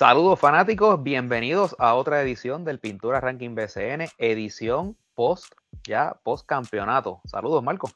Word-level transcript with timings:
Saludos 0.00 0.40
fanáticos, 0.40 1.02
bienvenidos 1.02 1.76
a 1.78 1.94
otra 1.94 2.22
edición 2.22 2.64
del 2.64 2.78
Pintura 2.78 3.20
Ranking 3.20 3.54
BCN, 3.54 4.06
edición 4.16 4.96
post, 5.14 5.52
ya 5.86 6.18
post 6.22 6.46
campeonato. 6.46 7.20
Saludos, 7.26 7.62
Marco. 7.62 7.90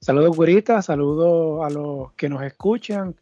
Saludos, 0.00 0.36
Gurita, 0.36 0.80
saludos 0.82 1.66
a 1.66 1.70
los 1.70 2.12
que 2.12 2.28
nos 2.28 2.44
escuchan. 2.44 3.16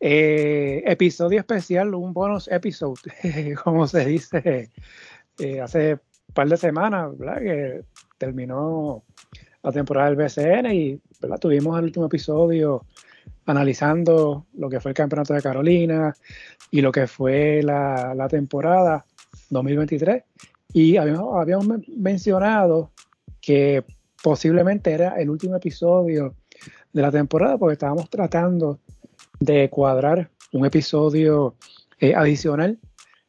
Eh, 0.00 0.82
episodio 0.86 1.40
especial, 1.40 1.94
un 1.94 2.14
bonus 2.14 2.48
episode, 2.48 3.02
como 3.62 3.86
se 3.86 4.06
dice 4.06 4.70
eh, 5.38 5.60
hace 5.60 5.92
un 6.28 6.34
par 6.34 6.48
de 6.48 6.56
semanas, 6.56 7.18
¿verdad? 7.18 7.38
Que 7.38 7.84
terminó 8.16 9.04
la 9.62 9.72
temporada 9.72 10.08
del 10.08 10.16
BCN 10.16 10.72
y 10.72 11.00
¿verdad? 11.20 11.38
tuvimos 11.38 11.78
el 11.78 11.84
último 11.84 12.06
episodio 12.06 12.86
analizando 13.46 14.46
lo 14.54 14.68
que 14.68 14.80
fue 14.80 14.90
el 14.90 14.96
campeonato 14.96 15.34
de 15.34 15.42
Carolina 15.42 16.14
y 16.70 16.80
lo 16.80 16.92
que 16.92 17.06
fue 17.06 17.62
la, 17.62 18.26
temporada 18.30 19.04
2023. 19.50 20.22
Y 20.72 20.96
habíamos, 20.96 21.36
habíamos, 21.36 21.66
mencionado 21.88 22.92
que 23.40 23.84
posiblemente 24.22 24.92
era 24.92 25.20
el 25.20 25.28
último 25.28 25.56
episodio 25.56 26.34
de 26.92 27.02
la 27.02 27.10
temporada 27.10 27.58
porque 27.58 27.74
estábamos 27.74 28.08
tratando 28.08 28.78
de 29.40 29.68
cuadrar 29.68 30.30
un 30.52 30.66
episodio 30.66 31.56
eh, 31.98 32.14
adicional 32.14 32.78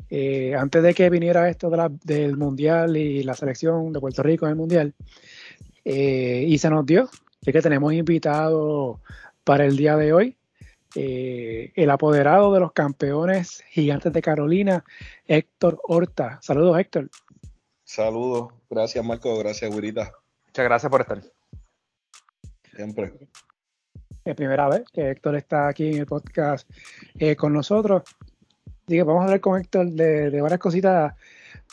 eh, 0.10 0.54
antes 0.56 0.84
de 0.84 0.94
que 0.94 1.10
viniera 1.10 1.50
esto 1.50 1.72
del 2.04 2.38
Mundial 2.38 2.96
y 2.98 3.24
la 3.24 3.34
selección 3.34 3.92
de 3.92 4.00
Puerto 4.00 4.22
Rico 4.22 4.46
en 4.46 4.52
el 4.52 4.56
Mundial. 4.56 4.94
Eh, 5.84 6.46
y 6.48 6.58
se 6.60 6.70
nos 6.70 6.86
dio, 6.86 7.10
es 7.44 7.52
que 7.52 7.62
tenemos 7.62 7.92
invitado 7.94 9.02
para 9.44 9.66
el 9.66 9.78
día 9.78 9.96
de 9.98 10.14
hoy. 10.14 10.38
Eh, 10.96 11.72
el 11.76 11.90
apoderado 11.90 12.54
de 12.54 12.60
los 12.60 12.72
campeones 12.72 13.64
gigantes 13.70 14.14
de 14.14 14.22
Carolina, 14.22 14.86
Héctor 15.26 15.80
Horta. 15.84 16.40
Saludos, 16.42 16.80
Héctor. 16.80 17.10
Saludos. 17.84 18.54
Gracias, 18.70 19.04
Marco. 19.04 19.38
Gracias, 19.40 19.72
Gurita. 19.72 20.12
Muchas 20.46 20.66
gracias 20.66 20.90
por 20.92 21.02
estar. 21.02 21.22
Siempre. 22.76 23.14
Es 24.24 24.36
primera 24.36 24.70
vez 24.70 24.84
que 24.94 25.12
Héctor 25.12 25.36
está 25.36 25.68
aquí 25.68 25.90
en 25.90 25.98
el 25.98 26.06
podcast 26.06 26.70
eh, 27.16 27.36
con 27.36 27.54
nosotros. 27.54 28.04
Así 28.86 28.96
que 28.96 29.04
vamos 29.04 29.22
a 29.22 29.26
hablar 29.26 29.40
con 29.42 29.60
Héctor 29.60 29.88
de, 29.88 30.42
varias 30.42 30.60
cositas, 30.60 31.14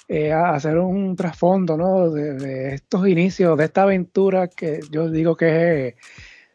eh, 0.09 0.33
a 0.33 0.55
hacer 0.55 0.79
un 0.79 1.15
trasfondo 1.15 1.77
¿no? 1.77 2.11
de, 2.11 2.35
de, 2.35 2.75
estos 2.75 3.07
inicios, 3.07 3.57
de 3.59 3.65
esta 3.65 3.83
aventura 3.83 4.49
que 4.49 4.81
yo 4.91 5.11
digo 5.11 5.37
que 5.37 5.89
es 5.89 5.95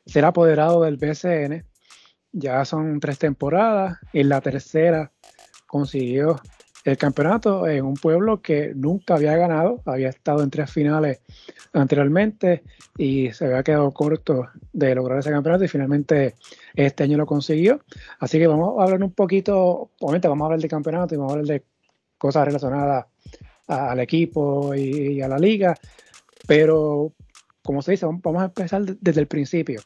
ser 0.06 0.26
apoderado 0.26 0.84
del 0.84 0.98
BCN. 0.98 1.66
Ya 2.32 2.66
son 2.66 3.00
tres 3.00 3.20
temporadas. 3.20 3.98
En 4.14 4.30
la 4.30 4.42
tercera 4.42 5.12
consiguió 5.68 6.40
el 6.86 6.98
campeonato 6.98 7.68
en 7.68 7.84
un 7.84 7.96
pueblo 7.96 8.42
que 8.42 8.72
nunca 8.76 9.16
había 9.16 9.36
ganado, 9.36 9.82
había 9.86 10.10
estado 10.10 10.44
en 10.44 10.52
tres 10.52 10.72
finales 10.72 11.22
anteriormente 11.74 12.64
y 12.96 13.32
se 13.32 13.46
había 13.46 13.64
quedado 13.64 13.92
corto 13.92 14.48
de 14.72 14.94
lograr 14.94 15.20
ese 15.20 15.32
campeonato 15.32 15.64
y 15.64 15.68
finalmente 15.68 16.36
este 16.76 17.04
año 17.04 17.18
lo 17.18 17.26
consiguió. 17.26 17.82
Así 18.20 18.38
que 18.38 18.46
vamos 18.46 18.80
a 18.80 18.84
hablar 18.84 19.02
un 19.02 19.12
poquito, 19.12 19.90
obviamente 20.00 20.28
vamos 20.28 20.44
a 20.44 20.46
hablar 20.46 20.60
del 20.60 20.70
campeonato 20.70 21.16
y 21.16 21.18
vamos 21.18 21.32
a 21.32 21.36
hablar 21.38 21.48
de 21.48 21.64
cosas 22.20 22.46
relacionadas 22.46 23.08
al 23.68 24.00
equipo 24.00 24.76
y, 24.76 25.22
a 25.22 25.28
la 25.28 25.40
liga, 25.40 25.76
pero 26.48 27.14
como 27.64 27.82
se 27.82 27.92
dice, 27.92 28.06
vamos 28.06 28.42
a 28.44 28.46
empezar 28.46 28.84
desde 28.86 29.22
el 29.22 29.28
principio. 29.28 29.82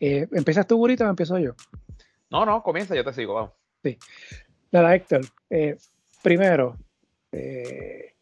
Eh, 0.00 0.26
¿Empiezas 0.32 0.66
tú, 0.66 0.76
Gurito, 0.76 1.04
o 1.04 1.08
empiezo 1.08 1.38
yo? 1.38 1.54
No, 2.30 2.44
no, 2.44 2.62
comienza, 2.62 2.94
yo 2.94 3.04
te 3.04 3.12
sigo, 3.12 3.34
vamos. 3.34 3.52
Sí. 3.82 3.98
Nada, 4.72 4.94
Héctor, 4.94 5.20
eh, 5.50 5.76
primero, 6.22 6.76
eh, 7.30 8.14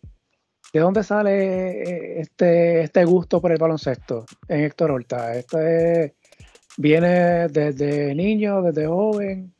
¿de 0.72 0.80
dónde 0.80 1.02
sale 1.02 2.20
este, 2.20 2.82
este 2.82 3.04
gusto 3.04 3.40
por 3.40 3.52
el 3.52 3.58
baloncesto 3.58 4.26
en 4.48 4.64
Héctor 4.64 4.90
Horta? 4.90 5.34
¿Este 5.34 6.14
viene 6.76 7.48
desde 7.48 8.14
niño, 8.14 8.62
desde 8.62 8.86
joven? 8.86 9.54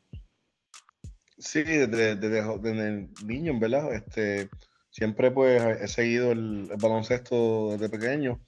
Sí, 1.39 1.63
desde, 1.63 2.17
desde, 2.17 3.09
niño, 3.25 3.59
¿verdad? 3.59 3.95
Este, 3.95 4.49
siempre 4.91 5.31
pues 5.31 5.63
he 5.81 5.89
seguido 5.89 6.33
el 6.33 6.71
baloncesto 6.79 7.71
desde 7.73 7.89
pequeño. 7.89 8.39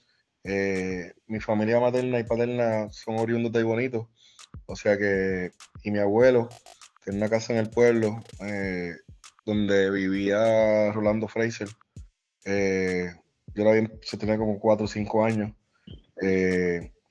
Eh, 0.47 1.11
mi 1.25 1.39
familia 1.39 1.79
materna 1.79 2.19
y 2.19 2.23
paterna 2.23 2.87
son 2.91 3.17
oriundos 3.17 3.51
de 3.51 3.63
Bonito, 3.63 4.11
o 4.67 4.75
sea 4.75 4.95
que, 4.95 5.51
y 5.83 5.89
mi 5.89 5.97
abuelo 5.97 6.49
tiene 7.03 7.17
una 7.17 7.29
casa 7.29 7.53
en 7.53 7.59
el 7.59 7.71
pueblo 7.71 8.23
eh, 8.41 8.93
donde 9.43 9.89
vivía 9.89 10.91
Rolando 10.91 11.27
Fraser. 11.27 11.67
Eh, 12.45 13.11
yo 13.55 13.63
la 13.63 13.71
vi, 13.71 13.87
se 14.03 14.17
tenía 14.17 14.37
como 14.37 14.59
4 14.59 14.85
o 14.85 14.87
5 14.87 15.25
años. 15.25 15.51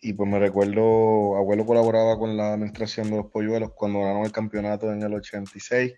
y 0.01 0.13
pues 0.13 0.31
me 0.31 0.39
recuerdo, 0.39 1.37
abuelo 1.37 1.67
colaboraba 1.67 2.19
con 2.19 2.37
la 2.37 2.55
administración 2.55 3.11
de 3.11 3.17
los 3.17 3.27
polluelos 3.33 3.73
cuando 3.75 4.01
ganaron 4.01 4.25
el 4.25 4.33
campeonato 4.33 4.93
en 4.93 5.03
el 5.03 5.15
86. 5.15 5.93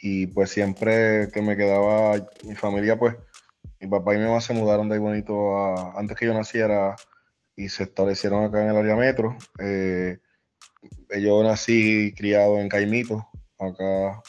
y 0.00 0.26
pues 0.26 0.50
siempre 0.50 1.30
que 1.32 1.40
me 1.42 1.56
quedaba, 1.56 2.16
mi 2.44 2.54
familia 2.54 2.98
pues 2.98 3.16
mi 3.80 3.88
papá 3.88 4.14
y 4.14 4.18
mi 4.18 4.24
mamá 4.24 4.40
se 4.40 4.54
mudaron 4.54 4.88
de 4.88 4.94
ahí 4.94 5.00
bonito 5.00 5.96
antes 5.96 6.16
que 6.16 6.26
yo 6.26 6.34
naciera 6.34 6.96
y 7.56 7.68
se 7.68 7.84
establecieron 7.84 8.44
acá 8.44 8.62
en 8.62 8.70
el 8.70 8.76
área 8.76 8.96
metro. 8.96 9.36
Eh, 9.58 10.18
yo 11.20 11.42
nací 11.42 12.14
criado 12.16 12.58
en 12.58 12.68
Caimito, 12.68 13.28
acá 13.58 14.22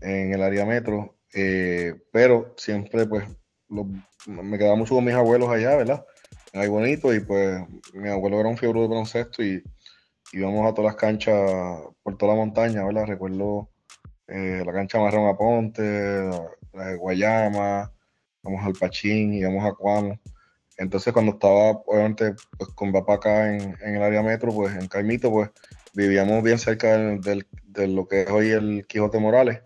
en 0.00 0.32
el 0.34 0.42
área 0.42 0.64
metro, 0.64 1.16
eh, 1.34 1.94
pero 2.12 2.54
siempre 2.56 3.06
pues 3.06 3.24
me 4.26 4.58
quedaba 4.58 4.76
mucho 4.76 4.94
con 4.94 5.04
mis 5.04 5.14
abuelos 5.14 5.48
allá, 5.48 5.76
¿verdad? 5.76 6.04
Ahí 6.52 6.68
bonito 6.68 7.14
y 7.14 7.20
pues 7.20 7.62
mi 7.94 8.08
abuelo 8.08 8.40
era 8.40 8.48
un 8.48 8.56
fiebre 8.56 8.80
de 8.80 8.88
baloncesto 8.88 9.42
y 9.42 9.62
íbamos 10.32 10.66
a 10.66 10.74
todas 10.74 10.92
las 10.92 10.96
canchas 10.96 11.34
por 12.02 12.16
toda 12.16 12.32
la 12.32 12.38
montaña, 12.38 12.84
¿verdad? 12.84 13.06
Recuerdo 13.06 13.70
eh, 14.26 14.62
la 14.64 14.72
cancha 14.72 14.98
Marrón 14.98 15.28
Aponte, 15.28 16.30
la 16.72 16.86
de 16.86 16.96
Guayama, 16.96 17.92
vamos 18.46 18.64
al 18.64 18.74
Pachín, 18.74 19.34
íbamos 19.34 19.64
a 19.64 19.74
Cuamo. 19.74 20.18
Entonces 20.78 21.12
cuando 21.12 21.32
estaba, 21.32 21.82
obviamente, 21.86 22.34
pues 22.56 22.70
con 22.70 22.92
papá 22.92 23.14
acá 23.14 23.54
en, 23.54 23.76
el 23.82 24.02
área 24.02 24.22
metro, 24.22 24.52
pues 24.52 24.74
en 24.76 24.88
Caimito, 24.88 25.30
pues 25.30 25.50
vivíamos 25.94 26.42
bien 26.42 26.58
cerca 26.58 26.96
de 26.96 27.88
lo 27.88 28.06
que 28.06 28.22
es 28.22 28.30
hoy 28.30 28.50
el 28.50 28.86
Quijote 28.86 29.18
Morales. 29.18 29.60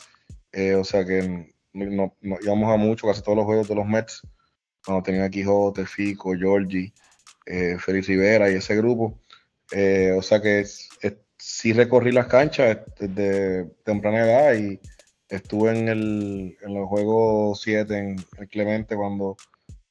Eh, 0.52 0.74
o 0.74 0.84
sea 0.84 1.04
que 1.04 1.52
no, 1.72 2.16
íbamos 2.42 2.72
a 2.72 2.76
mucho, 2.76 3.06
casi 3.06 3.22
todos 3.22 3.36
los 3.36 3.44
juegos 3.44 3.68
de 3.68 3.74
los 3.74 3.86
Mets, 3.86 4.22
cuando 4.84 5.02
tenía 5.02 5.28
Quijote, 5.28 5.84
Fico, 5.86 6.34
Georgie, 6.34 6.92
eh, 7.46 7.76
Félix 7.78 8.06
Rivera 8.06 8.50
y 8.50 8.54
ese 8.54 8.76
grupo. 8.76 9.18
Eh, 9.72 10.12
o 10.16 10.22
sea 10.22 10.40
que 10.40 10.64
sí 11.36 11.72
recorrí 11.72 12.12
las 12.12 12.26
canchas 12.26 12.78
desde 12.98 13.66
temprana 13.84 14.20
edad 14.20 14.54
y 14.54 14.80
Estuve 15.30 15.70
en, 15.78 15.88
el, 15.88 16.58
en 16.60 16.74
los 16.74 16.88
juegos 16.88 17.60
7 17.62 17.96
en 17.96 18.16
el 18.38 18.48
Clemente 18.48 18.96
cuando 18.96 19.36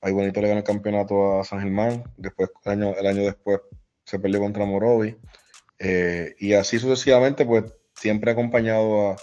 ahí 0.01 0.11
bonito 0.11 0.41
le 0.41 0.49
ganó 0.49 0.59
el 0.59 0.65
campeonato 0.65 1.39
a 1.39 1.43
San 1.45 1.61
Germán. 1.61 2.03
Después, 2.17 2.49
el 2.65 2.71
año, 2.71 2.93
el 2.95 3.07
año 3.07 3.23
después, 3.23 3.61
se 4.03 4.19
perdió 4.19 4.39
contra 4.39 4.65
Morovi. 4.65 5.15
Eh, 5.79 6.35
y 6.39 6.53
así 6.53 6.77
sucesivamente, 6.77 7.45
pues 7.45 7.63
siempre 7.95 8.31
acompañado 8.31 9.11
a 9.11 9.15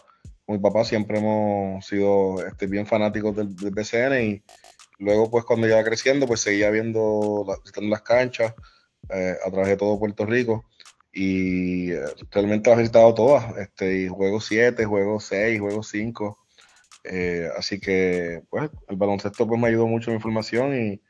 mi 0.47 0.59
papá, 0.59 0.85
siempre 0.85 1.19
hemos 1.19 1.85
sido 1.85 2.47
este, 2.47 2.67
bien 2.67 2.87
fanáticos 2.87 3.37
del, 3.37 3.49
BCN 3.49 4.23
y 4.23 4.43
luego 4.99 5.31
pues 5.31 5.45
cuando 5.45 5.67
iba 5.67 5.83
creciendo 5.85 6.27
pues 6.27 6.41
seguía 6.41 6.71
viendo 6.71 7.45
las 7.83 8.03
canchas 8.03 8.55
eh, 9.11 9.37
a 9.45 9.51
través 9.51 9.69
de 9.69 9.77
todo 9.77 9.99
Puerto 9.99 10.25
Rico 10.25 10.65
y 11.19 11.93
eh, 11.93 12.05
realmente 12.31 12.69
las 12.69 12.79
he 12.79 12.83
visitado 12.83 13.15
todas, 13.15 13.57
este, 13.57 14.07
juego 14.11 14.39
7, 14.39 14.85
juego 14.85 15.19
6, 15.19 15.59
juego 15.59 15.83
5. 15.83 16.39
Eh, 17.05 17.49
así 17.57 17.81
que, 17.81 18.43
pues, 18.51 18.69
el 18.87 18.97
baloncesto 18.97 19.47
pues 19.47 19.59
me 19.59 19.69
ayudó 19.69 19.87
mucho 19.87 20.11
en 20.11 20.17
mi 20.19 20.23
formación 20.23 20.79
y, 20.79 21.01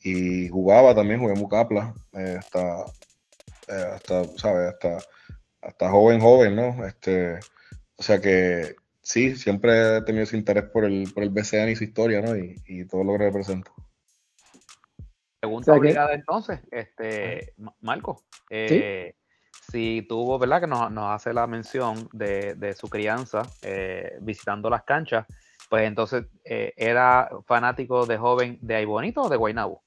y 0.00 0.48
jugaba 0.48 0.92
también, 0.92 1.20
jugué 1.20 1.34
Mucapla, 1.34 1.94
eh, 2.14 2.36
hasta, 2.36 2.84
eh, 3.68 3.90
hasta, 3.94 4.24
¿sabes? 4.38 4.74
Hasta, 4.74 4.98
hasta 5.62 5.88
joven, 5.88 6.20
joven, 6.20 6.56
¿no? 6.56 6.84
Este, 6.84 7.38
o 7.94 8.02
sea 8.02 8.20
que 8.20 8.74
sí, 9.02 9.36
siempre 9.36 9.98
he 9.98 10.02
tenido 10.02 10.24
ese 10.24 10.36
interés 10.36 10.64
por 10.64 10.84
el, 10.84 11.12
por 11.14 11.22
el 11.22 11.30
BCN 11.30 11.68
y 11.68 11.76
su 11.76 11.84
historia, 11.84 12.20
¿no? 12.20 12.36
Y, 12.36 12.56
y 12.66 12.86
todo 12.86 13.04
lo 13.04 13.12
que 13.12 13.18
representa. 13.18 13.70
Pregunta 15.38 15.74
obligada 15.74 16.12
entonces, 16.12 16.58
este, 16.72 17.54
Marco. 17.80 18.24
Eh, 18.50 19.14
si 19.70 20.02
tuvo, 20.08 20.38
¿verdad? 20.38 20.60
Que 20.60 20.66
nos, 20.66 20.90
hace 21.10 21.32
la 21.32 21.46
mención 21.46 22.08
de, 22.12 22.74
su 22.78 22.88
crianza 22.88 23.42
eh, 23.62 24.16
visitando 24.20 24.70
las 24.70 24.84
canchas, 24.84 25.26
pues 25.68 25.86
entonces, 25.86 26.26
eh, 26.44 26.72
¿era 26.76 27.28
fanático 27.46 28.06
de 28.06 28.18
joven 28.18 28.58
de 28.60 28.76
Aibonito 28.76 29.22
o 29.22 29.28
de 29.28 29.36
Guaynabo? 29.36 29.82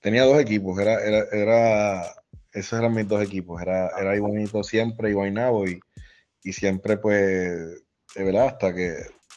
Tenía 0.00 0.24
dos 0.24 0.38
equipos, 0.40 0.78
era, 0.78 0.94
era, 1.00 2.02
esos 2.52 2.78
eran 2.78 2.94
mis 2.94 3.06
dos 3.06 3.22
equipos, 3.22 3.60
era, 3.60 3.88
era 3.98 4.10
Aibonito 4.10 4.62
siempre 4.62 5.10
y 5.10 5.12
Guaynabo, 5.12 5.66
y, 5.66 5.78
y 6.42 6.52
siempre 6.52 6.96
pues, 6.96 7.20
de 8.14 8.24
verdad, 8.24 8.46
hasta 8.46 8.74
que 8.74 8.96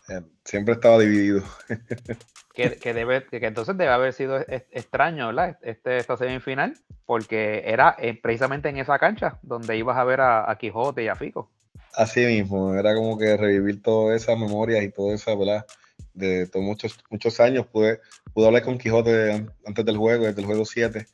eh, 0.09 0.21
siempre 0.43 0.75
estaba 0.75 0.99
dividido. 0.99 1.43
que, 2.53 2.93
debe, 2.93 3.25
que 3.25 3.45
entonces 3.45 3.75
debe 3.75 3.91
haber 3.91 4.13
sido 4.13 4.39
extraño, 4.71 5.27
¿verdad? 5.27 5.57
Este, 5.63 5.97
esta 5.97 6.17
semifinal, 6.17 6.75
porque 7.05 7.63
era 7.65 7.95
eh, 7.97 8.13
precisamente 8.13 8.69
en 8.69 8.77
esa 8.77 8.99
cancha 8.99 9.39
donde 9.41 9.75
ibas 9.75 9.97
a 9.97 10.03
ver 10.03 10.21
a, 10.21 10.55
Quijote 10.59 11.03
y 11.03 11.07
a 11.07 11.15
Fico. 11.15 11.51
Así 11.95 12.23
mismo, 12.25 12.75
era 12.75 12.93
como 12.93 13.17
que 13.17 13.35
revivir 13.37 13.81
todas 13.81 14.21
esas 14.21 14.37
memorias 14.37 14.83
y 14.83 14.89
todo 14.89 15.13
eso, 15.13 15.37
¿verdad? 15.37 15.65
De 16.13 16.47
todos 16.47 16.65
muchos, 16.65 17.03
muchos 17.09 17.39
años 17.39 17.65
pude, 17.65 17.99
pude 18.33 18.45
hablar 18.45 18.63
con 18.63 18.77
Quijote 18.77 19.47
antes 19.65 19.85
del 19.85 19.97
juego, 19.97 20.25
desde 20.25 20.41
el 20.41 20.47
juego 20.47 20.65
7, 20.65 21.07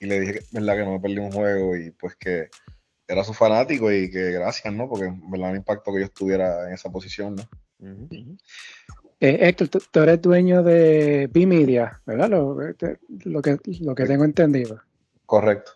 y 0.00 0.06
le 0.06 0.20
dije, 0.20 0.40
¿verdad? 0.52 0.76
Que 0.76 0.84
no 0.84 0.92
me 0.92 1.00
perdí 1.00 1.18
un 1.18 1.32
juego 1.32 1.76
y 1.76 1.90
pues 1.90 2.16
que 2.16 2.48
era 3.06 3.24
su 3.24 3.34
fanático 3.34 3.92
y 3.92 4.10
que 4.10 4.32
gracias, 4.32 4.72
¿no? 4.72 4.88
Porque, 4.88 5.12
¿verdad? 5.28 5.50
Me 5.50 5.58
impactó 5.58 5.92
que 5.92 6.00
yo 6.00 6.06
estuviera 6.06 6.66
en 6.66 6.74
esa 6.74 6.90
posición, 6.90 7.36
¿no? 7.36 7.42
Eh, 9.20 9.38
Héctor, 9.40 9.68
tú, 9.68 10.00
eres 10.00 10.22
dueño 10.22 10.62
de 10.62 11.28
B-Media, 11.32 12.00
¿verdad? 12.06 12.30
Lo, 12.30 12.62
este, 12.62 12.98
que, 13.42 13.58
lo 13.80 13.94
que 13.94 14.04
tengo 14.04 14.24
entendido. 14.24 14.80
Correcto. 15.26 15.72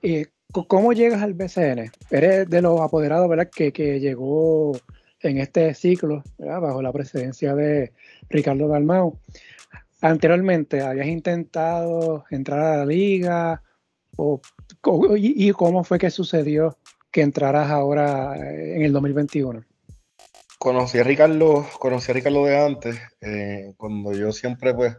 ¿Y 0.00 0.24
cómo 0.66 0.94
llegas 0.94 1.22
al 1.22 1.34
BCN? 1.34 1.92
Eres 2.10 2.48
de 2.48 2.62
los 2.62 2.80
apoderados, 2.80 3.28
¿verdad? 3.28 3.50
Que, 3.54 4.00
llegó 4.00 4.72
en 5.20 5.38
este 5.38 5.74
ciclo, 5.74 6.22
¿verdad? 6.38 6.60
Bajo 6.60 6.80
la 6.80 6.92
presidencia 6.92 7.54
de 7.54 7.92
Ricardo 8.30 8.66
Dalmau. 8.66 9.18
Anteriormente, 10.00 10.80
¿habías 10.80 11.06
intentado 11.06 12.24
entrar 12.30 12.60
a 12.60 12.76
la 12.78 12.86
liga? 12.86 13.62
O, 14.16 14.40
¿Y 15.16 15.50
cómo 15.50 15.84
fue 15.84 15.98
que 15.98 16.10
sucedió 16.10 16.78
que 17.10 17.20
entraras 17.20 17.70
ahora 17.70 18.34
en 18.36 18.80
el 18.80 18.92
2021? 18.94 19.64
Conocí 20.60 20.98
a 20.98 21.04
Ricardo, 21.04 21.66
conocí 21.78 22.10
a 22.10 22.14
Ricardo 22.14 22.44
de 22.44 22.62
antes, 22.62 23.00
eh, 23.22 23.72
cuando 23.78 24.12
yo 24.12 24.30
siempre 24.30 24.74
pues 24.74 24.94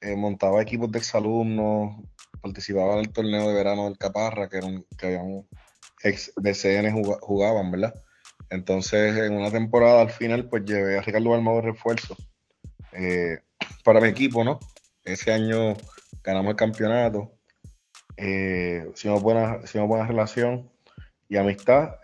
eh, 0.00 0.14
montaba 0.14 0.62
equipos 0.62 0.92
de 0.92 1.00
exalumnos, 1.00 1.96
participaba 2.40 2.92
en 2.92 3.00
el 3.00 3.12
torneo 3.12 3.48
de 3.48 3.52
verano 3.52 3.86
del 3.86 3.98
Caparra, 3.98 4.48
que, 4.48 4.58
eran, 4.58 4.86
que 4.96 5.06
habían 5.06 5.44
ex 6.04 6.32
BCN 6.36 6.92
jugaban, 7.20 7.72
¿verdad? 7.72 8.00
Entonces, 8.48 9.16
en 9.18 9.32
una 9.32 9.50
temporada 9.50 10.02
al 10.02 10.10
final, 10.10 10.48
pues 10.48 10.64
llevé 10.66 10.96
a 10.96 11.02
Ricardo 11.02 11.30
Balmado 11.30 11.56
de 11.56 11.62
refuerzo 11.72 12.16
eh, 12.92 13.40
para 13.82 14.00
mi 14.00 14.06
equipo, 14.06 14.44
¿no? 14.44 14.60
Ese 15.02 15.32
año 15.32 15.74
ganamos 16.22 16.50
el 16.50 16.56
campeonato, 16.56 17.32
hicimos, 18.16 19.20
buena, 19.20 19.58
hicimos 19.64 19.88
buena 19.88 20.06
relación 20.06 20.70
y 21.28 21.38
amistad. 21.38 21.96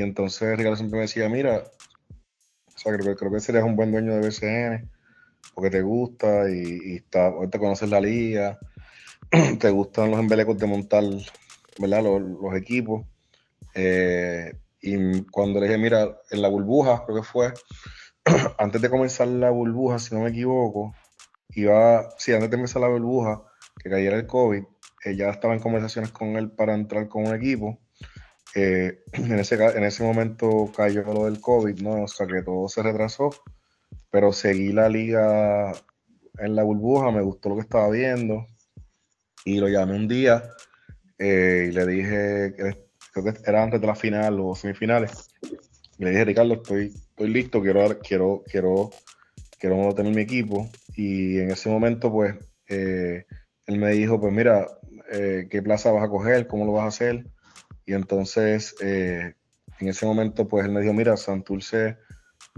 Y 0.00 0.02
entonces 0.02 0.56
Ricardo 0.56 0.76
siempre 0.76 0.96
me 0.96 1.02
decía, 1.02 1.28
mira, 1.28 1.62
o 2.74 2.78
sea, 2.78 2.96
creo, 2.96 3.14
creo 3.14 3.30
que 3.30 3.40
serías 3.40 3.64
un 3.64 3.76
buen 3.76 3.92
dueño 3.92 4.14
de 4.14 4.26
BCN, 4.26 4.90
porque 5.54 5.68
te 5.68 5.82
gusta 5.82 6.48
y, 6.48 6.96
está, 6.96 7.30
te 7.50 7.58
conoces 7.58 7.90
la 7.90 8.00
liga, 8.00 8.58
te 9.60 9.68
gustan 9.68 10.10
los 10.10 10.18
embelecos 10.18 10.56
de 10.56 10.66
montar, 10.66 11.04
¿verdad? 11.78 12.02
Los, 12.02 12.56
equipos. 12.56 13.04
Eh, 13.74 14.54
y 14.80 15.20
cuando 15.24 15.60
le 15.60 15.66
dije, 15.66 15.76
mira, 15.76 16.18
en 16.30 16.40
la 16.40 16.48
burbuja, 16.48 17.04
creo 17.04 17.18
que 17.18 17.28
fue, 17.28 17.52
antes 18.58 18.80
de 18.80 18.88
comenzar 18.88 19.28
la 19.28 19.50
burbuja, 19.50 19.98
si 19.98 20.14
no 20.14 20.22
me 20.22 20.30
equivoco, 20.30 20.94
iba, 21.50 22.08
sí, 22.16 22.32
antes 22.32 22.48
de 22.48 22.56
empezar 22.56 22.80
la 22.80 22.88
burbuja, 22.88 23.42
que 23.76 23.90
cayera 23.90 24.16
el 24.16 24.26
COVID, 24.26 24.64
ella 25.04 25.28
estaba 25.28 25.52
en 25.52 25.60
conversaciones 25.60 26.10
con 26.10 26.38
él 26.38 26.50
para 26.50 26.72
entrar 26.72 27.06
con 27.06 27.26
un 27.26 27.34
equipo 27.34 27.78
eh, 28.54 29.02
en, 29.12 29.38
ese, 29.38 29.54
en 29.54 29.84
ese 29.84 30.02
momento 30.02 30.70
cayó 30.76 31.02
lo 31.02 31.26
del 31.26 31.40
COVID, 31.40 31.80
¿no? 31.80 32.04
O 32.04 32.08
sea 32.08 32.26
que 32.26 32.42
todo 32.42 32.68
se 32.68 32.82
retrasó, 32.82 33.30
pero 34.10 34.32
seguí 34.32 34.72
la 34.72 34.88
liga 34.88 35.72
en 36.38 36.56
la 36.56 36.62
burbuja, 36.62 37.10
me 37.10 37.22
gustó 37.22 37.50
lo 37.50 37.56
que 37.56 37.62
estaba 37.62 37.90
viendo 37.90 38.46
y 39.44 39.58
lo 39.58 39.68
llamé 39.68 39.96
un 39.96 40.08
día 40.08 40.44
eh, 41.18 41.68
y 41.68 41.72
le 41.72 41.86
dije, 41.86 42.54
creo 43.12 43.24
que 43.24 43.40
era 43.46 43.62
antes 43.62 43.80
de 43.80 43.86
la 43.86 43.94
final 43.94 44.40
o 44.40 44.54
semifinales, 44.54 45.30
y 45.98 46.04
le 46.04 46.10
dije, 46.10 46.24
Ricardo, 46.24 46.54
estoy, 46.54 46.86
estoy 46.86 47.28
listo, 47.28 47.60
quiero, 47.60 47.98
quiero, 48.00 48.42
quiero, 48.50 48.90
quiero 49.58 49.94
tener 49.94 50.14
mi 50.14 50.22
equipo 50.22 50.68
y 50.96 51.38
en 51.38 51.50
ese 51.50 51.68
momento 51.68 52.10
pues 52.10 52.34
eh, 52.68 53.26
él 53.66 53.78
me 53.78 53.90
dijo, 53.90 54.18
pues 54.20 54.32
mira, 54.32 54.66
¿qué 55.10 55.60
plaza 55.62 55.90
vas 55.90 56.04
a 56.04 56.08
coger? 56.08 56.46
¿Cómo 56.46 56.64
lo 56.64 56.72
vas 56.72 56.84
a 56.84 56.88
hacer? 56.88 57.26
Y 57.90 57.94
entonces, 57.94 58.76
eh, 58.80 59.34
en 59.80 59.88
ese 59.88 60.06
momento, 60.06 60.46
pues 60.46 60.64
él 60.64 60.70
me 60.70 60.80
dijo, 60.80 60.92
mira, 60.92 61.16
Santurce 61.16 61.96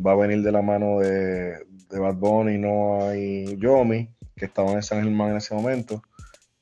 va 0.07 0.13
a 0.13 0.17
venir 0.17 0.43
de 0.43 0.53
la 0.53 0.61
mano 0.61 0.99
de, 0.99 1.57
de 1.89 1.99
Bad 1.99 2.17
Bunny, 2.17 2.59
no 2.59 3.03
hay 3.09 3.57
Yomi, 3.57 4.15
que 4.37 4.45
estaba 4.45 4.73
en 4.73 4.83
San 4.83 5.03
Germán 5.03 5.31
en 5.31 5.37
ese 5.39 5.55
momento. 5.55 6.03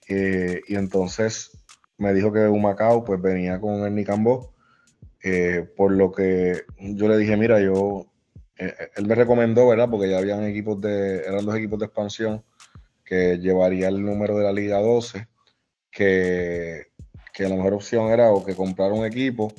Eh, 0.09 0.61
y 0.69 0.77
entonces 0.77 1.51
me 1.99 2.15
dijo 2.15 2.33
que 2.33 2.47
Humacao 2.47 3.03
pues 3.03 3.21
venía 3.21 3.61
con 3.61 3.85
el 3.85 3.93
Nicambó, 3.93 4.55
eh, 5.25 5.69
por 5.77 5.91
lo 5.91 6.13
que 6.13 6.63
yo 6.79 7.09
le 7.09 7.19
dije, 7.19 7.37
mira, 7.37 7.61
yo, 7.61 8.07
él 8.57 9.05
me 9.05 9.17
recomendó, 9.17 9.67
¿verdad? 9.67 9.91
Porque 9.91 10.09
ya 10.09 10.19
habían 10.19 10.45
equipos 10.45 10.81
de, 10.81 11.25
eran 11.25 11.45
dos 11.45 11.57
equipos 11.57 11.81
de 11.81 11.87
expansión 11.87 12.45
que 13.05 13.37
llevaría 13.39 13.89
el 13.89 14.01
número 14.01 14.39
de 14.39 14.45
la 14.45 14.53
Liga 14.53 14.79
12, 14.79 15.27
que 15.91 16.90
que 17.33 17.49
la 17.49 17.57
mejor 17.57 17.75
opción 17.75 18.11
era 18.11 18.31
o 18.31 18.45
que 18.45 18.55
comprar 18.55 18.93
un 18.93 19.05
equipo 19.05 19.53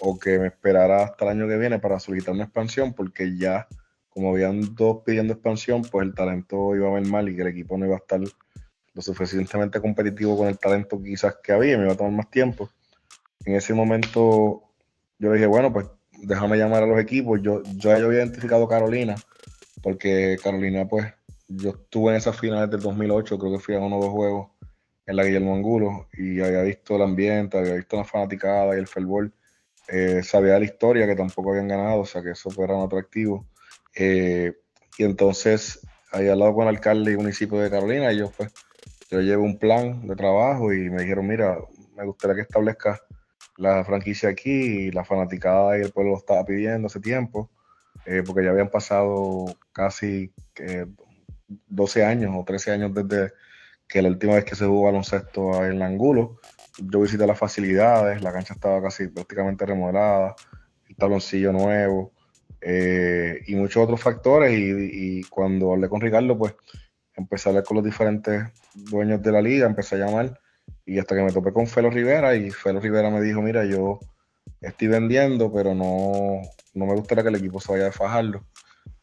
o 0.00 0.18
que 0.18 0.38
me 0.38 0.48
esperara 0.48 1.04
hasta 1.04 1.24
el 1.26 1.30
año 1.32 1.48
que 1.48 1.58
viene 1.58 1.78
para 1.78 2.00
solicitar 2.00 2.34
una 2.34 2.44
expansión, 2.44 2.94
porque 2.94 3.36
ya, 3.36 3.68
como 4.08 4.30
habían 4.30 4.74
dos 4.74 5.02
pidiendo 5.04 5.34
expansión, 5.34 5.82
pues 5.82 6.06
el 6.06 6.14
talento 6.14 6.74
iba 6.74 6.88
a 6.88 6.92
ver 6.92 7.06
mal 7.06 7.28
y 7.28 7.36
que 7.36 7.42
el 7.42 7.48
equipo 7.48 7.76
no 7.76 7.86
iba 7.86 7.96
a 7.96 7.98
estar 7.98 8.20
lo 8.20 9.02
suficientemente 9.02 9.80
competitivo 9.80 10.36
con 10.36 10.48
el 10.48 10.58
talento 10.58 11.00
quizás 11.02 11.36
que 11.42 11.52
había, 11.52 11.76
me 11.76 11.84
iba 11.84 11.92
a 11.92 11.96
tomar 11.96 12.12
más 12.12 12.30
tiempo. 12.30 12.70
En 13.44 13.54
ese 13.54 13.74
momento 13.74 14.62
yo 15.18 15.28
le 15.28 15.34
dije, 15.34 15.46
bueno, 15.46 15.72
pues 15.72 15.86
déjame 16.22 16.56
llamar 16.56 16.82
a 16.82 16.86
los 16.86 16.98
equipos. 16.98 17.40
Yo, 17.42 17.62
yo, 17.62 17.96
yo 17.96 18.06
había 18.06 18.20
identificado 18.20 18.66
Carolina, 18.66 19.16
porque 19.82 20.36
Carolina, 20.42 20.88
pues, 20.88 21.12
yo 21.48 21.70
estuve 21.70 22.12
en 22.12 22.16
esas 22.16 22.38
finales 22.38 22.70
del 22.70 22.80
2008, 22.80 23.38
creo 23.38 23.52
que 23.52 23.58
fui 23.58 23.74
a 23.74 23.80
uno 23.80 23.98
o 23.98 24.02
dos 24.02 24.12
juegos 24.12 24.48
en 25.10 25.16
la 25.16 25.24
Guillermo 25.24 25.56
Angulo 25.56 26.08
y 26.12 26.40
había 26.40 26.62
visto 26.62 26.94
el 26.94 27.02
ambiente, 27.02 27.58
había 27.58 27.74
visto 27.74 27.96
la 27.96 28.04
fanaticada 28.04 28.76
y 28.76 28.78
el 28.78 28.86
fervor. 28.86 29.32
Eh, 29.88 30.22
sabía 30.22 30.56
la 30.56 30.64
historia 30.64 31.04
que 31.04 31.16
tampoco 31.16 31.50
habían 31.50 31.66
ganado, 31.66 32.00
o 32.00 32.06
sea 32.06 32.22
que 32.22 32.30
eso 32.30 32.48
fuera 32.48 32.76
un 32.76 32.84
atractivo. 32.84 33.44
Eh, 33.96 34.52
y 34.96 35.04
entonces, 35.04 35.80
ahí 36.12 36.28
al 36.28 36.38
lado 36.38 36.54
con 36.54 36.62
el 36.62 36.76
alcalde 36.76 37.12
y 37.12 37.16
municipio 37.16 37.58
de 37.58 37.70
Carolina, 37.70 38.12
yo 38.12 38.30
pues, 38.30 38.52
yo 39.10 39.20
llevo 39.20 39.42
un 39.42 39.58
plan 39.58 40.06
de 40.06 40.14
trabajo 40.14 40.72
y 40.72 40.88
me 40.90 41.02
dijeron, 41.02 41.26
mira, 41.26 41.58
me 41.96 42.04
gustaría 42.04 42.36
que 42.36 42.42
establezca 42.42 43.00
la 43.56 43.84
franquicia 43.84 44.28
aquí 44.28 44.50
y 44.86 44.90
la 44.92 45.04
fanaticada 45.04 45.76
y 45.76 45.82
el 45.82 45.90
pueblo 45.90 46.12
lo 46.12 46.18
estaba 46.18 46.44
pidiendo 46.44 46.86
hace 46.86 47.00
tiempo, 47.00 47.50
eh, 48.06 48.22
porque 48.24 48.44
ya 48.44 48.50
habían 48.50 48.70
pasado 48.70 49.46
casi 49.72 50.32
12 51.66 52.04
años 52.04 52.32
o 52.36 52.44
13 52.44 52.70
años 52.70 52.94
desde 52.94 53.32
que 53.90 54.00
la 54.00 54.08
última 54.08 54.36
vez 54.36 54.44
que 54.44 54.54
se 54.54 54.66
jugó 54.66 54.84
baloncesto 54.84 55.64
en 55.64 55.82
Angulo, 55.82 56.38
yo 56.78 57.00
visité 57.00 57.26
las 57.26 57.38
facilidades, 57.38 58.22
la 58.22 58.32
cancha 58.32 58.54
estaba 58.54 58.80
casi 58.80 59.08
prácticamente 59.08 59.66
remodelada, 59.66 60.36
el 60.88 60.96
taloncillo 60.96 61.52
nuevo 61.52 62.12
eh, 62.60 63.40
y 63.48 63.56
muchos 63.56 63.82
otros 63.82 64.00
factores. 64.00 64.56
Y, 64.56 65.22
cuando 65.24 65.72
hablé 65.72 65.88
con 65.88 66.00
Ricardo, 66.00 66.38
pues 66.38 66.54
empecé 67.16 67.48
a 67.48 67.50
hablar 67.50 67.64
con 67.64 67.78
los 67.78 67.84
diferentes 67.84 68.44
dueños 68.74 69.20
de 69.22 69.32
la 69.32 69.42
liga, 69.42 69.66
empecé 69.66 69.96
a 69.96 70.06
llamar 70.06 70.38
y 70.86 71.00
hasta 71.00 71.16
que 71.16 71.22
me 71.22 71.32
topé 71.32 71.52
con 71.52 71.66
Felo 71.66 71.90
Rivera 71.90 72.36
y 72.36 72.50
Felo 72.50 72.78
Rivera 72.80 73.10
me 73.10 73.20
dijo, 73.20 73.42
mira, 73.42 73.64
yo 73.64 73.98
estoy 74.60 74.86
vendiendo, 74.86 75.52
pero 75.52 75.74
no, 75.74 76.40
no 76.74 76.86
me 76.86 76.94
gustaría 76.94 77.24
que 77.24 77.30
el 77.30 77.36
equipo 77.36 77.60
se 77.60 77.72
vaya 77.72 77.88
a 77.88 77.92
fajarlo. 77.92 78.46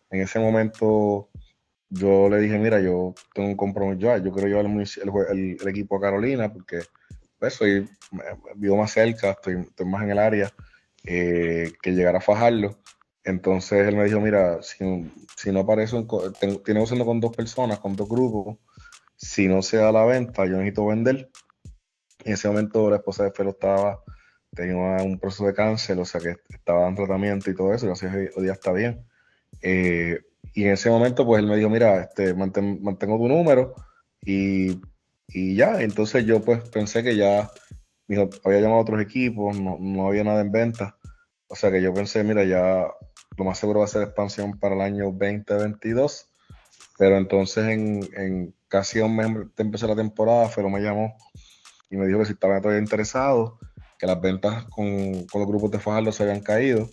En 0.10 0.22
ese 0.22 0.40
momento 0.40 1.30
yo 1.90 2.30
le 2.30 2.40
dije, 2.40 2.58
mira, 2.60 2.80
yo 2.82 3.14
tengo 3.34 3.50
un 3.50 3.56
compromiso, 3.56 4.18
yo, 4.18 4.32
quiero 4.34 4.48
llevar 4.48 4.66
el, 5.32 5.58
equipo 5.68 5.98
a 5.98 6.02
Carolina 6.02 6.52
porque 6.52 6.82
pues, 7.40 7.54
soy, 7.54 7.88
vivo 8.56 8.78
más 8.78 8.92
cerca, 8.92 9.32
estoy, 9.32 9.62
estoy 9.62 9.86
más 9.86 10.04
en 10.04 10.12
el 10.12 10.20
área 10.20 10.52
eh, 11.06 11.72
que 11.82 11.92
llegar 11.92 12.16
a 12.16 12.22
fajarlo. 12.22 12.78
Entonces 13.24 13.88
él 13.88 13.96
me 13.96 14.06
dijo, 14.06 14.20
mira, 14.20 14.62
si, 14.62 15.12
si 15.36 15.52
no 15.52 15.62
aparece, 15.62 16.06
tiene 16.64 16.82
usando 16.82 17.06
con 17.06 17.20
dos 17.20 17.36
personas, 17.36 17.80
con 17.80 17.96
dos 17.96 18.08
grupos, 18.08 18.58
si 19.16 19.48
no 19.48 19.62
se 19.62 19.78
da 19.78 19.92
la 19.92 20.06
venta, 20.06 20.46
yo 20.46 20.54
necesito 20.54 20.86
vender. 20.86 21.30
En 22.24 22.34
ese 22.34 22.48
momento 22.48 22.90
la 22.90 22.98
esposa 22.98 23.24
de 23.24 23.32
Felo 23.32 23.52
estaba, 23.52 24.02
tenía 24.54 24.76
un 25.04 25.20
proceso 25.20 25.46
de 25.46 25.54
cáncer, 25.54 26.00
o 26.00 26.06
sea 26.06 26.22
que 26.22 26.38
estaba 26.50 26.88
en 26.88 26.96
tratamiento 26.96 27.50
y 27.50 27.56
todo 27.56 27.74
eso, 27.74 27.88
y 27.88 27.92
así 27.92 28.06
hoy 28.06 28.44
día 28.44 28.54
está 28.54 28.72
bien. 28.72 29.06
Eh, 29.62 30.20
y 30.58 30.64
en 30.64 30.72
ese 30.72 30.90
momento, 30.90 31.24
pues 31.24 31.40
él 31.40 31.48
me 31.48 31.56
dijo, 31.56 31.70
mira, 31.70 32.02
este, 32.02 32.34
mantengo 32.34 33.20
tu 33.20 33.28
número 33.28 33.76
y, 34.24 34.82
y, 35.28 35.56
ya. 35.56 35.84
Entonces 35.84 36.26
yo 36.26 36.42
pues 36.42 36.68
pensé 36.70 37.04
que 37.04 37.16
ya 37.16 37.52
había 38.44 38.62
llamado 38.62 38.80
a 38.80 38.82
otros 38.82 39.00
equipos, 39.00 39.60
no, 39.60 39.78
no 39.80 40.08
había 40.08 40.24
nada 40.24 40.42
en 40.42 40.52
venta. 40.52 40.98
O 41.46 41.56
sea 41.56 41.70
que 41.70 41.80
yo 41.80 41.94
pensé, 41.94 42.24
mira, 42.24 42.44
ya 42.44 42.88
lo 43.38 43.46
más 43.46 43.60
seguro 43.60 43.82
va 43.82 43.86
a 43.86 43.88
ser 43.88 44.02
expansión 44.02 44.60
para 44.60 44.74
el 44.74 44.82
año 44.82 45.12
2022. 45.12 46.28
Pero 46.98 47.18
entonces 47.18 47.64
en, 47.68 48.56
casi 48.68 49.00
un 49.00 49.16
mes 49.16 49.28
de 49.28 49.64
empezar 49.64 49.90
la 49.90 49.96
temporada, 49.96 50.50
Felo 50.50 50.72
me 50.72 50.82
llamó 50.82 51.16
y 51.92 51.98
me 51.98 52.08
dijo 52.08 52.18
que 52.18 52.26
si 52.26 52.34
estaba 52.34 52.60
todavía 52.62 52.82
interesado, 52.82 53.60
que 54.00 54.08
las 54.08 54.20
ventas 54.20 54.66
con, 54.72 55.12
los 55.32 55.48
grupos 55.48 55.70
de 55.70 55.78
Fajardo 55.78 56.12
se 56.12 56.24
habían 56.24 56.42
caído, 56.42 56.90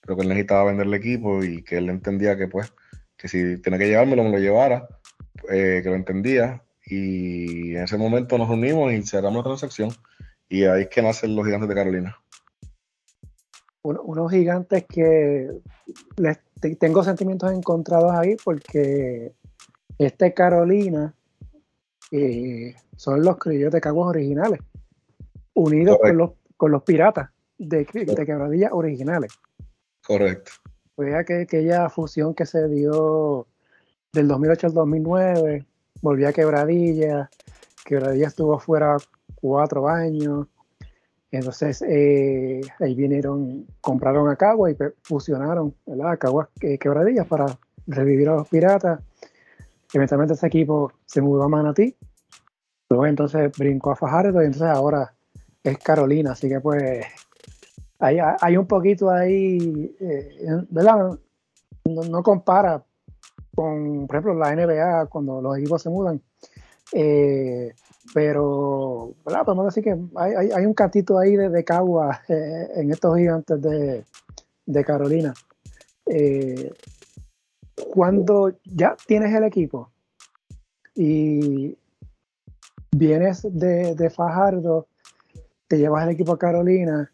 pero 0.00 0.16
que 0.16 0.22
él 0.22 0.28
necesitaba 0.28 0.64
vender 0.64 0.88
el 0.88 0.94
equipo 0.94 1.44
y 1.44 1.62
que 1.62 1.76
él 1.76 1.88
entendía 1.88 2.36
que 2.36 2.48
pues, 2.48 2.72
que 3.16 3.28
si 3.28 3.58
tenía 3.58 3.78
que 3.78 3.88
llevármelo, 3.88 4.24
me 4.24 4.30
lo 4.30 4.38
llevara, 4.38 4.88
eh, 5.50 5.80
que 5.82 5.88
lo 5.88 5.94
entendía. 5.96 6.62
Y 6.84 7.74
en 7.74 7.82
ese 7.82 7.96
momento 7.96 8.38
nos 8.38 8.48
unimos 8.48 8.92
y 8.92 9.02
cerramos 9.02 9.38
la 9.38 9.50
transacción. 9.50 9.90
Y 10.48 10.64
ahí 10.64 10.82
es 10.82 10.88
que 10.88 11.02
nacen 11.02 11.34
los 11.34 11.44
gigantes 11.44 11.68
de 11.68 11.74
Carolina 11.74 12.16
unos 13.94 14.30
gigantes 14.30 14.84
que 14.84 15.50
les 16.16 16.38
tengo 16.78 17.04
sentimientos 17.04 17.52
encontrados 17.52 18.12
ahí 18.14 18.36
porque 18.44 19.34
este 19.98 20.34
Carolina 20.34 21.14
eh, 22.10 22.74
son 22.96 23.22
los 23.22 23.38
criollos 23.38 23.72
de 23.72 23.80
Caguas 23.80 24.08
originales, 24.08 24.60
unidos 25.54 25.98
con 26.00 26.16
los, 26.16 26.30
con 26.56 26.72
los 26.72 26.82
piratas 26.82 27.30
de, 27.58 27.84
de 27.84 28.26
quebradillas 28.26 28.72
originales. 28.72 29.32
Correcto. 30.04 30.52
Fue 30.96 31.14
aquella 31.14 31.88
fusión 31.88 32.34
que 32.34 32.46
se 32.46 32.68
dio 32.68 33.46
del 34.12 34.28
2008 34.28 34.68
al 34.68 34.74
2009, 34.74 35.66
volvió 36.02 36.28
a 36.28 36.32
Quebradilla, 36.32 37.30
Quebradilla 37.84 38.28
estuvo 38.28 38.58
fuera 38.58 38.96
cuatro 39.34 39.88
años, 39.88 40.48
entonces, 41.30 41.82
eh, 41.82 42.60
ahí 42.80 42.94
vinieron, 42.94 43.66
compraron 43.80 44.28
a 44.30 44.36
Cagua 44.36 44.70
y 44.70 44.76
fusionaron 45.02 45.74
a 46.04 46.16
Cagua 46.16 46.48
eh, 46.60 46.78
Quebradillas 46.78 47.26
para 47.26 47.58
revivir 47.86 48.28
a 48.28 48.36
los 48.36 48.48
piratas. 48.48 49.00
Eventualmente 49.92 50.34
ese 50.34 50.46
equipo 50.46 50.92
se 51.04 51.20
mudó 51.20 51.44
a 51.44 51.48
Manatí. 51.48 51.96
Luego 52.88 53.06
entonces 53.06 53.52
brincó 53.58 53.90
a 53.90 53.96
Fajardo 53.96 54.42
y 54.42 54.46
entonces 54.46 54.68
ahora 54.68 55.14
es 55.62 55.78
Carolina. 55.78 56.32
Así 56.32 56.48
que 56.48 56.60
pues 56.60 57.04
hay, 57.98 58.56
un 58.56 58.66
poquito 58.66 59.10
ahí, 59.10 59.94
eh, 60.00 60.46
¿verdad? 60.68 61.18
No, 61.84 62.22
compara 62.22 62.84
con, 63.54 64.06
por 64.06 64.16
ejemplo, 64.16 64.34
la 64.34 64.54
NBA 64.54 65.06
cuando 65.06 65.40
los 65.40 65.56
equipos 65.58 65.82
se 65.82 65.90
mudan. 65.90 66.20
Eh, 66.92 67.72
pero 68.14 69.14
podemos 69.24 69.66
decir 69.66 69.82
que 69.82 69.98
hay, 70.16 70.64
un 70.64 70.74
cantito 70.74 71.18
ahí 71.18 71.36
de, 71.36 71.48
de 71.48 71.64
Cagua 71.64 72.22
eh, 72.28 72.68
en 72.76 72.92
estos 72.92 73.16
gigantes 73.16 73.60
de, 73.60 74.84
Carolina. 74.84 75.34
Cuando 77.92 78.52
ya 78.64 78.96
tienes 79.06 79.34
el 79.34 79.44
equipo 79.44 79.90
y 80.94 81.76
vienes 82.96 83.46
de, 83.50 84.10
Fajardo, 84.10 84.88
te 85.68 85.78
llevas 85.78 86.04
el 86.04 86.10
equipo 86.10 86.32
a 86.32 86.38
Carolina, 86.38 87.10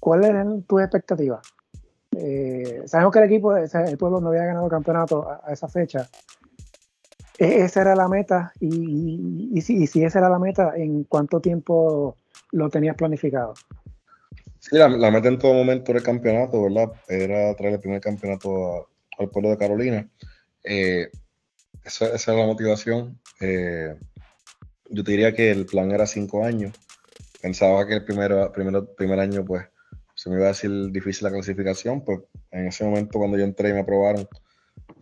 ¿cuáles 0.00 0.30
eran 0.30 0.62
tus 0.62 0.80
expectativas? 0.80 1.40
Eh, 2.16 2.82
sabemos 2.86 3.12
que 3.12 3.18
el 3.20 3.24
equipo, 3.26 3.56
el 3.56 3.98
pueblo 3.98 4.20
no 4.20 4.30
había 4.30 4.46
ganado 4.46 4.68
campeonato 4.68 5.28
a 5.30 5.52
esa 5.52 5.68
fecha, 5.68 6.08
e-, 7.40 7.64
esa 7.64 7.80
era 7.80 7.96
la 7.96 8.06
meta 8.06 8.52
y, 8.60 9.60
si, 9.62 9.84
esa 10.04 10.18
era 10.18 10.28
la 10.28 10.38
meta, 10.38 10.74
¿en 10.76 11.04
cuánto 11.04 11.40
tiempo 11.40 12.16
lo 12.52 12.68
tenías 12.68 12.96
planificado? 12.96 13.54
Sí, 14.58 14.76
la, 14.76 15.10
meta 15.10 15.28
en 15.28 15.38
todo 15.38 15.54
momento 15.54 15.90
era 15.90 16.00
el 16.00 16.04
campeonato, 16.04 16.62
¿verdad? 16.62 16.92
Era 17.08 17.54
traer 17.54 17.74
el 17.74 17.80
primer 17.80 18.02
campeonato 18.02 18.90
al 19.18 19.30
pueblo 19.30 19.48
de 19.48 19.56
Carolina. 19.56 20.08
Eh, 20.64 21.10
esa, 21.82 22.14
esa, 22.14 22.32
era 22.32 22.42
la 22.42 22.46
motivación. 22.46 23.18
Eh, 23.40 23.96
yo 24.90 25.02
te 25.02 25.10
diría 25.12 25.34
que 25.34 25.50
el 25.50 25.64
plan 25.64 25.90
era 25.92 26.06
cinco 26.06 26.44
años. 26.44 26.76
Pensaba 27.40 27.86
que 27.86 27.94
el 27.94 28.04
primer, 28.04 28.52
primer 28.52 29.18
año, 29.18 29.46
pues, 29.46 29.66
se 30.20 30.28
me 30.28 30.36
iba 30.36 30.44
a 30.44 30.48
decir 30.48 30.70
difícil 30.92 31.24
la 31.24 31.32
clasificación, 31.32 32.04
pues 32.04 32.20
en 32.50 32.66
ese 32.66 32.84
momento 32.84 33.18
cuando 33.18 33.38
yo 33.38 33.44
entré 33.44 33.70
y 33.70 33.72
me 33.72 33.80
aprobaron, 33.80 34.28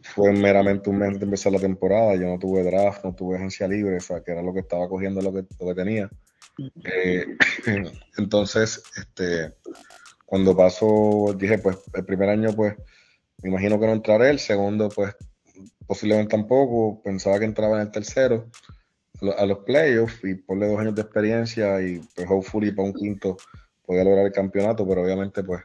fue 0.00 0.30
meramente 0.30 0.90
un 0.90 0.98
mes 0.98 1.18
de 1.18 1.24
empezar 1.24 1.50
la 1.50 1.58
temporada. 1.58 2.14
Yo 2.14 2.28
no 2.28 2.38
tuve 2.38 2.62
draft, 2.62 3.04
no 3.04 3.16
tuve 3.16 3.34
agencia 3.34 3.66
libre, 3.66 3.96
o 3.96 4.00
sea, 4.00 4.22
que 4.22 4.30
era 4.30 4.42
lo 4.42 4.54
que 4.54 4.60
estaba 4.60 4.88
cogiendo, 4.88 5.20
lo 5.20 5.32
que, 5.32 5.44
lo 5.58 5.66
que 5.66 5.74
tenía. 5.74 6.08
Eh, 6.84 7.36
entonces, 8.16 8.80
este, 8.96 9.56
cuando 10.24 10.56
pasó, 10.56 11.34
dije, 11.36 11.58
pues 11.58 11.78
el 11.94 12.04
primer 12.04 12.28
año, 12.28 12.52
pues 12.54 12.76
me 13.42 13.50
imagino 13.50 13.80
que 13.80 13.86
no 13.86 13.94
entraré, 13.94 14.30
el 14.30 14.38
segundo, 14.38 14.88
pues 14.88 15.16
posiblemente 15.84 16.30
tampoco, 16.30 17.02
pensaba 17.02 17.40
que 17.40 17.44
entraba 17.44 17.74
en 17.74 17.88
el 17.88 17.90
tercero 17.90 18.48
a 19.36 19.44
los 19.46 19.58
playoffs 19.64 20.20
y 20.22 20.36
ponle 20.36 20.68
dos 20.68 20.78
años 20.78 20.94
de 20.94 21.02
experiencia 21.02 21.82
y 21.82 21.98
pues 22.14 22.28
hopefully 22.30 22.70
para 22.70 22.86
un 22.86 22.94
quinto 22.94 23.36
podía 23.88 24.04
lograr 24.04 24.26
el 24.26 24.32
campeonato, 24.32 24.86
pero 24.86 25.02
obviamente 25.02 25.42
pues 25.42 25.62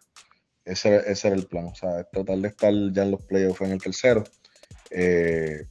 ese, 0.63 0.95
ese, 1.11 1.27
era 1.27 1.35
el 1.35 1.45
plan. 1.45 1.65
O 1.65 1.75
sea, 1.75 2.05
total 2.05 2.41
de 2.41 2.47
estar 2.47 2.73
ya 2.93 3.03
en 3.03 3.11
los 3.11 3.21
playoffs 3.25 3.61
en 3.61 3.71
el 3.71 3.81
tercero. 3.81 4.23
Eh, 4.89 5.67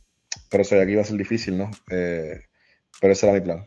pero 0.51 0.63
sabía 0.63 0.85
que 0.85 0.93
iba 0.93 1.01
a 1.01 1.07
ser 1.07 1.17
difícil, 1.17 1.57
¿no? 1.57 1.71
Eh, 1.91 2.43
pero 3.01 3.15
ese 3.15 3.27
era 3.27 3.35
mi 3.35 3.41
plan. 3.41 3.67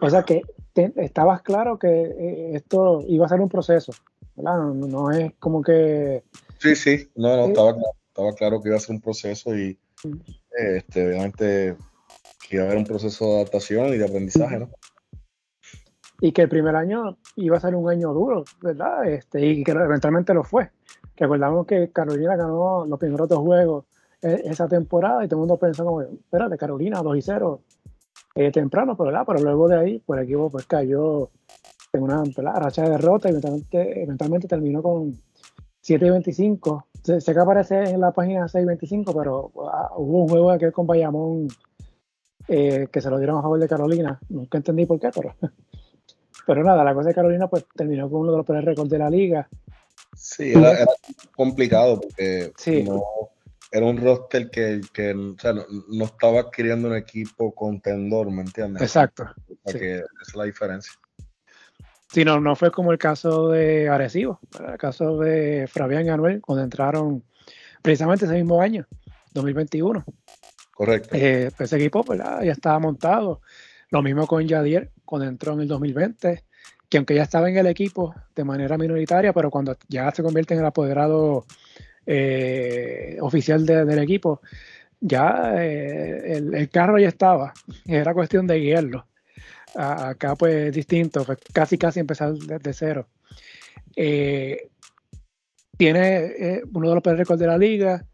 O 0.00 0.08
sea 0.08 0.22
que 0.22 0.40
estabas 0.96 1.42
claro 1.42 1.78
que 1.78 1.88
eh, 1.88 2.50
esto 2.54 3.04
iba 3.06 3.26
a 3.26 3.28
ser 3.28 3.40
un 3.40 3.50
proceso, 3.50 3.92
¿verdad? 4.34 4.58
No, 4.64 5.10
es 5.10 5.32
como 5.38 5.62
que... 5.62 6.24
Sí, 6.60 6.74
sí, 6.74 7.10
no, 7.14 7.36
no, 7.36 7.46
estaba, 7.48 7.76
estaba 8.08 8.32
claro 8.32 8.62
que 8.62 8.70
iba 8.70 8.78
a 8.78 8.80
ser 8.80 8.94
un 8.94 9.02
proceso 9.02 9.54
y 9.54 9.78
este, 10.56 11.06
obviamente 11.06 11.76
que 12.48 12.56
iba 12.56 12.64
a 12.64 12.66
haber 12.66 12.78
un 12.78 12.86
proceso 12.86 13.26
de 13.26 13.34
adaptación 13.36 13.88
y 13.88 13.98
de 13.98 14.04
aprendizaje, 14.06 14.58
¿no? 14.60 14.70
Y 16.20 16.32
que 16.32 16.42
el 16.42 16.48
primer 16.48 16.76
año 16.76 17.16
iba 17.36 17.56
a 17.56 17.60
ser 17.60 17.74
un 17.74 17.88
año 17.90 18.12
duro, 18.12 18.44
¿verdad? 18.60 19.06
Este, 19.06 19.44
y 19.44 19.64
que 19.64 19.72
eventualmente 19.72 20.34
lo 20.34 20.44
fue. 20.44 20.70
Recordamos 21.16 21.66
que 21.66 21.90
Carolina 21.90 22.36
ganó 22.36 22.86
los 22.86 22.98
primeros 22.98 23.28
dos 23.28 23.40
juegos 23.40 23.84
e, 24.22 24.42
esa 24.44 24.68
temporada 24.68 25.24
y 25.24 25.28
todo 25.28 25.38
el 25.38 25.40
mundo 25.40 25.58
pensó 25.58 25.84
como, 25.84 26.02
espérate, 26.02 26.56
Carolina 26.56 27.02
2 27.02 27.16
y 27.16 27.22
0 27.22 27.60
eh, 28.36 28.50
temprano, 28.50 28.96
pero, 28.96 29.10
¿verdad? 29.10 29.24
pero 29.26 29.40
luego 29.40 29.68
de 29.68 29.78
ahí 29.78 30.02
pues, 30.04 30.18
el 30.18 30.24
equipo 30.24 30.50
pues 30.50 30.66
cayó 30.66 31.30
en 31.92 32.02
una 32.02 32.24
racha 32.58 32.82
de 32.82 32.90
derrota 32.90 33.28
y 33.28 33.30
eventualmente, 33.30 34.02
eventualmente 34.02 34.48
terminó 34.48 34.82
con 34.82 35.16
7 35.80 36.06
y 36.06 36.10
25. 36.10 36.86
Sé, 37.02 37.20
que 37.20 37.38
aparece 37.38 37.90
en 37.90 38.00
la 38.00 38.12
página 38.12 38.48
6 38.48 38.62
y 38.62 38.66
25, 38.66 39.14
pero 39.14 39.52
ah, 39.70 39.92
hubo 39.96 40.22
un 40.22 40.28
juego 40.28 40.50
aquel 40.50 40.72
con 40.72 40.86
Bayamón 40.86 41.48
eh, 42.48 42.88
que 42.90 43.00
se 43.00 43.10
lo 43.10 43.18
dieron 43.18 43.38
a 43.38 43.42
favor 43.42 43.60
de 43.60 43.68
Carolina. 43.68 44.18
Nunca 44.30 44.56
entendí 44.58 44.86
por 44.86 44.98
qué, 44.98 45.10
pero 45.14 45.34
pero 46.46 46.62
nada, 46.62 46.84
la 46.84 46.94
cosa 46.94 47.08
de 47.08 47.14
Carolina 47.14 47.48
pues 47.48 47.64
terminó 47.74 48.08
con 48.10 48.20
uno 48.20 48.32
de 48.32 48.38
los 48.38 48.46
peores 48.46 48.64
récords 48.64 48.90
de 48.90 48.98
la 48.98 49.10
liga. 49.10 49.48
Sí, 50.16 50.52
era, 50.52 50.86
complicado 51.34 52.00
porque 52.00 52.52
no, 52.84 53.02
era 53.70 53.86
un 53.86 53.96
roster 53.96 54.50
que, 54.50 54.80
no, 55.14 56.04
estaba 56.04 56.40
adquiriendo 56.40 56.88
un 56.88 56.96
equipo 56.96 57.52
contendor, 57.52 58.30
¿me 58.30 58.42
entiendes? 58.42 58.82
Exacto. 58.82 59.24
esa 59.64 59.78
es 59.78 60.34
la 60.34 60.44
diferencia. 60.44 60.92
Sí, 62.12 62.24
no, 62.24 62.38
no 62.38 62.54
fue 62.54 62.70
como 62.70 62.92
el 62.92 62.98
caso 62.98 63.48
de 63.48 63.88
Arecibo, 63.88 64.38
el 64.68 64.78
caso 64.78 65.18
de 65.18 65.66
Fabián 65.66 66.06
y 66.06 66.10
Anuel, 66.10 66.40
cuando 66.40 66.62
entraron 66.62 67.24
precisamente 67.82 68.26
ese 68.26 68.34
mismo 68.34 68.62
año, 68.62 68.86
2021. 69.32 70.04
Correcto. 70.72 71.08
Eh, 71.12 71.50
pues, 71.56 71.72
ese 71.72 71.84
equipo 71.84 72.04
ya 72.14 72.52
estaba 72.52 72.78
montado. 72.78 73.40
Lo 73.94 74.02
mismo 74.02 74.26
con 74.26 74.44
Yadier, 74.44 74.90
cuando 75.04 75.28
entró 75.28 75.52
en 75.52 75.60
el 75.60 75.68
2020, 75.68 76.42
que 76.88 76.96
aunque 76.96 77.14
ya 77.14 77.22
estaba 77.22 77.48
en 77.48 77.58
el 77.58 77.68
equipo 77.68 78.12
de 78.34 78.42
manera 78.42 78.76
minoritaria, 78.76 79.32
pero 79.32 79.52
cuando 79.52 79.76
ya 79.86 80.10
se 80.10 80.24
convierte 80.24 80.54
en 80.54 80.60
el 80.60 80.66
apoderado 80.66 81.46
eh, 82.04 83.16
oficial 83.20 83.64
del 83.64 84.00
equipo, 84.00 84.40
ya 84.98 85.54
eh, 85.62 86.38
el, 86.38 86.68
carro 86.70 86.98
ya 86.98 87.06
estaba, 87.06 87.54
era 87.86 88.14
cuestión 88.14 88.48
de 88.48 88.58
guiarlo. 88.58 89.06
acá 89.76 90.34
pues 90.34 90.74
distinto, 90.74 91.24
pues 91.24 91.38
casi 91.52 91.78
casi 91.78 92.00
empezar 92.00 92.34
desde 92.34 92.72
cero. 92.72 93.06
Eh, 93.94 94.70
tiene 95.76 96.62
uno 96.72 96.88
de 96.88 96.94
los 96.96 97.02
peores 97.04 97.20
récords 97.20 97.38
de 97.38 97.46
la 97.46 97.58
liga, 97.58 98.04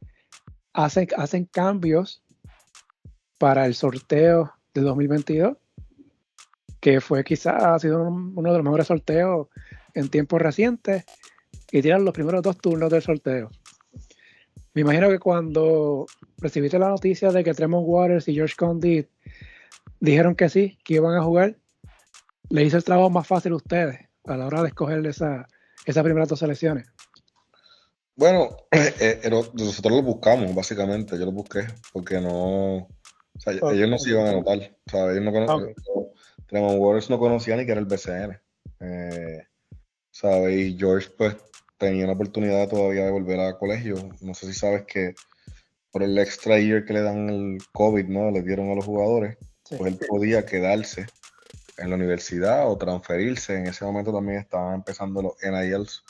hacen, 0.74 1.08
hacen 1.16 1.46
cambios 1.46 2.22
para 3.38 3.64
el 3.64 3.74
sorteo 3.74 4.52
de 4.74 4.82
2022 4.82 5.56
que 6.80 7.00
fue 7.00 7.24
quizás 7.24 7.62
ha 7.62 7.78
sido 7.78 8.02
uno 8.02 8.50
de 8.50 8.58
los 8.58 8.64
mejores 8.64 8.86
sorteos 8.86 9.48
en 9.94 10.08
tiempos 10.08 10.40
recientes 10.40 11.04
y 11.70 11.82
tiran 11.82 12.04
los 12.04 12.14
primeros 12.14 12.42
dos 12.42 12.58
turnos 12.58 12.90
del 12.90 13.02
sorteo. 13.02 13.50
Me 14.72 14.82
imagino 14.82 15.08
que 15.08 15.18
cuando 15.18 16.06
recibiste 16.38 16.78
la 16.78 16.88
noticia 16.88 17.30
de 17.30 17.42
que 17.42 17.54
Tremont 17.54 17.86
Waters 17.86 18.28
y 18.28 18.34
George 18.34 18.54
Condit 18.56 19.08
dijeron 19.98 20.34
que 20.34 20.48
sí, 20.48 20.78
que 20.84 20.94
iban 20.94 21.16
a 21.16 21.22
jugar, 21.22 21.56
le 22.48 22.64
hizo 22.64 22.76
el 22.76 22.84
trabajo 22.84 23.10
más 23.10 23.26
fácil 23.26 23.52
a 23.52 23.56
ustedes 23.56 24.10
a 24.24 24.36
la 24.36 24.46
hora 24.46 24.62
de 24.62 24.68
escoger 24.68 25.04
esa, 25.06 25.46
esas 25.84 26.04
primeras 26.04 26.28
dos 26.28 26.38
selecciones? 26.38 26.86
Bueno, 28.16 28.56
eh, 28.70 29.20
eh, 29.22 29.30
nosotros 29.30 29.96
lo 29.96 30.02
buscamos, 30.02 30.54
básicamente. 30.54 31.18
Yo 31.18 31.24
lo 31.24 31.32
busqué 31.32 31.66
porque 31.92 32.20
no. 32.20 32.76
O 32.76 32.88
sea, 33.38 33.54
ellos 33.54 33.88
no 33.88 33.98
se 33.98 34.10
iban 34.10 34.26
a 34.26 34.32
notar. 34.32 34.58
O 34.58 34.90
sea, 34.90 35.10
ellos 35.10 35.24
no 35.24 35.32
conocían. 35.32 35.74
Tremont 36.50 36.78
Waters 36.80 37.08
no 37.08 37.18
conocía 37.18 37.56
ni 37.56 37.64
que 37.64 37.72
era 37.72 37.80
el 37.80 37.86
BCN. 37.86 38.40
Eh, 38.80 39.46
¿sabes? 40.10 40.56
Y 40.56 40.76
George, 40.76 41.08
pues, 41.16 41.36
tenía 41.78 42.04
una 42.04 42.14
oportunidad 42.14 42.68
todavía 42.68 43.04
de 43.04 43.12
volver 43.12 43.38
a 43.38 43.56
colegio. 43.56 43.94
No 44.20 44.34
sé 44.34 44.46
si 44.46 44.54
sabes 44.54 44.82
que 44.84 45.14
por 45.92 46.02
el 46.02 46.18
extra 46.18 46.58
year 46.58 46.84
que 46.84 46.92
le 46.92 47.02
dan 47.02 47.30
el 47.30 47.58
COVID, 47.72 48.06
¿no? 48.06 48.30
Le 48.32 48.42
dieron 48.42 48.70
a 48.70 48.74
los 48.74 48.84
jugadores, 48.84 49.38
pues 49.68 49.92
él 49.92 49.98
podía 50.08 50.44
quedarse 50.44 51.06
en 51.78 51.90
la 51.90 51.96
universidad 51.96 52.68
o 52.68 52.76
transferirse. 52.76 53.56
En 53.56 53.68
ese 53.68 53.84
momento 53.84 54.12
también 54.12 54.40
estaban 54.40 54.74
empezando 54.74 55.22
los 55.22 55.34
NILs, 55.42 56.04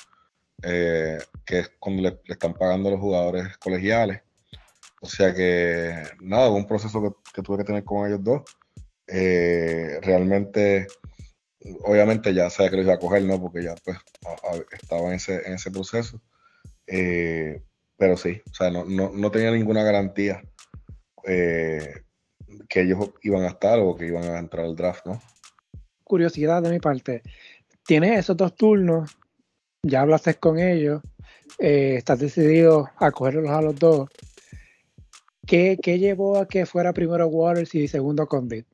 eh, 0.62 1.18
que 1.44 1.60
es 1.60 1.68
cuando 1.78 2.02
le, 2.02 2.20
están 2.24 2.54
pagando 2.54 2.88
a 2.88 2.92
los 2.92 3.00
jugadores 3.00 3.58
colegiales. 3.58 4.22
O 5.02 5.06
sea 5.06 5.34
que, 5.34 6.02
nada, 6.20 6.50
un 6.50 6.66
proceso 6.66 7.16
que, 7.34 7.42
tuve 7.42 7.58
que 7.58 7.64
tener 7.64 7.84
con 7.84 8.06
ellos 8.06 8.22
dos. 8.22 8.42
Eh, 9.12 9.98
realmente, 10.02 10.86
obviamente 11.84 12.32
ya 12.32 12.48
sabía 12.50 12.70
que 12.70 12.76
lo 12.76 12.82
iba 12.82 12.94
a 12.94 12.98
coger, 12.98 13.22
¿no? 13.24 13.40
Porque 13.40 13.62
ya 13.62 13.74
pues 13.84 13.98
estaba 14.72 15.08
en 15.08 15.14
ese, 15.14 15.46
en 15.46 15.54
ese 15.54 15.70
proceso. 15.70 16.20
Eh, 16.86 17.62
pero 17.96 18.16
sí, 18.16 18.40
o 18.50 18.54
sea, 18.54 18.70
no, 18.70 18.84
no, 18.84 19.10
no 19.10 19.30
tenía 19.30 19.50
ninguna 19.50 19.82
garantía 19.82 20.42
que 21.22 22.80
ellos 22.80 23.10
iban 23.22 23.42
a 23.42 23.48
estar 23.48 23.78
o 23.78 23.94
que 23.94 24.06
iban 24.06 24.24
a 24.24 24.38
entrar 24.38 24.64
al 24.64 24.74
draft, 24.74 25.06
¿no? 25.06 25.20
curiosidad 26.10 26.60
de 26.60 26.70
mi 26.70 26.80
parte. 26.80 27.22
Tienes 27.86 28.18
esos 28.18 28.36
dos 28.36 28.56
turnos, 28.56 29.16
ya 29.84 30.00
hablaste 30.00 30.34
con 30.34 30.58
ellos, 30.58 31.00
eh, 31.60 31.94
estás 31.98 32.18
decidido 32.18 32.90
a 32.96 33.12
cogerlos 33.12 33.48
a 33.48 33.62
los 33.62 33.76
dos. 33.76 34.08
¿Qué, 35.46 35.76
llevó 35.76 36.38
a 36.38 36.48
que 36.48 36.66
fuera 36.66 36.92
primero 36.92 37.28
Waters 37.28 37.74
y 37.76 37.86
segundo 37.86 38.26
Condit? 38.26 38.66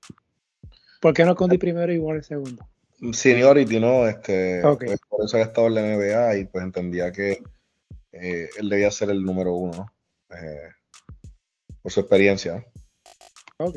¿Por 1.07 1.15
qué 1.15 1.25
no 1.25 1.37
Condit 1.37 1.61
primero 1.61 1.93
y 1.93 1.99
Waters 1.99 2.27
segundo? 2.27 2.67
Seniority, 3.13 3.79
¿no? 3.79 4.09
Este, 4.09 4.61
pues, 4.61 4.99
por 5.09 5.25
eso 5.25 5.37
había 5.37 5.47
estado 5.47 5.69
en 5.69 5.75
la 5.77 5.83
NBA 5.83 6.37
y 6.39 6.45
pues 6.47 6.65
entendía 6.65 7.13
que 7.13 7.45
eh, 8.11 8.51
él 8.59 8.69
debía 8.69 8.91
ser 8.91 9.11
el 9.11 9.23
número 9.23 9.55
uno, 9.55 9.87
eh, 10.31 10.69
por 11.81 11.93
su 11.93 12.01
experiencia. 12.01 12.67
Ok. 13.59 13.77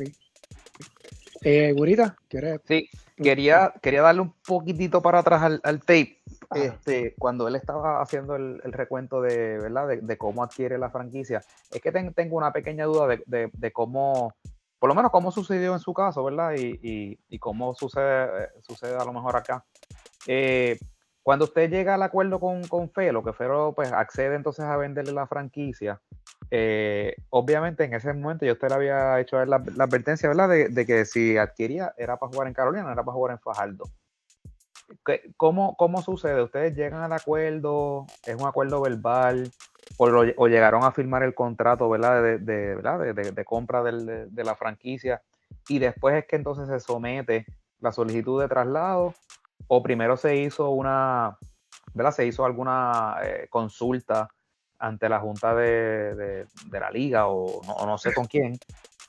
Eh, 1.42 1.72
Gurita, 1.72 2.16
¿quieres? 2.26 2.62
Sí, 2.66 2.90
quería, 3.16 3.74
quería 3.80 4.02
darle 4.02 4.22
un 4.22 4.34
poquitito 4.44 5.00
para 5.00 5.20
atrás 5.20 5.60
al, 5.62 5.78
tape. 5.78 6.18
Este, 6.56 7.14
cuando 7.16 7.46
él 7.46 7.54
estaba 7.54 8.02
haciendo 8.02 8.34
el, 8.34 8.60
recuento 8.72 9.22
de, 9.22 9.56
¿verdad? 9.60 9.86
De, 10.02 10.18
cómo 10.18 10.42
adquiere 10.42 10.78
la 10.78 10.90
franquicia, 10.90 11.44
es 11.70 11.80
que 11.80 11.92
tengo 11.92 12.36
una 12.36 12.52
pequeña 12.52 12.86
duda 12.86 13.06
de, 13.24 13.72
cómo, 13.72 14.34
por 14.80 14.88
lo 14.88 14.94
menos 14.94 15.12
cómo 15.12 15.30
sucedió 15.30 15.74
en 15.74 15.78
su 15.78 15.92
caso, 15.92 16.24
¿verdad? 16.24 16.54
Y, 16.56 17.38
cómo 17.38 17.74
sucede, 17.74 18.48
sucede 18.62 18.96
a 18.96 19.04
lo 19.04 19.12
mejor 19.12 19.36
acá. 19.36 19.64
Eh, 20.26 20.78
cuando 21.22 21.44
usted 21.44 21.70
llega 21.70 21.94
al 21.94 22.02
acuerdo 22.02 22.40
con, 22.40 22.66
con 22.66 22.90
Felo, 22.90 23.22
que 23.22 23.34
Felo 23.34 23.74
pues 23.76 23.92
accede 23.92 24.34
entonces 24.34 24.64
a 24.64 24.78
venderle 24.78 25.12
la 25.12 25.26
franquicia, 25.26 26.00
eh, 26.50 27.14
obviamente 27.28 27.84
en 27.84 27.94
ese 27.94 28.12
momento 28.14 28.46
yo 28.46 28.54
usted 28.54 28.70
le 28.70 28.74
había 28.74 29.20
hecho 29.20 29.44
la, 29.44 29.56
advertencia, 29.56 30.28
¿verdad? 30.30 30.48
De, 30.48 30.86
que 30.86 31.04
si 31.04 31.36
adquiría 31.36 31.94
era 31.98 32.16
para 32.16 32.32
jugar 32.32 32.48
en 32.48 32.54
Carolina, 32.54 32.90
era 32.90 33.04
para 33.04 33.14
jugar 33.14 33.32
en 33.32 33.38
Fajardo. 33.38 33.84
¿Cómo, 35.36 35.76
¿Cómo 35.76 36.02
sucede? 36.02 36.42
¿Ustedes 36.42 36.74
llegan 36.74 37.02
al 37.02 37.12
acuerdo? 37.12 38.06
¿Es 38.26 38.34
un 38.34 38.46
acuerdo 38.46 38.80
verbal? 38.80 39.50
¿O, 39.96 40.48
llegaron 40.48 40.84
a 40.84 40.92
firmar 40.92 41.22
el 41.22 41.34
contrato, 41.34 41.88
¿verdad? 41.88 42.22
De, 42.22 42.38
de 42.38 43.32
de, 43.32 43.44
compra 43.44 43.82
de 43.82 44.44
la 44.44 44.54
franquicia? 44.54 45.22
Y 45.68 45.78
después 45.78 46.16
es 46.16 46.26
que 46.26 46.36
entonces 46.36 46.68
se 46.68 46.80
somete 46.80 47.46
la 47.80 47.92
solicitud 47.92 48.40
de 48.40 48.48
traslado 48.48 49.14
o 49.66 49.82
primero 49.82 50.16
se 50.16 50.36
hizo 50.36 50.70
una, 50.70 51.38
¿verdad? 51.94 52.12
Se 52.12 52.26
hizo 52.26 52.44
alguna 52.44 53.16
eh, 53.22 53.46
consulta 53.50 54.28
ante 54.78 55.08
la 55.08 55.20
junta 55.20 55.54
de, 55.54 56.46
la 56.70 56.90
liga 56.90 57.28
o 57.28 57.60
no, 57.86 57.98
sé 57.98 58.14
con 58.14 58.26
quién, 58.26 58.58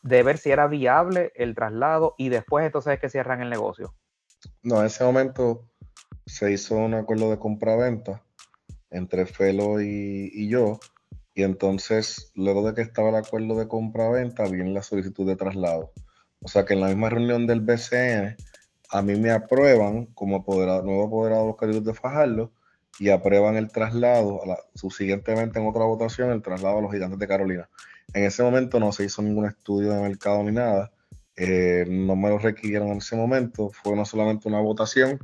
de 0.03 0.23
ver 0.23 0.37
si 0.37 0.51
era 0.51 0.67
viable 0.67 1.31
el 1.35 1.55
traslado 1.55 2.15
y 2.17 2.29
después 2.29 2.65
entonces 2.65 2.93
es 2.93 2.99
que 2.99 3.09
cierran 3.09 3.41
el 3.41 3.49
negocio. 3.49 3.93
No, 4.63 4.79
en 4.79 4.87
ese 4.87 5.03
momento 5.03 5.70
se 6.25 6.51
hizo 6.51 6.75
un 6.75 6.93
acuerdo 6.93 7.29
de 7.29 7.39
compra-venta 7.39 8.23
entre 8.89 9.25
Felo 9.25 9.81
y, 9.81 10.47
yo, 10.49 10.79
y 11.33 11.43
entonces 11.43 12.31
luego 12.35 12.67
de 12.67 12.75
que 12.75 12.81
estaba 12.81 13.09
el 13.09 13.15
acuerdo 13.15 13.57
de 13.57 13.67
compra-venta 13.67 14.43
viene 14.47 14.71
la 14.71 14.83
solicitud 14.83 15.25
de 15.25 15.35
traslado. 15.35 15.93
O 16.41 16.47
sea 16.47 16.65
que 16.65 16.73
en 16.73 16.81
la 16.81 16.87
misma 16.87 17.09
reunión 17.09 17.47
del 17.47 17.61
BCN 17.61 18.35
a 18.89 19.01
mí 19.01 19.15
me 19.15 19.31
aprueban 19.31 20.07
como 20.07 20.37
apoderado, 20.37 20.83
nuevo 20.83 21.05
apoderado 21.05 21.41
de 21.43 21.47
los 21.47 21.57
Caribeos 21.57 21.85
de 21.85 21.93
Fajardo 21.93 22.51
y 22.99 23.09
aprueban 23.09 23.55
el 23.55 23.71
traslado, 23.71 24.41
subsiguientemente 24.75 25.59
en 25.59 25.67
otra 25.67 25.85
votación, 25.85 26.31
el 26.31 26.41
traslado 26.41 26.79
a 26.79 26.81
los 26.81 26.91
gigantes 26.91 27.19
de 27.19 27.27
Carolina. 27.27 27.69
En 28.13 28.25
ese 28.25 28.43
momento 28.43 28.79
no 28.79 28.91
se 28.91 29.05
hizo 29.05 29.21
ningún 29.21 29.45
estudio 29.45 29.93
de 29.93 30.01
mercado 30.01 30.43
ni 30.43 30.51
nada, 30.51 30.91
eh, 31.37 31.85
no 31.87 32.17
me 32.17 32.29
lo 32.29 32.37
requirieron 32.37 32.89
en 32.89 32.97
ese 32.97 33.15
momento, 33.15 33.71
fue 33.71 33.95
no 33.95 34.03
solamente 34.03 34.49
una 34.49 34.59
votación 34.59 35.19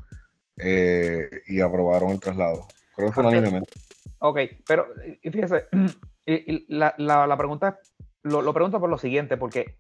eh, 0.58 1.30
y 1.48 1.62
aprobaron 1.62 2.12
el 2.12 2.20
traslado. 2.20 2.68
Creo 2.96 3.10
que 3.10 3.14
fue 3.14 3.26
unánimemente. 3.26 3.72
Ok, 4.20 4.40
pero 4.68 4.88
y 5.22 5.30
fíjese, 5.30 5.68
y, 6.26 6.66
la, 6.74 6.96
la, 6.98 7.38
pregunta, 7.38 7.80
lo, 8.24 8.42
lo 8.42 8.54
pregunto 8.54 8.80
por 8.80 8.90
lo 8.90 8.98
siguiente, 8.98 9.38
porque 9.38 9.78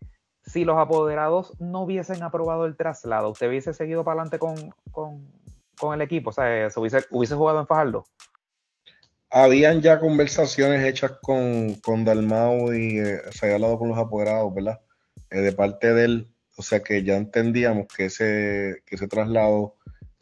si 0.47 0.63
los 0.63 0.77
apoderados 0.77 1.59
no 1.59 1.81
hubiesen 1.81 2.23
aprobado 2.23 2.65
el 2.65 2.77
traslado, 2.77 3.31
¿usted 3.31 3.49
hubiese 3.49 3.73
seguido 3.73 4.03
para 4.03 4.21
adelante 4.21 4.39
con, 4.39 5.93
el 5.93 6.01
equipo? 6.01 6.29
O 6.29 6.33
sea, 6.33 6.69
¿se 6.69 6.79
hubiese, 6.79 7.05
hubiese 7.11 7.35
jugado 7.35 7.59
en 7.59 7.67
Fajardo? 7.67 8.05
Habían 9.29 9.81
ya 9.81 9.99
conversaciones 9.99 10.85
hechas 10.85 11.11
con, 11.21 11.75
con 11.75 12.05
Dalmau 12.05 12.71
y 12.73 12.99
eh, 12.99 13.19
se 13.31 13.45
había 13.45 13.55
hablado 13.55 13.77
con 13.77 13.89
los 13.89 13.97
apoderados, 13.97 14.53
¿verdad? 14.53 14.79
Eh, 15.29 15.39
de 15.39 15.51
parte 15.51 15.93
de 15.93 16.05
él, 16.05 16.31
o 16.55 16.61
sea 16.61 16.81
que 16.81 17.03
ya 17.03 17.17
entendíamos 17.17 17.87
que 17.87 18.05
ese, 18.05 18.83
que 18.85 18.95
ese 18.95 19.07
traslado 19.09 19.75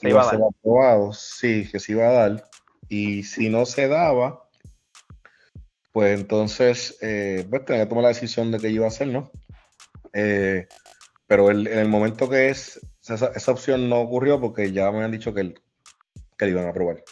iba, 0.10 0.22
a 0.22 0.30
ser 0.30 0.40
aprobado, 0.42 1.14
sí, 1.14 1.70
que 1.72 1.80
se 1.80 1.94
iba 1.94 2.08
a 2.08 2.12
dar. 2.12 2.50
Y 2.88 3.24
si 3.24 3.50
no 3.50 3.66
se 3.66 3.88
daba, 3.88 4.48
pues 5.92 6.20
entonces, 6.20 6.98
eh, 7.02 7.46
pues 7.50 7.66
tenía 7.66 7.84
que 7.84 7.90
tomar 7.90 8.04
la 8.04 8.10
decisión 8.10 8.52
de 8.52 8.60
qué 8.60 8.70
iba 8.70 8.86
a 8.86 8.90
hacer, 8.90 9.08
¿no? 9.08 9.32
Eh, 10.14 10.68
pero 11.28 11.50
en 11.50 11.68
el 11.68 11.88
momento 11.88 12.30
que 12.30 12.50
es, 12.50 12.80
esa, 13.02 13.52
opción 13.52 13.90
no 13.90 14.00
ocurrió 14.02 14.40
porque 14.40 14.72
ya 14.72 14.92
me 14.92 15.04
han 15.04 15.12
dicho 15.12 15.34
que, 15.34 15.54
que 16.38 16.48
iban 16.50 16.66
a 16.66 16.70
aprobar. 16.70 17.04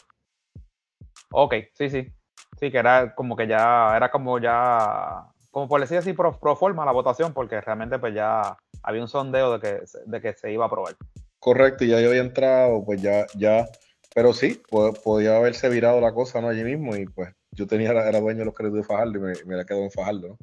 Ok, 1.31 1.55
sí, 1.73 1.89
sí. 1.89 2.13
Sí, 2.59 2.71
que 2.71 2.77
era 2.77 3.15
como 3.15 3.35
que 3.35 3.47
ya, 3.47 3.95
era 3.95 4.11
como 4.11 4.39
ya, 4.39 5.25
como 5.49 5.67
por 5.67 5.81
decir 5.81 5.97
así, 5.97 6.13
pro, 6.13 6.33
forma 6.55 6.85
la 6.85 6.91
votación, 6.91 7.33
porque 7.33 7.59
realmente 7.59 7.99
pues 7.99 8.13
ya 8.13 8.57
había 8.83 9.01
un 9.01 9.07
sondeo 9.07 9.57
de 9.57 9.59
que, 9.59 9.83
de 10.05 10.21
que 10.21 10.33
se 10.33 10.51
iba 10.51 10.65
a 10.65 10.67
aprobar. 10.67 10.95
Correcto, 11.43 11.83
y 11.83 11.89
ya 11.89 11.99
yo 11.99 12.07
había 12.09 12.21
entrado, 12.21 12.85
pues 12.85 13.01
ya, 13.01 13.25
ya, 13.35 13.67
pero 14.15 14.31
sí, 14.31 14.61
podía 15.03 15.35
haberse 15.35 15.67
virado 15.67 15.99
la 15.99 16.13
cosa, 16.13 16.39
¿no? 16.39 16.47
Allí 16.47 16.63
mismo, 16.63 16.95
y 16.95 17.05
pues 17.05 17.33
yo 17.51 17.67
tenía, 17.67 17.91
era 17.91 18.21
dueño 18.21 18.39
de 18.39 18.45
los 18.45 18.53
créditos 18.53 18.77
de 18.77 18.83
Fajardo 18.85 19.17
y 19.17 19.19
me, 19.19 19.33
me 19.45 19.57
la 19.57 19.65
quedado 19.65 19.83
en 19.83 19.91
Fajardo, 19.91 20.27
¿no? 20.29 20.37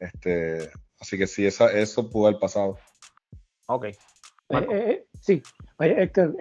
Este, 0.00 0.68
Así 1.00 1.18
que 1.18 1.26
sí, 1.26 1.46
esa, 1.46 1.70
eso 1.72 2.08
pudo 2.10 2.26
haber 2.26 2.40
pasado. 2.40 2.78
Ok. 3.66 3.84
Eh, 3.84 3.94
eh, 4.50 4.66
eh, 4.70 5.06
sí, 5.20 5.42
Oye, 5.78 6.02
Héctor, 6.02 6.36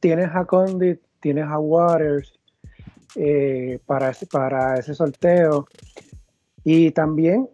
tienes 0.00 0.30
a 0.34 0.44
Condit, 0.44 1.00
tienes 1.20 1.44
a 1.44 1.58
Waters 1.58 2.32
para, 3.86 4.10
ese, 4.10 4.26
para 4.26 4.78
ese 4.78 4.94
sorteo 4.94 5.66
y 6.64 6.90
también 6.90 7.48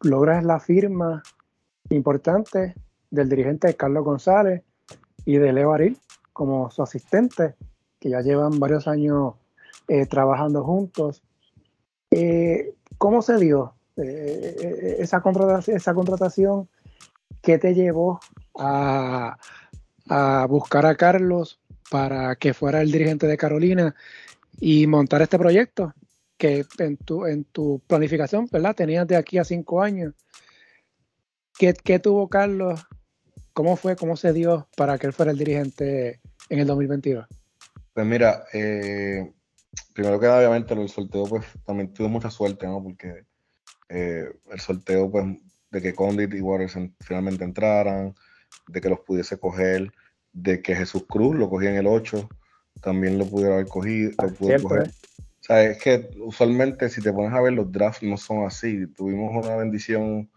logras 0.00 0.44
la 0.44 0.60
firma 0.60 1.22
importante 1.90 2.74
del 3.14 3.28
dirigente 3.28 3.74
Carlos 3.74 4.04
González 4.04 4.62
y 5.24 5.38
de 5.38 5.52
Leo 5.52 5.72
Aril 5.72 5.98
como 6.32 6.70
su 6.70 6.82
asistente, 6.82 7.54
que 8.00 8.10
ya 8.10 8.20
llevan 8.20 8.58
varios 8.58 8.88
años 8.88 9.34
trabajando 10.08 10.64
juntos. 10.64 11.22
¿Cómo 12.98 13.22
se 13.22 13.36
dio 13.38 13.74
eh, 13.96 14.56
eh, 14.60 14.96
esa, 14.98 15.20
contratación, 15.20 15.76
esa 15.76 15.94
que 17.42 17.58
te 17.58 17.74
llevó 17.74 18.18
a, 18.58 19.36
buscar 20.48 20.86
a 20.86 20.96
Carlos 20.96 21.60
para 21.90 22.34
que 22.36 22.54
fuera 22.54 22.82
el 22.82 22.90
dirigente 22.90 23.26
de 23.26 23.36
Carolina 23.36 23.94
y 24.58 24.86
montar 24.86 25.22
este 25.22 25.38
proyecto 25.38 25.94
que 26.36 26.64
en 26.78 26.96
tu, 26.96 27.26
en 27.26 27.44
tu 27.44 27.80
planificación, 27.86 28.48
¿verdad? 28.50 28.74
Tenías 28.74 29.06
de 29.06 29.16
aquí 29.16 29.38
a 29.38 29.44
cinco 29.44 29.80
años. 29.80 30.14
¿Qué, 31.56 31.98
tuvo 32.00 32.28
Carlos 32.28 32.84
¿cómo 33.54 33.76
fue, 33.76 33.96
cómo 33.96 34.16
se 34.16 34.32
dio 34.32 34.68
para 34.76 34.98
que 34.98 35.06
él 35.06 35.12
fuera 35.12 35.32
el 35.32 35.38
dirigente 35.38 36.20
en 36.50 36.58
el 36.58 36.66
2022? 36.66 37.26
Pues 37.94 38.06
mira, 38.06 38.44
eh, 38.52 39.32
primero 39.94 40.20
que 40.20 40.26
nada, 40.26 40.40
obviamente, 40.40 40.74
el 40.74 40.88
sorteo, 40.88 41.24
pues 41.24 41.46
también 41.64 41.94
tuve 41.94 42.08
mucha 42.08 42.30
suerte, 42.30 42.66
¿no? 42.66 42.82
Porque 42.82 43.24
eh, 43.88 44.28
el 44.50 44.60
sorteo, 44.60 45.10
pues, 45.10 45.24
de 45.70 45.80
que 45.80 45.94
Condit 45.94 46.34
y 46.34 46.40
Waters 46.40 46.76
finalmente 47.00 47.44
entraran, 47.44 48.14
de 48.68 48.80
que 48.80 48.88
los 48.88 49.00
pudiese 49.00 49.38
coger, 49.38 49.92
de 50.32 50.60
que 50.60 50.74
Jesús 50.74 51.04
Cruz 51.08 51.36
lo 51.36 51.48
cogía 51.48 51.70
en 51.70 51.76
el 51.76 51.86
8, 51.86 52.28
también 52.80 53.18
lo 53.18 53.26
pudiera 53.26 53.54
haber 53.54 53.68
cogido, 53.68 54.10
lo 54.20 54.34
pude 54.34 54.60
coger. 54.60 54.88
O 54.88 55.46
sea, 55.46 55.62
es 55.62 55.78
que 55.78 56.08
usualmente 56.20 56.88
si 56.88 57.02
te 57.02 57.12
pones 57.12 57.32
a 57.32 57.40
ver 57.40 57.52
los 57.52 57.70
drafts 57.70 58.02
no 58.02 58.16
son 58.16 58.46
así. 58.46 58.86
Tuvimos 58.86 59.44
una 59.44 59.56
bendición 59.56 60.30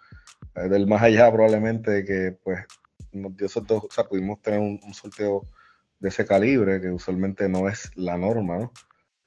eh, 0.55 0.67
del 0.67 0.85
más 0.85 1.01
allá 1.01 1.31
probablemente 1.31 1.91
de 1.91 2.03
que 2.03 2.37
pues 2.43 2.59
nos 3.21 3.35
dio 3.35 3.49
sorteo, 3.49 3.77
o 3.77 3.91
sea, 3.91 4.05
pudimos 4.05 4.41
tener 4.41 4.59
un, 4.59 4.93
sorteo 4.93 5.43
de 5.99 6.09
ese 6.09 6.25
calibre 6.25 6.79
que 6.81 6.89
usualmente 6.89 7.49
no 7.49 7.67
es 7.67 7.91
la 7.95 8.17
norma, 8.17 8.57
¿no? 8.57 8.73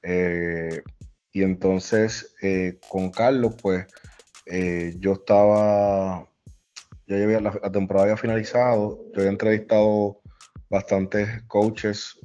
Eh, 0.03 0.81
y 1.31 1.43
entonces 1.43 2.35
eh, 2.41 2.79
con 2.89 3.11
Carlos 3.11 3.55
pues 3.61 3.85
yo 4.99 5.13
estaba, 5.13 6.27
ya 7.07 7.15
la, 7.15 7.39
la, 7.39 7.71
temporada 7.71 8.05
había 8.05 8.17
finalizado, 8.17 9.05
yo 9.13 9.19
había 9.19 9.31
entrevistado 9.31 10.19
bastantes 10.69 11.43
coaches 11.43 12.19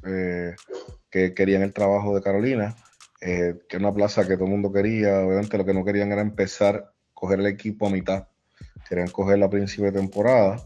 que 1.11 1.35
querían 1.35 1.63
el 1.63 1.73
trabajo 1.73 2.15
de 2.15 2.23
Carolina 2.23 2.75
eh, 3.21 3.59
que 3.69 3.79
una 3.79 3.95
plaza 3.95 4.27
que 4.27 4.35
todo 4.35 4.45
el 4.45 4.51
mundo 4.51 4.73
quería. 4.73 5.21
Obviamente 5.21 5.59
lo 5.59 5.65
que 5.65 5.75
no 5.75 5.85
querían 5.85 6.13
era 6.13 6.21
empezar 6.21 6.77
a 6.77 6.93
coger 7.15 7.41
el 7.41 7.47
equipo 7.47 7.87
a 7.87 7.91
mitad. 7.91 8.29
Querían 8.89 9.09
cogerlo 9.09 9.47
a 9.47 9.51
principio 9.51 9.91
de 9.91 9.99
temporada. 9.99 10.63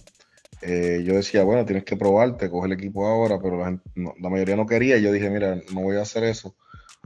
Eh, 0.62 1.02
yo 1.04 1.14
decía, 1.14 1.42
bueno, 1.44 1.64
tienes 1.64 1.84
que 1.84 1.96
probarte, 1.96 2.50
coger 2.50 2.72
el 2.72 2.78
equipo 2.78 3.06
ahora, 3.06 3.40
pero 3.40 3.58
la, 3.58 4.28
mayoría 4.28 4.56
no 4.56 4.66
quería. 4.66 4.96
Y 4.98 5.02
yo 5.02 5.12
dije, 5.12 5.30
mira, 5.30 5.56
no 5.72 5.82
voy 5.82 5.96
a 5.96 6.02
hacer 6.02 6.24
eso. 6.24 6.54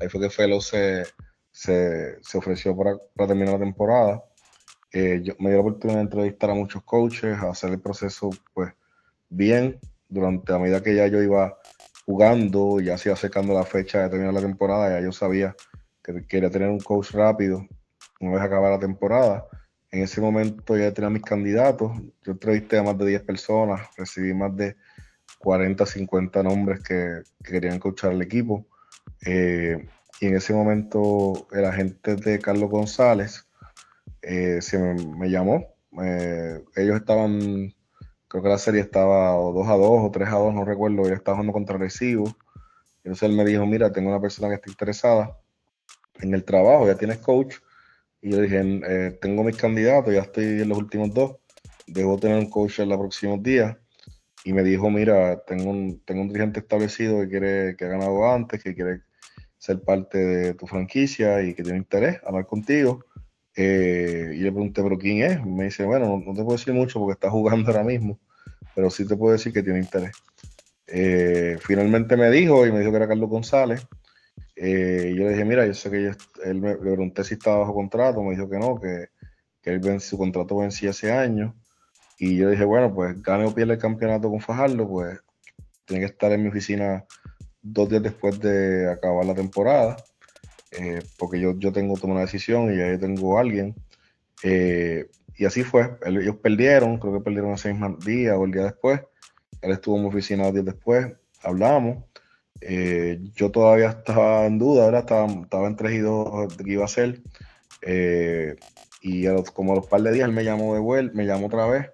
Ahí 0.00 0.08
fue 0.08 0.20
que 0.20 0.30
Felo 0.30 0.60
se, 0.60 1.04
se, 1.52 2.18
ofreció 2.34 2.76
para, 2.76 2.96
terminar 3.26 3.54
la 3.54 3.60
temporada. 3.60 4.24
Eh, 4.92 5.20
yo 5.22 5.34
me 5.38 5.50
dio 5.50 5.58
la 5.58 5.62
oportunidad 5.62 5.98
de 5.98 6.04
entrevistar 6.04 6.50
a 6.50 6.54
muchos 6.54 6.82
coaches, 6.82 7.38
a 7.38 7.50
hacer 7.50 7.70
el 7.70 7.80
proceso 7.80 8.30
pues 8.52 8.72
bien 9.28 9.78
durante 10.08 10.52
la 10.52 10.58
medida 10.58 10.82
que 10.82 10.94
ya 10.94 11.08
yo 11.08 11.22
iba 11.22 11.58
jugando, 12.06 12.80
ya 12.80 12.96
se 12.98 13.08
iba 13.08 13.14
acercando 13.14 13.54
la 13.54 13.64
fecha 13.64 14.02
de 14.02 14.10
terminar 14.10 14.34
la 14.34 14.40
temporada, 14.40 14.90
ya 14.90 15.04
yo 15.04 15.10
sabía 15.10 15.56
que 16.02 16.26
quería 16.26 16.50
tener 16.50 16.68
un 16.68 16.78
coach 16.78 17.12
rápido 17.12 17.66
una 18.20 18.32
vez 18.32 18.42
acabara 18.42 18.76
la 18.76 18.80
temporada. 18.80 19.46
En 19.94 20.02
ese 20.02 20.20
momento 20.20 20.76
ya 20.76 20.92
tenía 20.92 21.08
mis 21.08 21.22
candidatos, 21.22 21.92
yo 22.24 22.32
entrevisté 22.32 22.78
a 22.78 22.82
más 22.82 22.98
de 22.98 23.06
10 23.06 23.22
personas, 23.22 23.80
recibí 23.96 24.34
más 24.34 24.56
de 24.56 24.74
40, 25.38 25.86
50 25.86 26.42
nombres 26.42 26.82
que, 26.82 27.22
querían 27.44 27.78
coachar 27.78 28.10
el 28.10 28.20
equipo. 28.20 28.66
Eh, 29.24 29.86
y 30.20 30.26
en 30.26 30.34
ese 30.34 30.52
momento 30.52 31.46
el 31.52 31.64
agente 31.64 32.16
de 32.16 32.40
Carlos 32.40 32.70
González 32.70 33.46
eh, 34.20 34.60
se 34.62 34.80
me, 34.80 35.30
llamó. 35.30 35.64
Eh, 36.02 36.64
ellos 36.74 36.96
estaban 36.96 37.72
creo 38.26 38.42
que 38.42 38.48
la 38.48 38.58
serie 38.58 38.80
estaba 38.80 39.28
2 39.30 39.68
a 39.68 39.74
2 39.74 39.80
o 39.80 40.10
3 40.10 40.28
a 40.28 40.38
2, 40.38 40.54
no 40.54 40.64
recuerdo, 40.64 41.06
yo 41.06 41.14
estaba 41.14 41.36
jugando 41.36 41.52
contra 41.52 41.78
Recibo. 41.78 42.24
Entonces 43.04 43.28
él 43.30 43.36
me 43.36 43.44
dijo, 43.44 43.64
mira, 43.64 43.92
tengo 43.92 44.08
una 44.08 44.20
persona 44.20 44.48
que 44.48 44.56
está 44.56 44.70
interesada 44.70 45.38
en 46.18 46.34
el 46.34 46.42
trabajo, 46.42 46.88
ya 46.88 46.96
tienes 46.96 47.18
coach. 47.18 47.58
Y 48.24 48.30
yo 48.30 48.40
dije, 48.40 48.62
eh, 48.88 49.18
tengo 49.20 49.44
mis 49.44 49.54
candidatos, 49.54 50.14
ya 50.14 50.22
estoy 50.22 50.62
en 50.62 50.70
los 50.70 50.78
últimos 50.78 51.12
dos, 51.12 51.36
debo 51.86 52.18
tener 52.18 52.38
un 52.38 52.48
coach 52.48 52.80
en 52.80 52.88
los 52.88 52.96
próximos 52.96 53.42
días. 53.42 53.76
Y 54.44 54.54
me 54.54 54.62
dijo, 54.62 54.88
mira, 54.88 55.42
tengo 55.44 55.68
un, 55.68 56.00
tengo 56.06 56.22
un 56.22 56.28
dirigente 56.28 56.60
establecido 56.60 57.20
que 57.20 57.28
quiere, 57.28 57.76
que 57.76 57.84
ha 57.84 57.88
ganado 57.88 58.26
antes, 58.26 58.62
que 58.62 58.74
quiere 58.74 59.02
ser 59.58 59.82
parte 59.82 60.16
de 60.16 60.54
tu 60.54 60.66
franquicia 60.66 61.42
y 61.42 61.52
que 61.52 61.62
tiene 61.62 61.76
interés 61.76 62.18
hablar 62.24 62.46
contigo. 62.46 63.04
Eh, 63.56 64.30
y 64.32 64.38
le 64.38 64.50
pregunté, 64.52 64.82
¿pero 64.82 64.96
quién 64.96 65.22
es? 65.22 65.44
Me 65.44 65.64
dice, 65.64 65.84
bueno, 65.84 66.22
no, 66.24 66.32
te 66.32 66.42
puedo 66.42 66.56
decir 66.56 66.72
mucho 66.72 67.00
porque 67.00 67.12
está 67.12 67.30
jugando 67.30 67.70
ahora 67.70 67.84
mismo, 67.84 68.18
pero 68.74 68.88
sí 68.88 69.06
te 69.06 69.16
puedo 69.16 69.34
decir 69.34 69.52
que 69.52 69.62
tiene 69.62 69.80
interés. 69.80 70.12
Eh, 70.86 71.58
finalmente 71.60 72.16
me 72.16 72.30
dijo 72.30 72.66
y 72.66 72.72
me 72.72 72.78
dijo 72.78 72.90
que 72.90 72.96
era 72.96 73.08
Carlos 73.08 73.28
González. 73.28 73.86
Eh, 74.66 75.12
yo 75.14 75.24
le 75.24 75.32
dije, 75.32 75.44
mira, 75.44 75.66
yo 75.66 75.74
sé 75.74 75.90
que 75.90 76.12
él 76.42 76.58
me, 76.58 76.70
le 76.70 76.76
pregunté 76.76 77.22
si 77.22 77.34
estaba 77.34 77.58
bajo 77.58 77.74
contrato, 77.74 78.22
me 78.22 78.34
dijo 78.34 78.48
que 78.48 78.58
no, 78.58 78.80
que, 78.80 79.08
que 79.60 80.00
su 80.00 80.16
contrato 80.16 80.56
vencía 80.56 80.90
ese 80.90 81.12
año. 81.12 81.54
Y 82.18 82.38
yo 82.38 82.48
dije, 82.48 82.64
bueno, 82.64 82.94
pues 82.94 83.22
gane 83.22 83.44
o 83.44 83.54
pierde 83.54 83.74
el 83.74 83.78
campeonato 83.78 84.30
con 84.30 84.40
Fajardo, 84.40 84.88
pues 84.88 85.20
tiene 85.84 86.06
que 86.06 86.12
estar 86.12 86.32
en 86.32 86.44
mi 86.44 86.48
oficina 86.48 87.04
dos 87.60 87.90
días 87.90 88.02
después 88.02 88.40
de 88.40 88.90
acabar 88.90 89.26
la 89.26 89.34
temporada. 89.34 89.96
Eh, 90.70 91.02
porque 91.18 91.38
yo, 91.38 91.58
yo 91.58 91.70
tengo 91.70 91.94
tomado 91.96 92.20
una 92.20 92.24
decisión 92.24 92.74
y 92.74 92.80
ahí 92.80 92.96
tengo 92.96 93.36
a 93.36 93.42
alguien. 93.42 93.74
Eh, 94.42 95.10
y 95.36 95.44
así 95.44 95.62
fue. 95.62 95.98
Ellos 96.06 96.36
perdieron, 96.36 96.98
creo 96.98 97.12
que 97.12 97.20
perdieron 97.20 97.52
ese 97.52 97.70
mismo 97.70 97.98
día 97.98 98.34
o 98.38 98.46
el 98.46 98.52
día 98.52 98.62
después. 98.62 99.02
Él 99.60 99.72
estuvo 99.72 99.96
en 99.96 100.04
mi 100.04 100.08
oficina 100.08 100.50
días 100.50 100.64
después, 100.64 101.12
hablamos. 101.42 102.04
Eh, 102.66 103.20
yo 103.34 103.50
todavía 103.50 103.90
estaba 103.90 104.46
en 104.46 104.58
duda, 104.58 104.84
ahora 104.84 105.00
estaba, 105.00 105.26
estaba 105.26 105.66
en 105.68 105.76
3 105.76 105.94
y 105.94 105.98
2 105.98 106.56
de 106.56 106.64
qué 106.64 106.72
iba 106.72 106.84
a 106.84 106.88
ser. 106.88 107.22
y 109.02 109.26
como 109.52 109.72
a 109.72 109.76
los 109.76 109.86
par 109.86 110.02
de 110.02 110.12
días 110.12 110.28
él 110.28 110.34
me 110.34 110.44
llamó 110.44 110.74
de 110.74 110.80
vuelta, 110.80 111.14
me 111.14 111.26
llamó 111.26 111.46
otra 111.46 111.66
vez 111.66 111.90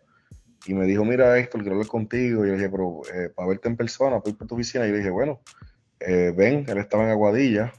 y 0.67 0.75
me 0.75 0.87
dijo, 0.87 1.05
mira 1.05 1.39
esto, 1.39 1.59
quiero 1.59 1.73
hablar 1.73 1.89
contigo. 1.89 2.45
Y 2.45 2.49
yo 2.49 2.55
le 2.55 2.59
dije, 2.59 2.71
pero 2.71 3.03
para 3.35 3.49
verte 3.49 3.69
en 3.69 3.77
persona, 3.77 4.21
para 4.21 4.31
ir 4.31 4.37
por 4.39 4.47
tu 4.47 4.55
oficina. 4.55 4.85
Y 4.85 4.89
yo 4.89 4.93
le 4.93 4.99
dije, 4.99 5.11
bueno, 5.11 5.41
ven, 5.99 6.65
él 6.69 6.79
estaba 6.79 7.05
en 7.05 7.11
Aguadilla, 7.11 7.73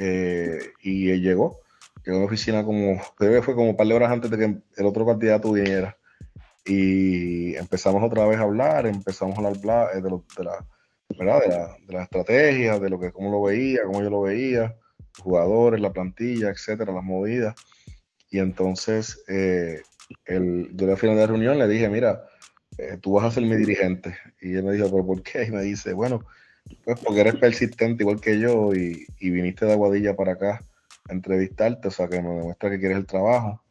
eh, 0.00 0.72
y 0.82 1.10
él 1.10 1.22
llegó. 1.22 1.60
Llegó 2.04 2.16
a 2.16 2.20
la 2.20 2.26
oficina 2.26 2.64
como, 2.64 2.98
fue 3.18 3.54
como 3.54 3.70
un 3.70 3.76
par 3.76 3.86
de 3.86 3.94
horas 3.94 4.10
antes 4.10 4.30
de 4.30 4.38
que 4.38 4.44
el 4.76 4.86
otro 4.86 5.04
candidato 5.06 5.52
viniera. 5.52 5.96
Y 6.64 7.54
empezamos 7.56 8.02
otra 8.02 8.26
vez 8.26 8.38
a 8.38 8.42
hablar, 8.42 8.86
empezamos 8.86 9.38
a 9.38 9.48
hablar 9.48 9.90
eh, 9.94 10.00
de, 10.00 10.10
de, 10.10 10.44
la, 10.44 10.66
¿verdad? 11.18 11.40
De, 11.40 11.48
la, 11.48 11.76
de 11.86 11.92
las 11.92 12.02
estrategias, 12.04 12.80
de 12.80 12.90
lo 12.90 13.00
que, 13.00 13.12
cómo 13.12 13.30
lo 13.30 13.42
veía, 13.42 13.82
cómo 13.84 14.02
yo 14.02 14.10
lo 14.10 14.22
veía, 14.22 14.76
los 15.16 15.22
jugadores, 15.22 15.80
la 15.80 15.92
plantilla, 15.92 16.50
etcétera, 16.50 16.92
las 16.92 17.04
movidas. 17.04 17.54
Y 18.30 18.38
entonces, 18.38 19.22
eh, 19.28 19.82
el, 20.26 20.70
yo 20.74 20.90
al 20.90 20.96
final 20.96 21.16
de 21.16 21.22
la 21.22 21.26
reunión 21.26 21.58
le 21.58 21.68
dije, 21.68 21.88
mira, 21.88 22.24
tú 23.00 23.12
vas 23.12 23.24
a 23.24 23.30
ser 23.30 23.44
mi 23.44 23.56
dirigente. 23.56 24.16
Y 24.40 24.54
él 24.54 24.64
me 24.64 24.72
dijo, 24.72 24.90
¿pero 24.90 25.06
por 25.06 25.22
qué? 25.22 25.44
Y 25.44 25.50
me 25.50 25.62
dice, 25.62 25.92
bueno, 25.92 26.24
pues 26.84 26.98
porque 27.00 27.20
eres 27.20 27.36
persistente 27.36 28.02
igual 28.02 28.20
que 28.20 28.38
yo 28.38 28.74
y, 28.74 29.06
viniste 29.20 29.66
de 29.66 29.72
Aguadilla 29.72 30.16
para 30.16 30.32
acá 30.32 30.64
a 31.08 31.12
entrevistarte, 31.12 31.88
o 31.88 31.90
sea 31.90 32.08
que 32.08 32.20
me 32.20 32.30
demuestra 32.30 32.70
que 32.70 32.78
quieres 32.78 32.98
el 32.98 33.06
trabajo, 33.06 33.62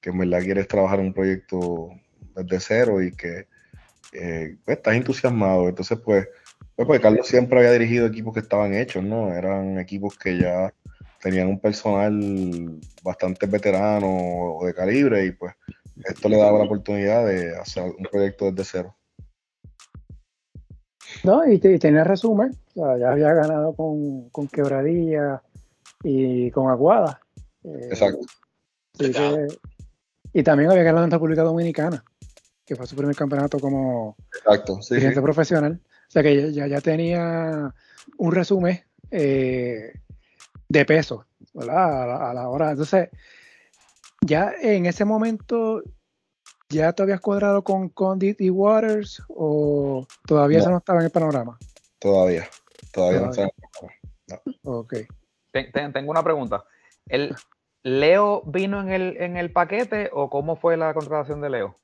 que 0.00 0.10
en 0.10 0.18
verdad 0.18 0.42
quieres 0.42 0.68
trabajar 0.68 1.00
un 1.00 1.12
proyecto 1.12 1.90
desde 2.34 2.60
cero 2.60 3.02
y 3.02 3.12
que 3.12 3.46
eh, 4.12 4.56
pues, 4.64 4.78
estás 4.78 4.94
entusiasmado. 4.94 5.68
Entonces, 5.68 5.98
pues, 6.04 6.28
pues, 6.76 6.86
pues, 6.86 7.00
Carlos 7.00 7.26
siempre 7.26 7.58
había 7.58 7.72
dirigido 7.72 8.06
equipos 8.06 8.34
que 8.34 8.40
estaban 8.40 8.74
hechos, 8.74 9.02
¿no? 9.02 9.32
Eran 9.32 9.78
equipos 9.78 10.16
que 10.18 10.38
ya 10.38 10.72
tenían 11.22 11.48
un 11.48 11.58
personal 11.58 12.78
bastante 13.02 13.46
veterano 13.46 14.58
o 14.58 14.66
de 14.66 14.74
calibre 14.74 15.24
y 15.24 15.32
pues 15.32 15.54
esto 16.04 16.28
le 16.28 16.36
daba 16.36 16.58
la 16.58 16.64
oportunidad 16.66 17.26
de 17.26 17.56
hacer 17.56 17.84
un 17.84 18.04
proyecto 18.10 18.52
desde 18.52 18.64
cero. 18.64 18.96
No, 21.24 21.50
y, 21.50 21.58
tenía 21.58 22.04
resumen, 22.04 22.54
ya 22.74 23.10
había 23.10 23.32
ganado 23.32 23.74
con, 23.74 24.28
con 24.28 24.46
Quebradilla 24.46 25.42
y 26.02 26.50
con 26.50 26.70
Aguada. 26.70 27.20
Eh, 27.64 27.88
Exacto. 27.90 28.20
y 30.32 30.42
también 30.42 30.70
había 30.70 30.82
ganado 30.82 31.06
en 31.06 31.10
República 31.10 31.42
Dominicana, 31.42 32.04
que 32.66 32.76
fue 32.76 32.86
su 32.86 32.94
primer 32.94 33.16
campeonato 33.16 33.58
como 33.58 34.16
Exacto, 34.36 34.82
sí, 34.82 34.96
profesional. 35.22 35.80
O 36.08 36.10
sea 36.10 36.22
que 36.22 36.52
ya, 36.52 36.66
ya 36.66 36.80
tenía 36.80 37.74
un 38.16 38.32
resumen 38.32 38.82
eh, 39.10 39.92
de 40.68 40.84
peso, 40.84 41.26
¿verdad? 41.52 42.28
A 42.30 42.34
la, 42.34 42.48
hora. 42.48 42.70
Entonces, 42.70 43.08
ya 44.20 44.52
en 44.60 44.86
ese 44.86 45.04
momento 45.04 45.82
¿Ya 46.68 46.92
te 46.92 47.04
habías 47.04 47.20
cuadrado 47.20 47.62
con 47.62 47.90
Condit 47.90 48.40
y 48.40 48.50
Waters 48.50 49.22
o 49.28 50.04
todavía 50.26 50.58
eso 50.58 50.68
no 50.68 50.78
estaba 50.78 50.98
en 50.98 51.04
el 51.04 51.12
panorama? 51.12 51.56
Todavía, 52.00 52.48
todavía, 52.92 53.20
no 53.20 53.30
estaba 53.30 53.46
en 53.46 53.54
el 53.56 53.70
panorama. 54.26 54.58
Ok. 54.64 54.94
tengo 55.92 56.10
una 56.10 56.24
pregunta. 56.24 56.64
¿El 57.06 57.36
¿Leo 57.86 58.42
vino 58.44 58.80
en 58.80 58.88
el, 58.88 59.16
en 59.18 59.36
el 59.36 59.52
paquete 59.52 60.10
o 60.12 60.28
cómo 60.28 60.56
fue 60.56 60.76
la 60.76 60.92
contratación 60.92 61.40
de 61.40 61.50
Leo? 61.50 61.76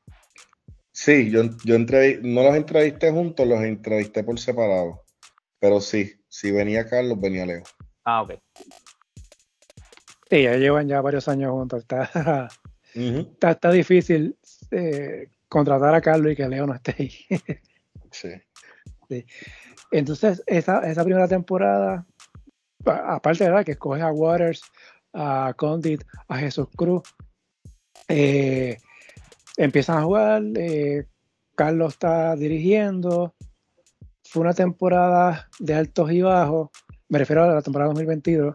Sí, 0.93 1.31
yo, 1.31 1.45
yo 1.65 1.79
no 1.79 2.43
los 2.43 2.55
entrevisté 2.55 3.11
juntos, 3.11 3.47
los 3.47 3.63
entrevisté 3.63 4.23
por 4.23 4.39
separado. 4.39 5.03
Pero 5.59 5.81
sí, 5.81 6.13
si 6.29 6.51
venía 6.51 6.89
Carlos, 6.89 7.21
venía 7.21 7.47
Leo. 7.47 7.63
Ah, 8.05 8.23
ok. 8.23 8.35
Sí, 10.29 10.43
ya 10.43 10.57
llevan 10.57 10.89
ya 10.89 11.01
varios 11.01 11.29
años 11.29 11.53
juntos. 11.53 11.81
Está, 11.83 12.49
está, 12.95 13.51
está, 13.51 13.71
difícil 13.71 14.37
eh, 14.71 15.29
contratar 15.49 15.95
a 15.95 16.01
Carlos 16.01 16.33
y 16.33 16.37
que 16.37 16.49
Leo 16.49 16.67
no 16.67 16.75
esté 16.75 16.95
ahí. 16.99 17.13
sí. 18.11 18.29
Entonces, 19.91 20.43
esa, 20.47 20.81
esa 20.81 21.05
primera 21.05 21.29
temporada, 21.29 22.07
aparte 22.85 23.45
de 23.45 23.51
verdad 23.51 23.65
que 23.65 23.73
escoge 23.73 24.03
a 24.03 24.11
Waters, 24.11 24.63
a 25.13 25.55
Condit, 25.57 26.03
a 26.29 26.39
Jesús 26.39 26.69
Cruz, 26.75 27.03
eh, 28.09 28.79
empiezan 29.57 29.99
a 29.99 30.03
jugar, 30.03 30.43
eh, 30.57 31.07
Carlos 31.55 31.95
está 31.95 32.37
dirigiendo, 32.37 33.35
fue 34.25 34.43
una 34.43 34.55
temporada 34.55 35.49
de 35.59 35.75
altos 35.75 36.11
y 36.13 36.23
bajos, 36.23 36.71
me 37.09 37.19
refiero 37.19 37.45
a 37.45 37.55
la 37.55 37.63
temporada 37.63 37.91
2022, 37.91 38.55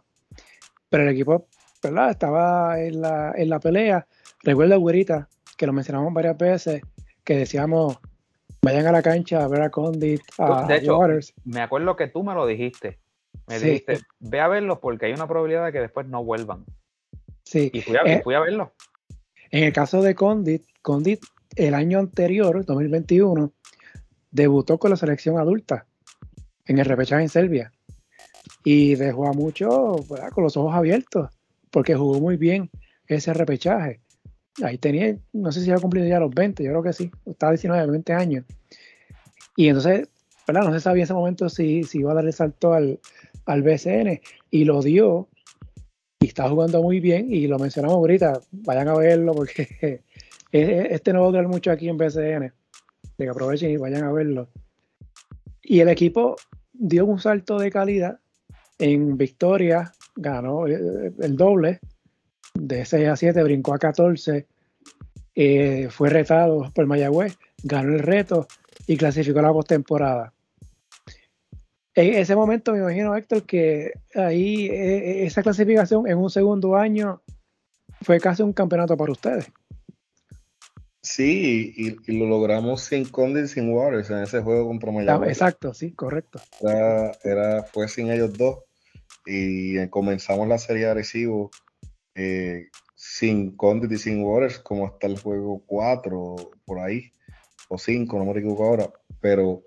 pero 0.90 1.04
el 1.04 1.10
equipo 1.10 1.48
¿verdad? 1.84 2.12
estaba 2.12 2.82
en 2.82 3.02
la, 3.02 3.34
en 3.36 3.50
la 3.50 3.60
pelea. 3.60 4.08
Recuerda, 4.44 4.76
Güerita, 4.78 5.30
que 5.58 5.68
lo 5.68 5.74
mencionamos 5.74 6.14
varias 6.14 6.38
veces, 6.38 6.82
que 7.24 7.38
decíamos, 7.38 8.00
vayan 8.62 8.88
a 8.88 8.92
la 8.92 9.02
cancha 9.02 9.44
a 9.44 9.48
ver 9.48 9.62
a 9.62 9.70
Condit, 9.70 10.22
a, 10.38 10.66
de 10.68 10.78
hecho, 10.78 10.98
Waters. 10.98 11.34
Me 11.44 11.62
acuerdo 11.62 11.96
que 11.96 12.08
tú 12.08 12.24
me 12.24 12.34
lo 12.34 12.46
dijiste. 12.46 13.00
Me 13.48 13.60
dijiste, 13.60 14.00
ve 14.20 14.40
a 14.42 14.48
verlos 14.48 14.80
porque 14.80 15.06
hay 15.06 15.14
una 15.14 15.28
probabilidad 15.28 15.66
de 15.66 15.72
que 15.72 15.80
después 15.80 16.08
no 16.08 16.24
vuelvan. 16.24 16.66
Sí. 17.44 17.70
Y 17.74 17.82
fui 17.82 17.96
a, 17.96 18.02
eh, 18.02 18.22
fui 18.24 18.36
a 18.36 18.40
verlo. 18.40 18.74
En 19.52 19.64
el 19.64 19.74
caso 19.74 20.02
de 20.02 20.16
Condit, 20.16 20.66
Condit 20.88 21.20
el 21.58 21.74
año 21.74 22.00
anterior, 22.00 22.64
2021, 22.64 23.52
debutó 24.32 24.78
con 24.78 24.90
la 24.90 24.96
selección 24.96 25.38
adulta 25.38 25.86
en 26.66 26.80
el 26.80 26.86
repechaje 26.86 27.24
en 27.24 27.28
Serbia 27.28 27.74
y 28.64 28.96
dejó 28.96 29.28
a 29.28 29.34
muchos 29.34 30.08
con 30.34 30.46
los 30.46 30.56
ojos 30.56 30.74
abiertos 30.74 31.30
porque 31.72 31.94
jugó 31.94 32.22
muy 32.22 32.38
bien 32.38 32.70
ese 33.06 33.34
repechaje. 33.34 34.00
Ahí 34.64 34.78
tenía, 34.78 35.18
no 35.34 35.52
sé 35.52 35.60
si 35.60 35.70
había 35.70 35.82
cumplido 35.82 36.08
ya 36.08 36.22
los 36.22 36.34
20, 36.34 36.64
yo 36.64 36.70
creo 36.70 36.84
que 36.84 36.94
sí, 36.94 37.12
estaba 37.26 37.52
19, 37.52 37.92
20 37.92 38.14
años. 38.14 38.46
Y 39.58 39.68
entonces. 39.68 40.08
No 40.48 40.72
se 40.72 40.80
sabía 40.80 41.02
en 41.02 41.04
ese 41.04 41.14
momento 41.14 41.50
si, 41.50 41.82
iba 41.92 42.14
a 42.14 42.16
darle 42.16 42.32
salto 42.32 42.72
al, 42.72 43.02
al 43.46 43.62
BCN 43.62 44.22
y 44.50 44.64
lo 44.64 44.82
dio 44.82 45.28
y 46.22 46.28
está 46.28 46.50
jugando 46.50 46.82
muy 46.82 47.02
bien 47.02 47.34
y 47.34 47.46
lo 47.48 47.60
mencionamos 47.60 47.98
ahorita, 47.98 48.40
vayan 48.52 48.88
a 48.88 48.96
verlo 48.96 49.34
porque 49.34 50.04
este 50.52 51.14
no 51.14 51.22
va 51.22 51.28
a 51.28 51.32
durar 51.32 51.48
mucho 51.48 51.72
aquí 51.72 51.90
en 51.90 51.98
BCN, 51.98 52.54
de 53.18 53.26
que 53.26 53.30
aprovechen 53.30 53.72
y 53.72 53.78
vayan 53.78 54.04
a 54.04 54.12
verlo. 54.12 54.50
Y 55.62 55.80
el 55.82 55.90
equipo 55.90 56.36
dio 56.74 57.06
un 57.06 57.20
salto 57.20 57.60
de 57.60 57.72
calidad 57.72 58.20
en 58.80 59.18
victoria, 59.18 59.92
ganó 60.16 60.68
eh, 60.68 61.12
el 61.20 61.36
doble, 61.36 61.80
de 62.54 62.86
6 62.86 63.08
a 63.08 63.16
7 63.16 63.44
brincó 63.44 63.74
a 63.74 63.80
14, 63.80 64.48
eh, 65.36 65.88
fue 65.90 66.10
retado 66.10 66.72
por 66.74 66.86
Mayagüez, 66.86 67.38
ganó 67.64 67.94
el 67.94 68.00
reto 68.00 68.48
y 68.88 68.98
clasificó 68.98 69.42
la 69.42 69.54
postemporada. 69.54 70.34
En 71.94 72.14
ese 72.14 72.36
momento 72.36 72.74
me 72.74 72.80
imagino, 72.80 73.16
Héctor, 73.16 73.44
que 73.44 73.92
ahí 74.16 74.68
eh, 74.68 75.26
esa 75.26 75.42
clasificación 75.42 76.08
en 76.08 76.18
un 76.18 76.30
segundo 76.30 76.76
año 76.76 77.22
fue 78.02 78.20
casi 78.20 78.44
un 78.44 78.54
campeonato 78.54 78.96
para 78.96 79.12
ustedes. 79.12 79.52
Sí, 81.08 81.74
y, 81.78 82.12
lo 82.12 82.28
logramos 82.28 82.82
sin 82.82 83.06
Condit 83.06 83.46
sin 83.46 83.72
Waters 83.72 84.10
en 84.10 84.24
ese 84.24 84.42
juego 84.42 84.68
contra 84.68 84.92
Mayagüez. 84.92 85.30
Exacto, 85.30 85.74
sí, 85.74 85.94
correcto. 85.94 86.42
Era, 87.24 87.64
fue 87.64 87.88
sin 87.88 88.12
ellos 88.12 88.34
dos 88.34 88.66
y 89.26 89.88
comenzamos 89.88 90.50
la 90.50 90.58
serie 90.58 90.86
agresivo 90.86 91.50
eh, 92.14 92.68
sin 92.94 93.56
Condit 93.56 93.94
y 93.94 93.98
sin 93.98 94.22
Waters 94.22 94.60
como 94.60 94.86
hasta 94.86 95.08
el 95.08 95.18
juego 95.18 95.64
4 95.66 96.36
por 96.66 96.80
ahí 96.80 97.10
o 97.70 97.78
5, 97.78 98.18
no 98.18 98.26
me 98.26 98.32
equivoco 98.32 98.66
ahora, 98.66 98.92
pero, 99.22 99.64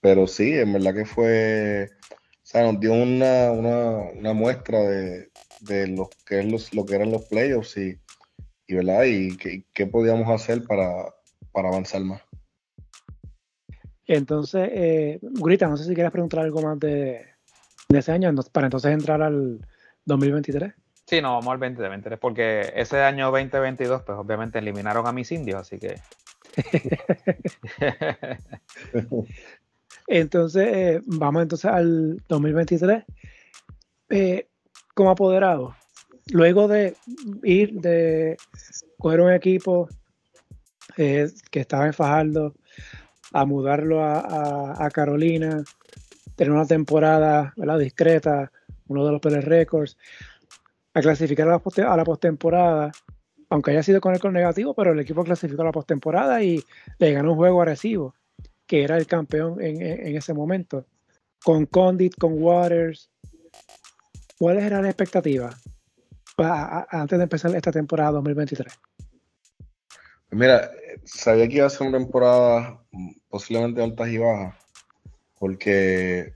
pero 0.00 0.26
sí, 0.26 0.52
en 0.52 0.72
verdad 0.72 0.94
que 0.94 1.04
fue, 1.04 1.90
o 2.10 2.40
sea, 2.42 2.62
nos 2.64 2.80
dio 2.80 2.92
una, 2.92 3.52
una, 3.52 4.32
muestra 4.32 4.80
de, 4.80 5.30
lo, 5.88 6.10
que 6.24 6.40
es 6.40 6.50
los, 6.50 6.74
lo 6.74 6.84
que 6.84 6.96
eran 6.96 7.12
los 7.12 7.24
playoffs 7.26 7.76
y 7.76 7.98
y, 8.66 8.74
¿verdad? 8.74 9.04
y 9.04 9.36
qué, 9.36 9.86
podíamos 9.86 10.28
hacer 10.28 10.64
para, 10.64 11.14
avanzar 11.54 12.02
más. 12.02 12.22
Entonces, 14.06 14.68
eh, 14.72 15.18
Grita, 15.22 15.68
no 15.68 15.76
sé 15.76 15.84
si 15.84 15.94
quieres 15.94 16.12
preguntar 16.12 16.40
algo 16.40 16.62
más 16.62 16.78
de, 16.78 17.24
ese 17.88 18.12
año, 18.12 18.32
para 18.52 18.66
entonces 18.66 18.92
entrar 18.92 19.22
al 19.22 19.66
2023. 20.04 20.74
Sí, 21.06 21.20
no, 21.20 21.34
vamos 21.34 21.52
al 21.52 21.60
2023, 21.60 22.18
porque 22.18 22.72
ese 22.74 23.00
año 23.00 23.30
2022, 23.30 24.02
pues 24.02 24.18
obviamente 24.18 24.58
eliminaron 24.58 25.06
a 25.06 25.12
mis 25.12 25.30
indios, 25.32 25.60
así 25.60 25.78
que. 25.78 26.00
entonces, 30.08 30.68
eh, 30.68 31.00
vamos 31.06 31.42
entonces 31.42 31.70
al 31.70 32.22
2023. 32.28 33.04
Eh, 34.10 34.48
como 34.94 35.10
apoderado, 35.10 35.74
luego 36.32 36.68
de 36.68 36.96
ir 37.42 37.80
de 37.80 38.36
coger 38.98 39.20
un 39.20 39.32
equipo 39.32 39.88
eh, 40.96 41.28
que 41.50 41.60
estaba 41.60 41.86
en 41.86 41.92
Fajardo 41.92 42.54
a 43.32 43.44
mudarlo 43.44 44.02
a, 44.02 44.88
Carolina, 44.92 45.62
tener 46.36 46.52
una 46.52 46.66
temporada 46.66 47.52
discreta, 47.78 48.50
uno 48.88 49.04
de 49.04 49.12
los 49.12 49.20
peores 49.20 49.44
récords, 49.44 49.98
a 50.94 51.02
clasificar 51.02 51.48
a 51.48 51.60
la, 51.60 51.92
a 51.92 51.96
la 51.96 52.04
postemporada, 52.04 52.92
aunque 53.50 53.72
haya 53.72 53.82
sido 53.82 54.00
con 54.00 54.14
el 54.14 54.20
con 54.20 54.32
negativo, 54.32 54.74
pero 54.74 54.92
el 54.92 55.00
equipo 55.00 55.24
clasificó 55.24 55.62
a 55.62 55.66
la 55.66 55.72
postemporada 55.72 56.42
y 56.42 56.64
le 56.98 57.12
ganó 57.12 57.32
un 57.32 57.36
juego 57.36 57.60
agresivo, 57.60 58.14
que 58.66 58.84
era 58.84 58.96
el 58.96 59.06
campeón 59.06 59.60
en, 59.60 59.82
en 59.82 60.16
ese 60.16 60.32
momento. 60.32 60.86
Con 61.44 61.66
Condit, 61.66 62.14
con 62.16 62.42
Waters, 62.42 63.10
¿cuáles 64.38 64.64
eran 64.64 64.82
las 64.82 64.90
expectativas? 64.90 65.65
Antes 66.38 67.18
de 67.18 67.24
empezar 67.24 67.54
esta 67.54 67.72
temporada 67.72 68.12
2023? 68.12 68.78
Mira, 70.30 70.70
sabía 71.04 71.48
que 71.48 71.56
iba 71.56 71.66
a 71.66 71.70
ser 71.70 71.86
una 71.86 71.98
temporada 71.98 72.82
posiblemente 73.28 73.82
altas 73.82 74.08
y 74.08 74.18
bajas, 74.18 74.54
porque 75.38 76.34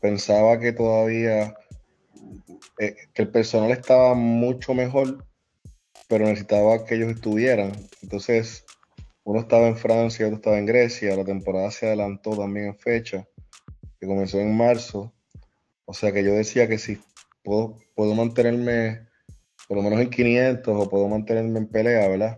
pensaba 0.00 0.58
que 0.58 0.72
todavía 0.72 1.54
eh, 2.78 2.96
que 3.12 3.22
el 3.22 3.28
personal 3.30 3.70
estaba 3.70 4.14
mucho 4.14 4.74
mejor, 4.74 5.24
pero 6.08 6.24
necesitaba 6.24 6.84
que 6.84 6.94
ellos 6.94 7.10
estuvieran. 7.10 7.72
Entonces, 8.02 8.64
uno 9.24 9.40
estaba 9.40 9.68
en 9.68 9.76
Francia, 9.76 10.26
otro 10.26 10.36
estaba 10.36 10.58
en 10.58 10.66
Grecia, 10.66 11.16
la 11.16 11.24
temporada 11.24 11.70
se 11.70 11.86
adelantó 11.86 12.36
también 12.36 12.66
en 12.66 12.78
fecha, 12.78 13.28
que 14.00 14.06
comenzó 14.06 14.38
en 14.38 14.56
marzo. 14.56 15.12
O 15.84 15.92
sea 15.92 16.12
que 16.12 16.24
yo 16.24 16.32
decía 16.32 16.68
que 16.68 16.78
si 16.78 17.00
puedo, 17.42 17.76
puedo 17.94 18.14
mantenerme 18.14 19.07
por 19.68 19.76
lo 19.76 19.82
menos 19.82 20.00
en 20.00 20.10
500 20.10 20.74
o 20.74 20.88
puedo 20.88 21.08
mantenerme 21.08 21.58
en 21.58 21.68
pelea, 21.68 22.08
¿verdad? 22.08 22.36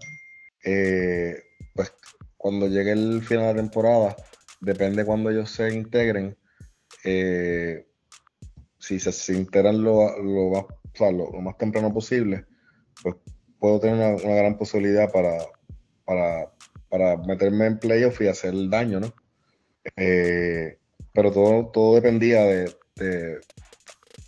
Eh, 0.65 1.37
pues 1.75 1.95
cuando 2.37 2.67
llegue 2.67 2.93
el 2.93 3.23
final 3.23 3.47
de 3.47 3.55
la 3.55 3.61
temporada, 3.61 4.17
depende 4.61 5.05
cuando 5.05 5.31
ellos 5.31 5.51
se 5.51 5.73
integren, 5.73 6.37
eh, 7.05 7.87
si 8.79 8.99
se, 8.99 9.33
integran 9.33 9.83
lo, 9.83 10.11
más, 10.51 11.57
temprano 11.57 11.95
posible, 11.95 12.47
pues 13.03 13.15
puedo 13.61 13.79
tener 13.79 14.17
una, 14.25 14.35
gran 14.35 14.59
posibilidad 14.59 15.11
para, 15.13 15.39
para, 16.89 17.17
meterme 17.19 17.67
en 17.67 17.79
playoff 17.79 18.21
y 18.21 18.27
hacer 18.27 18.55
el 18.55 18.69
daño, 18.69 19.01
¿no? 19.01 19.15
Eh, 19.97 20.79
pero 21.13 21.31
todo, 21.31 21.71
todo 21.71 21.95
dependía 21.95 22.43
de, 22.43 22.75
de, 22.97 23.41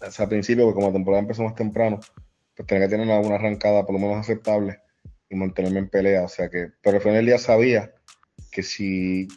al 0.01 0.29
principio, 0.29 0.65
porque 0.65 0.77
como 0.77 0.89
la 0.89 0.93
temporada 0.93 1.23
empezó 1.23 1.43
más 1.43 1.55
temprano, 1.55 1.99
pues 2.67 2.81
que 2.81 2.89
tener 2.89 3.07
una, 3.07 3.35
arrancada 3.35 3.85
por 3.85 3.95
lo 3.95 4.01
menos 4.01 4.19
aceptable 4.19 4.81
y 5.29 5.37
mantenerme 5.37 5.81
en 5.81 5.89
pelea. 5.89 6.25
O 6.25 6.29
sea 6.29 6.49
que, 6.49 6.71
pero 6.83 6.97
al 6.97 7.03
final 7.03 7.17
del 7.17 7.27
día 7.27 7.39
sabía 7.39 7.93
que 8.51 8.63
si 8.63 9.29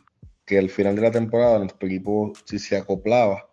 que 0.45 0.59
al 0.59 0.69
final 0.69 0.95
de 0.95 1.01
la 1.01 1.11
temporada 1.11 1.59
nuestro 1.59 1.88
equipo 1.88 2.33
si 2.45 2.59
se 2.59 2.77
acoplaba 2.77 3.49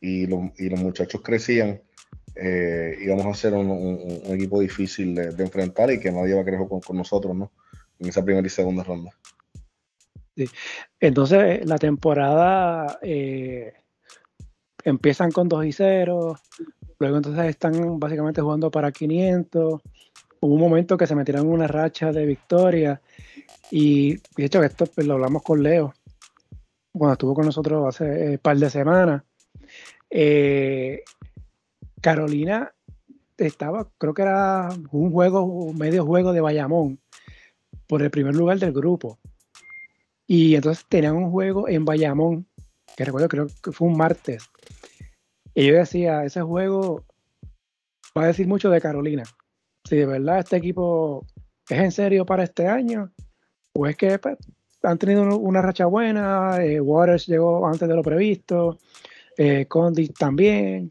y, 0.00 0.26
los 0.26 0.80
muchachos 0.80 1.22
crecían, 1.22 1.80
eh, 2.36 2.98
íbamos 3.00 3.24
a 3.24 3.32
ser 3.32 3.54
un, 3.54 4.22
equipo 4.26 4.60
difícil 4.60 5.14
de, 5.14 5.42
enfrentar 5.42 5.90
y 5.90 5.98
que 5.98 6.12
nadie 6.12 6.32
iba 6.32 6.42
a 6.42 6.44
querer 6.44 6.60
con, 6.68 6.96
nosotros, 6.96 7.34
¿no? 7.34 7.50
En 7.98 8.08
esa 8.08 8.22
primera 8.22 8.46
y 8.46 8.50
segunda 8.50 8.84
ronda. 8.84 9.10
Sí. 10.36 10.44
Entonces, 11.00 11.64
la 11.64 11.78
temporada 11.78 12.98
eh, 13.00 13.72
empiezan 14.84 15.30
con 15.30 15.48
2 15.48 15.64
y 15.64 15.72
0, 15.72 16.38
Luego 16.98 17.16
entonces 17.16 17.44
están 17.46 17.98
básicamente 17.98 18.40
jugando 18.40 18.70
para 18.70 18.92
500. 18.92 19.80
Hubo 20.40 20.54
un 20.54 20.60
momento 20.60 20.96
que 20.96 21.06
se 21.06 21.14
metieron 21.14 21.48
una 21.48 21.66
racha 21.66 22.12
de 22.12 22.26
victoria. 22.26 23.00
Y 23.70 24.16
de 24.36 24.44
hecho, 24.44 24.62
esto 24.62 24.86
pues, 24.86 25.06
lo 25.06 25.14
hablamos 25.14 25.42
con 25.42 25.62
Leo 25.62 25.94
cuando 26.92 27.14
estuvo 27.14 27.34
con 27.34 27.46
nosotros 27.46 27.86
hace 27.88 28.04
un 28.04 28.34
eh, 28.34 28.38
par 28.38 28.56
de 28.56 28.70
semanas. 28.70 29.22
Eh, 30.10 31.02
Carolina 32.00 32.72
estaba, 33.36 33.88
creo 33.98 34.14
que 34.14 34.22
era 34.22 34.68
un 34.92 35.10
juego, 35.10 35.72
medio 35.72 36.04
juego 36.04 36.32
de 36.32 36.40
Bayamón 36.40 37.00
por 37.88 38.02
el 38.02 38.10
primer 38.10 38.34
lugar 38.34 38.58
del 38.58 38.72
grupo. 38.72 39.18
Y 40.26 40.54
entonces 40.54 40.86
tenían 40.88 41.16
un 41.16 41.30
juego 41.30 41.68
en 41.68 41.84
Bayamón, 41.84 42.46
que 42.96 43.04
recuerdo 43.04 43.28
creo 43.28 43.46
que 43.62 43.72
fue 43.72 43.88
un 43.88 43.96
martes. 43.96 44.48
Y 45.54 45.66
yo 45.66 45.74
decía, 45.74 46.24
ese 46.24 46.42
juego 46.42 47.04
va 48.16 48.24
a 48.24 48.26
decir 48.26 48.46
mucho 48.46 48.70
de 48.70 48.80
Carolina. 48.80 49.22
Si 49.84 49.96
de 49.96 50.06
verdad 50.06 50.40
este 50.40 50.56
equipo 50.56 51.26
es 51.68 51.78
en 51.78 51.92
serio 51.92 52.26
para 52.26 52.44
este 52.44 52.66
año, 52.66 53.12
o 53.72 53.86
es 53.86 53.96
que 53.96 54.18
pues, 54.18 54.36
han 54.82 54.98
tenido 54.98 55.38
una 55.38 55.62
racha 55.62 55.86
buena, 55.86 56.62
eh, 56.62 56.80
Waters 56.80 57.26
llegó 57.26 57.66
antes 57.66 57.88
de 57.88 57.94
lo 57.94 58.02
previsto, 58.02 58.78
eh, 59.36 59.66
Condit 59.66 60.16
también, 60.18 60.90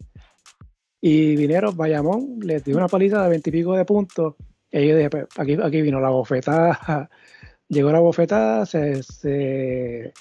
y 1.01 1.35
vinieron 1.35 1.75
Bayamón, 1.75 2.39
les 2.41 2.63
dio 2.63 2.77
una 2.77 2.87
paliza 2.87 3.23
de 3.23 3.29
veintipico 3.29 3.75
de 3.75 3.85
puntos, 3.85 4.35
y 4.71 4.87
yo 4.87 4.95
dije, 4.95 5.09
pues, 5.09 5.25
aquí, 5.37 5.57
aquí 5.61 5.81
vino 5.81 5.99
la 5.99 6.09
bofetada, 6.09 7.09
llegó 7.67 7.91
la 7.91 7.99
bofetada, 7.99 8.65
se, 8.65 10.13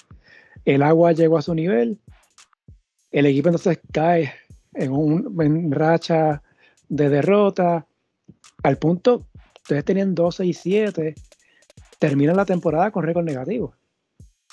el 0.65 0.83
agua 0.83 1.11
llegó 1.13 1.37
a 1.37 1.41
su 1.41 1.55
nivel, 1.55 1.99
el 3.13 3.27
equipo 3.27 3.49
entonces 3.49 3.79
cae 3.91 4.33
en 4.73 4.91
un 4.91 5.71
racha 5.71 6.41
de 6.89 7.09
derrota, 7.09 7.85
al 8.63 8.77
punto, 8.77 9.27
ustedes 9.57 9.85
tenían 9.85 10.15
12 10.15 10.45
y 10.45 10.53
7, 10.53 11.15
terminan 11.99 12.35
la 12.35 12.45
temporada 12.45 12.91
con 12.91 13.03
récord 13.03 13.23
negativo, 13.23 13.75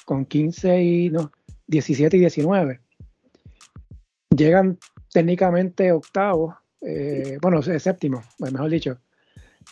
con 0.04 0.26
15 0.26 0.82
y 0.82 1.10
no, 1.10 1.32
17 1.68 2.16
y 2.16 2.20
19. 2.20 2.80
Llegan 4.36 4.78
técnicamente 5.10 5.90
octavos, 5.90 6.54
eh, 6.82 7.38
bueno, 7.40 7.62
séptimo, 7.62 8.22
mejor 8.38 8.70
dicho, 8.70 8.98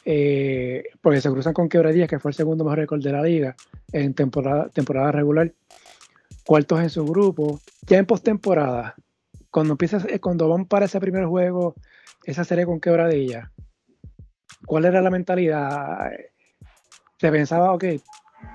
eh, 0.05 0.85
porque 1.03 1.21
se 1.21 1.31
cruzan 1.31 1.53
con 1.53 1.69
Quebradillas, 1.69 2.09
que 2.09 2.19
fue 2.19 2.31
el 2.31 2.35
segundo 2.35 2.65
mejor 2.65 2.79
récord 2.79 3.03
de 3.03 3.13
la 3.13 3.23
liga 3.23 3.55
en 3.93 4.15
temporada, 4.15 4.71
temporada 4.71 5.13
regular, 5.13 5.53
cuartos 6.49 6.81
en 6.81 6.89
su 6.89 7.05
grupo, 7.05 7.61
ya 7.87 7.99
en 7.99 8.07
postemporada, 8.07 8.95
cuando 9.51 9.75
empiezas, 9.75 10.07
eh, 10.07 10.19
cuando 10.19 10.49
van 10.49 10.65
para 10.65 10.87
ese 10.87 10.99
primer 10.99 11.27
juego, 11.27 11.75
esa 12.25 12.43
serie 12.43 12.65
con 12.65 12.81
Quebradilla, 12.81 13.53
¿cuál 14.65 14.87
era 14.87 15.03
la 15.03 15.11
mentalidad? 15.11 16.11
Se 17.19 17.31
pensaba, 17.31 17.75
ok, 17.75 17.85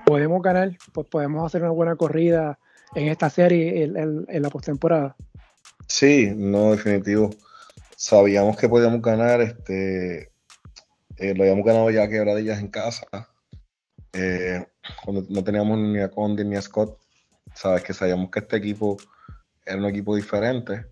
podemos 0.04 0.42
ganar, 0.42 0.76
pues 0.92 1.06
podemos 1.06 1.46
hacer 1.46 1.62
una 1.62 1.70
buena 1.70 1.94
corrida 1.94 2.58
en 2.96 3.06
esta 3.06 3.30
serie 3.30 3.84
en, 3.84 4.42
la 4.42 4.50
postemporada. 4.50 5.14
Sí, 5.86 6.32
no, 6.34 6.72
definitivo. 6.72 7.30
Sabíamos 7.96 8.56
que 8.56 8.68
podíamos 8.68 9.02
ganar, 9.02 9.40
este, 9.40 10.32
eh, 11.18 11.34
lo 11.36 11.44
habíamos 11.44 11.64
ganado 11.64 11.88
ya 11.92 12.08
quebradillas 12.08 12.58
en 12.58 12.68
casa. 12.72 13.06
Eh, 14.12 14.66
cuando 15.04 15.24
no 15.28 15.44
teníamos 15.44 15.78
ni 15.78 16.00
a 16.00 16.10
Conde 16.10 16.44
ni 16.44 16.56
a 16.56 16.62
Scott, 16.62 17.03
sabes 17.54 17.82
que 17.82 17.94
sabíamos 17.94 18.30
que 18.30 18.40
este 18.40 18.56
equipo 18.56 18.96
era 19.64 19.78
un 19.78 19.86
equipo 19.86 20.16
diferente. 20.16 20.86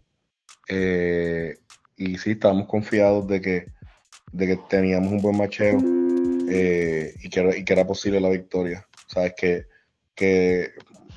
Eh, 0.68 1.56
y 1.96 2.18
sí, 2.18 2.32
estábamos 2.32 2.66
confiados 2.66 3.26
de 3.26 3.40
que, 3.40 3.66
de 4.32 4.46
que 4.46 4.56
teníamos 4.68 5.12
un 5.12 5.20
buen 5.20 5.36
macheo 5.36 5.78
y, 5.78 7.28
que, 7.30 7.64
que 7.64 7.72
era 7.72 7.86
posible 7.86 8.20
la 8.20 8.30
victoria. 8.30 8.86
Sabes 9.06 9.34
que, 9.36 9.66
que 10.14 10.72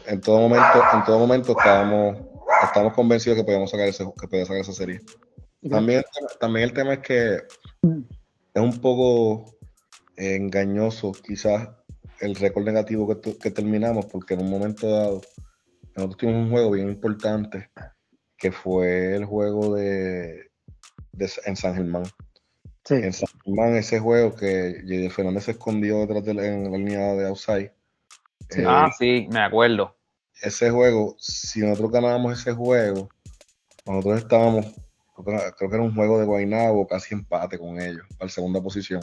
en 0.08 0.22
todo 0.22 0.42
momento, 0.42 0.84
en 0.94 1.04
todo 1.04 1.20
momento 1.20 1.52
estábamos 1.58 2.36
estamos 2.64 2.94
convencidos 2.94 3.38
que 3.38 3.44
podemos 3.44 3.72
sacar 3.72 3.88
ese, 3.88 4.06
que 4.20 4.28
podía 4.28 4.46
sacar 4.46 4.62
esa 4.62 4.74
serie. 4.74 5.02
También, 5.70 6.04
también 6.40 6.66
el 6.66 6.74
tema 6.74 6.94
es 6.94 7.00
que 7.00 7.36
es 7.84 8.62
un 8.62 8.80
poco 8.80 9.58
engañoso 10.16 11.12
quizás 11.12 11.70
el 12.26 12.36
récord 12.36 12.66
negativo 12.66 13.08
que, 13.08 13.38
que, 13.38 13.52
terminamos, 13.52 14.06
porque 14.06 14.34
en 14.34 14.42
un 14.42 14.50
momento 14.50 14.90
dado 14.90 15.22
nosotros 15.96 16.18
tuvimos 16.18 16.44
un 16.44 16.52
juego 16.52 16.72
bien 16.72 16.90
importante 16.90 17.70
que 18.38 18.52
fue 18.52 19.16
el 19.16 19.26
juego 19.26 19.76
de, 19.76 20.52
en 21.46 21.56
San 21.56 21.76
Germán. 21.76 22.04
En 22.90 23.14
San 23.14 23.30
Germán, 23.44 23.76
ese 23.76 24.00
juego 24.00 24.36
que 24.36 24.82
J.D. 24.82 25.10
Fernández 25.10 25.46
se 25.46 25.52
escondió 25.52 26.00
detrás 26.02 26.24
de 26.24 26.34
la, 26.34 26.46
en 26.46 26.72
la 26.72 26.78
línea 26.78 27.14
de 27.14 27.28
outside. 27.28 27.72
ah, 28.66 28.90
eh, 28.90 28.94
sí, 28.98 29.28
me 29.32 29.40
acuerdo 29.40 29.96
ese 30.42 30.70
juego, 30.70 31.16
si 31.18 31.62
nosotros 31.62 31.92
ganábamos 31.92 32.40
ese 32.40 32.54
juego, 32.54 33.10
nosotros 33.86 34.20
estábamos, 34.20 34.66
creo 35.16 35.70
que 35.70 35.76
era 35.76 35.82
un 35.82 35.96
juego 35.96 36.20
de 36.20 36.26
Guaynabo, 36.26 36.88
casi 36.88 37.16
empate 37.16 37.58
con 37.58 37.80
ellos, 37.80 38.06
para 38.18 38.26
la 38.26 38.32
segunda 38.32 38.62
posición. 38.62 39.02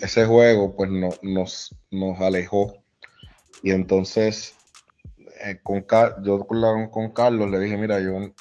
Ese, 0.00 0.26
juego, 0.26 0.74
pues, 0.76 0.90
no, 0.90 1.10
nos, 1.22 1.74
nos 1.90 2.20
alejó. 2.20 2.82
Y 3.62 3.70
entonces, 3.70 4.54
eh, 5.44 5.60
con 5.62 5.86
yo 6.22 6.46
con, 6.46 7.12
Carlos 7.12 7.50
le 7.50 7.60
dije, 7.60 7.76
mira, 7.76 8.00
yo 8.00 8.32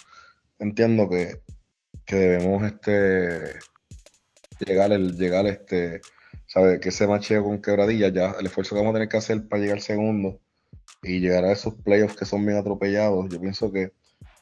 entiendo 0.60 1.10
que, 1.10 1.42
que 2.06 2.16
debemos 2.16 2.64
este 2.64 3.60
llegar 4.66 4.92
el 4.92 5.18
llegar 5.18 5.48
este 5.48 6.02
sabe 6.46 6.80
que 6.80 6.90
ese 6.90 7.08
macheo 7.08 7.44
con 7.44 7.62
quebradilla 7.62 8.10
ya 8.10 8.36
el 8.40 8.46
esfuerzo 8.46 8.76
que 8.76 8.82
vamos 8.82 8.92
a 8.92 8.94
tener 8.96 9.10
que 9.10 9.18
hacer 9.18 9.48
para 9.48 9.62
llegar 9.62 9.82
segundo 9.82 10.40
y 11.04 11.20
llegar 11.20 11.46
a 11.46 11.52
esos 11.52 11.76
playoffs 11.76 12.16
que 12.16 12.26
son 12.26 12.46
bien 12.46 12.58
atropellados, 12.58 13.30
yo 13.30 13.40
pienso 13.40 13.72
que, 13.72 13.92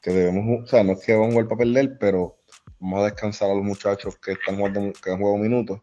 debemos, 0.03 0.63
o 0.63 0.67
sea, 0.67 0.83
no 0.83 0.93
es 0.93 1.05
que 1.05 1.13
vamos 1.13 1.29
a 1.29 1.31
jugar 1.31 1.47
para 1.47 1.59
perder, 1.59 1.97
pero 1.99 2.37
vamos 2.79 3.01
a 3.01 3.05
descansar 3.05 3.49
a 3.49 3.53
los 3.53 3.63
muchachos 3.63 4.17
que 4.17 4.33
están 4.33 4.57
jugando, 4.57 4.91
que 4.93 5.11
han 5.11 5.19
jugado 5.19 5.37
minutos. 5.37 5.81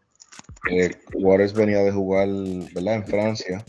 Eh, 0.69 0.95
venía 1.55 1.79
de 1.79 1.91
jugar, 1.91 2.27
¿verdad? 2.73 2.95
En 2.95 3.05
Francia. 3.05 3.65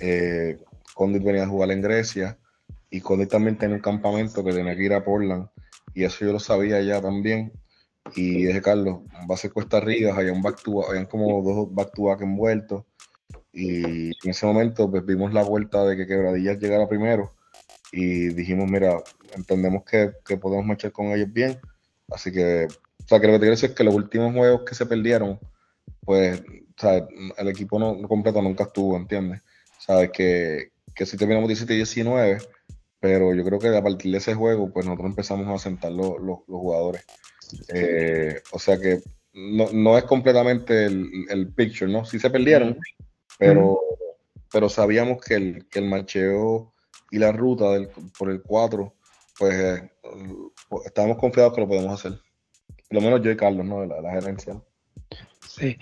Eh, 0.00 0.58
Condit 0.94 1.22
venía 1.22 1.42
de 1.42 1.46
jugar 1.46 1.70
en 1.70 1.82
Grecia. 1.82 2.38
Y 2.90 3.00
Condit 3.00 3.30
también 3.30 3.58
tenía 3.58 3.76
un 3.76 3.82
campamento 3.82 4.44
que 4.44 4.52
tenía 4.52 4.76
que 4.76 4.84
ir 4.84 4.92
a 4.92 5.04
Portland. 5.04 5.48
Y 5.94 6.04
eso 6.04 6.24
yo 6.24 6.32
lo 6.32 6.40
sabía 6.40 6.80
ya 6.82 7.00
también. 7.00 7.52
Y 8.14 8.46
dije, 8.46 8.62
Carlos, 8.62 9.00
va 9.28 9.34
a 9.34 9.38
ser 9.38 9.52
cuesta 9.52 9.78
arriba, 9.78 10.14
había 10.14 10.32
un 10.32 10.42
back 10.42 10.62
to, 10.62 10.88
habían 10.88 11.06
como 11.06 11.42
dos 11.42 11.74
back 11.74 11.92
to 11.94 12.04
back 12.04 12.22
envueltos. 12.22 12.84
Y 13.52 14.08
en 14.08 14.30
ese 14.30 14.46
momento 14.46 14.90
pues, 14.90 15.04
vimos 15.04 15.32
la 15.32 15.42
vuelta 15.42 15.84
de 15.84 15.96
que 15.96 16.06
Quebradillas 16.06 16.58
llegara 16.58 16.88
primero 16.88 17.32
y 17.92 18.28
dijimos, 18.28 18.70
mira, 18.70 19.02
entendemos 19.34 19.82
que, 19.84 20.12
podemos 20.36 20.66
marchar 20.66 20.92
con 20.92 21.06
ellos 21.06 21.32
bien. 21.32 21.58
Así 22.10 22.30
que, 22.30 22.66
o 22.66 23.08
sea, 23.08 23.20
que 23.20 23.26
lo 23.26 23.32
que 23.32 23.38
te 23.38 23.40
quiero 23.40 23.50
decir 23.52 23.70
es 23.70 23.76
que 23.76 23.84
los 23.84 23.94
últimos 23.94 24.34
juegos 24.34 24.62
que 24.66 24.74
se 24.74 24.86
perdieron, 24.86 25.38
pues, 26.04 26.42
el 27.38 27.48
equipo 27.48 27.78
no, 27.78 28.00
completo 28.08 28.42
nunca 28.42 28.64
estuvo, 28.64 28.96
¿entiendes? 28.96 29.42
Sabes 29.78 30.10
que, 30.10 30.72
que 30.94 31.06
si 31.06 31.16
terminamos 31.16 31.48
17 31.48 31.72
y 31.74 31.76
19, 31.76 32.38
pero 33.00 33.34
yo 33.34 33.44
creo 33.44 33.58
que 33.58 33.68
a 33.68 33.82
partir 33.82 34.12
de 34.12 34.18
ese 34.18 34.34
juego, 34.34 34.72
pues 34.72 34.86
nosotros 34.86 35.10
empezamos 35.10 35.48
a 35.48 35.62
sentar 35.62 35.92
los, 35.92 36.16
jugadores. 36.46 37.04
Eh, 37.72 38.40
o 38.52 38.58
sea 38.58 38.78
que 38.78 39.00
no, 39.32 39.98
es 39.98 40.04
completamente 40.04 40.86
el, 40.86 41.26
el, 41.28 41.52
picture, 41.52 41.90
¿no? 41.90 42.04
Si 42.04 42.18
se 42.18 42.30
perdieron, 42.30 42.78
pero, 43.38 43.78
pero 44.50 44.68
sabíamos 44.68 45.20
que 45.20 45.34
el, 45.34 45.68
que 45.68 45.78
el 45.78 45.88
marcheo 45.88 46.72
y 47.10 47.18
la 47.18 47.32
ruta 47.32 47.70
del, 47.72 47.88
por 48.18 48.30
el 48.30 48.42
4, 48.42 48.94
pues 49.38 49.54
eh, 49.54 49.90
estábamos 50.84 51.18
confiados 51.18 51.54
que 51.54 51.60
lo 51.60 51.68
podemos 51.68 51.92
hacer. 51.92 52.18
Por 52.88 52.94
lo 52.94 53.00
menos 53.00 53.22
yo 53.22 53.30
y 53.30 53.36
Carlos, 53.36 53.66
¿no? 53.66 53.82
De 53.82 53.88
la, 53.88 54.10
gerencia. 54.12 54.60
Sí, 55.58 55.78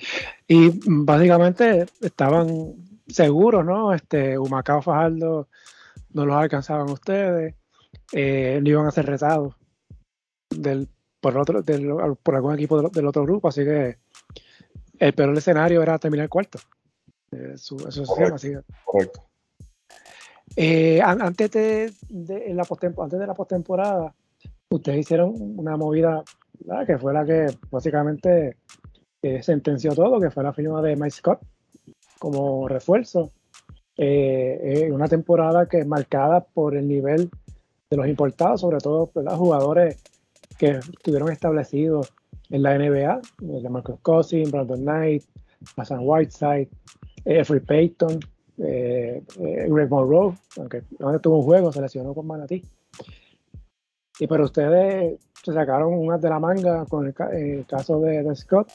y 0.46 0.70
básicamente 0.86 1.86
estaban 2.00 2.74
seguros, 3.08 3.64
¿no? 3.64 3.92
Este, 3.92 4.38
Humacao 4.38 4.82
Fajardo 4.82 5.48
no 6.12 6.26
los 6.26 6.36
alcanzaban 6.36 6.88
ustedes, 6.90 7.54
eh, 8.12 8.60
no 8.62 8.68
iban 8.68 8.86
a 8.86 8.92
ser 8.92 9.06
retados 9.06 9.54
del, 10.48 10.88
por, 11.20 11.36
otro, 11.36 11.62
del, 11.62 11.92
por 12.22 12.36
algún 12.36 12.54
equipo 12.54 12.80
del, 12.80 12.92
del, 12.92 13.06
otro 13.06 13.24
grupo, 13.24 13.48
así 13.48 13.64
que 13.64 13.98
el 14.98 15.12
peor 15.12 15.36
escenario 15.36 15.82
era 15.82 15.98
terminar 15.98 16.28
cuarto. 16.28 16.60
Eh, 17.34 17.54
su 17.56 17.76
asociación. 17.86 18.64
Eh, 20.56 21.00
antes, 21.02 21.50
de, 21.50 21.92
la 22.54 22.66
antes 23.02 23.18
de 23.18 23.26
la 23.26 23.34
postemporada, 23.34 24.14
ustedes 24.70 25.00
hicieron 25.00 25.34
una 25.58 25.76
movida 25.76 26.22
que 26.86 26.96
fue 26.96 27.12
la 27.12 27.24
que 27.24 27.46
básicamente 27.70 28.58
eh, 29.24 29.42
sentenció 29.42 29.94
todo, 29.94 30.20
que 30.20 30.30
fue 30.30 30.42
la 30.42 30.52
firma 30.52 30.82
de 30.82 30.96
Mike 30.96 31.10
Scott 31.10 31.40
como 32.18 32.68
refuerzo. 32.68 33.32
una 33.96 35.08
temporada 35.08 35.66
que 35.66 35.80
es 35.80 35.86
marcada 35.86 36.44
por 36.44 36.76
el 36.76 36.88
nivel 36.88 37.30
de 37.90 37.96
los 37.96 38.06
importados, 38.06 38.60
sobre 38.60 38.78
todo 38.78 39.10
los 39.14 39.34
jugadores 39.34 40.02
que 40.58 40.78
estuvieron 40.78 41.30
establecidos 41.30 42.12
en 42.50 42.62
la 42.62 42.78
NBA, 42.78 43.20
de 43.40 43.68
Marcus 43.68 43.98
Cousins, 44.00 44.50
Brandon 44.50 44.80
Knight, 44.80 45.24
Hassan 45.76 46.00
Whiteside, 46.02 46.68
Payton, 47.66 48.20
eh, 48.58 49.22
eh, 49.40 49.66
Greg 49.68 49.90
Monroe, 49.90 50.34
aunque 50.58 50.82
no 50.98 51.18
tuvo 51.20 51.38
un 51.38 51.44
juego, 51.44 51.72
se 51.72 51.80
lesionó 51.80 52.14
con 52.14 52.26
Manatí. 52.26 52.62
Y 54.20 54.26
pero 54.26 54.44
ustedes 54.44 55.18
se 55.42 55.52
sacaron 55.52 55.92
unas 55.92 56.20
de 56.20 56.28
la 56.28 56.38
manga 56.38 56.84
con 56.86 57.06
el, 57.06 57.66
caso 57.66 58.00
de, 58.00 58.34
Scott. 58.36 58.70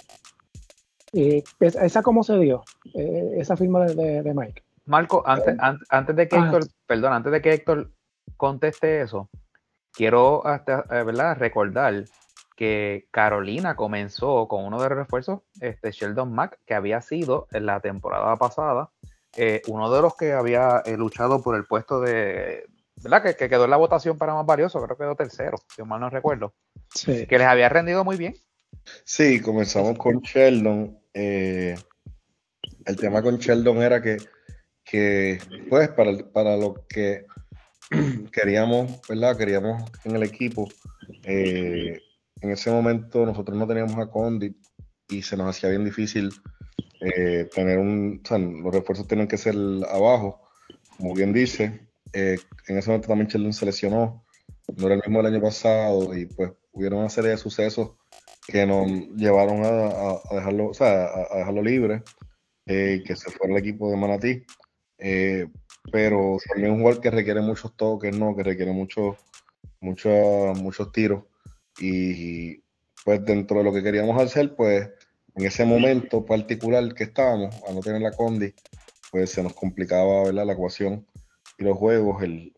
Y 1.12 1.44
¿Esa 1.60 2.02
cómo 2.04 2.24
se 2.24 2.38
dio? 2.38 2.64
Eh, 2.94 3.36
esa 3.38 3.58
firma 3.58 3.86
de, 3.86 4.34
Mike. 4.34 4.64
Marco, 4.86 5.24
antes, 5.26 5.56
antes, 5.90 6.16
de 6.16 6.28
que 6.28 6.36
ah. 6.36 6.46
Héctor, 6.46 6.64
perdón, 6.86 7.14
antes 7.14 7.32
de 7.32 7.42
que 7.42 7.54
Héctor 7.54 7.92
conteste 8.38 9.02
eso, 9.02 9.30
quiero 9.92 10.46
hasta, 10.46 10.86
eh, 10.92 11.04
¿verdad? 11.04 11.38
recordar 11.38 12.06
que 12.56 13.08
Carolina 13.12 13.76
comenzó 13.76 14.48
con 14.48 14.66
uno 14.66 14.82
de 14.82 14.90
los 14.90 14.98
refuerzos, 14.98 15.42
este 15.62 15.92
Sheldon 15.92 16.34
Mack, 16.34 16.60
que 16.66 16.74
había 16.74 17.02
sido 17.02 17.48
en 17.52 17.66
la 17.66 17.80
temporada 17.80 18.36
pasada 18.36 18.90
eh, 19.38 19.62
uno 19.68 19.92
de 19.92 20.02
los 20.02 20.16
que 20.16 20.34
había 20.34 20.82
eh, 20.86 20.98
luchado 20.98 21.42
por 21.42 21.56
el 21.56 21.66
puesto 21.66 22.02
de, 22.02 22.66
¿verdad? 23.04 23.36
Que, 23.36 23.48
quedó 23.48 23.66
en 23.66 23.70
la 23.70 23.78
votación 23.78 24.18
para 24.18 24.34
más 24.34 24.46
valioso, 24.46 24.82
creo 24.82 24.98
que 24.98 25.04
quedó 25.04 25.16
tercero, 25.16 25.58
si 25.76 25.84
mal 25.84 26.00
no 26.00 26.10
recuerdo. 26.10 26.54
Sí. 26.94 27.28
Que 27.28 27.38
les 27.38 27.48
había 27.48 27.70
rendido 27.70 28.04
muy 28.04 28.18
bien. 28.18 28.34
Sí, 29.04 29.40
comenzamos 29.42 29.98
con 29.98 30.20
Sheldon. 30.22 30.98
Eh, 31.14 31.76
el 32.86 32.96
tema 32.96 33.22
con 33.22 33.38
Sheldon 33.38 33.82
era 33.82 34.02
que, 34.02 34.18
que 34.84 35.40
pues, 35.70 35.90
para, 35.90 36.18
para 36.32 36.58
lo 36.58 36.86
que 36.88 37.26
queríamos, 38.32 39.02
¿verdad? 39.08 39.38
Queríamos 39.38 39.84
en 40.04 40.16
el 40.16 40.24
equipo. 40.24 40.68
en 41.24 42.00
ese 42.42 42.72
momento 42.72 43.26
nosotros 43.26 43.58
no 43.58 43.68
teníamos 43.68 43.98
a 43.98 44.10
Condit 44.10 44.56
y 45.10 45.22
se 45.22 45.36
nos 45.36 45.50
hacía 45.50 45.70
bien 45.70 45.84
difícil 45.84 46.32
eh, 47.02 47.50
tener 47.54 47.80
un, 47.80 48.22
o 48.24 48.28
sea, 48.28 48.38
los 48.38 48.74
refuerzos 48.74 49.08
tienen 49.08 49.28
que 49.28 49.38
ser 49.38 49.56
abajo, 49.90 50.42
como 50.98 51.14
bien 51.14 51.34
dice. 51.34 51.88
Eh, 52.14 52.38
en 52.68 52.78
ese 52.78 52.90
momento 52.90 53.08
también 53.08 53.28
Sheldon 53.28 53.54
se 53.54 53.66
lesionó, 53.66 54.26
no 54.76 54.86
era 54.86 54.96
el 54.96 55.02
mismo 55.02 55.22
del 55.22 55.34
año 55.34 55.42
pasado 55.42 56.16
y 56.16 56.26
pues 56.26 56.52
hubieron 56.72 57.00
una 57.00 57.10
serie 57.10 57.32
de 57.32 57.38
sucesos 57.38 57.92
que 58.52 58.66
nos 58.66 58.88
llevaron 59.16 59.64
a, 59.64 60.20
dejarlo, 60.36 60.70
o 60.70 60.74
sea, 60.74 61.06
a, 61.06 61.38
dejarlo 61.38 61.62
libre 61.62 62.04
eh, 62.66 63.02
que 63.06 63.16
se 63.16 63.32
fue 63.32 63.50
el 63.50 63.58
equipo 63.58 63.90
de 63.90 63.98
Manatí. 63.98 64.44
pero 65.92 66.38
también 66.48 66.74
un 66.74 66.80
jugador 66.80 67.02
que 67.02 67.12
requiere 67.12 67.42
muchos 67.42 67.76
toques, 67.76 68.16
¿no? 68.18 68.36
Que 68.36 68.44
requiere 68.44 68.72
muchos 68.72 69.18
muchos 69.82 70.92
tiros 70.92 71.24
y 71.80 72.62
pues 73.06 73.24
dentro 73.24 73.60
de 73.60 73.64
lo 73.64 73.74
que 73.74 73.84
queríamos 73.84 74.22
hacer, 74.22 74.56
pues 74.56 74.90
en 75.36 75.46
ese 75.46 75.66
momento 75.66 76.26
particular 76.26 76.94
que 76.94 77.06
estábamos, 77.06 77.56
a 77.68 77.72
no 77.72 77.80
tener 77.80 78.02
la 78.02 78.12
Condi, 78.12 78.54
pues 79.12 79.32
se 79.32 79.42
nos 79.42 79.54
complicaba 79.54 80.32
la 80.32 80.52
ecuación 80.52 81.08
y 81.58 81.64
los 81.64 81.78
juegos, 81.78 82.22
el, 82.24 82.54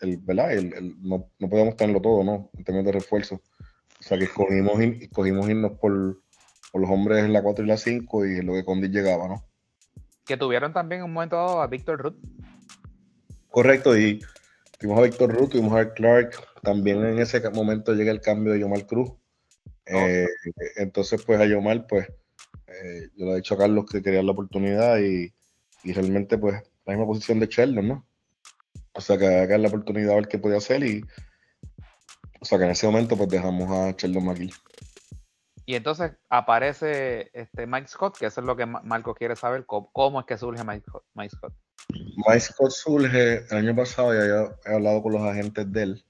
el, 0.00 0.16
¿verdad? 0.18 0.52
El, 0.52 0.96
no, 1.02 1.30
no, 1.38 1.48
podíamos 1.48 1.76
tenerlo 1.76 2.00
todo, 2.00 2.24
¿no? 2.24 2.50
En 2.56 2.64
términos 2.64 2.86
de 2.86 2.92
refuerzo. 2.92 3.42
O 4.08 4.10
sea 4.10 4.16
que 4.16 4.24
escogimos, 4.24 4.80
escogimos 4.80 5.50
irnos 5.50 5.72
por, 5.72 6.22
por, 6.72 6.80
los 6.80 6.90
hombres 6.90 7.26
en 7.26 7.34
la 7.34 7.42
4 7.42 7.62
y 7.62 7.68
la 7.68 7.76
5 7.76 8.24
y 8.24 8.40
lo 8.40 8.54
que 8.54 8.64
Condi 8.64 8.88
llegaba, 8.88 9.28
¿no? 9.28 9.44
Que 10.24 10.38
tuvieron 10.38 10.72
también 10.72 11.02
un 11.02 11.12
momento 11.12 11.36
dado 11.36 11.60
a 11.60 11.66
Víctor 11.66 12.00
Ruth. 12.00 12.16
Correcto, 13.50 13.98
y 13.98 14.24
tuvimos 14.78 15.00
a 15.00 15.02
Víctor 15.02 15.34
Ruth, 15.34 15.50
tuvimos 15.50 15.78
a 15.78 15.92
Clark. 15.92 16.36
También 16.62 17.04
en 17.04 17.18
ese 17.18 17.38
momento 17.50 17.92
llega 17.92 18.10
el 18.10 18.22
cambio 18.22 18.54
de 18.54 18.60
Yomar 18.60 18.86
Cruz 18.86 19.10
eh, 19.84 20.26
entonces, 20.76 21.22
pues 21.26 21.38
a 21.38 21.44
Yomar, 21.44 21.86
pues 21.86 22.08
eh, 22.66 23.10
yo 23.14 23.26
le 23.26 23.32
he 23.32 23.36
dicho 23.36 23.56
a 23.56 23.58
Carlos 23.58 23.84
que 23.90 24.02
quería 24.02 24.22
la 24.22 24.32
oportunidad 24.32 24.98
y, 25.00 25.34
realmente, 25.84 26.38
pues, 26.38 26.62
la 26.86 26.94
misma 26.94 27.06
posición 27.06 27.40
de 27.40 27.46
Sheldon, 27.46 27.88
¿no? 27.88 28.06
O 28.94 29.02
sea, 29.02 29.18
que 29.18 29.26
haga 29.26 29.58
la 29.58 29.68
oportunidad 29.68 30.12
a 30.12 30.16
ver 30.16 30.28
qué 30.28 30.38
podía 30.38 30.56
hacer 30.56 30.82
y, 30.82 31.04
o 32.40 32.44
sea, 32.44 32.58
que 32.58 32.64
en 32.64 32.70
ese 32.70 32.86
momento, 32.86 33.16
pues 33.16 33.28
dejamos 33.28 33.70
a 33.70 33.92
Sheldon 33.92 34.24
McGill. 34.24 34.54
Y 35.66 35.74
entonces 35.74 36.12
aparece 36.30 37.30
este 37.34 37.66
Mike 37.66 37.88
Scott, 37.88 38.16
que 38.18 38.26
eso 38.26 38.40
es 38.40 38.46
lo 38.46 38.56
que 38.56 38.64
Marco 38.64 39.14
quiere 39.14 39.36
saber, 39.36 39.66
cómo, 39.66 40.20
es 40.20 40.26
que 40.26 40.38
surge 40.38 40.64
Mike, 40.64 40.86
Scott. 41.30 41.52
Mike 42.26 42.40
Scott 42.40 42.70
surge 42.70 43.44
el 43.50 43.56
año 43.56 43.76
pasado, 43.76 44.14
ya 44.14 44.54
he 44.64 44.74
hablado 44.74 45.02
con 45.02 45.12
los 45.12 45.22
agentes 45.22 45.70
de 45.70 45.82
él 45.82 46.04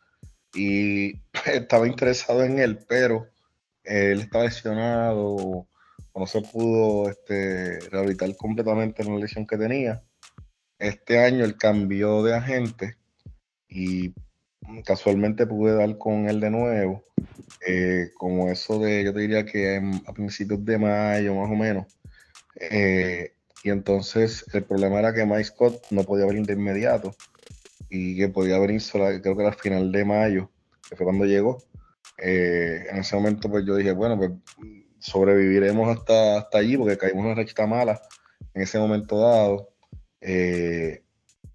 y 0.55 1.21
estaba 1.47 1.89
interesado 1.89 2.45
en 2.45 2.61
él, 2.61 2.79
pero 2.89 3.27
él 3.83 4.21
estaba 4.21 4.45
lesionado 4.45 5.19
o 5.19 5.69
no 6.15 6.27
se 6.27 6.41
pudo 6.43 7.11
este, 7.11 7.81
rehabilitar 7.91 8.37
completamente 8.37 9.03
en 9.03 9.15
la 9.15 9.21
lesión 9.21 9.47
que 9.47 9.57
tenía. 9.57 10.03
Este 10.79 11.19
año 11.19 11.45
él 11.45 11.57
cambió 11.57 12.23
de 12.23 12.35
agente 12.35 12.97
y 13.69 14.15
casualmente 14.85 15.47
pude 15.47 15.75
dar 15.75 15.99
con 15.99 16.29
él 16.29 16.41
de 16.41 16.51
nuevo, 16.51 17.03
eh, 17.67 18.11
como 18.15 18.51
eso 18.51 18.79
de, 18.79 19.05
yo 19.05 19.13
te 19.13 19.21
diría 19.21 19.45
que 19.45 19.81
a 20.07 20.13
principios 20.13 20.65
de 20.65 20.79
mayo 20.79 21.35
más 21.35 21.51
o 21.51 21.55
menos. 21.55 21.87
Eh, 22.57 23.33
y 23.63 23.71
entonces 23.71 24.45
el 24.53 24.65
problema 24.65 24.99
era 24.99 25.15
que 25.15 25.25
Mike 25.25 25.45
Scott 25.45 25.87
no 25.91 26.05
podía 26.05 26.27
venir 26.27 26.47
de 26.47 26.55
inmediato 26.55 27.15
y 27.89 28.17
que 28.17 28.29
podía 28.29 28.59
venir 28.59 28.81
solo, 28.81 29.07
creo 29.21 29.37
que 29.37 29.43
era 29.43 29.53
al 29.53 29.59
final 29.59 29.91
de 29.91 30.05
mayo, 30.05 30.51
que 30.89 30.97
fue 30.97 31.05
cuando 31.05 31.25
llegó. 31.25 31.59
Eh, 32.19 32.87
en 32.91 32.99
ese 32.99 33.17
momento 33.17 33.49
pues 33.49 33.65
yo 33.65 33.77
dije, 33.77 33.93
bueno, 33.93 34.17
pues 34.17 34.33
sobreviviremos 34.99 35.97
hasta, 35.97 36.39
hasta 36.39 36.59
allí 36.59 36.77
porque 36.77 36.99
caímos 36.99 37.25
una 37.25 37.35
rachita 37.35 37.67
mala 37.67 38.01
en 38.55 38.63
ese 38.63 38.79
momento 38.79 39.19
dado. 39.19 39.71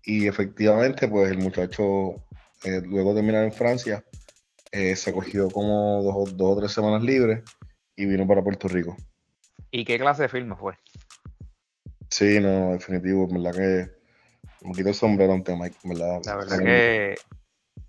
Y 0.06 0.28
efectivamente, 0.28 1.08
pues 1.08 1.32
el 1.32 1.38
muchacho, 1.38 2.16
eh, 2.64 2.82
luego 2.86 3.10
de 3.10 3.16
terminar 3.16 3.44
en 3.44 3.54
Francia, 3.54 4.04
se 4.72 5.14
cogió 5.14 5.52
como 5.52 6.02
dos, 6.02 6.36
dos, 6.36 6.58
o 6.58 6.60
tres 6.60 6.72
semanas 6.72 7.04
libres 7.04 7.44
y 7.96 8.06
vino 8.06 8.26
para 8.28 8.44
Puerto 8.44 8.68
Rico. 8.68 8.98
¿Y 9.70 9.86
qué 9.86 10.00
clase 10.00 10.24
de 10.24 10.30
filme 10.30 10.56
fue? 10.56 10.74
Sí, 12.10 12.40
no, 12.40 12.74
definitivo, 12.74 13.28
verdad 13.28 13.54
que 13.54 14.68
me 14.68 14.74
quito 14.74 14.90
el 14.90 14.96
sombrero 14.96 15.34
ante 15.34 15.56
Mike, 15.56 15.78
¿verdad? 15.84 16.22
La 16.26 16.36
verdad 16.36 16.60
que 16.60 17.16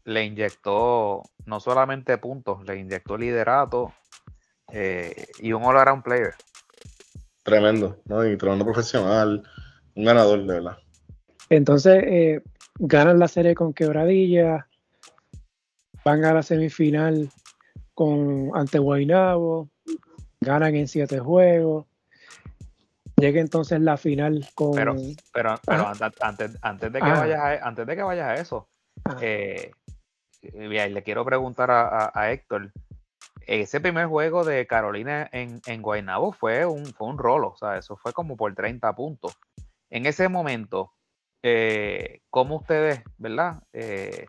le 0.04 0.24
inyectó 0.24 1.22
no 1.46 1.60
solamente 1.60 2.18
puntos, 2.18 2.64
le 2.64 2.78
inyectó 2.78 3.16
liderato 3.16 3.92
eh, 4.72 5.26
y 5.40 5.52
un 5.52 5.62
all-around 5.62 6.02
player. 6.02 6.34
Tremendo, 7.42 8.00
¿no? 8.06 8.26
Y 8.26 8.36
tremendo 8.36 8.64
profesional, 8.64 9.42
un 9.94 10.04
ganador, 10.04 10.40
de 10.40 10.54
verdad. 10.54 10.78
Entonces, 11.50 12.02
eh, 12.06 12.42
ganan 12.78 13.18
la 13.18 13.28
serie 13.28 13.54
con 13.54 13.72
Quebradilla, 13.72 14.66
van 16.04 16.24
a 16.24 16.34
la 16.34 16.42
semifinal 16.42 17.30
con 17.94 18.50
ante 18.54 18.78
Guaynabo, 18.78 19.68
ganan 20.40 20.74
en 20.74 20.88
siete 20.88 21.18
juegos. 21.18 21.86
Llega 23.16 23.40
entonces 23.40 23.80
la 23.80 23.96
final 23.96 24.46
con. 24.54 24.72
Pero, 24.72 24.96
pero, 25.32 25.54
pero 25.64 25.92
antes, 26.20 26.58
antes, 26.62 26.92
de 26.92 27.00
que 27.00 27.10
vayas 27.10 27.38
a, 27.38 27.66
antes 27.66 27.86
de 27.86 27.96
que 27.96 28.02
vayas 28.02 28.28
a 28.28 28.34
eso, 28.34 28.68
eh, 29.20 29.70
le 30.42 31.02
quiero 31.04 31.24
preguntar 31.24 31.70
a, 31.70 32.32
Héctor, 32.32 32.72
ese 33.46 33.80
primer 33.80 34.06
juego 34.06 34.44
de 34.44 34.66
Carolina 34.66 35.28
en, 35.30 35.60
en 35.66 35.80
Guaynabo 35.80 36.32
fue 36.32 36.66
un, 36.66 36.86
fue 36.86 37.06
un 37.06 37.18
rolo, 37.18 37.50
o 37.50 37.56
sea, 37.56 37.78
eso 37.78 37.96
fue 37.96 38.12
como 38.12 38.36
por 38.36 38.52
30 38.52 38.92
puntos. 38.94 39.38
En 39.90 40.06
ese 40.06 40.28
momento, 40.28 40.93
eh, 41.47 42.22
¿cómo 42.30 42.57
ustedes, 42.57 43.03
verdad? 43.18 43.62
Eh, 43.74 44.28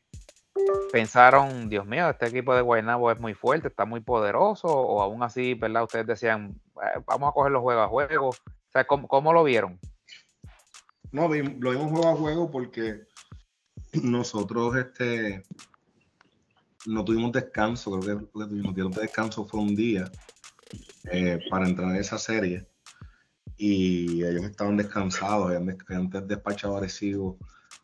pensaron, 0.91 1.69
Dios 1.69 1.85
mío, 1.85 2.09
este 2.09 2.27
equipo 2.27 2.53
de 2.53 2.61
Guaynabo 2.61 3.09
es 3.09 3.21
muy 3.21 3.33
fuerte, 3.33 3.69
está 3.69 3.85
muy 3.85 4.01
poderoso, 4.01 4.67
o 4.67 5.01
aún 5.01 5.23
así, 5.23 5.53
¿verdad? 5.53 5.83
Ustedes 5.83 6.07
decían, 6.07 6.59
eh, 6.75 6.99
vamos 7.05 7.29
a 7.29 7.31
coger 7.31 7.53
los 7.53 7.61
juegos 7.61 7.85
a 7.85 7.87
juego. 7.87 8.29
O 8.31 8.35
sea, 8.69 8.85
¿cómo, 8.85 9.31
lo 9.31 9.45
vieron? 9.45 9.79
No, 11.13 11.29
lo 11.29 11.71
vimos 11.71 11.89
juego 11.89 12.09
a 12.09 12.15
juego 12.17 12.51
porque 12.51 13.05
nosotros, 13.93 14.75
este, 14.75 15.41
no 16.85 17.05
tuvimos 17.05 17.31
descanso, 17.31 17.97
creo 18.01 18.19
que 18.19 18.25
lo 18.33 18.45
que 18.45 18.49
tuvimos 18.49 18.75
de 18.75 19.01
descanso 19.03 19.45
fue 19.45 19.61
un 19.61 19.73
día 19.73 20.11
para 21.49 21.65
entrar 21.65 21.91
en 21.91 21.95
esa 21.95 22.17
serie 22.17 22.67
y 23.57 24.23
ellos 24.23 24.43
estaban 24.43 24.77
descansados, 24.77 25.47
habían, 25.47 26.09
despachado 26.27 26.75
agresivo 26.75 27.37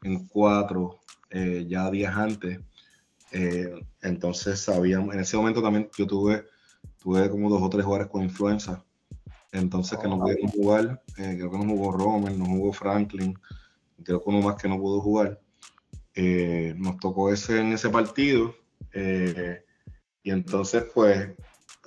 en 0.03 0.27
cuatro 0.27 0.99
eh, 1.29 1.65
ya 1.67 1.89
días 1.89 2.15
antes. 2.15 2.59
Eh, 3.31 3.73
entonces 4.01 4.59
sabíamos, 4.59 5.13
en 5.13 5.21
ese 5.21 5.37
momento 5.37 5.61
también 5.61 5.89
yo 5.97 6.05
tuve, 6.05 6.45
tuve 7.01 7.29
como 7.29 7.49
dos 7.49 7.61
o 7.61 7.69
tres 7.69 7.85
jugadores 7.85 8.11
con 8.11 8.23
influenza, 8.23 8.83
entonces 9.53 9.97
que 9.99 10.07
no 10.07 10.15
oh, 10.15 10.19
pudieron 10.19 10.49
jugar, 10.49 11.01
creo 11.15 11.51
que 11.51 11.57
no 11.57 11.65
jugó 11.65 11.91
Romer, 11.93 12.37
no 12.37 12.45
jugó 12.45 12.73
Franklin, 12.73 13.37
creo 14.03 14.21
que 14.21 14.29
uno 14.29 14.41
más 14.41 14.61
que 14.61 14.67
no 14.67 14.77
pudo 14.77 14.99
jugar. 14.99 15.39
nos 16.75 16.97
tocó 16.97 17.31
ese 17.31 17.61
en 17.61 17.71
ese 17.71 17.89
partido 17.89 18.53
eh, 18.93 19.63
y 20.23 20.31
entonces, 20.31 20.85
pues, 20.93 21.29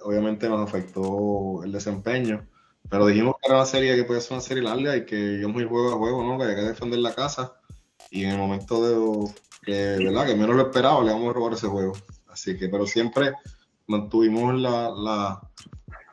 obviamente 0.02 0.48
nos 0.48 0.68
afectó 0.68 1.62
el 1.64 1.72
desempeño. 1.72 2.46
Pero 2.88 3.06
dijimos 3.06 3.36
que 3.40 3.48
era 3.48 3.56
una 3.56 3.66
serie 3.66 3.96
que 3.96 4.04
podía 4.04 4.20
ser 4.20 4.32
una 4.32 4.40
serie 4.40 4.62
larga 4.62 4.96
y 4.96 5.04
que 5.04 5.16
íbamos 5.16 5.62
a 5.62 5.68
juego 5.68 5.92
a 5.92 5.96
juego, 5.96 6.24
¿no? 6.24 6.38
Que 6.38 6.44
había 6.44 6.56
que 6.56 6.62
defender 6.62 6.98
la 7.00 7.14
casa. 7.14 7.56
Y 8.10 8.24
en 8.24 8.30
el 8.30 8.38
momento 8.38 9.24
de 9.24 9.32
que, 9.62 9.96
¿verdad? 10.04 10.26
que 10.26 10.36
menos 10.36 10.56
lo 10.56 10.62
esperaba, 10.62 11.02
le 11.02 11.12
vamos 11.12 11.30
a 11.30 11.32
robar 11.32 11.54
ese 11.54 11.66
juego. 11.66 11.94
Así 12.28 12.56
que, 12.56 12.68
pero 12.68 12.86
siempre 12.86 13.32
mantuvimos 13.86 14.54
la, 14.54 15.40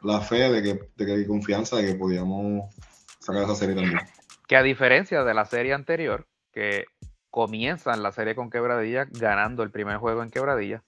la, 0.01 0.21
fe 0.21 0.49
de 0.49 0.61
que, 0.61 0.89
de 0.95 1.05
que 1.05 1.11
hay 1.11 1.27
confianza 1.27 1.77
de 1.77 1.87
que 1.87 1.95
podíamos 1.95 2.73
sacar 3.19 3.43
esa 3.43 3.55
serie 3.55 3.75
también. 3.75 3.99
que 4.47 4.55
a 4.55 4.63
diferencia 4.63 5.23
de 5.23 5.33
la 5.33 5.45
serie 5.45 5.73
anterior, 5.73 6.27
que 6.51 6.85
comienzan 7.29 8.03
la 8.03 8.11
serie 8.11 8.35
con 8.35 8.49
Quebradilla 8.49 9.07
ganando 9.09 9.63
el 9.63 9.71
primer 9.71 9.97
juego 9.97 10.21
en 10.23 10.29
Quebradilla, 10.29 10.83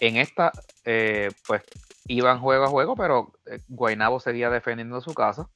en 0.00 0.16
esta, 0.16 0.52
eh, 0.84 1.30
pues 1.46 1.62
iban 2.08 2.40
juego 2.40 2.64
a 2.64 2.68
juego, 2.68 2.96
pero 2.96 3.32
eh, 3.46 3.60
Guainabo 3.68 4.18
seguía 4.18 4.50
defendiendo 4.50 5.00
su 5.00 5.14
casa, 5.14 5.48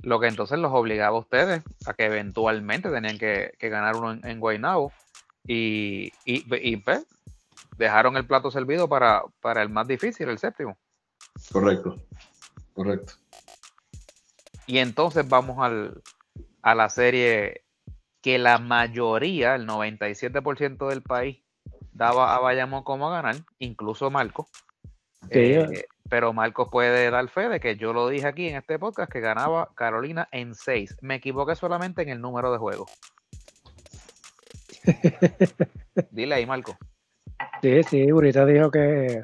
lo 0.00 0.18
que 0.18 0.26
entonces 0.26 0.58
los 0.58 0.72
obligaba 0.72 1.16
a 1.16 1.20
ustedes 1.20 1.62
a 1.86 1.94
que 1.94 2.06
eventualmente 2.06 2.90
tenían 2.90 3.18
que, 3.18 3.52
ganar 3.60 3.96
uno 3.96 4.12
en, 4.12 4.26
en 4.26 4.40
Guainabo 4.40 4.92
y, 5.46 6.12
y, 6.24 6.76
pues, 6.78 7.06
dejaron 7.76 8.16
el 8.16 8.26
plato 8.26 8.50
servido 8.50 8.88
para, 8.88 9.22
para 9.40 9.62
el 9.62 9.68
más 9.68 9.86
difícil, 9.86 10.28
el 10.28 10.38
séptimo. 10.38 10.76
Correcto, 11.52 11.96
correcto. 12.74 13.14
Y 14.66 14.78
entonces 14.78 15.26
vamos 15.28 15.58
al, 15.60 16.02
a 16.62 16.74
la 16.74 16.90
serie 16.90 17.64
que 18.20 18.38
la 18.38 18.58
mayoría, 18.58 19.54
el 19.54 19.66
97% 19.66 20.88
del 20.88 21.02
país, 21.02 21.42
daba 21.92 22.34
a 22.34 22.40
Bayamón 22.40 22.84
como 22.84 23.08
a 23.08 23.22
ganar, 23.22 23.36
incluso 23.58 24.10
Marco. 24.10 24.48
Eh, 25.30 25.86
pero 26.08 26.32
Marco 26.32 26.70
puede 26.70 27.10
dar 27.10 27.28
fe 27.28 27.48
de 27.48 27.60
que 27.60 27.76
yo 27.76 27.92
lo 27.92 28.08
dije 28.08 28.26
aquí 28.26 28.48
en 28.48 28.56
este 28.56 28.78
podcast 28.78 29.10
que 29.12 29.20
ganaba 29.20 29.70
Carolina 29.74 30.28
en 30.32 30.54
6. 30.54 30.98
Me 31.02 31.16
equivoqué 31.16 31.54
solamente 31.54 32.02
en 32.02 32.08
el 32.08 32.20
número 32.20 32.50
de 32.52 32.58
juegos. 32.58 32.90
Dile 36.10 36.34
ahí, 36.34 36.46
Marco. 36.46 36.76
Sí, 37.62 37.82
sí, 37.84 38.10
Burita 38.10 38.46
dijo 38.46 38.70
que, 38.70 39.22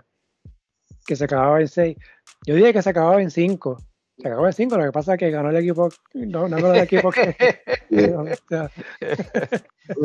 que 1.06 1.16
se 1.16 1.24
acababa 1.24 1.60
en 1.60 1.68
6. 1.68 1.96
Yo 2.46 2.54
dije 2.54 2.72
que 2.72 2.82
se 2.82 2.90
acababa 2.90 3.22
en 3.22 3.30
5. 3.30 3.78
Se 4.18 4.28
acabó 4.28 4.46
de 4.46 4.52
5, 4.52 4.76
lo 4.76 4.84
que 4.84 4.92
pasa 4.92 5.14
es 5.14 5.18
que 5.18 5.30
ganó 5.30 5.50
el 5.50 5.56
equipo, 5.56 5.88
no, 6.14 6.46
no 6.46 6.72
el 6.72 6.82
equipo 6.82 7.10
que... 7.10 7.36
yo, 7.90 8.24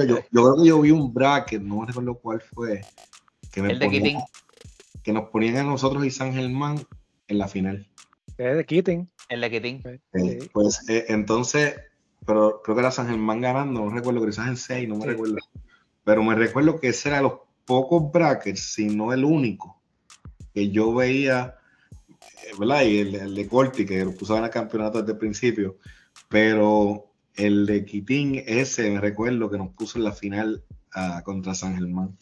yo, 0.01 0.21
creo 0.31 0.55
que 0.55 0.67
yo 0.67 0.81
vi 0.81 0.89
un 0.89 1.13
bracket, 1.13 1.61
no 1.61 1.85
recuerdo 1.85 2.15
cuál 2.15 2.41
fue. 2.41 2.81
Que 3.51 3.59
el 3.59 3.77
de 3.77 3.89
Keating. 3.89 4.19
Que 5.09 5.13
nos 5.13 5.29
ponían 5.29 5.57
a 5.57 5.63
nosotros 5.63 6.05
y 6.05 6.11
San 6.11 6.33
Germán 6.33 6.85
en 7.27 7.39
la 7.39 7.47
final. 7.47 7.89
Es 8.37 8.55
de 8.55 8.63
Keating. 8.63 9.09
El 9.27 9.41
de 9.41 9.49
Keating. 9.49 9.83
Pues 10.53 10.87
eh, 10.87 11.05
entonces, 11.07 11.77
pero 12.27 12.61
creo 12.63 12.75
que 12.75 12.81
era 12.81 12.91
San 12.91 13.07
Germán 13.07 13.41
ganando, 13.41 13.83
no 13.83 13.89
recuerdo, 13.89 14.23
quizás 14.23 14.49
en 14.49 14.55
6, 14.55 14.87
no 14.87 14.97
me 14.97 15.07
recuerdo. 15.07 15.37
Pero 16.03 16.21
me 16.21 16.35
recuerdo 16.35 16.79
que 16.79 16.89
ese 16.89 17.09
era 17.09 17.23
los 17.23 17.39
pocos 17.65 18.11
brackets, 18.11 18.73
si 18.73 18.85
no 18.85 19.11
el 19.11 19.25
único, 19.25 19.81
que 20.53 20.69
yo 20.69 20.93
veía 20.93 21.55
¿verdad? 22.59 22.83
Y 22.83 22.99
el, 22.99 23.33
de 23.33 23.47
Corti, 23.47 23.87
que 23.87 24.05
lo 24.05 24.13
puso 24.13 24.37
en 24.37 24.43
el 24.43 24.51
campeonato 24.51 24.99
desde 24.99 25.13
el 25.13 25.17
principio, 25.17 25.77
pero 26.27 27.11
el 27.35 27.65
de 27.65 27.83
Quitín, 27.83 28.43
ese 28.45 28.91
me 28.91 29.01
recuerdo 29.01 29.49
que 29.49 29.57
nos 29.57 29.73
puso 29.73 29.97
en 29.97 30.03
la 30.03 30.11
final 30.11 30.63
ah, 30.93 31.23
contra 31.25 31.55
San 31.55 31.73
Germán. 31.73 32.15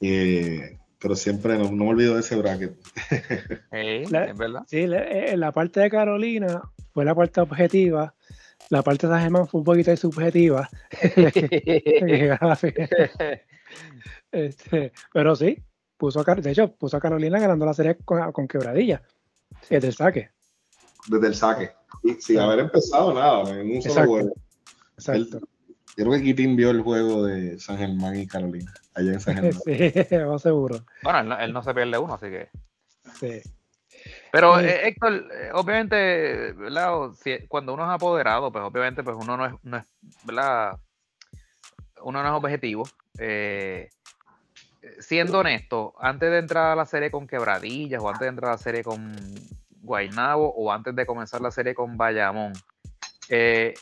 Eh, 0.00 0.78
pero 1.00 1.14
siempre 1.14 1.56
no, 1.58 1.70
me 1.70 1.88
olvido 1.88 2.14
de 2.14 2.20
ese 2.20 2.36
bracket. 2.36 2.76
la, 4.10 4.32
verdad. 4.32 4.62
Sí, 4.66 4.86
eh, 4.90 5.36
la, 5.36 5.52
parte 5.52 5.80
de 5.80 5.90
Carolina 5.90 6.62
fue 6.92 7.04
la 7.04 7.14
parte 7.14 7.40
objetiva. 7.40 8.14
La 8.70 8.82
parte 8.82 9.06
de 9.06 9.12
San 9.12 9.22
Germán 9.22 9.46
fue 9.46 9.60
un 9.60 9.64
poquito 9.64 9.96
subjetiva. 9.96 10.68
este, 14.32 14.92
pero 15.12 15.36
sí, 15.36 15.62
puso 15.96 16.24
a, 16.26 16.34
de 16.34 16.50
hecho, 16.50 16.74
puso 16.74 16.96
a 16.96 17.00
Carolina 17.00 17.38
ganando 17.38 17.64
la 17.64 17.74
serie 17.74 17.96
con, 18.04 18.32
con 18.32 18.48
quebradilla. 18.48 19.02
Desde 19.70 19.88
el 19.88 19.94
saque. 19.94 20.30
Desde 21.08 21.28
el 21.28 21.34
saque. 21.34 21.70
sin 22.18 22.40
haber 22.40 22.58
empezado 22.60 23.14
nada, 23.14 23.48
en 23.58 23.76
un 23.76 23.82
solo 23.82 24.06
juego. 24.06 24.34
Exacto. 24.96 25.40
Yo 25.98 26.04
creo 26.04 26.12
que 26.12 26.22
Kitin 26.22 26.54
vio 26.54 26.70
el 26.70 26.80
juego 26.80 27.24
de 27.24 27.58
San 27.58 27.76
Germán 27.76 28.14
y 28.14 28.28
Carolina, 28.28 28.72
allá 28.94 29.14
en 29.14 29.20
San 29.20 29.34
Germán. 29.34 29.60
sí, 29.64 29.92
seguro. 30.38 30.84
Bueno, 31.02 31.36
él 31.36 31.52
no, 31.52 31.62
se 31.64 31.74
pierde 31.74 31.98
uno, 31.98 32.14
así 32.14 32.26
que. 32.26 32.48
Sí. 33.18 33.42
Pero 34.30 34.60
eh, 34.60 34.86
Héctor, 34.86 35.28
eh, 35.32 35.50
obviamente, 35.52 36.52
¿verdad? 36.52 36.92
cuando 37.48 37.74
uno 37.74 37.84
es 37.84 37.90
apoderado, 37.90 38.52
pues 38.52 38.62
obviamente 38.62 39.02
pues 39.02 39.16
uno 39.20 39.36
no 39.36 39.46
es, 39.46 39.54
no 39.64 39.76
es 39.78 39.86
¿verdad? 40.22 40.78
Uno 42.02 42.22
no 42.22 42.28
es 42.28 42.34
objetivo. 42.34 42.84
Eh, 43.18 43.90
siendo 45.00 45.40
honesto, 45.40 45.94
antes 45.98 46.30
de 46.30 46.38
entrar 46.38 46.70
a 46.70 46.76
la 46.76 46.86
serie 46.86 47.10
con 47.10 47.26
Quebradillas 47.26 48.00
o 48.00 48.08
antes 48.08 48.20
de 48.20 48.28
entrar 48.28 48.50
a 48.50 48.54
la 48.54 48.58
serie 48.58 48.84
con 48.84 49.16
Guaynabo 49.82 50.54
o 50.54 50.70
antes 50.70 50.94
de 50.94 51.06
comenzar 51.06 51.40
la 51.40 51.50
serie 51.50 51.74
con 51.74 51.96
Bayamón, 51.96 52.52
eh, 53.28 53.74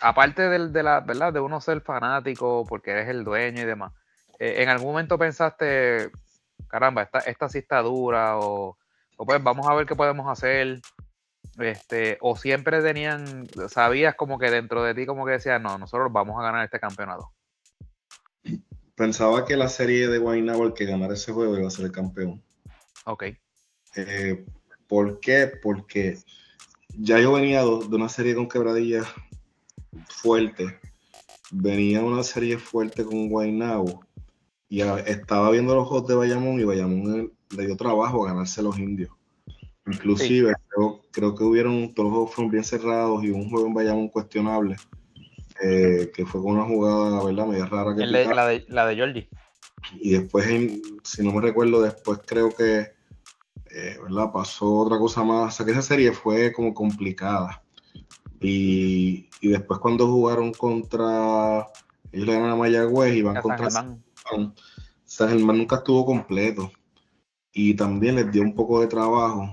aparte 0.00 0.42
de, 0.48 0.82
la, 0.82 1.00
¿verdad? 1.00 1.32
de 1.32 1.40
uno 1.40 1.60
ser 1.60 1.80
fanático 1.80 2.64
porque 2.68 2.92
eres 2.92 3.08
el 3.08 3.24
dueño 3.24 3.62
y 3.62 3.66
demás, 3.66 3.92
eh, 4.38 4.62
¿en 4.62 4.68
algún 4.68 4.88
momento 4.88 5.18
pensaste, 5.18 6.10
caramba, 6.68 7.02
esta, 7.02 7.18
esta 7.20 7.48
sí 7.48 7.58
está 7.58 7.82
dura 7.82 8.38
o, 8.38 8.76
pues 9.16 9.42
vamos 9.42 9.66
a 9.68 9.74
ver 9.74 9.86
qué 9.86 9.94
podemos 9.94 10.30
hacer? 10.30 10.80
Este, 11.58 12.18
o 12.20 12.36
siempre 12.36 12.82
tenían, 12.82 13.48
sabías 13.68 14.16
como 14.16 14.38
que 14.38 14.50
dentro 14.50 14.82
de 14.82 14.94
ti 14.94 15.06
como 15.06 15.24
que 15.24 15.32
decías, 15.32 15.60
no, 15.60 15.78
nosotros 15.78 16.12
vamos 16.12 16.38
a 16.40 16.42
ganar 16.42 16.64
este 16.64 16.80
campeonato 16.80 17.32
pensaba 18.94 19.44
que 19.44 19.56
la 19.56 19.68
serie 19.68 20.08
de 20.08 20.18
Guaynabo, 20.18 20.66
el 20.66 20.74
que 20.74 20.86
ganara 20.86 21.14
ese 21.14 21.32
juego, 21.32 21.56
iba 21.58 21.66
a 21.66 21.70
ser 21.70 21.86
el 21.86 21.92
campeón. 21.92 22.42
Ok. 23.04 23.24
Eh, 23.96 24.44
¿Por 24.86 25.20
qué? 25.20 25.52
Porque 25.62 26.18
ya 26.88 27.18
yo 27.18 27.32
venía 27.32 27.62
de 27.62 27.96
una 27.96 28.08
serie 28.08 28.34
con 28.34 28.48
quebradillas 28.48 29.06
fuerte. 30.08 30.78
Venía 31.50 32.02
una 32.02 32.22
serie 32.22 32.58
fuerte 32.58 33.04
con 33.04 33.28
Guaynabo. 33.28 34.04
Y 34.68 34.80
estaba 34.80 35.50
viendo 35.50 35.74
los 35.74 35.86
juegos 35.86 36.08
de 36.08 36.14
Bayamón 36.14 36.58
y 36.58 36.64
Bayamón 36.64 37.32
le 37.56 37.66
dio 37.66 37.76
trabajo 37.76 38.24
a 38.24 38.30
ganarse 38.30 38.62
los 38.62 38.78
indios. 38.78 39.10
Inclusive 39.86 40.54
creo, 41.12 41.34
que 41.34 41.44
hubieron, 41.44 41.92
todos 41.94 42.06
los 42.06 42.12
juegos 42.12 42.34
fueron 42.34 42.50
bien 42.50 42.64
cerrados 42.64 43.22
y 43.22 43.30
un 43.30 43.50
juego 43.50 43.66
en 43.66 43.74
Bayamón 43.74 44.08
cuestionable 44.08 44.76
eh, 45.62 46.10
que 46.14 46.26
fue 46.26 46.42
con 46.42 46.56
una 46.56 46.64
jugada, 46.64 47.24
¿verdad? 47.24 47.46
Media 47.46 47.66
rara 47.66 47.94
que 47.94 48.06
la, 48.06 48.46
de, 48.48 48.64
la 48.68 48.86
de 48.86 48.98
Jordi. 48.98 49.28
Y 50.00 50.12
después, 50.12 50.46
si 51.02 51.22
no 51.22 51.32
me 51.32 51.40
recuerdo, 51.40 51.82
después 51.82 52.20
creo 52.26 52.50
que, 52.50 52.92
eh, 53.70 53.98
¿verdad? 54.02 54.32
Pasó 54.32 54.72
otra 54.78 54.98
cosa 54.98 55.22
más. 55.22 55.54
O 55.54 55.56
sea, 55.56 55.66
que 55.66 55.72
esa 55.72 55.82
serie 55.82 56.12
fue 56.12 56.52
como 56.52 56.74
complicada. 56.74 57.62
Y, 58.44 59.30
y 59.40 59.48
después 59.48 59.80
cuando 59.80 60.06
jugaron 60.06 60.52
contra, 60.52 61.66
ellos 62.12 62.26
le 62.26 62.34
ganan 62.34 62.50
a 62.50 62.56
Mayagüez 62.56 63.16
y 63.16 63.22
van 63.22 63.40
contra 63.40 63.70
San 63.70 64.02
Germán. 64.28 64.54
San 65.04 65.28
Germán 65.30 65.58
nunca 65.58 65.76
estuvo 65.76 66.04
completo. 66.04 66.70
Y 67.52 67.74
también 67.74 68.16
les 68.16 68.30
dio 68.30 68.42
un 68.42 68.54
poco 68.54 68.80
de 68.80 68.86
trabajo 68.86 69.48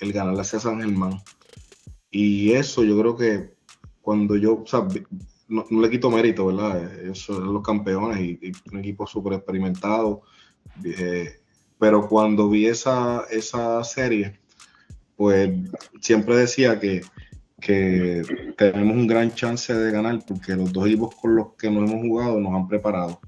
el 0.00 0.12
ganarle 0.12 0.40
hacia 0.40 0.58
San 0.58 0.80
Germán. 0.80 1.20
Y 2.10 2.52
eso 2.52 2.82
yo 2.82 2.98
creo 2.98 3.16
que 3.16 3.54
cuando 4.00 4.36
yo, 4.36 4.62
o 4.62 4.66
sea, 4.66 4.88
no, 5.48 5.64
le 5.70 5.90
quito 5.90 6.10
mérito, 6.10 6.46
¿verdad? 6.46 7.00
Ellos 7.00 7.20
son 7.20 7.52
los 7.52 7.62
campeones 7.62 8.18
y, 8.20 8.52
un 8.72 8.78
equipo 8.80 9.06
súper 9.06 9.34
experimentado. 9.34 10.22
Eh, 10.84 11.40
pero 11.78 12.08
cuando 12.08 12.48
vi 12.48 12.66
esa, 12.66 13.24
esa 13.30 13.84
serie, 13.84 14.40
pues 15.14 15.50
siempre 16.00 16.36
decía 16.36 16.80
que, 16.80 17.02
que 17.60 18.22
tenemos 18.56 18.96
un 18.96 19.06
gran 19.06 19.34
chance 19.34 19.72
de 19.72 19.90
ganar 19.90 20.20
porque 20.26 20.54
los 20.54 20.72
dos 20.72 20.86
equipos 20.86 21.14
con 21.14 21.36
los 21.36 21.54
que 21.54 21.70
nos 21.70 21.90
hemos 21.90 22.06
jugado 22.06 22.40
nos 22.40 22.54
han 22.54 22.68
preparado. 22.68 23.20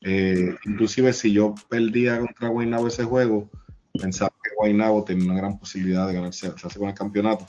Eh, 0.00 0.54
inclusive 0.66 1.12
si 1.12 1.32
yo 1.32 1.54
perdía 1.68 2.18
contra 2.18 2.48
Guaynabo 2.48 2.88
ese 2.88 3.04
juego, 3.04 3.48
pensaba 3.92 4.32
que 4.42 4.50
Guaynabo 4.56 5.04
tenía 5.04 5.26
una 5.26 5.40
gran 5.40 5.58
posibilidad 5.58 6.08
de 6.08 6.14
ganarse, 6.14 6.52
con 6.76 6.88
el 6.88 6.94
campeonato. 6.94 7.46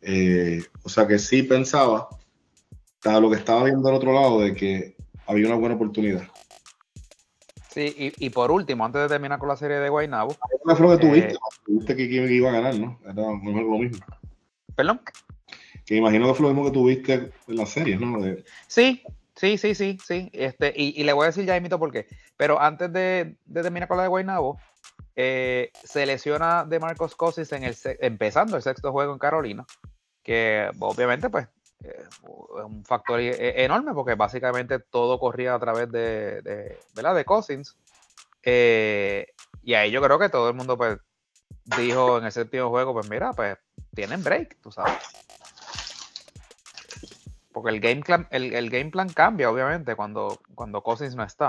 Eh, 0.00 0.62
o 0.82 0.88
sea 0.88 1.06
que 1.06 1.18
sí 1.18 1.42
pensaba, 1.42 2.08
lo 3.04 3.30
que 3.30 3.36
estaba 3.36 3.64
viendo 3.64 3.88
al 3.88 3.94
otro 3.94 4.12
lado, 4.12 4.40
de 4.40 4.54
que 4.54 4.96
había 5.26 5.46
una 5.46 5.56
buena 5.56 5.76
oportunidad. 5.76 6.26
Sí, 7.70 8.12
y, 8.18 8.30
por 8.30 8.50
último, 8.50 8.84
antes 8.84 9.02
de 9.02 9.08
terminar 9.08 9.38
con 9.38 9.48
la 9.48 9.56
serie 9.56 9.76
de 9.76 9.88
Guaynabo. 9.88 10.30
¿Qué 10.30 10.74
fue 10.74 10.86
lo 10.86 10.98
que 10.98 11.06
tuviste? 11.06 11.34
Eh, 11.34 11.38
tuviste 11.64 11.96
que, 11.96 12.04
iba 12.04 12.48
a 12.48 12.52
ganar, 12.52 12.74
¿no? 12.76 12.98
Era 13.04 13.30
mejor 13.30 13.62
lo 13.62 13.78
mismo. 13.78 14.04
¿Perdón? 14.74 15.00
Que 15.88 15.96
imagino 15.96 16.28
que 16.28 16.34
fue 16.34 16.42
lo 16.42 16.52
mismo 16.52 16.66
que 16.66 16.74
tuviste 16.74 17.14
en 17.14 17.56
la 17.56 17.64
serie, 17.64 17.96
¿no? 17.96 18.18
Sí, 18.66 19.02
sí, 19.34 19.56
sí, 19.56 19.74
sí, 19.74 19.96
sí. 20.04 20.28
Este, 20.34 20.70
y, 20.76 21.02
le 21.02 21.14
voy 21.14 21.24
a 21.24 21.28
decir 21.28 21.46
ya 21.46 21.58
mito 21.60 21.78
por 21.78 21.90
qué. 21.90 22.06
Pero 22.36 22.60
antes 22.60 22.92
de, 22.92 23.36
terminar 23.50 23.88
con 23.88 23.96
la 23.96 24.02
de 24.02 24.10
Guaynabo, 24.10 24.60
eh, 25.16 25.70
se 25.82 26.04
lesiona 26.04 26.66
de 26.66 26.78
Marcos 26.78 27.16
Cosis 27.16 27.50
en 27.52 27.64
el 27.64 27.74
empezando 28.00 28.56
el 28.56 28.62
sexto 28.62 28.92
juego 28.92 29.14
en 29.14 29.18
Carolina 29.18 29.64
que 30.28 30.70
obviamente 30.80 31.30
pues 31.30 31.48
es 31.82 32.06
un 32.62 32.84
factor 32.84 33.18
e, 33.18 33.30
e, 33.30 33.64
enorme 33.64 33.94
porque 33.94 34.14
básicamente 34.14 34.78
todo 34.78 35.18
corría 35.18 35.54
a 35.54 35.58
través 35.58 35.90
de, 35.90 36.42
de 36.42 36.78
de 36.94 37.24
Cousins. 37.24 37.78
Eh, 38.42 39.26
y 39.62 39.72
ahí 39.72 39.90
yo 39.90 40.02
creo 40.02 40.18
que 40.18 40.28
todo 40.28 40.50
el 40.50 40.54
mundo 40.54 40.76
pues 40.76 40.98
dijo 41.64 42.18
en 42.18 42.26
ese 42.26 42.42
séptimo 42.42 42.68
juego, 42.68 42.92
pues 42.92 43.08
mira, 43.08 43.32
pues 43.32 43.56
tienen 43.94 44.22
break, 44.22 44.60
tú 44.60 44.70
sabes. 44.70 44.98
Porque 47.60 47.74
el 47.74 47.80
game 47.80 48.02
plan, 48.02 48.28
el, 48.30 48.70
game 48.70 48.92
plan 48.92 49.08
cambia, 49.08 49.50
obviamente, 49.50 49.96
cuando, 49.96 50.38
cuando 50.54 50.80
Cousins 50.80 51.16
no 51.16 51.24
está. 51.24 51.48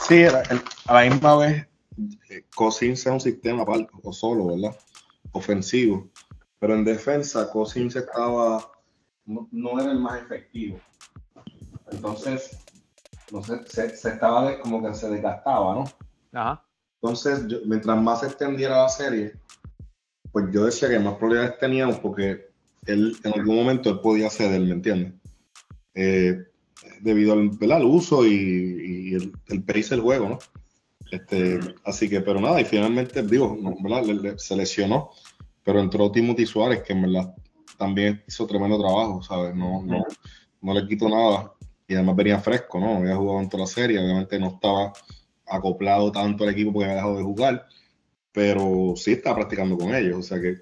Sí, 0.00 0.24
a 0.24 0.42
la 0.90 1.02
misma 1.02 1.36
vez, 1.36 1.68
eh, 2.30 2.46
Cousins 2.54 3.00
es 3.00 3.12
un 3.12 3.20
sistema 3.20 3.62
aparte, 3.62 3.90
o 4.02 4.10
solo, 4.10 4.46
¿verdad? 4.46 4.74
Ofensivo. 5.32 6.08
Pero 6.58 6.76
en 6.76 6.86
defensa, 6.86 7.50
Cousins 7.52 7.94
estaba, 7.94 8.72
no, 9.26 9.78
era 9.78 9.92
el 9.92 9.98
más 9.98 10.22
efectivo. 10.22 10.80
Entonces, 11.92 12.58
no 13.30 13.42
sé, 13.42 13.66
se, 13.66 13.84
estaba 13.88 14.58
como 14.60 14.82
que 14.82 14.94
se 14.94 15.10
desgastaba, 15.10 15.74
¿no? 15.74 15.84
Ajá. 16.32 16.64
Entonces, 17.02 17.44
mientras 17.66 18.00
más 18.00 18.20
se 18.20 18.28
extendiera 18.28 18.80
la 18.84 18.88
serie, 18.88 19.34
pues 20.32 20.46
yo 20.52 20.64
decía 20.64 20.88
que 20.88 20.98
más 20.98 21.16
probabilidades 21.16 21.58
teníamos 21.58 21.98
porque 21.98 22.45
él 22.86 23.16
en 23.24 23.32
algún 23.32 23.56
momento 23.56 23.90
él 23.90 24.00
podía 24.00 24.30
ceder, 24.30 24.60
¿me 24.60 24.72
entiendes? 24.72 25.12
Eh, 25.94 26.38
debido 27.00 27.32
al, 27.32 27.84
uso 27.84 28.26
y, 28.26 29.14
el, 29.14 29.32
el 29.48 29.62
pace 29.62 29.90
del 29.90 30.00
juego, 30.00 30.28
¿no? 30.28 30.38
Este, 31.10 31.60
así 31.84 32.08
que, 32.08 32.20
pero 32.20 32.40
nada, 32.40 32.60
y 32.60 32.64
finalmente, 32.64 33.22
digo, 33.22 33.56
¿verdad? 33.80 34.36
se 34.36 34.56
lesionó, 34.56 35.10
pero 35.62 35.80
entró 35.80 36.10
Timothy 36.10 36.46
Suárez, 36.46 36.82
que 36.82 36.92
en 36.92 37.02
verdad 37.02 37.34
también 37.76 38.22
hizo 38.26 38.46
tremendo 38.46 38.78
trabajo, 38.78 39.22
¿sabes? 39.22 39.54
No, 39.54 39.82
no, 39.82 40.04
no 40.60 40.74
le 40.74 40.86
quito 40.86 41.08
nada. 41.08 41.52
Y 41.88 41.94
además 41.94 42.16
venía 42.16 42.40
fresco, 42.40 42.80
¿no? 42.80 42.96
Había 42.96 43.16
jugado 43.16 43.40
en 43.40 43.48
toda 43.48 43.62
la 43.62 43.68
serie, 43.68 43.98
obviamente 43.98 44.38
no 44.38 44.48
estaba 44.48 44.92
acoplado 45.46 46.10
tanto 46.10 46.42
al 46.42 46.50
equipo 46.50 46.72
porque 46.72 46.86
había 46.86 46.96
dejado 46.96 47.18
de 47.18 47.22
jugar, 47.22 47.66
pero 48.32 48.94
sí 48.96 49.12
estaba 49.12 49.36
practicando 49.36 49.78
con 49.78 49.94
ellos, 49.94 50.18
o 50.18 50.22
sea 50.22 50.40
que, 50.40 50.56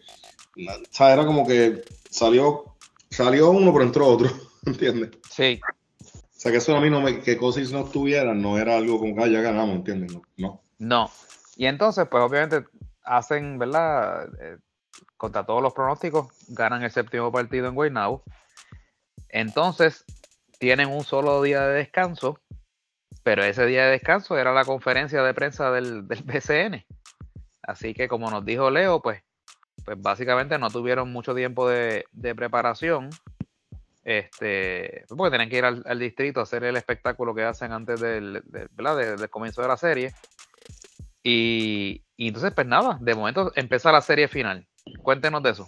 o 0.56 1.04
era 1.04 1.24
como 1.24 1.46
que 1.46 1.82
salió, 2.14 2.76
salió 3.10 3.50
uno, 3.50 3.72
pero 3.72 3.84
entró 3.84 4.06
otro, 4.06 4.30
¿entiendes? 4.66 5.10
Sí. 5.28 5.60
O 5.64 6.40
sea 6.44 6.52
que 6.52 6.58
eso 6.58 6.76
a 6.76 6.80
mí 6.80 6.88
no 6.88 7.00
me, 7.00 7.20
que 7.20 7.36
cosas 7.36 7.72
no 7.72 7.80
estuvieran, 7.80 8.40
no 8.40 8.58
era 8.58 8.76
algo 8.76 9.00
como 9.00 9.16
que 9.16 9.22
ah, 9.24 9.26
ya 9.26 9.40
ganamos, 9.40 9.76
¿entiendes? 9.76 10.16
No, 10.36 10.62
no. 10.78 11.10
Y 11.56 11.66
entonces, 11.66 12.06
pues 12.08 12.22
obviamente 12.22 12.68
hacen, 13.02 13.58
¿verdad? 13.58 14.28
Eh, 14.40 14.58
contra 15.16 15.44
todos 15.44 15.62
los 15.62 15.72
pronósticos, 15.72 16.28
ganan 16.48 16.82
el 16.82 16.90
séptimo 16.90 17.32
partido 17.32 17.66
en 17.66 17.74
Guaynabo. 17.74 18.22
Entonces, 19.28 20.04
tienen 20.58 20.90
un 20.90 21.02
solo 21.02 21.42
día 21.42 21.66
de 21.66 21.74
descanso, 21.74 22.38
pero 23.22 23.42
ese 23.42 23.66
día 23.66 23.86
de 23.86 23.92
descanso 23.92 24.38
era 24.38 24.52
la 24.52 24.64
conferencia 24.64 25.22
de 25.22 25.34
prensa 25.34 25.72
del, 25.72 26.06
del 26.06 26.22
BCN. 26.24 26.84
Así 27.62 27.94
que 27.94 28.06
como 28.06 28.30
nos 28.30 28.44
dijo 28.44 28.70
Leo, 28.70 29.00
pues, 29.00 29.22
pues 29.84 30.00
básicamente 30.00 30.58
no 30.58 30.70
tuvieron 30.70 31.12
mucho 31.12 31.34
tiempo 31.34 31.68
de, 31.68 32.04
preparación. 32.36 33.10
Este, 34.02 35.04
porque 35.08 35.30
tienen 35.30 35.48
que 35.48 35.58
ir 35.58 35.64
al, 35.64 35.98
distrito 35.98 36.40
a 36.40 36.42
hacer 36.42 36.64
el 36.64 36.76
espectáculo 36.76 37.34
que 37.34 37.42
hacen 37.42 37.72
antes 37.72 38.00
del, 38.00 38.42
del 38.44 39.30
comienzo 39.30 39.62
de 39.62 39.68
la 39.68 39.76
serie. 39.76 40.12
Y, 41.22 42.02
y, 42.16 42.28
entonces, 42.28 42.52
pues 42.54 42.66
nada, 42.66 42.98
de 43.00 43.14
momento 43.14 43.52
empieza 43.54 43.90
la 43.92 44.02
serie 44.02 44.28
final. 44.28 44.66
Cuéntenos 45.02 45.42
de 45.42 45.50
eso. 45.50 45.66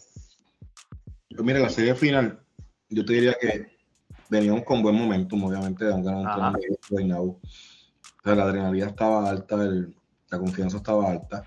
Pues 1.31 1.43
mira, 1.43 1.61
la 1.61 1.71
serie 1.71 1.95
final, 1.95 2.41
yo 2.89 3.05
te 3.05 3.15
diría 3.15 3.37
que 3.41 3.77
veníamos 4.29 4.65
con 4.65 4.83
buen 4.83 4.97
momentum, 4.97 5.45
obviamente, 5.45 5.85
de 5.85 5.93
un 5.93 6.03
gran 6.03 6.23
O 7.19 7.41
sea, 8.23 8.35
la 8.35 8.43
adrenalina 8.45 8.87
estaba 8.87 9.31
alta, 9.31 9.57
la 9.57 10.39
confianza 10.39 10.79
estaba 10.79 11.11
alta. 11.11 11.45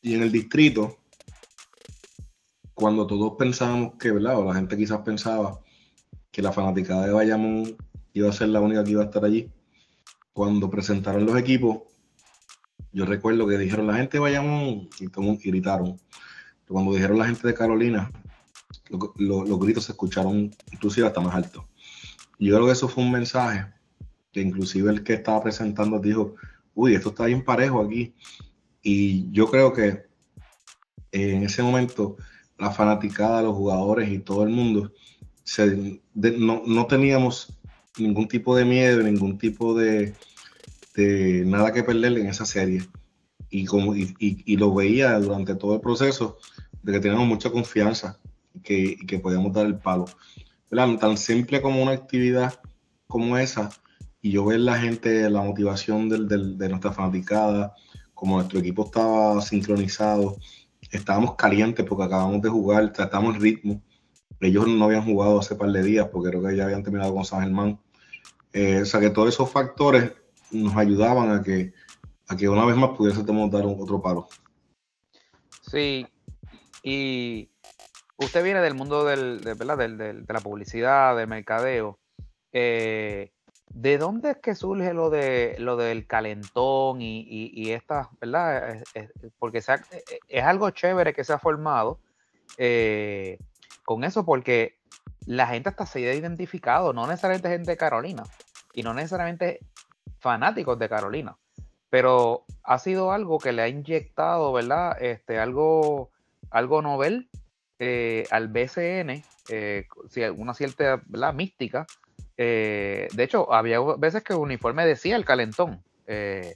Y 0.00 0.14
en 0.14 0.22
el 0.22 0.32
distrito, 0.32 0.98
cuando 2.74 3.06
todos 3.06 3.34
pensábamos 3.38 3.94
que, 3.98 4.10
¿verdad? 4.10 4.38
O 4.38 4.44
la 4.44 4.54
gente 4.54 4.76
quizás 4.76 5.00
pensaba 5.00 5.60
que 6.30 6.42
la 6.42 6.52
fanaticada 6.52 7.06
de 7.06 7.12
Bayamón 7.12 7.76
iba 8.12 8.28
a 8.28 8.32
ser 8.32 8.48
la 8.48 8.60
única 8.60 8.84
que 8.84 8.90
iba 8.90 9.02
a 9.02 9.06
estar 9.06 9.24
allí, 9.24 9.50
cuando 10.32 10.68
presentaron 10.68 11.24
los 11.24 11.36
equipos, 11.38 11.82
yo 12.92 13.04
recuerdo 13.06 13.46
que 13.46 13.58
dijeron 13.58 13.86
la 13.86 13.94
gente 13.94 14.16
de 14.16 14.20
Bayamón 14.20 14.88
y, 14.98 15.06
como, 15.08 15.36
gritaron. 15.36 16.00
cuando 16.66 16.92
dijeron 16.92 17.18
la 17.18 17.26
gente 17.26 17.46
de 17.46 17.54
Carolina, 17.54 18.10
los 18.88 19.58
gritos 19.58 19.84
se 19.84 19.92
escucharon 19.92 20.50
inclusive 20.72 21.06
hasta 21.06 21.20
más 21.20 21.34
alto. 21.34 21.68
Yo 22.38 22.54
creo 22.54 22.66
que 22.66 22.72
eso 22.72 22.88
fue 22.88 23.04
un 23.04 23.12
mensaje 23.12 23.66
que 24.32 24.40
inclusive 24.40 24.90
el 24.90 25.04
que 25.04 25.14
estaba 25.14 25.42
presentando 25.42 25.98
dijo, 25.98 26.34
uy, 26.74 26.94
esto 26.94 27.10
está 27.10 27.26
bien 27.26 27.44
parejo 27.44 27.80
aquí. 27.80 28.14
Y 28.82 29.30
yo 29.30 29.48
creo 29.50 29.72
que 29.72 30.06
en 31.12 31.44
ese 31.44 31.62
momento 31.62 32.16
la 32.58 32.70
fanaticada, 32.70 33.42
los 33.42 33.56
jugadores 33.56 34.08
y 34.10 34.18
todo 34.18 34.44
el 34.44 34.50
mundo, 34.50 34.92
no, 36.14 36.86
teníamos 36.86 37.52
ningún 37.98 38.28
tipo 38.28 38.56
de 38.56 38.64
miedo, 38.64 39.02
ningún 39.02 39.38
tipo 39.38 39.74
de, 39.74 40.14
nada 41.44 41.72
que 41.72 41.82
perder 41.82 42.18
en 42.18 42.26
esa 42.26 42.46
serie. 42.46 42.82
Y, 43.50 43.66
como, 43.66 43.94
y, 43.94 44.56
lo 44.56 44.74
veía 44.74 45.18
durante 45.20 45.54
todo 45.54 45.74
el 45.74 45.80
proceso 45.80 46.38
de 46.82 46.92
que 46.92 47.00
teníamos 47.00 47.28
mucha 47.28 47.50
confianza 47.50 48.18
que, 48.62 48.96
y 49.00 49.06
que 49.06 49.18
podíamos 49.18 49.52
dar 49.52 49.66
el 49.66 49.78
palo. 49.78 50.06
Tan 50.70 51.16
simple 51.16 51.62
como 51.62 51.82
una 51.82 51.92
actividad 51.92 52.54
como 53.06 53.38
esa, 53.38 53.70
y 54.20 54.32
yo 54.32 54.44
ver 54.46 54.60
la 54.60 54.78
gente, 54.78 55.28
la 55.30 55.42
motivación 55.42 56.08
de 56.08 56.68
nuestra 56.68 56.92
fanaticada, 56.92 57.74
como 58.14 58.36
nuestro 58.36 58.58
equipo 58.58 58.86
estaba 58.86 59.40
sincronizado, 59.42 60.38
estábamos 60.96 61.34
calientes 61.34 61.84
porque 61.84 62.04
acabamos 62.04 62.40
de 62.42 62.48
jugar, 62.48 62.92
tratamos 62.92 63.36
el 63.36 63.42
ritmo. 63.42 63.82
Ellos 64.40 64.66
no 64.66 64.84
habían 64.84 65.04
jugado 65.04 65.38
hace 65.38 65.54
par 65.54 65.70
de 65.70 65.82
días 65.82 66.08
porque 66.12 66.30
creo 66.30 66.42
que 66.42 66.56
ya 66.56 66.64
habían 66.64 66.82
terminado 66.82 67.14
con 67.14 67.24
San 67.24 67.42
Germán. 67.42 67.78
Eh, 68.52 68.82
o 68.82 68.84
sea 68.84 69.00
que 69.00 69.10
todos 69.10 69.28
esos 69.28 69.50
factores 69.50 70.12
nos 70.50 70.76
ayudaban 70.76 71.30
a 71.30 71.42
que, 71.42 71.72
a 72.28 72.36
que 72.36 72.48
una 72.48 72.64
vez 72.64 72.76
más 72.76 72.90
pudiésemos 72.96 73.50
dar 73.50 73.64
otro 73.66 74.00
palo. 74.00 74.28
Sí, 75.60 76.06
y 76.82 77.50
usted 78.16 78.44
viene 78.44 78.60
del 78.60 78.74
mundo 78.74 79.04
del, 79.04 79.40
de, 79.40 79.54
de 79.54 80.32
la 80.32 80.40
publicidad, 80.40 81.16
del 81.16 81.26
mercadeo. 81.26 81.98
Eh, 82.52 83.32
¿De 83.68 83.98
dónde 83.98 84.32
es 84.32 84.36
que 84.38 84.54
surge 84.54 84.94
lo 84.94 85.10
de 85.10 85.56
lo 85.58 85.76
del 85.76 86.06
calentón 86.06 87.02
y, 87.02 87.24
y, 87.28 87.72
esta, 87.72 88.10
verdad? 88.20 88.82
porque 89.38 89.58
e, 89.58 89.62
e, 89.62 90.18
es 90.28 90.44
algo 90.44 90.70
chévere 90.70 91.12
que 91.12 91.24
se 91.24 91.32
ha 91.32 91.38
formado 91.38 91.98
eh, 92.58 93.38
con 93.84 94.04
eso, 94.04 94.24
porque 94.24 94.78
la 95.26 95.46
gente 95.46 95.70
hasta 95.70 95.86
se 95.86 96.08
ha 96.08 96.14
identificado, 96.14 96.92
no 96.92 97.06
necesariamente 97.06 97.48
gente 97.48 97.70
de 97.72 97.76
Carolina 97.76 98.22
y 98.72 98.82
no 98.82 98.94
necesariamente 98.94 99.60
fanáticos 100.18 100.78
de 100.78 100.88
Carolina, 100.88 101.36
pero 101.90 102.44
ha 102.62 102.78
sido 102.78 103.12
algo 103.12 103.38
que 103.38 103.52
le 103.52 103.62
ha 103.62 103.68
inyectado, 103.68 104.52
¿verdad? 104.52 104.96
Este, 105.00 105.38
algo, 105.38 106.10
algo 106.50 106.82
novel 106.82 107.28
eh, 107.78 108.26
al 108.30 108.48
BCN, 108.48 109.22
eh, 109.48 109.86
una 110.36 110.54
cierta 110.54 111.02
¿verdad? 111.06 111.34
mística 111.34 111.86
eh, 112.36 113.08
de 113.12 113.22
hecho, 113.22 113.52
había 113.52 113.80
veces 113.80 114.22
que 114.22 114.32
el 114.32 114.40
uniforme 114.40 114.86
decía 114.86 115.16
el 115.16 115.24
calentón, 115.24 115.82
eh, 116.06 116.54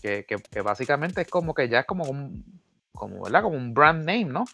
que, 0.00 0.24
básicamente 0.64 1.22
es 1.22 1.28
como 1.28 1.54
que 1.54 1.68
ya 1.68 1.80
es 1.80 1.86
como 1.86 2.04
un, 2.04 2.44
como, 2.92 3.22
¿verdad? 3.22 3.42
como 3.42 3.56
un 3.56 3.72
brand 3.72 4.04
name, 4.04 4.24
¿no? 4.24 4.44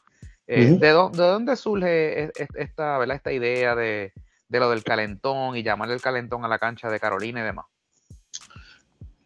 Eh, 0.46 0.78
¿de, 0.78 0.90
dónde 0.90 1.56
surge 1.56 2.30
esta, 2.56 2.98
¿verdad? 2.98 3.16
esta 3.16 3.32
idea 3.32 3.74
de, 3.74 4.12
lo 4.48 4.70
del 4.70 4.82
calentón 4.82 5.56
y 5.56 5.62
llamarle 5.62 5.94
el 5.94 6.00
calentón 6.00 6.44
a 6.44 6.48
la 6.48 6.58
cancha 6.58 6.88
de 6.88 7.00
Carolina 7.00 7.40
y 7.40 7.44
demás? 7.44 7.66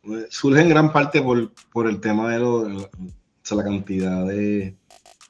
Pues, 0.02 0.26
surge 0.30 0.60
en 0.60 0.68
gran 0.68 0.92
parte 0.92 1.22
por, 1.22 1.86
el 1.88 2.00
tema 2.00 2.30
de, 2.30 2.38
la 2.40 3.64
cantidad 3.64 4.24
de 4.26 4.76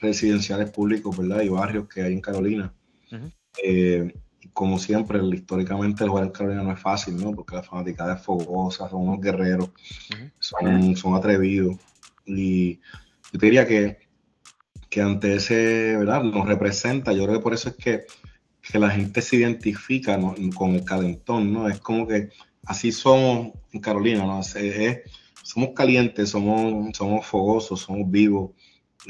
residenciales 0.01 0.71
públicos 0.71 1.17
¿verdad? 1.17 1.43
y 1.43 1.49
barrios 1.49 1.89
que 1.89 2.03
hay 2.03 2.13
en 2.13 2.21
Carolina 2.21 2.73
como 4.53 4.79
siempre, 4.79 5.21
históricamente 5.33 6.05
el 6.05 6.11
jugar 6.11 6.27
en 6.27 6.33
Carolina 6.33 6.63
no 6.63 6.73
es 6.73 6.81
fácil, 6.81 7.17
¿no? 7.17 7.33
Porque 7.33 7.57
la 7.57 7.63
fanaticada 7.63 8.15
es 8.15 8.23
fogosa, 8.23 8.89
son 8.89 9.09
unos 9.09 9.21
guerreros, 9.21 9.71
son, 10.39 10.97
son 10.97 11.15
atrevidos. 11.15 11.77
Y 12.27 12.77
yo 13.33 13.39
te 13.39 13.47
diría 13.47 13.67
que, 13.67 13.99
que 14.89 15.01
ante 15.01 15.35
ese, 15.37 15.97
¿verdad? 15.97 16.23
Nos 16.23 16.47
representa, 16.47 17.13
yo 17.13 17.25
creo 17.25 17.37
que 17.37 17.43
por 17.43 17.55
eso 17.55 17.71
es 17.71 17.77
que, 17.77 18.05
que 18.61 18.79
la 18.79 18.91
gente 18.91 19.23
se 19.23 19.37
identifica 19.37 20.19
con 20.57 20.75
el 20.75 20.85
calentón, 20.85 21.53
¿no? 21.53 21.69
Es 21.69 21.81
como 21.81 22.07
que 22.07 22.31
así 22.65 22.93
somos 22.93 23.53
en 23.73 23.81
Carolina, 23.81 24.25
¿no? 24.25 24.41
somos 25.43 25.71
calientes, 25.75 26.31
somos, 26.31 26.97
somos 26.97 27.27
fogosos, 27.27 27.81
somos 27.81 28.11
vivos, 28.11 28.53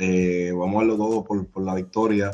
eh, 0.00 0.50
vamos 0.54 0.76
a 0.76 0.78
darlo 0.78 0.96
todo 0.96 1.24
por, 1.24 1.46
por 1.48 1.62
la 1.62 1.74
victoria 1.74 2.30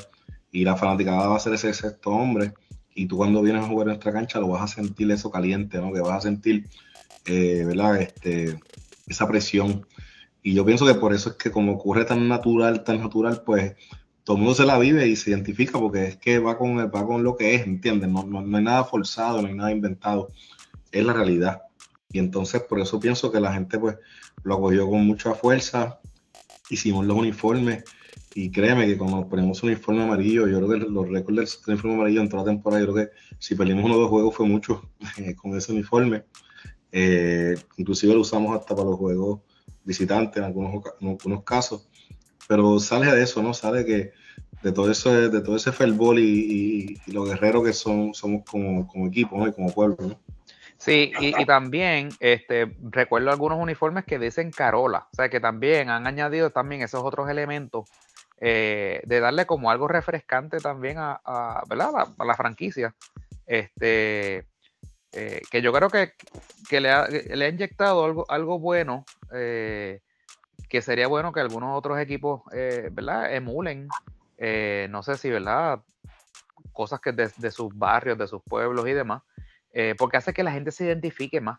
y 0.53 0.64
la 0.64 0.76
fanaticada 0.76 1.26
va 1.26 1.36
a 1.36 1.40
ser 1.40 1.55
ese 1.55 1.74
sexto 1.74 2.11
hombre 2.11 2.55
y 2.99 3.07
tú 3.07 3.16
cuando 3.16 3.42
vienes 3.42 3.62
a 3.62 3.68
jugar 3.68 3.86
en 3.86 3.90
nuestra 3.90 4.12
cancha 4.12 4.40
lo 4.40 4.49
vas 4.49 4.62
a 4.62 4.74
sentir 4.74 5.09
eso 5.12 5.30
caliente, 5.30 5.78
¿no? 5.78 5.92
Que 5.92 6.01
vas 6.01 6.16
a 6.16 6.20
sentir, 6.20 6.68
eh, 7.26 7.62
¿verdad? 7.64 8.03
Este, 8.03 8.59
esa 9.07 9.28
presión. 9.28 9.86
Y 10.42 10.53
yo 10.55 10.64
pienso 10.64 10.84
que 10.84 10.94
por 10.94 11.14
eso 11.14 11.30
es 11.30 11.36
que 11.36 11.53
como 11.53 11.74
ocurre 11.74 12.05
tan 12.05 12.26
natural, 12.26 12.82
tan 12.82 12.99
natural, 12.99 13.42
pues 13.46 13.76
todo 14.24 14.36
el 14.36 14.42
mundo 14.42 14.57
se 14.57 14.66
la 14.66 14.80
vive 14.80 15.07
y 15.07 15.14
se 15.14 15.30
identifica 15.30 15.78
porque 15.78 16.07
es 16.07 16.16
que 16.16 16.40
va 16.40 16.59
con, 16.59 16.76
va 16.76 17.07
con 17.07 17.22
lo 17.22 17.36
que 17.36 17.55
es, 17.55 17.64
¿entiendes? 17.68 18.11
No, 18.11 18.24
no, 18.24 18.40
hay 18.40 18.64
nada 18.64 18.82
forzado, 18.82 19.42
no 19.42 19.46
hay 19.46 19.55
nada 19.55 19.70
inventado, 19.70 20.32
es 20.90 21.05
la 21.05 21.12
realidad. 21.12 21.62
Y 22.11 22.18
entonces 22.18 22.62
por 22.62 22.80
eso 22.80 22.99
pienso 22.99 23.30
que 23.30 23.38
la 23.38 23.53
gente 23.53 23.78
pues 23.78 23.96
lo 24.42 24.57
acogió 24.57 24.90
con 24.90 25.07
mucha 25.07 25.34
fuerza, 25.34 26.01
hicimos 26.68 27.07
los 27.07 27.16
uniformes 27.16 27.84
y 28.35 28.51
créeme 28.51 28.87
que 28.87 28.99
cuando 28.99 29.29
ponemos 29.29 29.62
un 29.62 29.70
uniforme 29.70 30.03
amarillo, 30.03 30.47
yo 30.47 30.59
creo 30.59 30.68
que 30.68 30.91
los 30.91 31.09
récords 31.09 31.62
del 31.64 31.74
uniforme 31.74 31.95
amarillo 31.97 32.20
en 32.20 32.29
toda 32.29 32.43
la 32.43 32.51
temporada, 32.51 32.85
yo 32.85 32.93
creo 32.93 33.07
que 33.07 33.12
si 33.39 33.55
perdimos 33.55 33.85
uno 33.85 33.95
o 33.95 34.01
dos 34.01 34.11
juegos 34.11 34.35
fue 34.35 34.47
mucho 34.47 34.91
con 35.41 35.57
ese 35.57 35.72
uniforme. 35.72 36.24
Eh, 36.93 37.55
inclusive 37.76 38.14
lo 38.14 38.20
usamos 38.20 38.59
hasta 38.59 38.74
para 38.74 38.89
los 38.89 38.97
juegos 38.97 39.41
visitantes 39.85 40.37
en 40.37 40.45
algunos, 40.45 41.45
casos. 41.45 41.89
Pero 42.47 42.79
sale 42.79 43.11
de 43.11 43.22
eso, 43.22 43.43
¿no? 43.43 43.53
Sale 43.55 43.85
que 43.85 44.12
de 44.62 44.72
todo 44.72 44.91
eso, 44.91 45.11
de 45.31 45.41
todo 45.41 45.57
ese 45.57 45.72
fervor 45.72 46.18
y, 46.18 46.97
y, 47.07 47.12
los 47.12 47.29
guerreros 47.29 47.64
que 47.64 47.72
son, 47.72 48.14
somos 48.14 48.43
como, 48.49 48.87
como 48.87 49.07
equipo, 49.07 49.37
¿no? 49.39 49.47
Y 49.47 49.53
como 49.53 49.72
pueblo, 49.72 49.97
¿no? 50.01 50.20
Sí, 50.79 51.12
y, 51.20 51.41
y, 51.41 51.45
también 51.45 52.11
este, 52.20 52.76
recuerdo 52.83 53.31
algunos 53.31 53.59
uniformes 53.61 54.05
que 54.05 54.18
dicen 54.18 54.53
Carola, 54.53 55.09
o 55.12 55.16
sea 55.16 55.29
que 55.29 55.41
también 55.41 55.91
han 55.91 56.07
añadido 56.07 56.51
también 56.51 56.83
esos 56.83 57.03
otros 57.03 57.29
elementos 57.29 57.91
eh, 58.41 59.01
de 59.05 59.18
darle 59.20 59.47
como 59.47 59.70
algo 59.70 59.89
refrescante 59.89 60.59
también 60.59 60.97
a, 60.99 61.62
¿verdad? 61.68 62.14
a, 62.16 62.24
la 62.24 62.34
franquicia. 62.34 62.95
Este, 63.47 64.47
eh, 65.12 65.41
que 65.51 65.62
yo 65.62 65.72
creo 65.72 65.91
que, 65.91 66.12
que 66.68 66.80
le, 66.80 66.91
ha, 66.91 67.09
le, 67.09 67.45
ha, 67.45 67.49
inyectado 67.49 68.05
algo, 68.05 68.24
algo 68.28 68.59
bueno, 68.61 69.05
eh, 69.32 70.01
que 70.68 70.82
sería 70.82 71.09
bueno 71.09 71.32
que 71.32 71.41
algunos 71.41 71.76
otros 71.76 71.99
equipos 71.99 72.43
¿verdad? 72.93 73.34
emulen. 73.34 73.89
No 74.91 75.03
sé 75.03 75.16
si, 75.16 75.30
¿verdad? 75.30 75.80
Cosas 76.72 77.01
que 77.01 77.11
de, 77.11 77.30
de, 77.39 77.51
sus 77.51 77.76
barrios, 77.76 78.18
de 78.18 78.28
sus 78.28 78.43
pueblos 78.43 78.86
y 78.86 78.93
demás, 78.93 79.22
porque 79.97 80.18
hace 80.18 80.32
que 80.32 80.45
la 80.45 80.53
gente 80.53 80.70
se 80.70 80.84
identifique 80.84 81.41
más. 81.41 81.59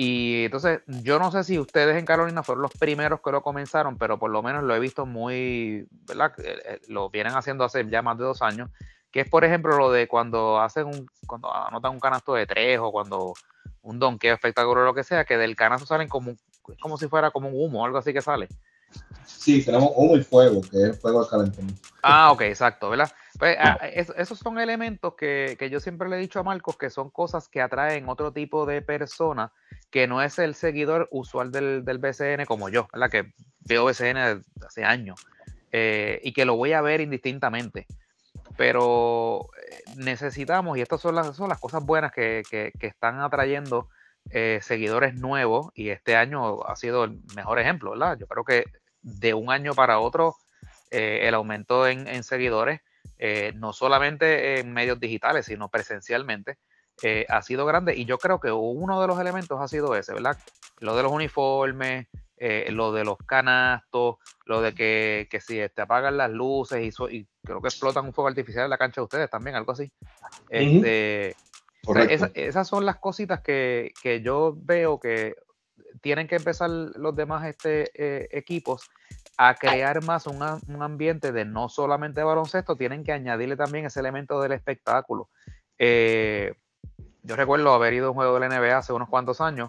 Y 0.00 0.44
entonces, 0.44 0.80
yo 0.86 1.18
no 1.18 1.32
sé 1.32 1.42
si 1.42 1.58
ustedes 1.58 1.96
en 1.96 2.06
Carolina 2.06 2.44
fueron 2.44 2.62
los 2.62 2.70
primeros 2.70 3.20
que 3.20 3.32
lo 3.32 3.42
comenzaron, 3.42 3.98
pero 3.98 4.16
por 4.16 4.30
lo 4.30 4.44
menos 4.44 4.62
lo 4.62 4.76
he 4.76 4.78
visto 4.78 5.06
muy, 5.06 5.88
¿verdad? 6.06 6.34
Eh, 6.38 6.56
eh, 6.64 6.80
lo 6.86 7.10
vienen 7.10 7.34
haciendo 7.34 7.64
hace 7.64 7.84
ya 7.90 8.00
más 8.00 8.16
de 8.16 8.22
dos 8.22 8.40
años, 8.40 8.70
que 9.10 9.22
es 9.22 9.28
por 9.28 9.44
ejemplo 9.44 9.76
lo 9.76 9.90
de 9.90 10.06
cuando 10.06 10.60
hacen 10.60 10.86
un, 10.86 11.10
cuando 11.26 11.52
anotan 11.52 11.90
un 11.90 11.98
canasto 11.98 12.34
de 12.34 12.46
tres 12.46 12.78
o 12.80 12.92
cuando 12.92 13.34
un 13.82 13.98
donqueo 13.98 14.34
espectacular 14.34 14.84
o 14.84 14.86
lo 14.86 14.94
que 14.94 15.02
sea, 15.02 15.24
que 15.24 15.36
del 15.36 15.56
canasto 15.56 15.84
salen 15.84 16.08
como, 16.08 16.36
como 16.80 16.96
si 16.96 17.08
fuera 17.08 17.32
como 17.32 17.48
un 17.48 17.54
humo, 17.56 17.84
algo 17.84 17.98
así 17.98 18.12
que 18.12 18.22
sale. 18.22 18.46
Sí, 19.26 19.64
tenemos 19.64 19.90
humo 19.96 20.16
y 20.16 20.22
fuego, 20.22 20.60
que 20.60 20.90
es 20.90 21.00
fuego 21.00 21.22
al 21.22 21.28
calentón. 21.28 21.66
Ah, 22.04 22.30
ok, 22.30 22.42
exacto, 22.42 22.88
¿verdad? 22.88 23.10
Pues, 23.36 23.56
ah, 23.60 23.78
es, 23.92 24.12
esos 24.16 24.38
son 24.38 24.58
elementos 24.60 25.14
que, 25.14 25.56
que, 25.58 25.68
yo 25.70 25.80
siempre 25.80 26.08
le 26.08 26.16
he 26.16 26.20
dicho 26.20 26.38
a 26.38 26.44
Marcos 26.44 26.76
que 26.76 26.88
son 26.88 27.10
cosas 27.10 27.48
que 27.48 27.60
atraen 27.60 28.08
otro 28.08 28.32
tipo 28.32 28.64
de 28.64 28.80
personas 28.80 29.50
que 29.90 30.06
no 30.06 30.22
es 30.22 30.38
el 30.38 30.54
seguidor 30.54 31.08
usual 31.10 31.50
del, 31.50 31.84
del 31.84 31.98
BCN 31.98 32.44
como 32.46 32.68
yo, 32.68 32.88
¿verdad? 32.92 33.10
Que 33.10 33.32
veo 33.60 33.84
BCN 33.84 34.44
hace 34.66 34.84
años 34.84 35.26
eh, 35.70 36.20
y 36.22 36.32
que 36.32 36.44
lo 36.44 36.56
voy 36.56 36.72
a 36.72 36.80
ver 36.80 37.00
indistintamente. 37.00 37.86
Pero 38.56 39.50
eh, 39.70 39.82
necesitamos, 39.96 40.76
y 40.76 40.80
estas 40.80 41.00
son 41.00 41.14
las, 41.14 41.36
son 41.36 41.48
las 41.48 41.60
cosas 41.60 41.84
buenas 41.84 42.12
que, 42.12 42.42
que, 42.50 42.72
están 42.80 43.20
atrayendo 43.20 43.88
eh, 44.30 44.58
seguidores 44.62 45.14
nuevos, 45.14 45.70
y 45.74 45.90
este 45.90 46.16
año 46.16 46.62
ha 46.64 46.74
sido 46.76 47.04
el 47.04 47.20
mejor 47.36 47.58
ejemplo, 47.58 47.90
¿verdad? 47.92 48.18
Yo 48.18 48.26
creo 48.26 48.44
que 48.44 48.64
de 49.02 49.34
un 49.34 49.50
año 49.50 49.74
para 49.74 50.00
otro, 50.00 50.36
el 50.90 51.34
aumento 51.34 51.86
en, 51.86 52.08
en 52.08 52.24
seguidores, 52.24 52.80
no 53.54 53.72
solamente 53.72 54.58
en 54.58 54.72
medios 54.72 54.98
digitales, 54.98 55.46
sino 55.46 55.68
presencialmente, 55.68 56.56
eh, 57.02 57.26
ha 57.28 57.42
sido 57.42 57.66
grande 57.66 57.94
y 57.96 58.04
yo 58.04 58.18
creo 58.18 58.40
que 58.40 58.50
uno 58.50 59.00
de 59.00 59.06
los 59.06 59.20
elementos 59.20 59.60
ha 59.60 59.68
sido 59.68 59.94
ese, 59.94 60.12
¿verdad? 60.12 60.36
Lo 60.80 60.96
de 60.96 61.02
los 61.02 61.12
uniformes, 61.12 62.06
eh, 62.36 62.68
lo 62.70 62.92
de 62.92 63.04
los 63.04 63.18
canastos, 63.18 64.16
lo 64.46 64.60
de 64.62 64.74
que, 64.74 65.28
que 65.30 65.40
si 65.40 65.60
te 65.74 65.82
apagan 65.82 66.16
las 66.16 66.30
luces 66.30 66.84
y, 66.84 66.92
so, 66.92 67.08
y, 67.08 67.26
creo 67.44 67.60
que 67.60 67.68
explotan 67.68 68.04
un 68.04 68.12
fuego 68.12 68.28
artificial 68.28 68.64
en 68.64 68.70
la 68.70 68.78
cancha 68.78 69.00
de 69.00 69.04
ustedes 69.04 69.30
también, 69.30 69.56
algo 69.56 69.72
así. 69.72 69.90
Este, 70.48 71.34
o 71.86 71.94
sea, 71.94 72.04
esa, 72.04 72.30
esas 72.34 72.68
son 72.68 72.86
las 72.86 72.96
cositas 72.96 73.40
que, 73.40 73.92
que, 74.02 74.20
yo 74.20 74.54
veo 74.56 75.00
que 75.00 75.34
tienen 76.00 76.28
que 76.28 76.36
empezar 76.36 76.70
los 76.70 77.16
demás 77.16 77.46
este, 77.46 77.90
eh, 77.94 78.28
equipos 78.30 78.88
a 79.36 79.54
crear 79.54 80.02
más 80.04 80.26
un, 80.26 80.42
un, 80.42 80.82
ambiente 80.82 81.32
de 81.32 81.44
no 81.44 81.68
solamente 81.68 82.22
baloncesto, 82.22 82.76
tienen 82.76 83.04
que 83.04 83.12
añadirle 83.12 83.56
también 83.56 83.86
ese 83.86 84.00
elemento 84.00 84.40
del 84.40 84.52
espectáculo. 84.52 85.28
Eh, 85.78 86.54
yo 87.28 87.36
recuerdo 87.36 87.74
haber 87.74 87.92
ido 87.92 88.06
a 88.06 88.10
un 88.10 88.14
juego 88.14 88.40
de 88.40 88.48
la 88.48 88.48
NBA 88.48 88.78
hace 88.78 88.94
unos 88.94 89.10
cuantos 89.10 89.42
años 89.42 89.68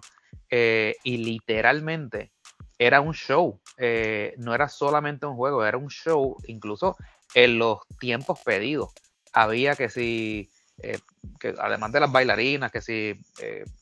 eh, 0.50 0.96
y 1.04 1.18
literalmente 1.18 2.32
era 2.78 3.02
un 3.02 3.14
show, 3.14 3.60
eh, 3.78 4.34
no 4.38 4.56
era 4.56 4.70
solamente 4.70 5.26
un 5.26 5.36
juego, 5.36 5.66
era 5.66 5.78
un 5.78 5.90
show, 5.90 6.38
incluso 6.48 6.96
en 7.36 7.60
los 7.60 7.80
tiempos 8.00 8.40
pedidos. 8.46 8.94
Había 9.34 9.76
que 9.76 9.90
si, 9.90 10.50
eh, 10.82 11.00
que 11.38 11.54
además 11.60 11.92
de 11.92 12.00
las 12.00 12.10
bailarinas, 12.10 12.72
que 12.72 12.80
si 12.80 13.20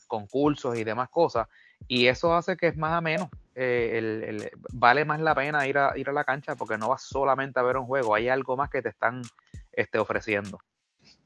concursos 0.08 0.76
y 0.76 0.84
demás 0.84 1.10
cosas, 1.10 1.48
y 1.88 2.08
eso 2.08 2.36
hace 2.36 2.58
que 2.58 2.70
es 2.70 2.78
más 2.78 2.94
ameno. 2.94 3.30
El, 3.54 4.24
el, 4.24 4.52
vale 4.74 5.06
más 5.06 5.20
la 5.20 5.34
pena 5.34 5.68
ir 5.68 5.78
a, 5.80 5.98
ir 5.98 6.10
a 6.10 6.14
la 6.14 6.24
cancha 6.24 6.56
porque 6.56 6.78
no 6.78 6.90
vas 6.90 7.04
solamente 7.04 7.60
a 7.60 7.64
ver 7.64 7.78
un 7.78 7.86
juego, 7.86 8.14
hay 8.14 8.30
algo 8.30 8.56
más 8.56 8.70
que 8.70 8.82
te 8.82 8.90
están 8.90 9.22
este, 9.72 9.98
ofreciendo. 9.98 10.60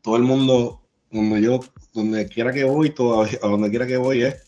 Todo 0.02 0.16
el 0.16 0.24
mundo 0.24 0.82
donde 1.12 1.42
yo, 1.42 1.60
donde 1.94 2.28
quiera 2.28 2.52
que 2.52 2.64
voy, 2.64 2.90
todavía, 2.90 3.38
a 3.44 3.48
donde 3.48 3.70
quiera 3.70 3.86
que 3.86 3.98
voy 3.98 4.24
es, 4.24 4.46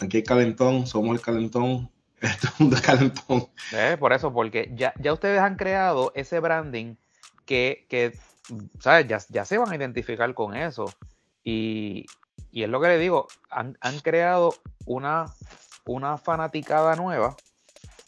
aquí 0.00 0.18
hay 0.18 0.22
calentón, 0.22 0.86
somos 0.86 1.14
el 1.16 1.20
calentón, 1.20 1.90
esto 2.20 2.48
es 2.48 2.60
un 2.60 2.70
calentón. 2.70 3.48
Eh, 3.72 3.96
por 3.98 4.12
eso, 4.12 4.32
porque 4.32 4.70
ya, 4.74 4.94
ya 4.98 5.12
ustedes 5.12 5.40
han 5.40 5.56
creado 5.56 6.12
ese 6.14 6.40
branding 6.40 6.94
que, 7.44 7.86
que 7.88 8.16
¿sabes? 8.78 9.08
Ya, 9.08 9.18
ya 9.28 9.44
se 9.44 9.58
van 9.58 9.72
a 9.72 9.76
identificar 9.76 10.32
con 10.34 10.54
eso. 10.54 10.86
Y, 11.44 12.06
y 12.52 12.62
es 12.62 12.68
lo 12.68 12.80
que 12.80 12.88
le 12.88 12.98
digo, 12.98 13.26
han, 13.50 13.76
han 13.80 13.98
creado 14.00 14.54
una, 14.86 15.26
una 15.84 16.16
fanaticada 16.16 16.94
nueva 16.94 17.36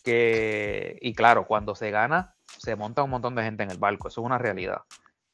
que, 0.04 0.98
y 1.00 1.14
claro, 1.14 1.46
cuando 1.46 1.74
se 1.74 1.90
gana, 1.90 2.36
se 2.58 2.76
monta 2.76 3.02
un 3.02 3.10
montón 3.10 3.34
de 3.34 3.42
gente 3.42 3.64
en 3.64 3.70
el 3.72 3.78
barco, 3.78 4.06
eso 4.06 4.20
es 4.20 4.26
una 4.26 4.38
realidad 4.38 4.82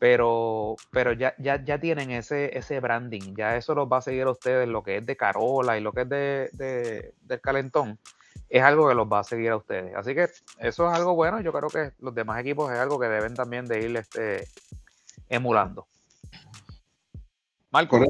pero, 0.00 0.76
pero 0.90 1.12
ya, 1.12 1.34
ya, 1.36 1.62
ya 1.62 1.78
tienen 1.78 2.10
ese, 2.10 2.56
ese 2.56 2.80
branding, 2.80 3.34
ya 3.36 3.56
eso 3.56 3.74
los 3.74 3.86
va 3.86 3.98
a 3.98 4.00
seguir 4.00 4.22
a 4.22 4.30
ustedes, 4.30 4.66
lo 4.66 4.82
que 4.82 4.96
es 4.96 5.04
de 5.04 5.14
Carola 5.14 5.76
y 5.76 5.82
lo 5.82 5.92
que 5.92 6.00
es 6.00 6.08
de, 6.08 6.50
de, 6.54 7.14
del 7.20 7.40
Calentón, 7.42 7.98
es 8.48 8.62
algo 8.62 8.88
que 8.88 8.94
los 8.94 9.06
va 9.06 9.18
a 9.18 9.24
seguir 9.24 9.50
a 9.50 9.58
ustedes. 9.58 9.94
Así 9.94 10.14
que 10.14 10.30
eso 10.58 10.90
es 10.90 10.96
algo 10.96 11.14
bueno, 11.14 11.42
yo 11.42 11.52
creo 11.52 11.68
que 11.68 11.92
los 11.98 12.14
demás 12.14 12.40
equipos 12.40 12.72
es 12.72 12.78
algo 12.78 12.98
que 12.98 13.08
deben 13.08 13.34
también 13.34 13.66
de 13.66 13.82
ir 13.82 13.94
este, 13.94 14.48
emulando. 15.28 15.86
Marco. 17.70 18.00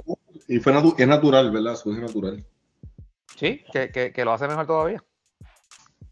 Y 0.47 0.61
fue 0.61 0.73
natu 0.73 0.95
es 0.97 1.09
natural, 1.09 1.51
¿verdad? 1.51 1.73
Eso 1.73 1.91
es 1.91 1.99
natural. 1.99 2.47
Sí, 3.35 3.65
que, 3.73 3.91
que, 3.91 4.13
que 4.13 4.25
lo 4.25 4.33
hace 4.33 4.47
mejor 4.47 4.67
todavía. 4.69 5.03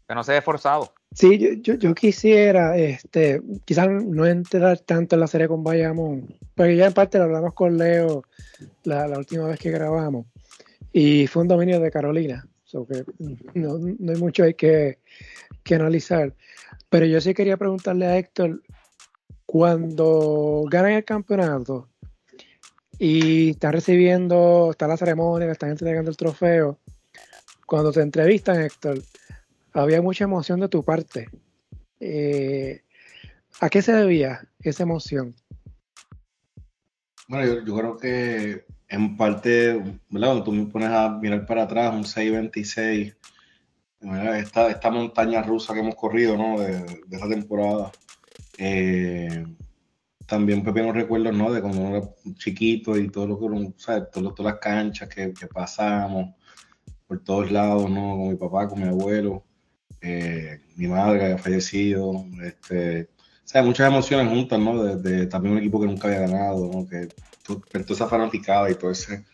Que 0.05 0.13
no 0.13 0.25
se 0.25 0.33
ve 0.33 0.41
forzado. 0.41 0.93
Sí, 1.11 1.59
yo, 1.63 1.73
yo, 1.73 1.95
quisiera, 1.95 2.77
este, 2.77 3.41
quizás 3.65 3.89
no 3.89 4.25
entrar 4.27 4.79
tanto 4.79 5.15
en 5.15 5.21
la 5.21 5.27
serie 5.27 5.47
con 5.47 5.63
Bayamón, 5.63 6.35
porque 6.55 6.75
ya 6.75 6.87
en 6.87 6.93
parte 6.93 7.17
lo 7.17 7.23
hablamos 7.23 7.55
con 7.55 7.77
Leo 7.77 8.23
la, 8.83 9.07
la 9.07 9.17
última 9.17 9.47
vez 9.47 9.59
que 9.59 9.71
grabamos, 9.71 10.27
y 10.93 11.25
fue 11.25 11.41
un 11.41 11.47
dominio 11.47 11.79
de 11.79 11.89
Carolina, 11.89 12.47
so 12.63 12.85
que 12.85 13.03
no, 13.55 13.79
no, 13.79 14.11
hay 14.11 14.19
mucho 14.19 14.43
hay 14.43 14.53
que, 14.53 14.99
que, 15.63 15.75
analizar. 15.75 16.35
Pero 16.89 17.05
yo 17.07 17.19
sí 17.21 17.33
quería 17.33 17.57
preguntarle 17.57 18.05
a 18.05 18.17
Héctor, 18.17 18.61
cuando 19.47 20.63
ganan 20.69 20.91
el 20.91 21.05
campeonato 21.05 21.89
y 22.99 23.51
están 23.51 23.73
recibiendo, 23.73 24.69
está 24.71 24.87
la 24.87 24.97
ceremonia, 24.97 25.51
están 25.51 25.71
entregando 25.71 26.11
el 26.11 26.17
trofeo, 26.17 26.77
cuando 27.65 27.91
te 27.91 28.01
entrevistan, 28.01 28.61
Héctor, 28.61 29.01
había 29.73 30.01
mucha 30.01 30.23
emoción 30.23 30.59
de 30.59 30.69
tu 30.69 30.83
parte. 30.83 31.29
Eh, 31.99 32.81
¿A 33.61 33.69
qué 33.69 33.81
se 33.81 33.93
debía 33.93 34.47
esa 34.61 34.83
emoción? 34.83 35.35
Bueno, 37.27 37.63
yo, 37.63 37.75
creo 37.75 37.97
que 37.97 38.65
en 38.87 39.17
parte, 39.17 39.73
¿verdad? 40.09 40.27
Cuando 40.29 40.43
tú 40.43 40.51
me 40.51 40.65
pones 40.65 40.89
a 40.89 41.09
mirar 41.09 41.45
para 41.45 41.63
atrás, 41.63 41.93
un 41.93 42.03
6.26, 42.03 43.15
esta, 44.37 44.69
esta 44.69 44.89
montaña 44.89 45.43
rusa 45.43 45.73
que 45.73 45.81
hemos 45.81 45.95
corrido, 45.95 46.37
¿no? 46.37 46.59
De, 46.59 46.79
de 47.05 47.17
esa 47.17 47.29
temporada. 47.29 47.91
Eh, 48.57 49.45
también 50.25 50.63
pequeños 50.63 50.95
recuerdos, 50.95 51.35
¿no? 51.35 51.51
De 51.51 51.61
cuando 51.61 51.81
era 51.87 52.09
chiquito 52.35 52.97
y 52.97 53.09
todo 53.09 53.27
lo 53.27 53.37
que 53.37 53.45
uno, 53.45 53.73
¿sabes? 53.77 54.09
Todas 54.11 54.39
las 54.39 54.59
canchas 54.59 55.09
que 55.09 55.33
pasamos 55.53 56.35
por 57.09 57.23
todos 57.23 57.51
lados, 57.51 57.89
¿no? 57.89 58.17
Con 58.17 58.29
mi 58.29 58.35
papá, 58.35 58.67
con 58.67 58.79
mi 58.79 58.87
abuelo. 58.87 59.43
Eh, 60.01 60.61
mi 60.75 60.87
madre 60.87 61.23
había 61.23 61.37
fallecido, 61.37 62.25
este, 62.43 63.03
o 63.03 63.51
sea, 63.51 63.63
muchas 63.63 63.87
emociones 63.87 64.31
juntas, 64.31 64.59
¿no? 64.59 64.83
De, 64.83 65.27
también 65.27 65.53
un 65.53 65.59
equipo 65.59 65.79
que 65.79 65.87
nunca 65.87 66.07
había 66.07 66.21
ganado, 66.21 66.69
¿no? 66.71 66.87
Que 66.87 67.09
toda 67.43 67.61
esa 67.89 68.07
fanaticada 68.07 68.69
y 68.69 68.75
todo 68.75 68.91
ese, 68.91 69.25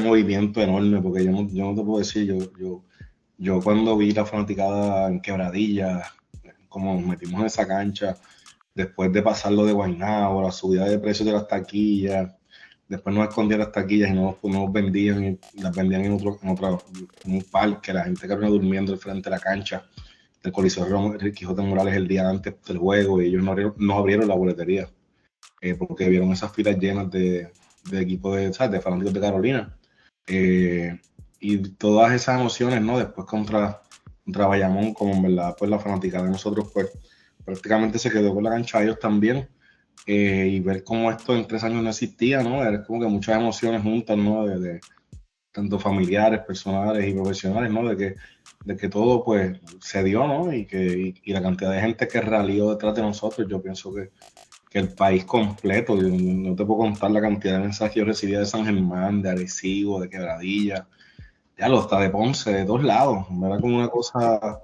movimiento 0.00 0.60
enorme, 0.60 1.00
porque 1.00 1.24
yo 1.24 1.32
no, 1.32 1.46
te 1.74 1.82
puedo 1.82 1.98
decir, 1.98 2.26
yo, 2.26 2.38
yo, 2.58 2.82
yo 3.38 3.60
cuando 3.60 3.96
vi 3.96 4.12
la 4.12 4.26
fanaticada 4.26 5.08
en 5.08 5.20
Quebradilla, 5.20 6.02
como 6.68 6.94
nos 6.94 7.06
metimos 7.06 7.40
en 7.40 7.46
esa 7.46 7.66
cancha, 7.66 8.16
después 8.74 9.12
de 9.12 9.22
pasarlo 9.22 9.64
de 9.64 9.72
Guaynabo, 9.72 10.42
la 10.42 10.52
subida 10.52 10.84
de 10.84 10.98
precios 10.98 11.26
de 11.26 11.32
las 11.32 11.48
taquillas, 11.48 12.34
después 12.88 13.14
nos 13.14 13.28
escondían 13.28 13.60
las 13.60 13.72
taquillas 13.72 14.10
y 14.10 14.14
no 14.14 14.38
nos 14.42 14.72
vendían, 14.72 15.38
las 15.54 15.74
vendían 15.74 16.04
en 16.04 16.12
otro, 16.12 16.38
en 16.42 16.48
otro 16.50 16.82
en 17.24 17.32
un 17.32 17.42
parque, 17.42 17.92
la 17.92 18.04
gente 18.04 18.28
que 18.28 18.34
durmiendo 18.34 18.92
al 18.92 18.98
frente 18.98 19.30
de 19.30 19.36
la 19.36 19.40
cancha 19.40 19.84
del 20.42 20.52
Coliseo 20.52 21.12
de 21.18 21.32
Quijote 21.32 21.62
Morales 21.62 21.94
el 21.94 22.06
día 22.08 22.28
antes 22.28 22.54
del 22.66 22.78
juego 22.78 23.20
y 23.20 23.26
ellos 23.26 23.42
no 23.42 23.50
abrieron, 23.50 23.74
no 23.78 23.94
abrieron 23.94 24.28
la 24.28 24.34
boletería 24.34 24.88
eh, 25.60 25.74
porque 25.74 26.08
vieron 26.08 26.32
esas 26.32 26.52
filas 26.52 26.78
llenas 26.78 27.10
de, 27.10 27.50
de 27.90 28.00
equipos 28.00 28.36
de, 28.36 28.68
de 28.68 28.80
fanáticos 28.80 29.14
de 29.14 29.20
Carolina. 29.20 29.76
Eh, 30.26 30.98
y 31.40 31.58
todas 31.74 32.12
esas 32.12 32.40
emociones, 32.40 32.80
¿no? 32.82 32.98
Después 32.98 33.26
contra, 33.26 33.82
contra 34.24 34.46
Bayamón, 34.46 34.94
como 34.94 35.14
en 35.14 35.22
verdad, 35.22 35.54
pues 35.58 35.70
la 35.70 35.78
fanática 35.78 36.22
de 36.22 36.30
nosotros, 36.30 36.70
pues 36.72 36.90
prácticamente 37.44 37.98
se 37.98 38.10
quedó 38.10 38.34
con 38.34 38.44
la 38.44 38.50
cancha 38.50 38.82
ellos 38.82 38.98
también. 38.98 39.48
Eh, 40.06 40.48
y 40.52 40.60
ver 40.60 40.84
cómo 40.84 41.10
esto 41.10 41.34
en 41.34 41.46
tres 41.46 41.64
años 41.64 41.82
no 41.82 41.90
existía, 41.90 42.42
¿no? 42.42 42.62
Era 42.62 42.84
como 42.84 43.00
que 43.00 43.06
muchas 43.06 43.38
emociones 43.38 43.82
juntas, 43.82 44.16
¿no? 44.16 44.46
De, 44.46 44.80
tanto 45.52 45.78
familiares, 45.78 46.40
personales 46.40 47.08
y 47.08 47.14
profesionales, 47.14 47.72
¿no? 47.72 47.88
De 47.88 47.96
que, 47.96 48.16
de 48.66 48.76
que 48.76 48.88
todo, 48.88 49.22
pues, 49.22 49.58
se 49.80 50.02
dio, 50.02 50.26
¿no? 50.26 50.52
Y 50.52 50.66
que 50.66 51.14
y, 51.22 51.32
la 51.32 51.40
cantidad 51.40 51.70
de 51.70 51.80
gente 51.80 52.08
que 52.08 52.20
ralió 52.20 52.70
detrás 52.70 52.96
de 52.96 53.02
nosotros, 53.02 53.46
yo 53.48 53.62
pienso 53.62 53.94
que, 53.94 54.10
que 54.68 54.80
el 54.80 54.88
país 54.88 55.24
completo, 55.24 55.94
no 55.94 56.56
te 56.56 56.64
puedo 56.64 56.80
contar 56.80 57.12
la 57.12 57.20
cantidad 57.20 57.54
de 57.54 57.60
mensajes 57.60 57.94
que 57.94 58.00
yo 58.00 58.06
recibía 58.06 58.40
de 58.40 58.46
San 58.46 58.64
Germán, 58.64 59.22
de 59.22 59.30
Arecibo, 59.30 60.00
de 60.00 60.10
Quebradilla, 60.10 60.88
ya 61.56 61.68
lo 61.68 61.80
está 61.80 62.00
de 62.00 62.10
Ponce, 62.10 62.52
de 62.52 62.64
dos 62.64 62.82
lados, 62.82 63.26
era 63.30 63.60
como 63.60 63.76
una 63.76 63.88
cosa... 63.88 64.60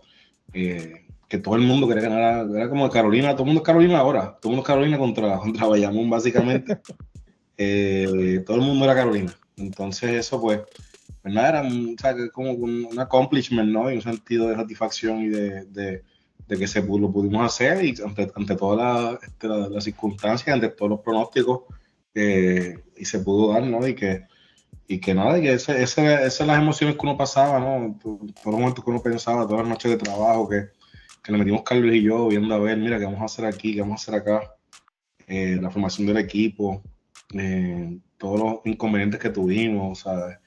Eh, 0.53 1.07
que 1.29 1.39
todo 1.39 1.57
el 1.57 1.63
mundo 1.63 1.89
quería 1.89 2.11
ganar, 2.11 2.47
era 2.55 2.69
como 2.69 2.91
Carolina, 2.91 3.33
todo 3.33 3.45
el 3.45 3.47
mundo 3.47 3.63
es 3.63 3.67
Carolina 3.67 4.01
ahora, 4.01 4.37
todo 4.39 4.53
el 4.53 4.57
mundo 4.57 4.61
es 4.61 4.67
Carolina 4.67 4.99
contra, 4.99 5.39
contra 5.39 5.67
Bayamón 5.67 6.11
básicamente, 6.11 6.79
eh, 7.57 8.43
todo 8.45 8.59
el 8.59 8.63
mundo 8.63 8.85
era 8.85 8.95
Carolina, 8.95 9.35
entonces 9.57 10.11
eso 10.11 10.39
pues, 10.43 10.61
pues 11.23 11.35
nada, 11.35 11.61
era 11.61 11.71
sea, 11.99 12.15
como 12.33 12.53
un 12.53 12.99
accomplishment, 12.99 13.71
¿no? 13.71 13.91
Y 13.91 13.97
un 13.97 14.03
sentido 14.03 14.49
de 14.49 14.57
satisfacción 14.57 15.23
y 15.23 15.29
de, 15.29 15.65
de, 15.67 16.03
que 16.49 16.67
se 16.67 16.83
lo 16.83 17.11
pudimos 17.11 17.47
hacer 17.47 17.79
ante, 18.05 18.31
ante 18.35 18.57
todas 18.57 19.19
este, 19.23 19.49
las 19.49 19.85
circunstancias, 19.85 20.53
ante 20.53 20.69
todos 20.69 20.91
los 20.91 21.01
pronósticos, 21.01 21.63
y 22.15 23.05
se 23.05 23.21
pudo 23.21 23.53
dar, 23.53 23.63
¿no? 23.63 23.87
Y 23.87 23.95
que, 23.95 24.27
y 24.87 24.99
que 25.01 25.15
nada, 25.15 25.39
y 25.39 25.43
que 25.43 25.55
ese, 25.55 25.83
ese, 25.83 26.15
esas 26.15 26.35
son 26.35 26.49
las 26.49 26.61
emociones 26.61 26.97
que 26.97 27.07
uno 27.07 27.17
pasaba, 27.17 27.59
¿no? 27.59 27.99
Todos 28.03 28.21
los 28.45 28.55
momentos 28.55 28.85
que 28.85 28.91
uno 28.91 29.03
pensaba, 29.03 29.47
todas 29.47 29.61
las 29.61 29.71
noches 29.71 29.91
de 29.93 29.97
trabajo, 29.97 30.49
que 30.49 30.71
que 31.23 31.33
le 31.33 31.39
metimos 31.39 31.63
Carlos 31.63 31.95
y 31.95 32.03
yo 32.03 32.29
viendo 32.29 32.55
a 32.55 32.59
ver, 32.59 32.77
mira, 32.77 32.99
qué 32.99 33.05
vamos 33.05 33.21
a 33.21 33.27
hacer 33.27 33.45
aquí, 33.45 33.75
qué 33.75 33.81
vamos 33.81 34.01
a 34.01 34.03
hacer 34.03 34.15
acá, 34.21 34.55
eh, 35.27 35.57
la 35.61 35.71
formación 35.71 36.07
del 36.09 36.17
equipo, 36.17 36.83
eh, 37.35 37.99
todos 38.19 38.41
los 38.41 38.55
inconvenientes 38.65 39.21
que 39.21 39.31
tuvimos, 39.31 40.01
sea, 40.01 40.41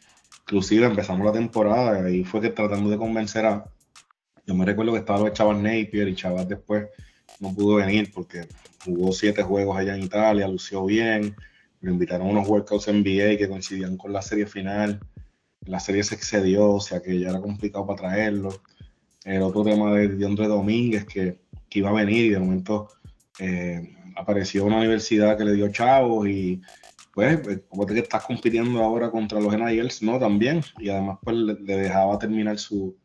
Inclusive 0.48 0.86
empezamos 0.86 1.26
la 1.26 1.34
temporada 1.34 2.10
y 2.10 2.24
fue 2.24 2.42
que 2.42 2.50
tratando 2.50 2.90
de 2.90 2.98
convencer 2.98 3.46
a... 3.46 3.66
Yo 4.46 4.54
me 4.54 4.66
recuerdo 4.66 4.94
que 4.94 5.00
estaba 5.00 5.20
lo 5.20 5.26
de 5.26 5.34
Chaval 5.34 5.64
Napier 5.64 6.08
y 6.08 6.16
Chaval 6.16 6.48
después 6.48 6.88
no 7.40 7.54
pudo 7.54 7.78
venir 7.78 8.12
porque 8.14 8.48
jugó 8.84 9.12
siete 9.12 9.42
juegos 9.42 9.78
allá 9.78 9.96
en 9.96 10.04
Italia, 10.04 10.48
lució 10.48 10.86
bien, 10.86 11.36
me 11.82 11.92
invitaron 11.92 12.28
a 12.28 12.32
unos 12.32 12.48
workouts 12.48 12.88
NBA 12.88 13.38
que 13.38 13.50
coincidían 13.50 13.98
con 13.98 14.14
la 14.14 14.22
serie 14.22 14.46
final. 14.46 15.00
La 15.62 15.80
serie 15.80 16.04
se 16.04 16.14
excedió, 16.14 16.74
o 16.74 16.80
sea 16.80 17.02
que 17.02 17.20
ya 17.20 17.30
era 17.30 17.42
complicado 17.42 17.88
para 17.88 17.98
traerlo 17.98 18.62
el 19.26 19.42
otro 19.42 19.64
tema 19.64 19.92
de 19.94 20.26
Andrés 20.26 20.48
Domínguez 20.48 21.06
que, 21.06 21.40
que, 21.68 21.80
iba 21.80 21.90
a 21.90 21.94
venir 21.94 22.26
y 22.26 22.30
de 22.30 22.40
momento 22.40 22.90
eh, 23.40 23.96
apareció 24.16 24.64
una 24.66 24.78
universidad 24.78 25.36
que 25.38 25.44
le 25.44 25.54
dio 25.54 25.72
chavos 25.72 26.28
y 26.28 26.62
pues 27.16 27.62
como 27.70 27.86
que 27.86 27.98
estás 27.98 28.26
compitiendo 28.26 28.84
ahora 28.84 29.10
contra 29.10 29.40
los 29.40 29.58
NILs, 29.58 30.04
¿no? 30.04 30.20
También 30.20 30.62
y 30.78 30.90
además 30.90 31.20
pues 31.24 31.36
le, 31.38 31.56
dejaba 31.56 32.20
terminar 32.20 32.60
su, 32.60 32.98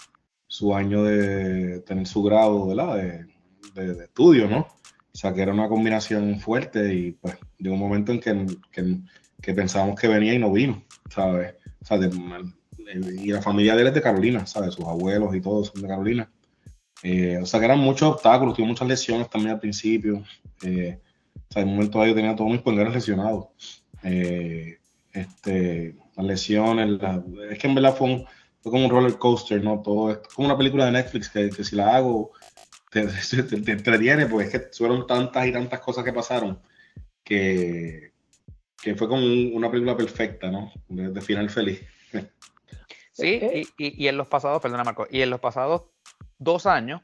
su, 0.49 0.75
año 0.75 1.05
de 1.05 1.81
tener 1.81 2.07
su 2.07 2.23
grado 2.25 2.67
De, 2.95 3.27
de, 3.75 4.05
estudio, 4.05 4.49
¿no? 4.49 4.61
O 4.61 5.17
sea 5.17 5.33
que 5.33 5.43
era 5.43 5.53
una 5.53 5.69
combinación 5.69 6.41
fuerte 6.41 6.93
y 6.93 7.13
pues 7.13 7.37
de 7.59 7.71
un 7.71 7.79
momento 7.79 8.13
en 8.13 8.21
que, 8.21 9.01
que, 9.41 9.55
pensábamos 9.55 9.99
que 9.99 10.09
venía 10.09 10.35
y 10.35 10.39
no 10.39 10.53
vino, 10.53 10.83
¿sabes? 11.09 11.55
O 11.81 11.85
sea, 11.85 11.99
de, 11.99 12.11
y 13.17 13.31
la 13.31 13.43
familia 13.43 13.77
de 13.77 13.83
él 13.83 13.89
es 13.89 13.95
de 13.95 14.03
Carolina, 14.03 14.45
¿sabes? 14.47 14.75
Sus 14.75 14.87
abuelos 14.87 15.35
y 15.37 15.41
todos 15.41 15.69
son 15.69 15.83
de 15.83 15.89
Carolina. 15.89 16.31
Eh, 17.03 17.39
o 17.41 17.47
sea 17.47 17.61
que 17.61 17.67
eran 17.67 17.79
muchos 17.79 18.15
obstáculos, 18.15 18.57
tuve 18.57 18.67
muchas 18.67 18.89
lesiones 18.89 19.31
también 19.31 19.55
al 19.55 19.61
principio. 19.61 20.25
Eh, 20.63 20.99
o 21.35 21.53
sea, 21.53 21.63
en 21.63 21.69
un 21.69 21.75
momento 21.75 22.05
yo 22.05 22.15
tenía 22.15 22.35
todos 22.35 22.51
mis 22.51 22.61
poderes 22.61 22.93
lesionados. 22.93 23.80
Eh, 24.03 24.79
este, 25.13 25.97
las 26.17 26.27
lesiones, 26.27 27.01
es 27.51 27.59
que 27.59 27.67
en 27.67 27.75
verdad 27.75 27.97
fue, 27.97 28.09
un, 28.09 28.27
fue, 28.63 28.73
como 28.73 28.85
un 28.85 28.91
roller 28.91 29.19
coaster, 29.19 29.63
¿no? 29.63 29.83
Todo 29.83 30.13
es 30.13 30.19
como 30.35 30.47
una 30.47 30.57
película 30.57 30.87
de 30.87 30.93
Netflix 30.93 31.29
que, 31.29 31.51
que 31.51 31.65
si 31.65 31.77
la 31.77 31.97
hago 31.97 32.33
te, 32.91 33.07
te, 33.07 33.73
entretiene, 33.73 34.27
porque 34.27 34.47
es 34.47 34.53
que 34.53 34.77
fueron 34.77 35.07
tantas 35.07 35.47
y 35.47 35.53
tantas 35.53 35.81
cosas 35.81 36.05
que 36.05 36.13
pasaron 36.13 36.61
que, 37.25 38.13
que 38.83 38.95
fue 38.95 39.09
como 39.09 39.25
una 39.55 39.71
película 39.71 39.97
perfecta, 39.97 40.51
¿no? 40.51 40.73
de 40.89 41.21
final 41.21 41.51
feliz. 41.51 41.81
Sí, 43.13 43.69
y, 43.77 44.05
y, 44.05 44.09
en 44.09 44.17
los 44.17 44.29
pasados, 44.29 44.63
perdona 44.63 44.83
Marco, 44.83 45.07
y 45.11 45.21
en 45.21 45.29
los 45.29 45.41
pasados 45.41 45.83
dos 46.39 46.65
años, 46.65 47.03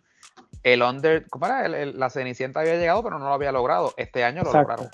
el 0.62 0.80
under, 0.80 1.28
¿cómo 1.28 1.44
era? 1.44 1.68
la 1.68 2.08
Cenicienta 2.08 2.60
había 2.60 2.76
llegado, 2.76 3.02
pero 3.02 3.18
no 3.18 3.26
lo 3.26 3.34
había 3.34 3.52
logrado. 3.52 3.92
Este 3.98 4.24
año 4.24 4.42
lo 4.42 4.52
lograron. 4.52 4.88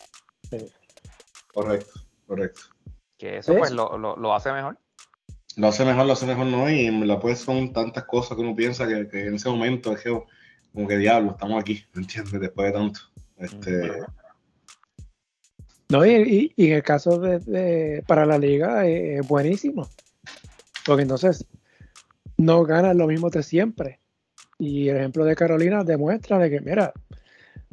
Correcto, 1.53 2.00
correcto. 2.26 2.61
Que 3.18 3.38
eso 3.38 3.55
pues 3.57 3.70
lo, 3.70 3.96
lo, 3.98 4.34
hace 4.34 4.53
mejor. 4.53 4.78
Lo 5.57 5.68
hace 5.68 5.84
mejor, 5.84 6.07
lo 6.07 6.12
hace 6.12 6.26
mejor, 6.26 6.46
no, 6.46 6.68
y 6.70 6.90
la 7.07 7.20
pues 7.20 7.38
son 7.38 7.72
tantas 7.72 8.05
cosas 8.05 8.36
que 8.36 8.42
uno 8.42 8.57
piensa 8.57 8.86
que, 8.86 9.26
en 9.26 9.34
ese 9.34 9.48
momento 9.48 9.92
es 9.92 10.03
que, 10.03 10.22
como 10.72 10.88
que 10.88 10.96
diablo, 10.96 11.32
estamos 11.32 11.61
aquí, 11.61 11.84
¿me 11.94 12.03
entiendes? 12.03 12.40
Después 12.40 12.72
de 12.72 12.78
tanto. 12.78 13.00
Este, 13.36 14.03
no, 15.92 16.07
y, 16.07 16.55
y, 16.57 16.68
en 16.68 16.72
el 16.76 16.82
caso 16.82 17.18
de, 17.18 18.03
para 18.07 18.24
la 18.24 18.38
liga 18.38 18.86
eh, 18.86 19.18
es 19.18 19.28
buenísimo. 19.28 19.90
Porque 20.86 21.03
entonces 21.03 21.46
no 22.38 22.64
ganan 22.64 22.96
lo 22.96 23.07
mismo 23.07 23.28
de 23.28 23.42
siempre. 23.42 24.00
Y 24.59 24.88
el 24.88 24.96
ejemplo 24.96 25.26
de 25.26 25.36
Carolina 25.36 25.84
demuestra 25.84 26.38
de 26.38 26.48
que, 26.48 26.61
mira, 26.62 26.94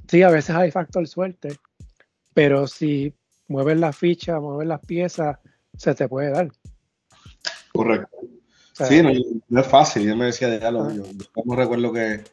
sí, 0.10 0.22
a 0.22 0.30
veces 0.30 0.54
hay 0.54 0.70
factor 0.70 1.08
suerte, 1.08 1.58
pero 2.34 2.68
si 2.68 3.14
mueves 3.50 3.78
la 3.78 3.92
ficha, 3.92 4.40
mueves 4.40 4.68
las 4.68 4.80
piezas, 4.80 5.38
se 5.76 5.94
te 5.94 6.08
puede 6.08 6.32
dar. 6.32 6.50
Correcto. 7.74 8.18
sí, 8.74 9.02
no, 9.50 9.60
es 9.60 9.68
fácil. 9.68 10.04
Yo 10.04 10.16
me 10.16 10.26
decía, 10.26 10.48
de 10.48 10.60
yo, 10.60 10.94
yo 10.94 11.44
no 11.46 11.56
recuerdo 11.56 11.92
que, 11.92 12.24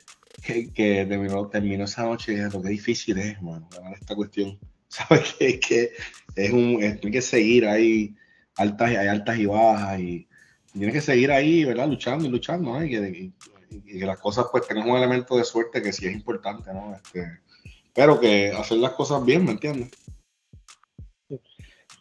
que, 0.42 1.06
terminó, 1.50 1.84
esa 1.84 2.04
noche 2.04 2.32
y 2.32 2.36
dije, 2.36 2.48
lo 2.52 2.62
que 2.62 2.68
difícil 2.68 3.18
es, 3.18 3.42
mano, 3.42 3.68
ganar 3.74 3.94
esta 3.94 4.14
cuestión. 4.14 4.58
¿Sabes? 4.88 5.34
Que, 5.38 5.58
que 5.58 5.92
es 6.36 6.52
un, 6.52 6.80
hay 6.82 7.10
que 7.10 7.22
seguir, 7.22 7.66
hay 7.66 8.14
altas, 8.56 8.90
hay 8.90 9.08
altas 9.08 9.38
y 9.38 9.46
bajas 9.46 10.00
y 10.00 10.28
tienes 10.72 10.94
que 10.94 11.00
seguir 11.00 11.32
ahí, 11.32 11.64
¿verdad? 11.64 11.88
Luchando 11.88 12.24
y 12.24 12.28
luchando, 12.28 12.82
Y 12.84 13.32
que, 13.98 14.06
las 14.06 14.18
cosas 14.18 14.46
pues 14.50 14.66
tengan 14.66 14.88
un 14.88 14.96
elemento 14.96 15.36
de 15.36 15.44
suerte 15.44 15.82
que 15.82 15.92
sí 15.92 16.06
es 16.06 16.12
importante, 16.12 16.72
¿no? 16.72 16.94
Este, 16.94 17.40
pero 17.92 18.20
que 18.20 18.52
hacer 18.52 18.78
las 18.78 18.92
cosas 18.92 19.24
bien, 19.24 19.44
¿me 19.44 19.52
entiendes? 19.52 19.90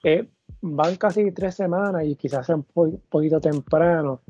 Eh, 0.08 0.30
van 0.62 0.98
casi 0.98 1.32
tres 1.32 1.56
semanas 1.56 2.04
y 2.06 2.16
quizás 2.16 2.46
sea 2.46 2.56
un 2.56 3.02
poquito 3.10 3.42
temprano. 3.42 4.22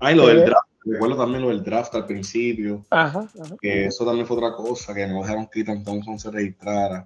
Ay, 0.00 0.14
lo 0.16 0.26
del 0.26 0.38
eh, 0.38 0.44
draft, 0.46 0.68
recuerdo 0.86 1.18
también 1.18 1.42
lo 1.42 1.50
del 1.50 1.62
draft 1.62 1.94
al 1.94 2.06
principio. 2.06 2.86
Ajá, 2.88 3.28
Que 3.60 3.84
eso 3.84 4.06
también 4.06 4.26
fue 4.26 4.38
otra 4.38 4.54
cosa, 4.54 4.94
que 4.94 5.06
no 5.06 5.20
dejaron 5.20 5.48
que 5.48 5.64
Thompson 5.64 6.18
se 6.18 6.30
registrara. 6.30 7.04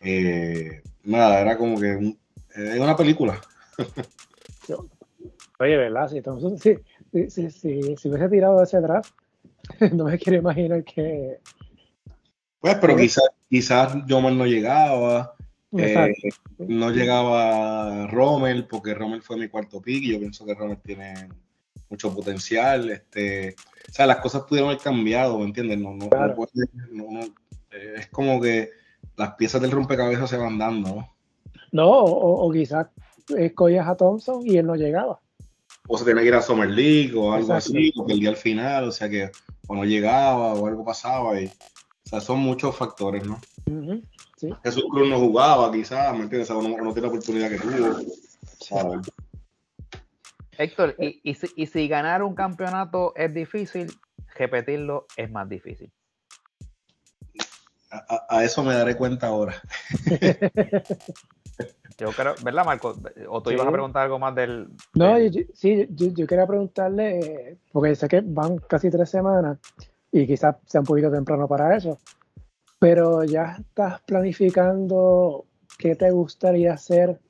Eh, 0.00 0.82
nada, 1.04 1.40
era 1.40 1.56
como 1.56 1.78
que 1.78 2.16
es 2.56 2.80
una 2.80 2.96
película. 2.96 3.40
Oye, 5.60 5.76
¿verdad? 5.76 6.08
Si, 6.08 6.16
entonces, 6.16 6.80
si, 7.28 7.50
si, 7.50 8.08
hubiese 8.08 8.28
tirado 8.28 8.60
ese 8.60 8.80
draft, 8.80 9.12
no 9.92 10.06
me 10.06 10.18
quiero 10.18 10.40
imaginar 10.40 10.82
que. 10.82 11.38
Pues, 12.58 12.74
pero 12.80 12.96
quizás 12.96 13.30
quizás 13.48 13.94
no 13.94 14.44
llegaba. 14.44 15.36
Eh, 15.76 16.14
no 16.58 16.90
llegaba 16.90 18.06
Rommel, 18.06 18.66
porque 18.66 18.94
Rommel 18.94 19.22
fue 19.22 19.36
mi 19.36 19.48
cuarto 19.48 19.82
pick 19.82 20.02
y 20.04 20.12
yo 20.12 20.18
pienso 20.18 20.46
que 20.46 20.54
Rommel 20.54 20.78
tiene, 20.78 21.28
mucho 21.88 22.14
potencial. 22.14 22.90
Este, 22.90 23.54
o 23.88 23.92
sea, 23.92 24.06
las 24.06 24.18
cosas 24.18 24.42
pudieron 24.42 24.70
haber 24.70 24.82
cambiado, 24.82 25.38
¿me 25.38 25.46
entiendes? 25.46 25.78
No, 25.78 25.94
no, 25.94 27.20
eh, 27.70 27.94
es 27.96 28.06
como 28.08 28.40
que 28.40 28.70
las 29.16 29.34
piezas 29.34 29.60
del 29.60 29.70
rompecabezas 29.70 30.30
se 30.30 30.36
van 30.36 30.58
dando, 30.58 30.88
¿no? 30.88 31.14
No, 31.70 31.90
o, 31.90 32.50
quizás 32.50 32.86
escogías 33.36 33.86
a 33.86 33.96
Thompson 33.96 34.46
y 34.46 34.56
él 34.56 34.66
no 34.66 34.74
llegaba. 34.74 35.20
O 35.86 35.98
se 35.98 36.04
tenía 36.04 36.22
que 36.22 36.28
ir 36.28 36.34
a 36.34 36.42
Summer 36.42 36.68
League 36.68 37.14
o 37.14 37.32
algo 37.32 37.52
así, 37.52 37.92
o 37.96 38.06
día 38.06 38.30
al 38.30 38.36
final, 38.36 38.84
o 38.84 38.92
sea 38.92 39.08
que 39.08 39.30
o 39.66 39.74
no 39.74 39.84
llegaba 39.84 40.54
o 40.54 40.66
algo 40.66 40.84
pasaba. 40.84 41.40
Y, 41.40 41.46
o 41.46 42.08
sea, 42.08 42.20
son 42.20 42.38
muchos 42.38 42.74
factores, 42.74 43.26
¿no? 43.26 43.38
Jesús 44.62 44.84
Cruz 44.90 45.08
no 45.08 45.18
jugaba, 45.18 45.72
quizás, 45.72 46.16
¿me 46.16 46.24
entiendes? 46.24 46.50
O 46.50 46.62
no, 46.62 46.76
no 46.76 46.92
tiene 46.92 47.02
la 47.02 47.08
oportunidad 47.08 47.50
que 47.50 47.58
tuvo. 47.58 49.02
Héctor, 50.58 50.96
y, 50.98 51.34
si, 51.34 51.46
y 51.56 51.66
si 51.66 51.88
ganar 51.88 52.22
un 52.22 52.34
campeonato 52.34 53.14
es 53.14 53.32
difícil, 53.32 53.92
repetirlo 54.34 55.06
es 55.16 55.30
más 55.30 55.48
difícil. 55.48 55.92
A, 57.90 58.44
eso 58.44 58.62
me 58.62 58.74
daré 58.74 58.96
cuenta 58.96 59.28
ahora. 59.28 59.54
yo 61.98 62.10
creo, 62.10 62.34
¿verdad, 62.44 62.64
Marco? 62.64 62.94
¿O 63.28 63.42
tú 63.42 63.50
ibas 63.50 63.66
a 63.66 63.72
preguntar 63.72 64.02
algo 64.02 64.18
más 64.18 64.34
del.? 64.34 64.68
No, 64.94 65.16
sí, 65.54 65.86
yo, 65.90 66.26
quería 66.26 66.46
preguntarle, 66.46 67.56
porque 67.72 67.94
sé 67.94 68.08
que 68.08 68.20
van 68.22 68.58
casi 68.58 68.90
tres 68.90 69.08
semanas 69.08 69.58
y 70.12 70.26
quizás 70.26 70.56
sea 70.66 70.80
un 70.80 70.86
poquito 70.86 71.10
temprano 71.10 71.48
para 71.48 71.76
eso, 71.76 71.98
pero 72.78 73.24
ya 73.24 73.56
estás 73.58 74.00
planificando 74.02 75.46
qué 75.78 75.94
te 75.94 76.10
gustaría 76.10 76.74
hacer 76.74 77.20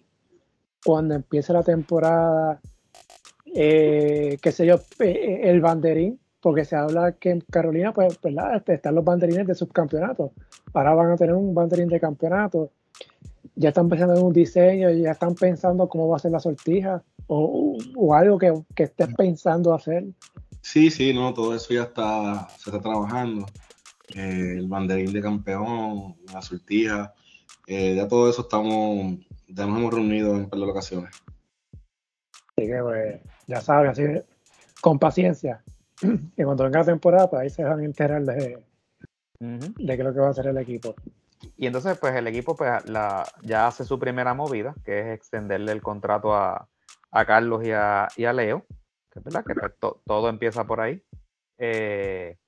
cuando 0.84 1.14
empiece 1.14 1.52
la 1.52 1.62
temporada, 1.62 2.60
eh, 3.46 4.38
qué 4.40 4.52
sé 4.52 4.66
yo, 4.66 4.76
eh, 5.00 5.40
el 5.44 5.60
banderín 5.60 6.18
porque 6.40 6.64
se 6.64 6.76
habla 6.76 7.12
que 7.12 7.30
en 7.30 7.40
Carolina, 7.40 7.92
pues, 7.92 8.20
¿verdad? 8.20 8.56
Este, 8.56 8.74
están 8.74 8.94
los 8.94 9.04
banderines 9.04 9.46
de 9.46 9.54
subcampeonato. 9.54 10.32
Ahora 10.72 10.94
van 10.94 11.10
a 11.10 11.16
tener 11.16 11.34
un 11.34 11.54
banderín 11.54 11.88
de 11.88 12.00
campeonato. 12.00 12.70
Ya 13.56 13.70
están 13.70 13.88
pensando 13.88 14.14
en 14.14 14.24
un 14.24 14.32
diseño, 14.32 14.90
ya 14.90 15.10
están 15.10 15.34
pensando 15.34 15.88
cómo 15.88 16.08
va 16.08 16.16
a 16.16 16.20
ser 16.20 16.30
la 16.30 16.38
sortija 16.38 17.02
o, 17.26 17.76
algo 18.14 18.38
que, 18.38 18.54
que, 18.74 18.84
estés 18.84 19.08
pensando 19.14 19.74
hacer. 19.74 20.04
Sí, 20.62 20.90
sí, 20.90 21.12
no, 21.12 21.34
todo 21.34 21.54
eso 21.54 21.74
ya 21.74 21.82
está, 21.82 22.48
se 22.56 22.70
está 22.70 22.80
trabajando. 22.80 23.46
Eh, 24.14 24.54
el 24.58 24.68
banderín 24.68 25.12
de 25.12 25.20
campeón, 25.20 26.16
la 26.32 26.40
sortija, 26.40 27.12
eh, 27.66 27.94
ya 27.94 28.08
todo 28.08 28.30
eso 28.30 28.42
estamos, 28.42 29.18
ya 29.46 29.66
nos 29.66 29.78
hemos 29.78 29.92
reunido 29.92 30.34
en 30.34 30.48
par 30.48 30.58
de 30.58 30.64
ocasiones. 30.64 31.10
Así 32.56 32.66
que, 32.66 32.82
pues, 32.82 33.20
ya 33.46 33.60
sabes, 33.60 33.90
así, 33.90 34.04
con 34.80 34.98
paciencia. 34.98 35.62
Y 36.36 36.44
cuando 36.44 36.64
venga 36.64 36.78
la 36.78 36.86
temporada, 36.86 37.28
pues 37.28 37.42
ahí 37.42 37.50
se 37.50 37.64
van 37.64 37.80
a 37.80 37.84
enterar 37.84 38.22
de, 38.22 38.62
de 39.40 39.86
qué 39.86 39.92
es 39.92 39.98
lo 39.98 40.14
que 40.14 40.20
va 40.20 40.28
a 40.28 40.30
hacer 40.30 40.46
el 40.46 40.58
equipo. 40.58 40.94
Y 41.56 41.66
entonces, 41.66 41.98
pues 41.98 42.14
el 42.14 42.26
equipo 42.26 42.56
pues, 42.56 42.88
la, 42.88 43.24
ya 43.42 43.66
hace 43.66 43.84
su 43.84 43.98
primera 43.98 44.32
movida, 44.32 44.74
que 44.84 45.00
es 45.00 45.06
extenderle 45.06 45.72
el 45.72 45.82
contrato 45.82 46.34
a, 46.34 46.68
Carlos 47.10 47.62
y 47.64 47.72
a, 47.72 48.32
Leo, 48.32 48.64
que 49.10 49.18
es 49.18 49.24
verdad 49.24 49.44
que 49.44 49.54
pues, 49.54 49.72
todo 50.04 50.28
empieza 50.28 50.64
por 50.64 50.80
ahí. 50.80 51.02
Eh, 51.58 52.38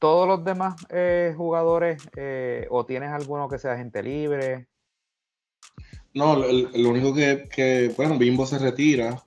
todos 0.00 0.26
los 0.26 0.44
demás 0.44 0.74
eh, 0.88 1.32
jugadores, 1.36 2.02
eh, 2.16 2.66
o 2.70 2.84
tienes 2.84 3.10
alguno 3.10 3.48
que 3.48 3.58
sea 3.58 3.76
gente 3.76 4.02
libre. 4.02 4.66
No, 6.12 6.34
lo, 6.34 6.90
único 6.90 7.14
que, 7.14 7.94
bueno, 7.96 8.18
Bimbo 8.18 8.44
se 8.44 8.58
retira, 8.58 9.22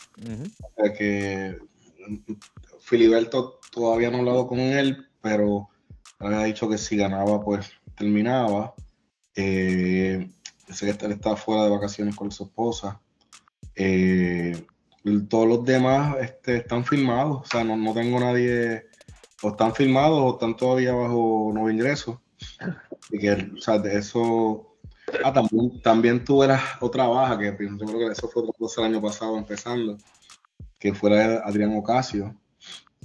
que 0.97 1.57
Filiberto 2.81 3.61
todavía 3.71 4.09
no 4.09 4.17
ha 4.17 4.19
hablado 4.19 4.47
con 4.47 4.59
él, 4.59 5.07
pero 5.21 5.69
había 6.19 6.43
dicho 6.43 6.67
que 6.67 6.77
si 6.77 6.97
ganaba, 6.97 7.41
pues 7.41 7.71
terminaba. 7.95 8.73
Eh, 9.35 10.29
sé 10.69 10.97
que 10.97 11.05
él 11.05 11.13
está 11.13 11.35
fuera 11.35 11.63
de 11.63 11.69
vacaciones 11.69 12.15
con 12.15 12.31
su 12.31 12.43
esposa. 12.43 12.99
Eh, 13.75 14.65
todos 15.29 15.47
los 15.47 15.65
demás 15.65 16.15
este, 16.21 16.57
están 16.57 16.85
firmados, 16.85 17.41
o 17.41 17.45
sea, 17.45 17.63
no, 17.63 17.93
tengo 17.93 18.19
nadie, 18.19 18.85
o 19.43 19.49
están 19.49 19.75
firmados 19.75 20.19
o 20.19 20.33
están 20.33 20.57
todavía 20.57 20.93
bajo 20.93 21.51
nuevo 21.53 21.69
ingreso. 21.69 22.21
Y 23.11 23.19
que, 23.19 23.51
o 23.55 23.61
sea, 23.61 23.77
de 23.77 23.97
eso. 23.97 24.75
Ah, 25.23 25.31
también, 25.31 25.81
también 25.81 26.23
tú 26.25 26.43
eras 26.43 26.61
otra 26.79 27.07
baja, 27.07 27.37
que 27.37 27.55
yo 27.59 27.85
creo 27.85 27.99
que 27.99 28.13
eso 28.13 28.27
fue 28.29 28.43
otra 28.43 28.53
cosa 28.57 28.81
el 28.81 28.87
año 28.87 29.01
pasado 29.01 29.37
empezando, 29.37 29.97
que 30.79 30.93
fuera 30.93 31.43
Adrián 31.45 31.77
Ocasio 31.77 32.35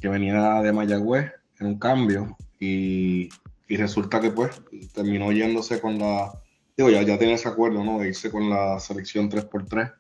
que 0.01 0.09
venía 0.09 0.63
de 0.63 0.73
Mayagüez 0.73 1.33
en 1.59 1.67
un 1.67 1.79
cambio 1.79 2.37
y, 2.59 3.29
resulta 3.69 4.21
que 4.21 4.31
pues 4.31 4.63
terminó 4.95 5.31
yéndose 5.31 5.81
con 5.81 5.99
la, 5.99 6.33
digo, 6.77 6.89
ya, 6.91 7.03
ya 7.03 7.19
tiene 7.19 7.35
ese 7.35 7.49
acuerdo, 7.49 7.85
¿no? 7.85 7.99
De 7.99 8.09
irse 8.09 8.31
con 8.31 8.49
la 8.49 8.81
selección 8.81 9.31
3x3, 9.31 9.95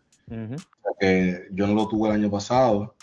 que 0.98 1.48
yo 1.52 1.66
no 1.66 1.74
lo 1.74 1.86
tuve 1.86 2.08
el 2.08 2.14
año 2.14 2.30
pasado, 2.30 2.94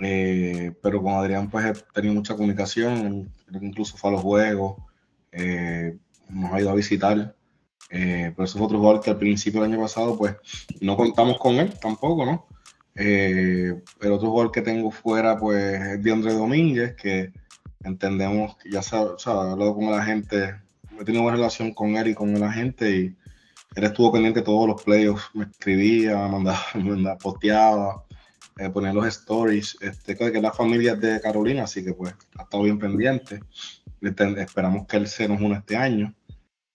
eh, 0.00 0.72
pero 0.82 1.02
con 1.02 1.14
Adrián 1.14 1.50
pues 1.50 1.66
he 1.66 1.92
tenido 1.92 2.14
mucha 2.14 2.34
comunicación, 2.34 3.32
incluso 3.60 3.96
fue 3.96 4.10
a 4.10 4.12
los 4.14 4.22
juegos, 4.22 4.76
eh, 5.32 5.96
nos 6.28 6.52
ha 6.52 6.60
ido 6.60 6.70
a 6.70 6.74
visitar. 6.74 7.34
Eh, 7.90 8.32
pero 8.36 8.44
eso 8.44 8.58
es 8.58 8.64
otro 8.64 8.78
jugador 8.78 9.02
que 9.02 9.10
al 9.10 9.18
principio 9.18 9.60
del 9.60 9.72
año 9.72 9.82
pasado, 9.82 10.16
pues 10.16 10.36
no 10.80 10.96
contamos 10.96 11.38
con 11.38 11.56
él 11.56 11.72
tampoco, 11.80 12.24
¿no? 12.24 12.46
Eh, 12.94 13.74
el 14.00 14.12
otro 14.12 14.30
jugador 14.30 14.52
que 14.52 14.62
tengo 14.62 14.90
fuera, 14.90 15.38
pues, 15.38 15.80
es 15.80 16.02
DeAndre 16.02 16.34
Domínguez, 16.34 16.94
que 16.94 17.32
entendemos 17.82 18.56
que 18.56 18.70
ya 18.70 18.82
se 18.82 18.96
ha, 18.96 19.00
hablado 19.00 19.74
con 19.74 19.90
la 19.90 20.04
gente, 20.04 20.54
he 21.00 21.04
tenido 21.04 21.22
buena 21.22 21.36
relación 21.36 21.72
con 21.74 21.96
él 21.96 22.08
y 22.08 22.14
con 22.14 22.38
la 22.38 22.52
gente, 22.52 22.90
y 22.90 23.16
él 23.74 23.84
estuvo 23.84 24.12
pendiente 24.12 24.40
de 24.40 24.46
todos 24.46 24.68
los 24.68 24.82
playoffs, 24.82 25.30
me 25.34 25.44
escribía, 25.44 26.16
mandaba, 26.28 26.60
mandaba 26.74 27.18
posteaba, 27.18 28.04
eh, 28.60 28.68
ponía 28.68 28.92
los 28.92 29.06
stories, 29.06 29.78
este, 29.80 30.14
que 30.14 30.26
es 30.26 30.42
la 30.42 30.52
familia 30.52 30.94
de 30.94 31.18
Carolina, 31.20 31.62
así 31.64 31.82
que 31.82 31.94
pues 31.94 32.14
ha 32.36 32.42
estado 32.42 32.62
bien 32.62 32.78
pendiente. 32.78 33.40
Esperamos 34.02 34.86
que 34.86 34.98
él 34.98 35.08
se 35.08 35.26
nos 35.28 35.40
une 35.40 35.56
este 35.56 35.76
año. 35.76 36.14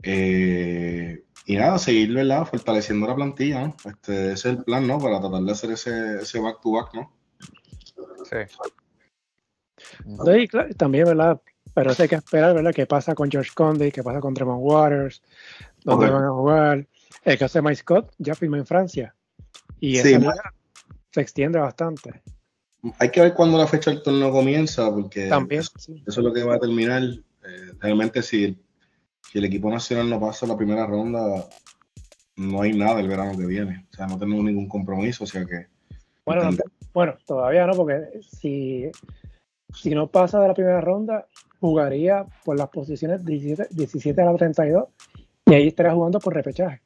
Eh, 0.01 1.23
y 1.45 1.55
nada, 1.55 1.77
seguir, 1.77 2.11
¿verdad? 2.13 2.45
Fortaleciendo 2.45 3.05
la 3.07 3.15
plantilla, 3.15 3.67
¿no? 3.67 3.75
Este, 3.85 4.31
ese 4.31 4.33
es 4.33 4.45
el 4.45 4.63
plan, 4.63 4.87
¿no? 4.87 4.97
Para 4.97 5.19
tratar 5.19 5.43
de 5.43 5.51
hacer 5.51 5.71
ese, 5.71 6.21
ese 6.21 6.39
back 6.39 6.59
to 6.61 6.71
back, 6.71 6.93
¿no? 6.95 7.13
Sí. 8.25 8.37
también, 10.77 11.05
¿verdad? 11.05 11.39
Pero 11.75 11.91
hay 11.97 12.07
que 12.07 12.15
esperar, 12.15 12.55
¿verdad? 12.55 12.73
¿Qué 12.73 12.87
pasa 12.87 13.13
con 13.13 13.29
George 13.29 13.51
Conde? 13.53 13.91
¿Qué 13.91 14.01
pasa 14.01 14.19
con 14.19 14.33
Tremont 14.33 14.61
Waters? 14.63 15.21
¿Dónde 15.83 16.09
van 16.09 16.23
a 16.23 16.31
jugar? 16.31 16.87
El 17.23 17.37
caso 17.37 17.59
de 17.59 17.63
Mike 17.63 17.75
Scott 17.75 18.11
ya 18.17 18.33
firmó 18.33 18.55
en 18.55 18.65
Francia. 18.65 19.13
Y 19.79 19.97
sí, 19.97 20.17
se 21.15 21.21
extiende 21.21 21.57
bastante. 21.59 22.21
Hay 22.99 23.09
que 23.09 23.21
ver 23.21 23.33
cuándo 23.33 23.57
la 23.57 23.67
fecha 23.67 23.89
del 23.89 24.03
torneo 24.03 24.31
comienza, 24.31 24.93
porque 24.93 25.27
También, 25.27 25.61
eso, 25.61 25.93
es 26.05 26.17
lo 26.17 26.33
que 26.33 26.43
va 26.43 26.55
a 26.55 26.59
terminar. 26.59 27.01
Eh, 27.03 27.71
realmente, 27.79 28.21
si 28.21 28.57
si 29.31 29.39
el 29.39 29.45
equipo 29.45 29.69
nacional 29.69 30.09
no 30.09 30.19
pasa 30.19 30.45
la 30.45 30.57
primera 30.57 30.85
ronda, 30.85 31.47
no 32.35 32.61
hay 32.61 32.73
nada 32.73 32.99
el 32.99 33.07
verano 33.07 33.37
que 33.37 33.45
viene. 33.45 33.87
O 33.91 33.95
sea, 33.95 34.07
no 34.07 34.19
tenemos 34.19 34.43
ningún 34.43 34.67
compromiso, 34.67 35.23
o 35.23 35.27
sea 35.27 35.45
que... 35.45 35.67
Bueno, 36.25 36.49
bueno 36.93 37.15
todavía 37.25 37.65
no, 37.65 37.73
porque 37.73 38.19
si, 38.21 38.91
si 39.73 39.95
no 39.95 40.07
pasa 40.07 40.39
de 40.41 40.49
la 40.49 40.53
primera 40.53 40.81
ronda, 40.81 41.27
jugaría 41.59 42.25
por 42.43 42.57
las 42.57 42.69
posiciones 42.69 43.23
17, 43.23 43.69
17 43.73 44.21
a 44.21 44.25
la 44.25 44.35
32 44.35 44.85
y 45.45 45.53
ahí 45.53 45.67
estaría 45.67 45.93
jugando 45.93 46.19
por 46.19 46.33
repechaje. 46.33 46.81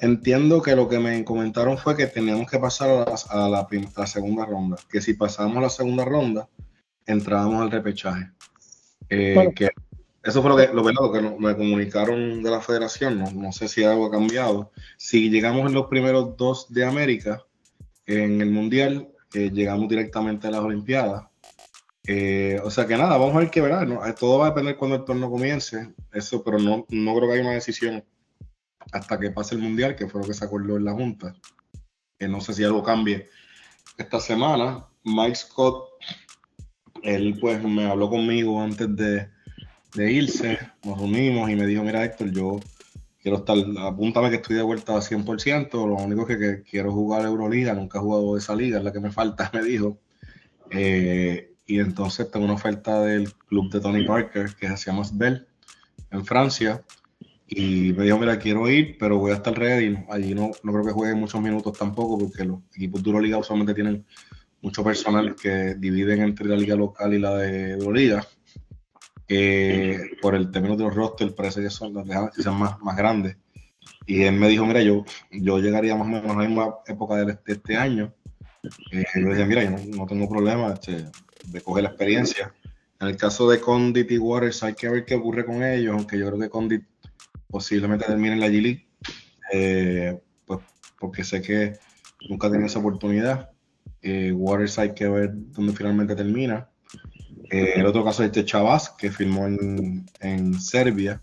Entiendo 0.00 0.62
que 0.62 0.76
lo 0.76 0.88
que 0.88 0.98
me 0.98 1.24
comentaron 1.24 1.78
fue 1.78 1.96
que 1.96 2.06
teníamos 2.06 2.50
que 2.50 2.58
pasar 2.58 3.06
a 3.30 3.48
la, 3.48 4.06
segunda 4.06 4.46
ronda, 4.46 4.76
que 4.90 5.00
si 5.00 5.14
pasamos 5.14 5.62
la 5.62 5.70
segunda 5.70 6.04
ronda, 6.04 6.48
entrábamos 7.06 7.62
al 7.62 7.70
repechaje. 7.70 8.30
Eh, 9.08 9.52
que 9.54 9.70
eso 10.24 10.40
fue 10.40 10.50
lo 10.50 10.56
que, 10.56 10.92
lo, 10.92 11.12
que 11.12 11.20
me 11.20 11.54
comunicaron 11.54 12.42
de 12.42 12.50
la 12.50 12.60
federación, 12.60 13.24
no, 13.34 13.52
sé 13.52 13.68
si 13.68 13.84
algo 13.84 14.06
ha 14.06 14.10
cambiado. 14.10 14.72
Si 14.96 15.28
llegamos 15.28 15.66
en 15.66 15.74
los 15.74 15.86
primeros 15.86 16.36
dos 16.38 16.72
de 16.72 16.84
América, 16.84 17.44
en 18.06 18.40
el 18.40 18.50
Mundial, 18.50 19.08
eh, 19.34 19.50
llegamos 19.52 19.88
directamente 19.88 20.46
a 20.46 20.50
las 20.50 20.60
Olimpiadas. 20.60 21.24
Eh, 22.06 22.58
o 22.62 22.70
sea 22.70 22.86
que 22.86 22.96
nada, 22.96 23.18
vamos 23.18 23.36
a 23.36 23.40
ver 23.40 23.50
qué 23.50 23.60
verá. 23.60 23.86
Todo 24.14 24.38
va 24.38 24.46
a 24.46 24.50
depender 24.50 24.76
cuando 24.76 24.96
el 24.96 25.04
torneo 25.04 25.30
comience, 25.30 25.92
eso, 26.12 26.42
pero 26.42 26.58
no, 26.58 26.86
no 26.88 27.16
creo 27.16 27.28
que 27.28 27.34
haya 27.34 27.44
una 27.44 27.54
decisión 27.54 28.02
hasta 28.92 29.18
que 29.18 29.30
pase 29.30 29.54
el 29.54 29.62
Mundial, 29.62 29.96
que 29.96 30.06
fue 30.06 30.20
lo 30.20 30.26
que 30.26 30.34
se 30.34 30.44
acordó 30.44 30.76
en 30.76 30.84
la 30.84 30.92
Junta. 30.92 31.34
Que 32.18 32.28
no 32.28 32.40
sé 32.40 32.54
si 32.54 32.64
algo 32.64 32.82
cambie 32.82 33.28
esta 33.98 34.20
semana. 34.20 34.86
Mike 35.04 35.36
Scott, 35.36 35.88
él 37.02 37.36
pues 37.40 37.62
me 37.62 37.84
habló 37.86 38.08
conmigo 38.08 38.62
antes 38.62 38.94
de 38.96 39.34
de 39.94 40.12
irse, 40.12 40.58
nos 40.84 40.98
unimos 40.98 41.48
y 41.48 41.54
me 41.54 41.66
dijo, 41.66 41.82
mira 41.82 42.04
Héctor, 42.04 42.32
yo 42.32 42.58
quiero 43.22 43.38
estar, 43.38 43.56
apúntame 43.78 44.28
que 44.28 44.36
estoy 44.36 44.56
de 44.56 44.62
vuelta 44.62 44.96
a 44.96 45.00
100%, 45.00 45.72
lo 45.72 45.94
único 45.94 46.26
que, 46.26 46.36
que 46.36 46.62
quiero 46.62 46.92
jugar 46.92 47.24
Euroliga, 47.24 47.74
nunca 47.74 47.98
he 47.98 48.02
jugado 48.02 48.36
esa 48.36 48.54
liga, 48.56 48.78
es 48.78 48.84
la 48.84 48.92
que 48.92 49.00
me 49.00 49.12
falta, 49.12 49.50
me 49.54 49.62
dijo. 49.62 49.98
Eh, 50.70 51.52
y 51.66 51.78
entonces 51.78 52.30
tengo 52.30 52.44
una 52.44 52.54
oferta 52.54 53.00
del 53.02 53.32
club 53.32 53.70
de 53.70 53.80
Tony 53.80 54.04
Parker, 54.04 54.54
que 54.56 54.76
se 54.76 54.90
llama 54.90 55.04
Bell, 55.12 55.46
en 56.10 56.24
Francia, 56.24 56.82
y 57.46 57.92
me 57.92 58.04
dijo, 58.04 58.18
mira, 58.18 58.38
quiero 58.38 58.68
ir, 58.70 58.96
pero 58.98 59.18
voy 59.18 59.32
a 59.32 59.36
estar 59.36 59.56
ready. 59.56 59.96
Allí 60.08 60.34
no, 60.34 60.50
no 60.62 60.72
creo 60.72 60.84
que 60.84 60.92
juegue 60.92 61.14
muchos 61.14 61.40
minutos 61.40 61.76
tampoco, 61.78 62.18
porque 62.18 62.44
los 62.44 62.60
equipos 62.74 63.02
de 63.02 63.10
Euroliga 63.10 63.38
usualmente 63.38 63.74
tienen 63.74 64.04
mucho 64.62 64.82
personal 64.82 65.36
que 65.36 65.74
dividen 65.74 66.22
entre 66.22 66.46
la 66.46 66.56
liga 66.56 66.74
local 66.74 67.12
y 67.12 67.18
la 67.18 67.36
de 67.36 67.72
Euroliga. 67.72 68.26
por 70.22 70.34
el 70.34 70.50
término 70.50 70.76
de 70.76 70.84
los 70.84 70.94
rosters 70.94 71.32
parece 71.32 71.60
que 71.60 71.70
son 71.70 71.94
las 71.94 72.32
que 72.34 72.42
sean 72.42 72.58
más, 72.58 72.80
más 72.80 72.96
grandes. 72.96 73.36
Y 74.06 74.22
él 74.22 74.36
me 74.36 74.48
dijo, 74.48 74.64
mira, 74.66 74.82
yo, 74.82 75.04
yo 75.30 75.58
llegaría 75.58 75.94
más 75.96 76.06
o 76.06 76.10
menos 76.10 76.30
a 76.30 76.40
la 76.40 76.48
misma 76.48 76.74
época 76.86 77.16
de, 77.16 77.38
este 77.46 77.76
año. 77.76 78.14
Eh, 78.90 79.04
yo 79.14 79.20
le 79.20 79.34
dije, 79.34 79.46
mira, 79.46 79.64
yo 79.64 79.70
no, 79.96 80.06
tengo 80.06 80.28
problema 80.28 80.72
este, 80.72 81.06
de 81.46 81.60
coger 81.60 81.84
la 81.84 81.90
experiencia. 81.90 82.54
En 83.00 83.08
el 83.08 83.16
caso 83.16 83.48
de 83.50 83.60
Condit 83.60 84.10
y 84.10 84.18
Waters 84.18 84.62
hay 84.62 84.74
que 84.74 84.88
ver 84.88 85.04
qué 85.04 85.14
ocurre 85.14 85.44
con 85.44 85.62
ellos, 85.62 85.94
aunque 85.94 86.18
yo 86.18 86.26
creo 86.26 86.38
que 86.38 86.48
Condit 86.48 86.84
posiblemente 87.48 88.06
termine 88.06 88.34
en 88.34 88.40
la 88.40 88.48
G-League, 88.48 88.86
eh, 89.52 90.20
pues 90.46 90.60
porque 90.98 91.24
sé 91.24 91.42
que 91.42 91.74
nunca 92.28 92.50
tiene 92.50 92.66
esa 92.66 92.78
oportunidad. 92.78 93.50
Eh, 94.02 94.32
Waters 94.32 94.78
hay 94.78 94.94
que 94.94 95.08
ver 95.08 95.30
dónde 95.32 95.72
finalmente 95.72 96.14
termina. 96.14 96.68
Eh, 97.50 97.74
el 97.76 97.86
otro 97.86 98.04
caso 98.04 98.22
es 98.22 98.28
este 98.28 98.44
Chavas, 98.44 98.90
que 98.90 99.10
firmó 99.10 99.46
en, 99.46 100.06
en, 100.20 100.60
Serbia. 100.60 101.22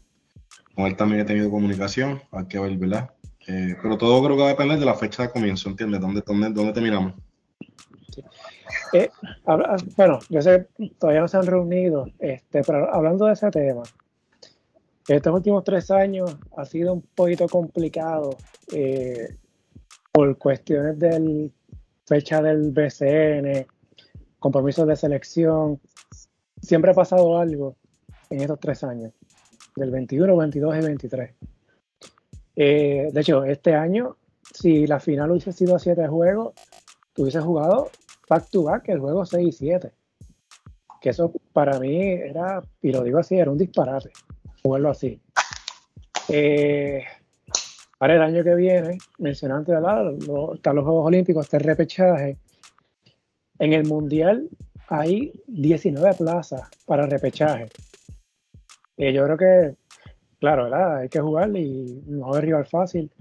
Con 0.75 0.85
él 0.85 0.95
también 0.95 1.21
he 1.21 1.25
tenido 1.25 1.49
comunicación, 1.49 2.21
hay 2.31 2.45
que 2.45 2.59
ver, 2.59 2.77
¿verdad? 2.77 3.09
pero 3.81 3.97
todo 3.97 4.23
creo 4.23 4.37
que 4.37 4.43
va 4.43 4.47
a 4.47 4.51
depender 4.51 4.79
de 4.79 4.85
la 4.85 4.93
fecha 4.93 5.23
de 5.23 5.31
comienzo, 5.31 5.67
¿entiendes? 5.67 5.99
¿Dónde, 5.99 6.23
dónde, 6.25 6.51
dónde 6.51 6.71
terminamos? 6.71 7.15
bueno, 9.97 10.19
yo 10.29 10.41
sé, 10.41 10.67
todavía 10.99 11.21
no 11.21 11.27
se 11.27 11.37
han 11.37 11.45
reunido, 11.45 12.07
este, 12.19 12.61
pero 12.63 12.93
hablando 12.93 13.25
de 13.25 13.33
ese 13.33 13.49
tema, 13.51 13.83
estos 15.07 15.33
últimos 15.33 15.63
tres 15.63 15.89
años 15.91 16.37
ha 16.55 16.65
sido 16.65 16.93
un 16.93 17.01
poquito 17.01 17.47
complicado 17.47 18.37
eh, 18.71 19.35
por 20.11 20.37
cuestiones 20.37 20.99
del 20.99 21.51
fecha 22.05 22.41
del 22.41 22.71
BCN, 22.71 23.65
compromisos 24.39 24.87
de 24.87 24.95
selección. 24.95 25.79
Siempre 26.61 26.91
ha 26.91 26.93
pasado 26.93 27.37
algo 27.37 27.77
en 28.29 28.41
estos 28.41 28.59
tres 28.59 28.83
años, 28.83 29.13
del 29.75 29.91
21, 29.91 30.35
22 30.35 30.77
y 30.77 30.81
23. 30.81 31.31
Eh, 32.55 33.09
de 33.11 33.21
hecho, 33.21 33.43
este 33.45 33.73
año, 33.73 34.17
si 34.53 34.85
la 34.85 34.99
final 34.99 35.31
hubiese 35.31 35.53
sido 35.53 35.75
a 35.75 35.79
siete 35.79 36.07
juegos, 36.07 36.53
hubiese 37.17 37.39
jugado 37.39 37.89
back 38.29 38.49
to 38.49 38.63
back 38.63 38.89
el 38.89 38.99
juego 38.99 39.25
6 39.25 39.47
y 39.47 39.51
7. 39.51 39.91
Que 41.01 41.09
eso 41.09 41.33
para 41.53 41.79
mí 41.79 41.97
era, 41.97 42.61
y 42.81 42.91
lo 42.91 43.03
digo 43.03 43.19
así, 43.19 43.35
era 43.35 43.49
un 43.49 43.57
disparate 43.57 44.11
jugarlo 44.63 44.89
así. 44.89 45.19
Eh, 46.29 47.03
para 47.97 48.15
el 48.15 48.21
año 48.21 48.43
que 48.43 48.55
viene, 48.55 48.97
mencionante, 49.19 49.71
¿verdad? 49.71 50.13
están 50.55 50.75
los 50.75 50.85
Juegos 50.85 51.05
Olímpicos, 51.05 51.45
este 51.45 51.59
repechaje. 51.59 52.37
En 53.59 53.73
el 53.73 53.85
Mundial 53.85 54.49
hay 54.87 55.33
19 55.47 56.15
plazas 56.15 56.69
para 56.85 57.05
repechaje. 57.05 57.69
Y 58.97 59.13
yo 59.13 59.23
creo 59.25 59.37
que, 59.37 59.75
claro, 60.39 60.63
¿verdad? 60.63 60.97
Hay 60.97 61.09
que 61.09 61.19
jugar 61.19 61.55
y 61.55 62.01
no 62.07 62.33
hay 62.33 62.41
rival 62.41 62.65
fácil. 62.65 63.11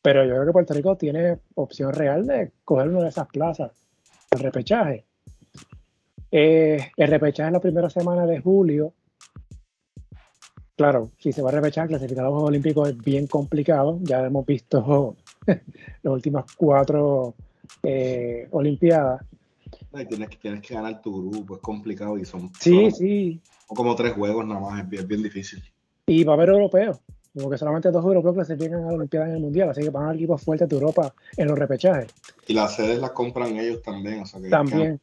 Pero 0.00 0.24
yo 0.24 0.34
creo 0.34 0.46
que 0.46 0.52
Puerto 0.52 0.74
Rico 0.74 0.96
tiene 0.96 1.38
opción 1.54 1.92
real 1.92 2.26
de 2.26 2.52
coger 2.64 2.88
una 2.88 3.02
de 3.02 3.08
esas 3.08 3.26
plazas, 3.28 3.72
el 4.30 4.38
repechaje. 4.38 5.04
Eh, 6.30 6.78
el 6.96 7.08
repechaje 7.08 7.48
en 7.48 7.54
la 7.54 7.60
primera 7.60 7.90
semana 7.90 8.26
de 8.26 8.38
julio 8.38 8.92
claro, 10.78 11.10
si 11.18 11.32
se 11.32 11.42
va 11.42 11.50
a 11.50 11.52
repechar, 11.52 11.88
clasificar 11.88 12.24
a 12.24 12.28
los 12.28 12.34
Juegos 12.34 12.48
Olímpicos 12.50 12.88
es 12.88 12.98
bien 12.98 13.26
complicado. 13.26 13.98
Ya 14.02 14.24
hemos 14.24 14.46
visto 14.46 15.16
las 15.46 15.60
últimas 16.04 16.44
cuatro 16.56 17.34
eh, 17.82 18.46
Olimpiadas. 18.52 19.22
tienes, 20.08 20.38
tienes, 20.38 20.60
que 20.62 20.74
ganar 20.74 21.02
tu 21.02 21.30
grupo, 21.30 21.56
es 21.56 21.60
complicado 21.60 22.16
y 22.16 22.24
son, 22.24 22.50
sí, 22.60 22.90
sí. 22.92 23.40
como 23.66 23.96
tres 23.96 24.12
juegos 24.14 24.46
nada 24.46 24.60
más, 24.60 24.80
es 24.80 25.06
bien, 25.06 25.22
difícil. 25.22 25.62
Y 26.06 26.22
va 26.22 26.34
a 26.34 26.36
haber 26.36 26.50
europeos, 26.50 27.00
como 27.34 27.50
que 27.50 27.58
solamente 27.58 27.90
dos 27.90 28.04
europeos 28.04 28.36
clasifican 28.36 28.84
a 28.84 28.86
las 28.86 28.94
Olimpiadas 28.94 29.28
en 29.30 29.34
el 29.34 29.40
Mundial, 29.42 29.70
así 29.70 29.82
que 29.82 29.90
van 29.90 30.04
a 30.04 30.06
haber 30.06 30.18
equipos 30.18 30.42
fuertes 30.42 30.68
de 30.68 30.76
Europa 30.76 31.12
en 31.36 31.48
los 31.48 31.58
repechajes. 31.58 32.14
Y 32.46 32.54
las 32.54 32.76
sedes 32.76 33.00
las 33.00 33.10
compran 33.10 33.56
ellos 33.56 33.82
también, 33.82 34.20
o 34.20 34.26
sea 34.26 34.40
que 34.40 34.48
también. 34.48 35.00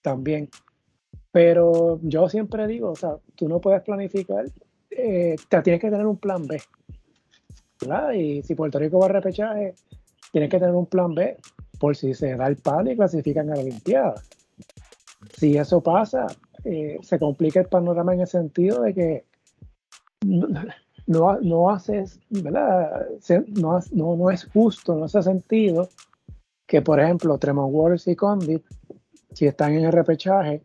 También. 0.00 0.48
Pero 1.32 1.98
yo 2.02 2.28
siempre 2.28 2.66
digo, 2.66 2.90
o 2.90 2.96
sea, 2.96 3.16
tú 3.34 3.48
no 3.48 3.60
puedes 3.60 3.82
planificar, 3.82 4.44
eh, 4.90 5.36
tienes 5.48 5.80
que 5.80 5.90
tener 5.90 6.06
un 6.06 6.18
plan 6.18 6.46
B. 6.46 6.60
¿verdad? 7.80 8.12
Y 8.12 8.42
si 8.42 8.54
Puerto 8.54 8.78
Rico 8.78 8.98
va 8.98 9.06
a 9.06 9.08
repechaje, 9.08 9.74
tienes 10.30 10.50
que 10.50 10.58
tener 10.58 10.74
un 10.74 10.86
plan 10.86 11.14
B 11.14 11.36
por 11.78 11.96
si 11.96 12.14
se 12.14 12.36
da 12.36 12.46
el 12.46 12.56
palo 12.56 12.90
y 12.90 12.96
clasifican 12.96 13.50
a 13.50 13.56
la 13.56 13.62
Olimpiada. 13.62 14.14
Si 15.36 15.56
eso 15.56 15.80
pasa, 15.80 16.26
eh, 16.64 16.98
se 17.02 17.18
complica 17.18 17.60
el 17.60 17.66
panorama 17.66 18.14
en 18.14 18.20
el 18.20 18.26
sentido 18.26 18.82
de 18.82 18.94
que 18.94 19.24
no, 21.06 21.38
no, 21.40 21.70
haces, 21.70 22.20
¿verdad? 22.30 23.06
No, 23.48 23.80
no, 23.92 24.16
no, 24.16 24.30
es 24.30 24.44
justo, 24.44 24.94
no 24.94 25.04
hace 25.04 25.22
sentido 25.22 25.88
que, 26.66 26.80
por 26.80 27.00
ejemplo, 27.00 27.36
Tremont 27.38 27.74
Waters 27.74 28.06
y 28.06 28.14
Condit, 28.16 28.64
si 29.32 29.46
están 29.46 29.72
en 29.72 29.84
el 29.84 29.92
repechaje, 29.92 30.62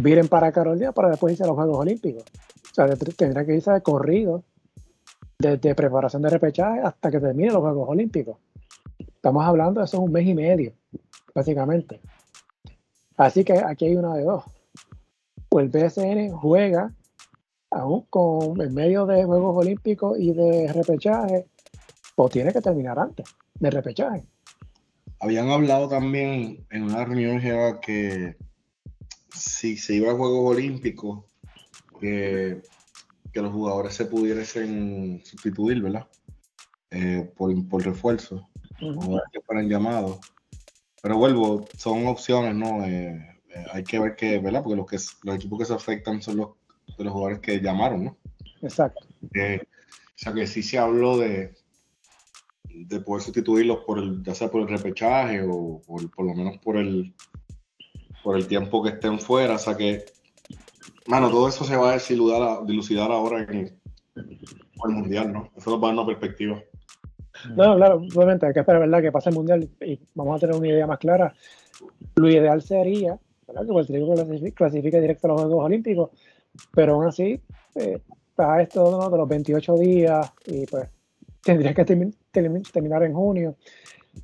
viren 0.00 0.28
para 0.28 0.52
Carolina 0.52 0.92
para 0.92 1.10
después 1.10 1.32
irse 1.32 1.44
a 1.44 1.46
los 1.46 1.56
Juegos 1.56 1.78
Olímpicos. 1.78 2.24
O 2.70 2.74
sea, 2.74 2.88
tendrá 3.16 3.44
que 3.44 3.56
irse 3.56 3.72
de 3.72 3.82
corrido 3.82 4.44
desde 5.38 5.74
preparación 5.74 6.22
de 6.22 6.30
repechaje 6.30 6.80
hasta 6.80 7.10
que 7.10 7.20
termine 7.20 7.50
los 7.50 7.62
Juegos 7.62 7.88
Olímpicos. 7.88 8.36
Estamos 8.98 9.44
hablando 9.44 9.80
de 9.80 9.86
eso 9.86 9.96
es 9.98 10.02
un 10.02 10.12
mes 10.12 10.26
y 10.26 10.34
medio, 10.34 10.72
básicamente. 11.34 12.00
Así 13.16 13.44
que 13.44 13.54
aquí 13.58 13.86
hay 13.86 13.96
una 13.96 14.14
de 14.14 14.24
dos. 14.24 14.44
O 15.50 15.60
el 15.60 15.68
BSN 15.68 16.30
juega 16.30 16.92
aún 17.70 18.06
con 18.10 18.60
en 18.60 18.74
medio 18.74 19.06
de 19.06 19.24
Juegos 19.24 19.56
Olímpicos 19.56 20.18
y 20.18 20.32
de 20.32 20.72
repechaje, 20.72 21.46
o 22.16 22.28
tiene 22.28 22.52
que 22.52 22.60
terminar 22.60 22.98
antes 22.98 23.26
de 23.58 23.70
repechaje. 23.70 24.24
Habían 25.20 25.50
hablado 25.50 25.88
también 25.88 26.66
en 26.70 26.82
una 26.82 27.04
reunión 27.04 27.40
que 27.80 28.36
si 29.34 29.76
se 29.76 29.94
iba 29.94 30.12
a 30.12 30.16
Juegos 30.16 30.56
Olímpicos, 30.56 31.24
que, 32.00 32.62
los 33.34 33.52
jugadores 33.52 33.94
se 33.94 34.06
pudiesen 34.06 35.22
sustituir, 35.24 35.80
¿verdad? 35.82 36.06
Eh, 36.90 37.30
por, 37.36 37.68
por 37.68 37.84
refuerzo, 37.84 38.48
uh 38.80 39.18
que 39.32 39.40
fueran 39.40 39.68
llamados. 39.68 40.18
Pero 41.02 41.16
vuelvo, 41.16 41.66
son 41.76 42.06
opciones, 42.06 42.54
¿no? 42.54 42.84
Eh, 42.84 43.40
eh, 43.54 43.64
hay 43.72 43.84
que 43.84 43.98
ver 43.98 44.16
que, 44.16 44.38
¿verdad? 44.38 44.62
Porque 44.62 44.76
los, 44.76 44.86
que, 44.86 44.96
los 45.22 45.36
equipos 45.36 45.58
que 45.58 45.64
se 45.64 45.74
afectan 45.74 46.20
son 46.20 46.38
los, 46.38 46.50
de 46.98 47.04
los 47.04 47.12
jugadores 47.12 47.40
que 47.40 47.60
llamaron, 47.60 48.04
¿no? 48.04 48.16
Exacto. 48.62 49.06
o 49.22 50.16
sea 50.16 50.34
que 50.34 50.46
sí 50.46 50.62
se 50.62 50.78
habló 50.78 51.16
de, 51.16 51.54
de 52.64 53.00
poder 53.00 53.22
sustituirlos 53.22 53.84
por 53.84 53.98
el, 53.98 54.22
ya 54.22 54.34
sea 54.34 54.50
por 54.50 54.62
el 54.62 54.68
repechaje 54.68 55.42
o 55.42 55.80
por 55.86 56.24
lo 56.24 56.34
menos 56.34 56.58
por 56.58 56.76
el 56.76 57.14
por 58.22 58.36
el 58.36 58.46
tiempo 58.46 58.82
que 58.82 58.90
estén 58.90 59.18
fuera. 59.18 59.54
O 59.54 59.58
sea 59.58 59.76
que, 59.76 60.04
mano, 61.06 61.30
todo 61.30 61.48
eso 61.48 61.64
se 61.64 61.76
va 61.76 61.94
a 61.94 62.64
dilucidar, 62.64 63.10
ahora 63.10 63.42
en 63.42 63.58
el 63.58 64.90
mundial, 64.90 65.32
¿no? 65.32 65.50
Eso 65.56 65.70
nos 65.70 65.82
va 65.82 65.88
a 65.88 65.90
dar 65.92 65.98
una 65.98 66.06
perspectiva. 66.06 66.62
No, 67.56 67.76
claro, 67.76 67.96
obviamente 67.96 68.46
hay 68.46 68.52
que 68.52 68.60
esperar 68.60 68.82
¿verdad? 68.82 69.00
que 69.00 69.12
pase 69.12 69.30
el 69.30 69.36
mundial 69.36 69.68
y 69.80 69.98
vamos 70.14 70.36
a 70.36 70.40
tener 70.40 70.56
una 70.56 70.68
idea 70.68 70.86
más 70.86 70.98
clara. 70.98 71.34
Lo 72.16 72.28
ideal 72.28 72.60
sería 72.62 73.18
que 73.46 73.64
Puerto 73.66 73.92
Rico 73.92 74.14
clasifique, 74.54 75.00
directo 75.00 75.26
a 75.26 75.30
los 75.30 75.42
Juegos 75.42 75.64
Olímpicos, 75.64 76.10
pero 76.72 76.94
aún 76.94 77.06
así 77.06 77.40
eh, 77.74 78.00
está 78.28 78.62
esto 78.62 79.10
de 79.10 79.18
los 79.18 79.28
28 79.28 79.74
días 79.76 80.32
y 80.46 80.66
pues 80.66 80.88
tendría 81.42 81.74
que 81.74 81.84
terminar 81.84 83.02
en 83.02 83.14
junio. 83.14 83.56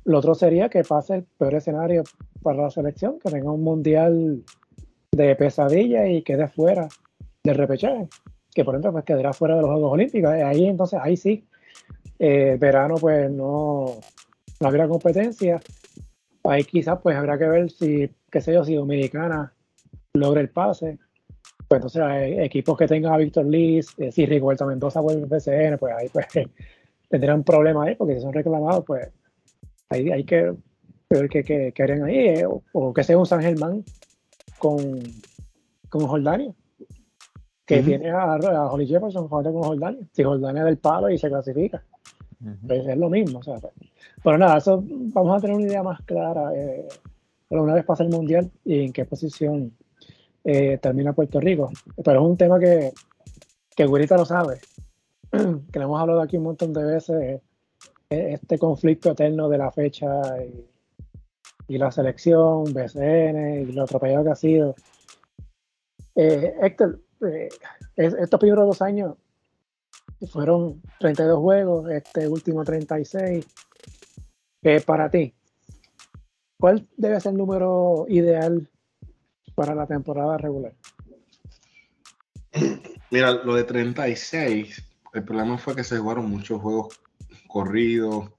Lo 0.03 0.19
otro 0.19 0.35
sería 0.35 0.69
que 0.69 0.83
pase 0.83 1.15
el 1.15 1.23
peor 1.23 1.55
escenario 1.55 2.03
para 2.41 2.63
la 2.63 2.69
selección, 2.69 3.19
que 3.19 3.31
tenga 3.31 3.51
un 3.51 3.63
mundial 3.63 4.43
de 5.11 5.35
pesadilla 5.35 6.07
y 6.07 6.21
quede 6.23 6.47
fuera 6.47 6.87
del 7.43 7.55
repechaje, 7.55 8.07
que 8.53 8.63
por 8.63 8.75
ejemplo 8.75 8.91
pues 8.91 9.05
quedará 9.05 9.33
fuera 9.33 9.55
de 9.55 9.61
los 9.61 9.71
Juegos 9.71 9.93
Olímpicos. 9.93 10.31
Ahí 10.31 10.67
entonces, 10.67 10.99
ahí 11.01 11.17
sí, 11.17 11.47
eh, 12.19 12.57
verano 12.59 12.95
pues 12.95 13.29
no, 13.31 13.99
no 14.59 14.67
habrá 14.67 14.87
competencia. 14.87 15.59
Ahí 16.43 16.63
quizás 16.63 16.99
pues 17.01 17.15
habrá 17.15 17.37
que 17.37 17.47
ver 17.47 17.69
si, 17.69 18.09
qué 18.31 18.41
sé 18.41 18.53
yo, 18.53 18.63
si 18.63 18.75
Dominicana 18.75 19.53
logra 20.13 20.41
el 20.41 20.49
pase. 20.49 20.97
Pues 21.67 21.79
entonces 21.79 22.01
hay 22.01 22.39
equipos 22.39 22.77
que 22.77 22.87
tengan 22.87 23.13
a 23.13 23.17
Víctor 23.17 23.45
Liz, 23.45 23.87
eh, 23.97 24.11
si 24.11 24.25
Rigoberto 24.25 24.65
Mendoza 24.65 25.01
vuelve 25.01 25.23
al 25.23 25.27
BCN, 25.27 25.77
pues 25.77 25.93
ahí 25.93 26.07
pues 26.09 26.27
tendrán 27.09 27.39
un 27.39 27.43
problema 27.43 27.83
ahí, 27.83 27.95
porque 27.95 28.15
si 28.15 28.21
son 28.21 28.31
reclamados, 28.31 28.85
pues 28.85 29.09
ahí 29.89 30.11
hay 30.11 30.23
que 30.23 30.53
ver 31.09 31.29
qué, 31.29 31.43
qué, 31.43 31.83
harían 31.83 32.03
ahí, 32.03 32.17
eh, 32.17 32.45
o, 32.73 32.93
que 32.93 33.03
sea 33.03 33.17
un 33.17 33.25
San 33.25 33.41
Germán 33.41 33.83
con, 34.57 35.01
con 35.89 36.07
Jordania, 36.07 36.53
que 37.65 37.81
tiene 37.83 38.09
a, 38.09 38.33
a, 38.33 38.71
Holly 38.71 38.87
Jefferson 38.87 39.27
jugando 39.27 39.53
con 39.53 39.63
Jordania, 39.63 40.07
si 40.11 40.23
Jordania 40.23 40.63
del 40.63 40.77
palo 40.77 41.09
y 41.09 41.17
se 41.17 41.29
clasifica, 41.29 41.83
pues 42.65 42.87
es 42.87 42.97
lo 42.97 43.09
mismo, 43.09 43.39
o 43.39 43.43
sea, 43.43 43.55
pues. 43.55 43.73
pero 44.23 44.37
nada, 44.37 44.57
eso 44.57 44.83
vamos 44.85 45.37
a 45.37 45.41
tener 45.41 45.55
una 45.55 45.65
idea 45.65 45.83
más 45.83 46.01
clara 46.01 46.51
eh, 46.55 46.87
una 47.49 47.73
vez 47.73 47.85
pasa 47.85 48.03
el 48.03 48.09
Mundial 48.09 48.51
y 48.65 48.85
en 48.85 48.93
qué 48.93 49.05
posición 49.05 49.71
eh, 50.43 50.77
termina 50.81 51.13
Puerto 51.13 51.39
Rico, 51.39 51.71
pero 52.03 52.21
es 52.21 52.29
un 52.29 52.37
tema 52.37 52.59
que, 52.59 52.91
que 53.75 53.85
Gurita 53.85 54.17
lo 54.17 54.25
sabe, 54.25 54.59
que 55.31 55.79
le 55.79 55.85
hemos 55.85 55.99
hablado 55.99 56.21
aquí 56.21 56.37
un 56.37 56.43
montón 56.43 56.73
de 56.73 56.83
veces, 56.83 57.41
este 58.09 58.57
conflicto 58.57 59.11
eterno 59.11 59.49
de 59.49 59.57
la 59.57 59.71
fecha 59.71 60.07
y, 61.67 61.77
la 61.77 61.91
selección, 61.91 62.63
BCN 62.73 63.61
y 63.61 63.73
lo 63.73 63.83
atropellado 63.83 64.23
que 64.23 64.31
ha 64.31 64.35
sido. 64.35 64.75
Eh, 66.15 66.55
Héctor, 66.61 67.01
eh, 67.27 67.49
estos 67.97 68.39
primeros 68.39 68.67
dos 68.67 68.81
años 68.81 69.15
fueron 70.31 70.81
32 70.99 71.39
juegos, 71.39 71.91
este 71.91 72.27
último 72.27 72.63
36. 72.63 73.45
Eh, 74.63 74.81
para 74.81 75.09
ti, 75.09 75.33
¿cuál 76.57 76.87
debe 76.95 77.19
ser 77.19 77.33
el 77.33 77.37
número 77.37 78.05
ideal 78.07 78.69
para 79.53 79.75
la 79.75 79.85
temporada 79.85 80.37
regular? 80.37 80.73
Mira, 83.11 83.31
lo 83.31 83.55
de 83.55 83.65
36, 83.65 84.83
el 85.13 85.23
problema 85.23 85.57
fue 85.57 85.75
que 85.75 85.83
se 85.83 85.97
jugaron 85.97 86.29
muchos 86.29 86.61
juegos 86.61 86.99
corridos 87.47 88.29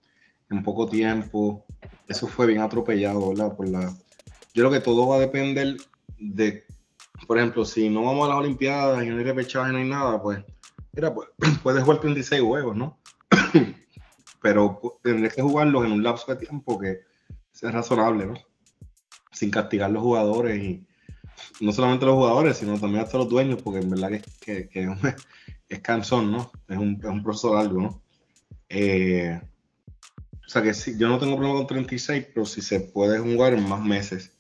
en 0.50 0.62
poco 0.62 0.88
tiempo. 0.88 1.64
Eso 2.06 2.26
fue 2.26 2.46
bien 2.46 2.60
atropellado, 2.60 3.30
¿verdad? 3.30 3.56
Por 3.56 3.68
la... 3.68 3.90
Yo 4.54 4.68
creo 4.68 4.70
que 4.70 4.80
todo 4.80 5.08
va 5.08 5.16
a 5.16 5.20
depender 5.20 5.76
de, 6.18 6.64
por 7.26 7.38
ejemplo, 7.38 7.64
si 7.64 7.88
no 7.88 8.04
vamos 8.04 8.26
a 8.26 8.30
las 8.30 8.38
Olimpiadas 8.38 9.04
y 9.04 9.08
no 9.08 9.18
hay 9.18 9.24
repechaje, 9.24 9.72
no 9.72 9.78
hay 9.78 9.88
nada, 9.88 10.20
pues, 10.22 10.44
mira, 10.92 11.14
pues, 11.14 11.28
puedes 11.62 11.82
jugar 11.82 12.00
36 12.00 12.42
juegos, 12.42 12.76
¿no? 12.76 12.98
Pero 14.42 14.98
tendrías 15.02 15.34
que 15.34 15.42
jugarlos 15.42 15.84
en 15.84 15.92
un 15.92 16.02
lapso 16.02 16.32
de 16.32 16.46
tiempo 16.46 16.78
que 16.78 17.00
sea 17.52 17.70
razonable, 17.70 18.26
¿no? 18.26 18.34
Sin 19.32 19.50
castigar 19.50 19.90
a 19.90 19.92
los 19.92 20.02
jugadores 20.02 20.62
y 20.62 20.86
no 21.60 21.72
solamente 21.72 22.06
los 22.06 22.14
jugadores, 22.14 22.56
sino 22.56 22.78
también 22.78 23.04
hasta 23.04 23.18
los 23.18 23.28
dueños, 23.28 23.62
porque 23.62 23.80
en 23.80 23.90
verdad 23.90 24.20
que, 24.40 24.68
que, 24.68 24.88
es 25.68 25.80
cansón, 25.80 26.32
¿no? 26.32 26.50
Es 26.68 26.76
un, 26.76 26.98
es 27.02 27.08
un 27.08 27.22
proceso 27.22 27.54
largo, 27.54 27.80
¿no? 27.80 28.02
Eh, 28.68 29.40
o 30.46 30.48
sea 30.48 30.62
que 30.62 30.74
si, 30.74 30.98
yo 30.98 31.08
no 31.08 31.18
tengo 31.18 31.36
problema 31.36 31.58
con 31.58 31.66
36, 31.66 32.26
pero 32.32 32.46
si 32.46 32.62
se 32.62 32.80
puede 32.80 33.18
jugar 33.18 33.54
en 33.54 33.68
más 33.68 33.82
meses. 33.82 34.36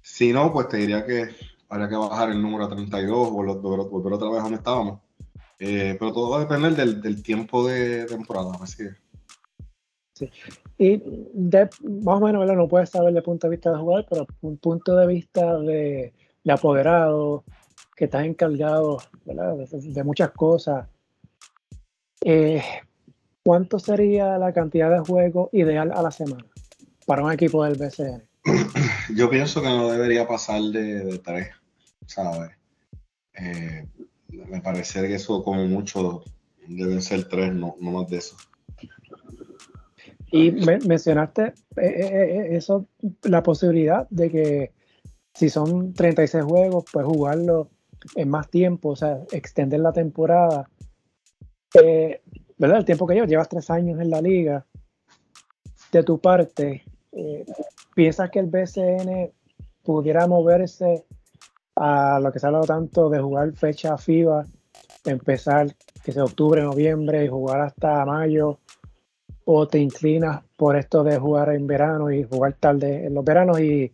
Si 0.00 0.32
no, 0.32 0.52
pues 0.52 0.68
te 0.68 0.78
diría 0.78 1.04
que 1.04 1.30
habría 1.68 1.88
que 1.88 1.96
bajar 1.96 2.30
el 2.30 2.40
número 2.40 2.64
a 2.64 2.68
32 2.68 3.28
o 3.28 3.30
volver, 3.30 4.12
otra 4.12 4.30
vez 4.30 4.42
donde 4.42 4.58
estábamos. 4.58 5.00
Eh, 5.58 5.96
pero 5.98 6.12
todo 6.12 6.30
va 6.30 6.38
a 6.38 6.40
depender 6.40 6.74
del, 6.74 7.22
tiempo 7.22 7.66
de 7.66 8.06
temporada, 8.06 8.52
así 8.60 8.84
es. 8.84 8.96
Sí. 10.14 10.30
Y 10.78 11.02
de, 11.34 11.68
más 12.02 12.16
o 12.16 12.20
menos, 12.20 12.46
no 12.46 12.68
puedes 12.68 12.90
saber 12.90 13.12
de 13.12 13.22
punto 13.22 13.46
de 13.46 13.50
vista 13.52 13.70
de 13.70 13.78
jugador, 13.78 14.06
pero 14.08 14.26
un 14.40 14.56
punto 14.56 14.96
de 14.96 15.06
vista 15.06 15.58
de, 15.58 16.14
de 16.42 16.52
apoderado, 16.52 17.44
que 18.00 18.06
está 18.06 18.24
encargado 18.24 18.98
de, 19.26 20.04
muchas 20.04 20.30
cosas. 20.30 20.88
Eh, 22.22 22.62
¿Cuánto 23.42 23.78
sería 23.78 24.38
la 24.38 24.52
cantidad 24.52 24.90
de 24.90 25.00
juegos 25.00 25.48
ideal 25.52 25.92
a 25.92 26.02
la 26.02 26.10
semana 26.10 26.44
para 27.06 27.24
un 27.24 27.32
equipo 27.32 27.64
del 27.64 27.76
BCN? 27.76 28.22
Yo 29.16 29.30
pienso 29.30 29.62
que 29.62 29.68
no 29.68 29.90
debería 29.90 30.26
pasar 30.26 30.60
de, 30.62 31.18
tres, 31.24 31.48
¿sabes? 32.06 32.50
Eh, 33.34 33.86
me 34.28 34.60
parece 34.60 35.02
que 35.02 35.14
eso 35.14 35.42
como 35.42 35.66
mucho 35.66 36.22
deben 36.66 37.02
ser 37.02 37.28
tres, 37.28 37.52
no, 37.52 37.76
más 37.80 38.08
de 38.08 38.18
eso. 38.18 38.36
Y 40.32 40.52
mencionaste 40.52 41.54
eh, 41.76 42.48
eso, 42.52 42.86
la 43.22 43.42
posibilidad 43.42 44.08
de 44.10 44.30
que 44.30 44.72
si 45.34 45.48
son 45.48 45.92
36 45.92 46.44
juegos, 46.44 46.84
pues 46.92 47.04
jugarlo 47.04 47.70
en 48.14 48.28
más 48.28 48.48
tiempo, 48.48 48.90
o 48.90 48.96
sea, 48.96 49.20
extender 49.32 49.80
la 49.80 49.92
temporada. 49.92 50.68
Eh, 51.82 52.22
¿Verdad? 52.60 52.80
El 52.80 52.84
tiempo 52.84 53.06
que 53.06 53.14
llevas, 53.14 53.30
llevas 53.30 53.48
tres 53.48 53.70
años 53.70 53.98
en 54.00 54.10
la 54.10 54.20
liga. 54.20 54.66
De 55.90 56.02
tu 56.02 56.20
parte, 56.20 56.84
eh, 57.10 57.46
¿piensas 57.94 58.30
que 58.30 58.38
el 58.38 58.48
BCN 58.48 59.32
pudiera 59.82 60.26
moverse 60.26 61.06
a 61.74 62.20
lo 62.20 62.30
que 62.30 62.38
se 62.38 62.44
ha 62.44 62.48
hablado 62.48 62.66
tanto 62.66 63.08
de 63.08 63.18
jugar 63.18 63.50
fecha 63.54 63.96
FIBA, 63.96 64.44
empezar 65.06 65.74
que 66.04 66.12
sea 66.12 66.24
octubre, 66.24 66.60
noviembre 66.60 67.24
y 67.24 67.28
jugar 67.28 67.62
hasta 67.62 68.04
mayo? 68.04 68.58
¿O 69.46 69.66
te 69.66 69.78
inclinas 69.78 70.42
por 70.58 70.76
esto 70.76 71.02
de 71.02 71.18
jugar 71.18 71.54
en 71.54 71.66
verano 71.66 72.10
y 72.10 72.24
jugar 72.24 72.52
tarde 72.60 73.06
en 73.06 73.14
los 73.14 73.24
veranos 73.24 73.58
y 73.58 73.90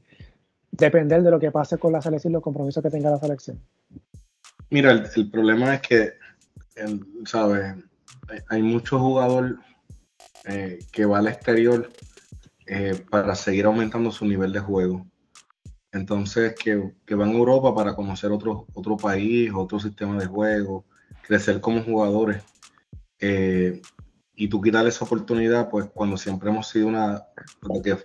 depender 0.73 1.23
de 1.23 1.31
lo 1.31 1.39
que 1.39 1.53
pase 1.53 1.79
con 1.79 1.93
la 1.93 2.03
selección 2.03 2.33
y 2.33 2.35
los 2.35 2.43
compromisos 2.43 2.83
que 2.83 2.91
tenga 2.91 3.13
la 3.13 3.19
selección? 3.19 3.61
Mira, 4.71 4.91
el, 4.91 5.31
problema 5.31 5.77
es 5.77 5.83
que, 5.83 6.15
¿sabes? 7.27 7.77
Hay 8.49 8.63
mucho 8.63 8.99
jugador 8.99 9.59
eh, 10.45 10.79
que 10.93 11.07
va 11.07 11.19
al 11.19 11.29
exterior 11.29 11.91
eh, 12.67 13.05
para 13.11 13.35
seguir 13.35 13.67
aumentando 13.67 14.11
su 14.11 14.25
nivel 14.27 14.53
de 14.53 14.61
juego. 14.61 15.07
Entonces, 15.93 16.55
que, 16.55 16.93
que 17.07 17.15
van 17.15 17.31
a 17.31 17.33
Europa 17.33 17.75
para 17.75 17.95
conocer 17.95 18.31
otro, 18.31 18.67
otro 18.75 18.97
país, 18.97 19.51
otro 19.55 19.81
sistema 19.81 20.19
de 20.19 20.27
juego, 20.27 20.85
crecer 21.23 21.61
como 21.61 21.83
jugadores. 21.83 22.43
Eh, 23.19 23.81
y 24.35 24.49
tú 24.49 24.61
quitarle 24.61 24.91
esa 24.91 25.05
oportunidad, 25.05 25.71
pues 25.71 25.87
cuando 25.95 26.17
siempre 26.19 26.51
hemos 26.51 26.69
sido 26.69 26.89
una, 26.89 27.25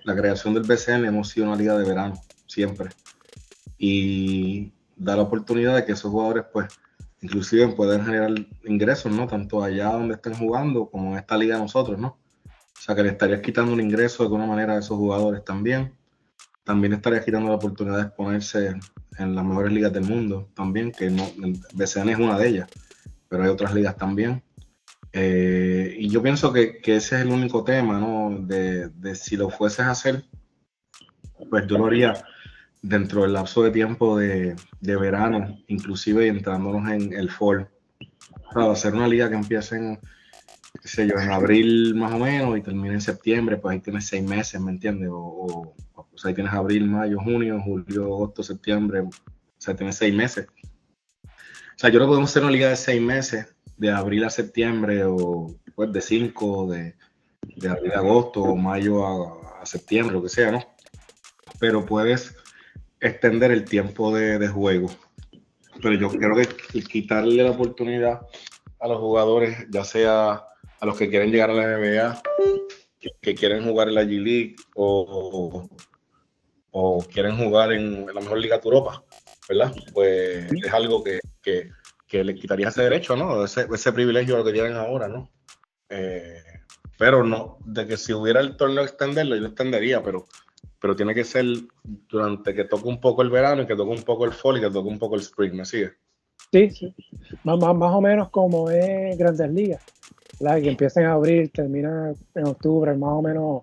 la 0.03 0.15
creación 0.15 0.53
del 0.53 0.64
BCN 0.64 1.06
hemos 1.06 1.30
sido 1.30 1.48
una 1.48 1.57
liga 1.57 1.77
de 1.77 1.88
verano, 1.88 2.14
siempre. 2.48 2.89
Y 3.77 4.72
da 4.95 5.18
la 5.18 5.23
oportunidad 5.23 5.76
de 5.76 5.85
que 5.85 5.91
esos 5.91 6.10
jugadores, 6.10 6.45
pues, 6.53 6.68
inclusive 7.22 7.69
puedan 7.69 8.06
generar 8.06 8.34
ingresos, 8.65 9.11
¿no? 9.11 9.27
Tanto 9.27 9.64
allá 9.64 9.89
donde 9.89 10.15
estén 10.15 10.34
jugando 10.34 10.89
como 10.89 11.11
en 11.11 11.19
esta 11.19 11.38
liga 11.38 11.57
nosotros, 11.57 11.99
¿no? 11.99 12.19
O 12.45 12.84
sea, 12.84 12.95
que 12.95 13.03
le 13.03 13.10
estarías 13.10 13.41
quitando 13.41 13.73
un 13.73 13.80
ingreso 13.80 14.23
de 14.23 14.27
alguna 14.27 14.48
manera 14.48 14.73
a 14.73 14.80
esos 14.80 14.98
jugadores 14.98 15.43
también. 15.45 15.93
También 16.64 16.93
estarías 16.93 17.23
quitando 17.23 17.49
la 17.49 17.56
oportunidad 17.56 17.98
de 17.98 18.03
exponerse 18.03 18.76
en 19.18 19.35
las 19.35 19.45
mejores 19.45 19.72
ligas 19.72 19.93
del 19.93 20.03
mundo 20.03 20.49
también, 20.56 20.91
que 20.91 21.10
no, 21.10 21.23
BCN 21.73 22.10
es 22.10 22.18
una 22.18 22.38
de 22.38 22.48
ellas, 22.48 22.69
pero 23.27 23.43
hay 23.43 23.49
otras 23.49 23.73
ligas 23.73 23.95
también. 23.98 24.43
Eh, 25.14 25.95
y 25.99 26.10
yo 26.10 26.23
pienso 26.23 26.53
que, 26.53 26.80
que, 26.80 26.95
ese 26.95 27.18
es 27.18 27.22
el 27.22 27.30
único 27.30 27.64
tema, 27.64 27.99
¿no? 27.99 28.35
De, 28.39 28.89
de 28.89 29.15
si 29.15 29.35
lo 29.35 29.49
fueses 29.49 29.81
a 29.81 29.91
hacer, 29.91 30.23
pues 31.49 31.68
yo 31.68 31.77
lo 31.77 31.88
haría 31.88 32.14
dentro 32.82 33.22
del 33.22 33.34
lapso 33.34 33.64
de 33.64 33.72
tiempo 33.72 34.18
de, 34.18 34.56
verano, 34.82 35.58
inclusive 35.68 36.28
entrándonos 36.28 36.90
en 36.91 37.14
el 37.14 37.30
fall, 37.30 37.70
para 38.53 38.72
hacer 38.72 38.94
una 38.94 39.08
liga 39.08 39.30
que 39.30 39.36
empiece 39.36 39.78
en, 39.78 39.99
qué 40.82 40.88
sé 40.88 41.08
yo, 41.08 41.20
en 41.20 41.32
abril 41.32 41.95
más 41.95 42.14
o 42.14 42.20
menos 42.20 42.58
y 42.58 42.62
termine 42.62 42.95
en 42.95 43.02
septiembre, 43.02 43.58
pues 43.58 43.74
ahí 43.74 43.80
tienes 43.80 44.08
seis 44.08 44.24
meses, 44.24 44.60
¿me 44.60 44.72
entiendes? 44.72 45.10
O, 45.12 45.76
o, 45.94 46.06
ahí 46.24 46.34
tienes 46.34 46.53
abril, 46.53 46.88
mayo, 46.88 47.20
junio, 47.20 47.62
julio, 47.64 48.06
agosto, 48.06 48.44
septiembre, 48.44 49.02
o 49.02 49.10
sea, 49.58 49.76
tienes 49.76 49.95
seis 49.95 50.14
meses. 50.14 50.48
O 51.24 51.30
sea, 51.82 51.90
yo 51.90 51.98
creo 51.98 52.08
que 52.08 52.12
podemos 52.12 52.30
hacer 52.30 52.44
una 52.44 52.52
liga 52.52 52.70
de 52.70 52.76
seis 52.76 53.02
meses, 53.02 53.56
de 53.78 53.91
abril 53.91 54.24
a 54.24 54.30
septiembre, 54.30 55.03
o 55.06 55.56
pues 55.76 55.91
de 55.91 56.02
cinco, 56.02 56.70
de, 56.72 56.95
de 57.56 57.70
abril 57.70 57.91
a 57.94 57.99
agosto, 57.99 58.41
o 58.41 58.56
mayo 58.56 59.06
a, 59.06 59.62
a 59.62 59.66
septiembre, 59.66 60.14
lo 60.14 60.22
que 60.22 60.30
sea, 60.30 60.52
¿no? 60.52 60.64
Pero 61.60 61.86
puedes 61.86 62.36
extender 63.02 63.52
el 63.52 63.65
tiempo 63.65 64.15
de, 64.15 64.48
juego. 64.48 64.90
Pero 65.82 65.95
yo 65.95 66.10
creo 66.10 66.36
que 66.36 66.82
quitarle 66.84 67.44
la 67.44 67.52
oportunidad 67.52 68.22
a 68.80 68.88
los 68.88 68.99
jugadores, 68.99 69.65
ya 69.69 69.84
sea 69.84 70.44
a 70.80 70.86
los 70.86 70.98
que 70.98 71.10
quieren 71.10 71.32
llegar 71.32 71.49
a 71.49 71.53
la 71.53 71.78
NBA, 71.78 72.22
que, 73.22 73.36
quieren 73.36 73.64
jugar 73.64 73.90
en 73.90 73.95
la 73.95 74.03
G 74.03 74.22
League 74.22 74.56
o, 74.76 75.68
o, 76.72 77.06
quieren 77.11 77.38
jugar 77.38 77.73
en, 77.73 78.06
la 78.06 78.22
mejor 78.22 78.38
liga 78.38 78.57
de 78.57 78.64
Europa, 78.64 79.03
¿verdad? 79.49 79.73
Pues 79.94 80.52
es 80.52 80.73
algo 80.73 81.03
que, 81.03 81.19
le 82.11 82.36
quitaría 82.36 82.68
ese 82.68 82.84
derecho, 82.84 83.15
¿no? 83.15 83.44
Ese, 83.44 83.68
ese 83.73 83.94
privilegio 83.94 84.44
que 84.44 84.53
tienen 84.53 84.76
ahora, 84.76 85.07
¿no? 85.07 85.32
Eh, 85.90 86.44
pero 86.98 87.23
no, 87.23 87.57
de 87.65 87.88
que 87.88 87.98
si 87.98 88.14
hubiera 88.14 88.41
el 88.41 88.56
torneo 88.56 88.84
extenderlo, 88.84 89.36
yo 89.36 89.41
lo 89.41 89.48
extendería, 89.48 90.03
pero 90.03 90.28
pero 90.82 90.95
tiene 90.95 91.14
que 91.14 91.24
ser 91.24 91.45
durante 92.10 92.56
que 92.56 92.66
toque 92.66 92.90
un 92.90 92.99
poco 92.99 93.22
el 93.22 93.30
verano 93.30 93.62
y 93.62 93.68
que 93.68 93.76
toque 93.76 93.91
un 93.91 94.03
poco 94.03 94.26
el 94.26 94.34
fall 94.34 94.58
y 94.58 94.62
que 94.62 94.72
toque 94.72 94.90
un 94.90 94.98
poco 94.98 95.14
el 95.14 95.22
spring, 95.22 95.53
¿me 95.53 95.64
sigue? 95.64 95.91
Sí, 96.52 96.72
sí. 96.72 96.95
Más, 97.44 97.60
más, 97.60 97.94
o 97.94 98.02
menos 98.02 98.30
como 98.30 98.70
es 98.72 99.16
Grandes 99.16 99.52
Ligas, 99.52 99.84
que 100.40 100.70
empiecen 100.70 101.06
a 101.06 101.14
abrir, 101.14 101.52
termina 101.52 102.14
en 102.34 102.48
octubre, 102.48 102.95
más 102.95 103.12
o 103.12 103.22
menos, 103.22 103.62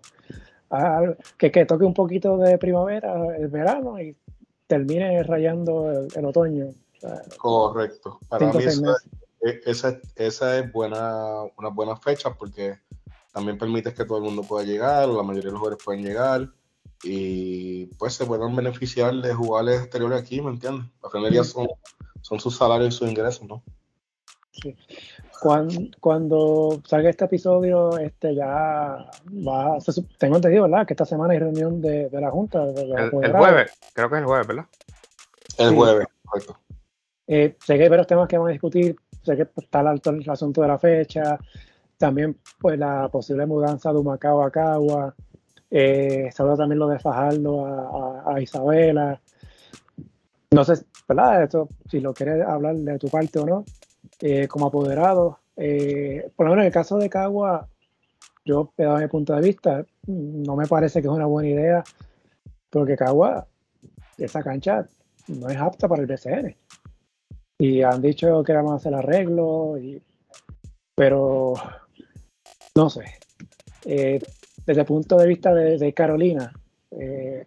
que, 1.37 1.51
que 1.51 1.67
toque 1.67 1.85
un 1.85 1.93
poquito 1.93 2.39
de 2.39 2.57
primavera, 2.57 3.37
el 3.37 3.49
verano 3.49 4.01
y 4.01 4.17
termine 4.69 5.21
rayando 5.25 5.91
el, 6.15 6.25
otoño. 6.25 6.69
Correcto. 7.37 8.21
Para 8.29 8.53
mí 8.53 8.61
e, 9.41 9.61
esa, 9.67 10.01
esa, 10.15 10.59
es 10.59 10.73
buena, 10.73 11.43
una 11.57 11.69
buena 11.69 11.97
fecha 11.97 12.33
porque 12.33 12.79
también 13.33 13.59
permite 13.59 13.93
que 13.93 14.05
todo 14.05 14.19
el 14.19 14.25
mundo 14.25 14.43
pueda 14.43 14.65
llegar, 14.65 15.09
la 15.09 15.23
mayoría 15.23 15.49
de 15.49 15.53
los 15.53 15.61
jugadores 15.61 15.85
pueden 15.85 16.05
llegar 16.05 16.49
y 17.03 17.87
pues 17.99 18.15
se 18.15 18.27
puedan 18.27 18.55
beneficiar 18.57 19.15
de 19.15 19.35
jugadores 19.35 19.83
exteriores 19.83 20.21
aquí, 20.21 20.41
¿me 20.41 20.51
entiendes? 20.51 20.87
La 21.03 21.11
final 21.11 21.45
son, 21.45 21.69
son 22.23 22.41
sus 22.41 22.57
salarios 22.57 22.95
y 22.95 22.99
sus 22.99 23.09
ingresos, 23.09 23.47
¿no? 23.47 23.63
Sí. 24.53 24.77
Cuando, 25.41 25.81
cuando, 26.01 26.83
salga 26.85 27.11
este 27.11 27.27
episodio, 27.27 27.97
este 27.99 28.35
ya 28.35 28.49
va, 28.49 29.79
tengo 30.19 30.37
entendido, 30.37 30.65
¿verdad? 30.65 30.85
Que 30.85 30.95
esta 30.95 31.05
semana 31.05 31.33
hay 31.33 31.39
reunión 31.39 31.81
de, 31.81 32.09
la 32.11 32.31
Junta. 32.31 32.67
De, 32.67 32.83
el, 32.83 33.11
jueves, 33.33 33.71
creo 33.95 34.11
que 34.11 34.17
es 34.17 34.21
el 34.21 34.27
jueves, 34.27 34.47
¿verdad? 34.49 34.67
El 35.59 35.75
jueves, 35.77 36.07
correcto. 36.25 36.59
Eh, 37.29 37.57
sé 37.65 37.77
que 37.77 37.83
hay 37.85 37.89
varios 37.89 38.07
temas 38.09 38.27
que 38.27 38.37
vamos 38.37 38.49
a 38.49 38.53
discutir, 38.53 38.97
sé 39.23 39.37
que 39.37 39.47
está 39.57 39.81
el, 39.81 40.01
el 40.05 40.31
asunto 40.31 40.63
de 40.63 40.69
la 40.69 40.79
fecha, 40.79 41.39
también 41.99 42.39
pues 42.59 42.79
la 42.79 43.09
posible 43.09 43.47
mudanza 43.47 43.93
de 43.93 43.99
Humacao 43.99 44.43
a 44.43 44.51
Cagua, 44.51 45.15
eh, 45.71 46.31
también 46.37 46.79
lo 46.79 46.89
de 46.89 46.99
Fajardo 46.99 48.23
a, 48.27 48.41
Isabela. 48.41 49.21
No 50.51 50.65
sé. 50.65 50.85
Esto, 51.43 51.69
si 51.91 52.01
lo 52.01 52.13
quieres 52.13 52.47
hablar 52.47 52.77
de 52.77 52.99
tu 52.99 53.09
parte 53.09 53.39
o 53.39 53.47
no, 53.47 53.65
eh, 54.21 54.47
como 54.47 54.67
apoderado. 54.67 55.39
Eh, 55.57 56.31
por 56.37 56.47
lo 56.47 56.51
menos 56.51 56.63
en 56.63 56.67
el 56.67 56.73
caso 56.73 56.99
de 56.99 57.09
Cagua, 57.09 57.69
yo, 58.45 58.73
dado 58.77 58.99
mi 58.99 59.09
punto 59.09 59.35
de 59.35 59.41
vista, 59.41 59.85
no 60.07 60.55
me 60.55 60.67
parece 60.67 61.01
que 61.01 61.09
es 61.09 61.13
una 61.13 61.27
buena 61.27 61.49
idea, 61.49 61.85
porque 62.71 62.97
Cagua, 62.97 63.47
esa 64.19 64.43
cancha 64.43 64.87
no 65.29 65.49
es 65.49 65.57
apta 65.57 65.89
para 65.89 66.03
el 66.03 66.09
BCN. 66.09 66.57
Y 67.59 67.83
han 67.83 68.01
dicho 68.01 68.43
que 68.45 68.53
vamos 68.53 68.73
a 68.73 68.77
hacer 68.77 68.95
arreglo, 68.95 69.79
y, 69.79 70.01
pero 70.95 71.55
no 72.75 72.91
sé. 72.91 73.05
Eh, 73.85 74.21
desde 74.69 74.83
el 74.83 74.87
punto 74.87 75.17
de 75.17 75.27
vista 75.27 75.55
de, 75.55 75.95
Carolina, 75.95 76.53
eh, 76.91 77.47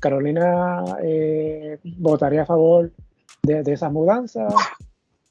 Carolina 0.00 0.82
eh, 1.02 1.78
votaría 1.98 2.44
a 2.44 2.46
favor 2.46 2.90
de, 3.42 3.60
esas 3.70 3.92
mudanzas 3.92 4.54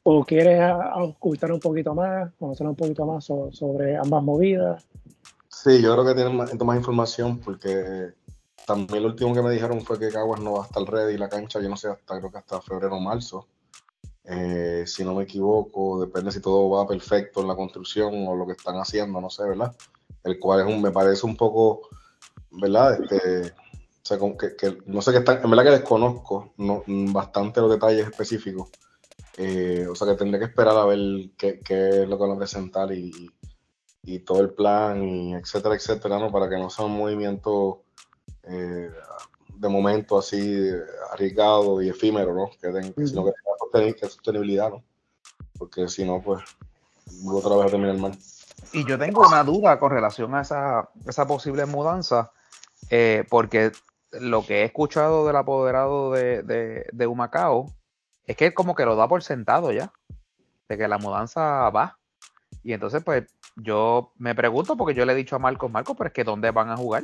o 0.03 0.23
quiere 0.23 0.71
ocultar 0.71 1.51
un 1.51 1.59
poquito 1.59 1.95
más, 1.95 2.31
conocer 2.37 2.67
un 2.67 2.75
poquito 2.75 3.07
más 3.07 3.25
sobre 3.25 3.97
ambas 3.97 4.21
movidas. 4.21 4.87
Sí, 5.49 5.81
yo 5.81 5.93
creo 5.93 6.05
que 6.05 6.13
tienen 6.13 6.35
más, 6.35 6.53
más, 6.53 6.77
información 6.77 7.39
porque 7.39 8.11
también 8.67 9.01
lo 9.01 9.09
último 9.09 9.33
que 9.33 9.41
me 9.41 9.49
dijeron 9.49 9.81
fue 9.81 9.97
que 9.97 10.09
Caguas 10.09 10.41
no 10.41 10.53
va 10.53 10.61
a 10.61 10.67
estar 10.67 10.83
ready 10.83 11.17
la 11.17 11.27
cancha, 11.27 11.59
yo 11.59 11.69
no 11.69 11.75
sé, 11.75 11.87
hasta 11.87 12.19
creo 12.19 12.31
que 12.31 12.37
hasta 12.37 12.61
febrero 12.61 12.97
o 12.97 12.99
marzo. 12.99 13.47
Eh, 14.25 14.83
si 14.85 15.03
no 15.03 15.15
me 15.15 15.23
equivoco, 15.23 15.99
depende 16.05 16.31
si 16.31 16.39
todo 16.39 16.69
va 16.69 16.87
perfecto 16.87 17.41
en 17.41 17.47
la 17.47 17.55
construcción 17.55 18.27
o 18.27 18.35
lo 18.35 18.45
que 18.45 18.51
están 18.51 18.75
haciendo, 18.75 19.19
no 19.19 19.31
sé, 19.31 19.43
¿verdad? 19.43 19.75
El 20.23 20.39
cual 20.39 20.61
es 20.61 20.73
un, 20.73 20.81
me 20.81 20.91
parece 20.91 21.25
un 21.25 21.35
poco, 21.35 21.89
¿verdad? 22.51 23.01
Este, 23.01 23.51
o 23.51 24.05
sea, 24.05 24.17
que, 24.57 24.77
no 24.85 25.01
sé 25.01 25.11
qué 25.11 25.19
están, 25.19 25.43
en 25.43 25.49
verdad 25.49 25.63
que 25.65 25.71
desconozco 25.71 26.53
no, 26.57 26.83
bastante 26.87 27.61
los 27.61 27.71
detalles 27.71 28.07
específicos. 28.07 28.69
Eh, 29.37 29.87
o 29.89 29.95
sea 29.95 30.07
que 30.07 30.15
tendré 30.15 30.39
que 30.39 30.45
esperar 30.45 30.75
a 30.77 30.85
ver 30.85 31.29
qué, 31.37 31.59
qué 31.59 32.03
es 32.03 32.09
lo 32.09 32.17
que 32.17 32.23
van 32.23 32.33
a 32.33 32.37
presentar 32.37 32.91
y, 32.91 33.31
y, 34.03 34.19
todo 34.19 34.41
el 34.41 34.51
plan, 34.51 35.03
y 35.03 35.33
etcétera, 35.35 35.75
etcétera, 35.75 36.19
¿no? 36.19 36.31
Para 36.31 36.49
que 36.49 36.57
no 36.57 36.69
sea 36.69 36.85
un 36.85 36.97
movimiento 36.97 37.83
eh, 38.43 38.89
de 39.55 39.69
momento 39.69 40.17
así 40.17 40.69
arriesgado 41.11 41.81
y 41.81 41.89
efímero, 41.89 42.33
¿no? 42.33 42.49
Que 42.59 43.05
sino 43.05 43.25
que 43.25 43.31
tenga 43.71 44.09
sostenibilidad, 44.09 44.71
¿no? 44.71 44.83
Porque 45.57 45.87
si 45.87 46.03
no, 46.03 46.21
pues 46.21 46.43
otra 47.27 47.55
vez 47.57 47.67
a 47.67 47.69
terminar 47.69 47.97
mal. 47.97 48.17
Y 48.73 48.85
yo 48.85 48.97
tengo 48.97 49.27
una 49.27 49.43
duda 49.43 49.79
con 49.79 49.91
relación 49.91 50.33
a 50.35 50.41
esa, 50.41 50.89
esa 51.07 51.27
posible 51.27 51.65
mudanza, 51.65 52.31
eh, 52.89 53.25
porque 53.29 53.71
lo 54.11 54.45
que 54.45 54.61
he 54.61 54.63
escuchado 54.65 55.25
del 55.25 55.35
apoderado 55.35 56.11
de, 56.11 56.43
de, 56.91 57.07
Humacao 57.07 57.73
es 58.25 58.35
que 58.35 58.53
como 58.53 58.75
que 58.75 58.85
lo 58.85 58.95
da 58.95 59.07
por 59.07 59.23
sentado 59.23 59.71
ya, 59.71 59.91
de 60.69 60.77
que 60.77 60.87
la 60.87 60.97
mudanza 60.97 61.69
va. 61.69 61.97
Y 62.63 62.73
entonces, 62.73 63.03
pues 63.03 63.25
yo 63.55 64.13
me 64.17 64.35
pregunto, 64.35 64.77
porque 64.77 64.93
yo 64.93 65.05
le 65.05 65.13
he 65.13 65.15
dicho 65.15 65.35
a 65.35 65.39
Marcos, 65.39 65.71
Marcos, 65.71 65.95
pero 65.97 66.07
es 66.07 66.13
que 66.13 66.23
¿dónde 66.23 66.51
van 66.51 66.69
a 66.69 66.77
jugar? 66.77 67.03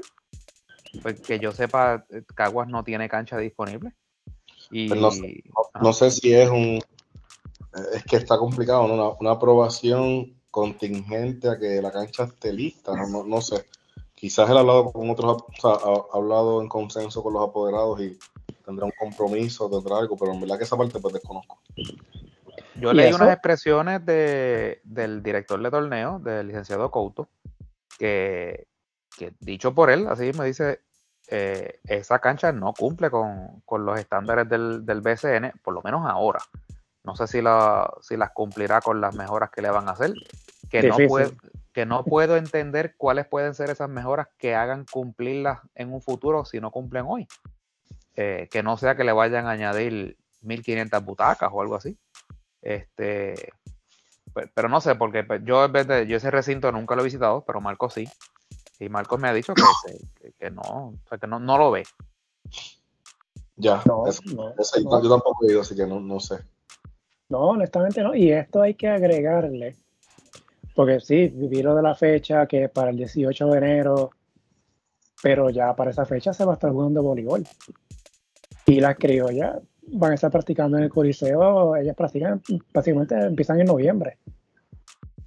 Pues 1.02 1.20
que 1.20 1.40
yo 1.40 1.52
sepa, 1.52 2.06
Caguas 2.36 2.68
no 2.68 2.84
tiene 2.84 3.10
cancha 3.10 3.38
disponible. 3.38 3.94
Y, 4.72 4.88
pues 4.88 5.00
no, 5.82 5.94
sé, 5.94 6.12
si 6.12 6.34
es 6.34 6.50
un. 6.50 6.80
Es 7.94 8.04
que 8.04 8.18
está 8.18 8.38
complicado, 8.38 8.86
Una, 8.86 9.18
una 9.20 9.32
aprobación 9.32 10.37
contingente 10.58 11.48
a 11.48 11.60
que 11.60 11.80
la 11.84 11.92
cancha 11.92 12.24
esté 12.24 12.52
lista, 12.52 12.92
no, 12.96 13.24
no, 13.24 13.42
sé. 13.42 13.66
Quizás 14.16 14.50
él 14.50 14.58
ha 14.58 14.62
hablado 14.62 14.92
con 14.92 15.08
otros, 15.08 15.44
o 15.44 15.62
sea, 15.62 15.72
ha, 15.74 16.18
hablado 16.18 16.64
en 16.64 16.68
consenso 16.68 17.22
con 17.22 17.34
los 17.34 17.48
apoderados 17.48 18.02
y 18.02 18.18
tendrá 18.66 18.86
un 18.86 18.92
compromiso, 18.98 19.70
tendrá 19.70 20.00
algo, 20.00 20.18
pero 20.18 20.34
en 20.34 20.42
verdad 20.42 20.58
que 20.58 20.64
esa 20.64 20.76
parte 20.76 21.00
pues 21.00 21.14
desconozco. 21.14 21.60
Yo 22.74 22.92
leí 22.92 23.14
unas 23.14 23.34
expresiones 23.34 24.04
de, 24.04 24.82
del 24.84 25.22
director 25.22 25.62
de 25.62 25.70
torneo, 25.70 26.18
del 26.18 26.48
licenciado 26.48 26.90
Couto, 26.90 27.30
que, 28.00 28.66
que 29.16 29.36
dicho 29.40 29.76
por 29.76 29.92
él, 29.92 30.08
así 30.08 30.32
me 30.34 30.46
dice, 30.46 30.82
eh, 31.28 31.82
esa 31.84 32.18
cancha 32.18 32.52
no 32.52 32.74
cumple 32.74 33.12
con, 33.12 33.62
con 33.64 33.86
los 33.86 34.00
estándares 34.00 34.50
del, 34.50 34.84
del, 34.88 35.02
BCN, 35.02 35.60
por 35.62 35.76
lo 35.76 35.84
menos 35.84 36.04
ahora. 36.08 36.40
No 37.04 37.16
sé 37.16 37.28
si, 37.28 37.44
la, 37.44 37.94
si 38.02 38.18
las 38.18 38.32
cumplirá 38.32 38.82
con 38.82 39.00
las 39.00 39.16
mejoras 39.16 39.52
que 39.52 39.62
le 39.62 39.70
van 39.70 39.88
a 39.88 39.92
hacer. 39.92 40.14
Que 40.70 40.84
no, 40.84 40.98
puedo, 41.08 41.32
que 41.74 41.86
no 41.86 42.04
puedo 42.04 42.38
entender 42.38 42.96
cuáles 42.98 43.26
pueden 43.28 43.54
ser 43.54 43.70
esas 43.70 43.90
mejoras 43.90 44.28
que 44.38 44.56
hagan 44.56 44.86
cumplirlas 44.92 45.60
en 45.76 45.94
un 45.94 46.02
futuro 46.02 46.44
si 46.46 46.60
no 46.60 46.72
cumplen 46.72 47.06
hoy. 47.08 47.28
Eh, 48.16 48.48
que 48.52 48.64
no 48.64 48.78
sea 48.78 48.96
que 48.96 49.04
le 49.04 49.12
vayan 49.12 49.46
a 49.46 49.52
añadir 49.52 50.18
1500 50.42 51.06
butacas 51.06 51.50
o 51.54 51.62
algo 51.62 51.76
así. 51.76 51.98
Este, 52.62 53.54
pero, 54.54 54.70
no 54.70 54.82
sé, 54.82 54.96
porque 54.96 55.26
yo 55.44 55.66
en 55.66 55.72
vez 55.72 55.88
de, 55.88 56.08
yo 56.08 56.18
ese 56.18 56.32
recinto 56.32 56.72
nunca 56.72 56.96
lo 56.96 57.02
he 57.02 57.06
visitado, 57.06 57.44
pero 57.46 57.62
Marcos 57.62 57.94
sí. 57.94 58.08
Y 58.80 58.90
Marcos 58.90 59.20
me 59.20 59.28
ha 59.28 59.34
dicho 59.34 59.54
que, 59.54 60.32
que, 60.38 60.52
no, 60.52 60.62
o 60.62 60.94
sea, 61.10 61.18
que 61.18 61.28
no, 61.28 61.40
no 61.40 61.58
lo 61.58 61.72
ve. 61.72 61.84
Ya, 63.56 63.82
yo 63.84 65.10
tampoco 65.10 65.46
he 65.48 65.52
ido, 65.52 65.62
así 65.62 65.76
que 65.76 65.88
no, 65.88 66.00
no 66.00 66.20
sé. 66.20 66.38
No, 67.30 67.40
honestamente 67.40 68.04
no. 68.04 68.14
Y 68.14 68.32
esto 68.32 68.62
hay 68.62 68.76
que 68.76 68.88
agregarle, 68.88 69.76
porque 70.78 71.00
sí, 71.00 71.28
vi 71.34 71.64
lo 71.64 71.74
de 71.74 71.82
la 71.82 71.96
fecha 71.96 72.46
que 72.46 72.66
es 72.66 72.70
para 72.70 72.92
el 72.92 72.98
18 72.98 73.48
de 73.48 73.58
enero, 73.58 74.12
pero 75.24 75.50
ya 75.50 75.76
para 75.76 75.90
esa 75.90 76.06
fecha 76.06 76.34
se 76.34 76.46
va 76.46 76.52
a 76.52 76.54
estar 76.54 76.72
jugando 76.72 77.02
voleibol. 77.02 77.44
Y 78.68 78.80
las 78.80 78.96
criollas 78.96 79.58
van 79.88 80.12
a 80.12 80.14
estar 80.14 80.30
practicando 80.30 80.78
en 80.78 80.84
el 80.84 80.92
Coliseo, 80.92 81.76
ellas 81.76 81.96
practican, 81.96 82.44
prácticamente 82.72 83.16
empiezan 83.16 83.60
en 83.60 83.66
noviembre. 83.66 84.20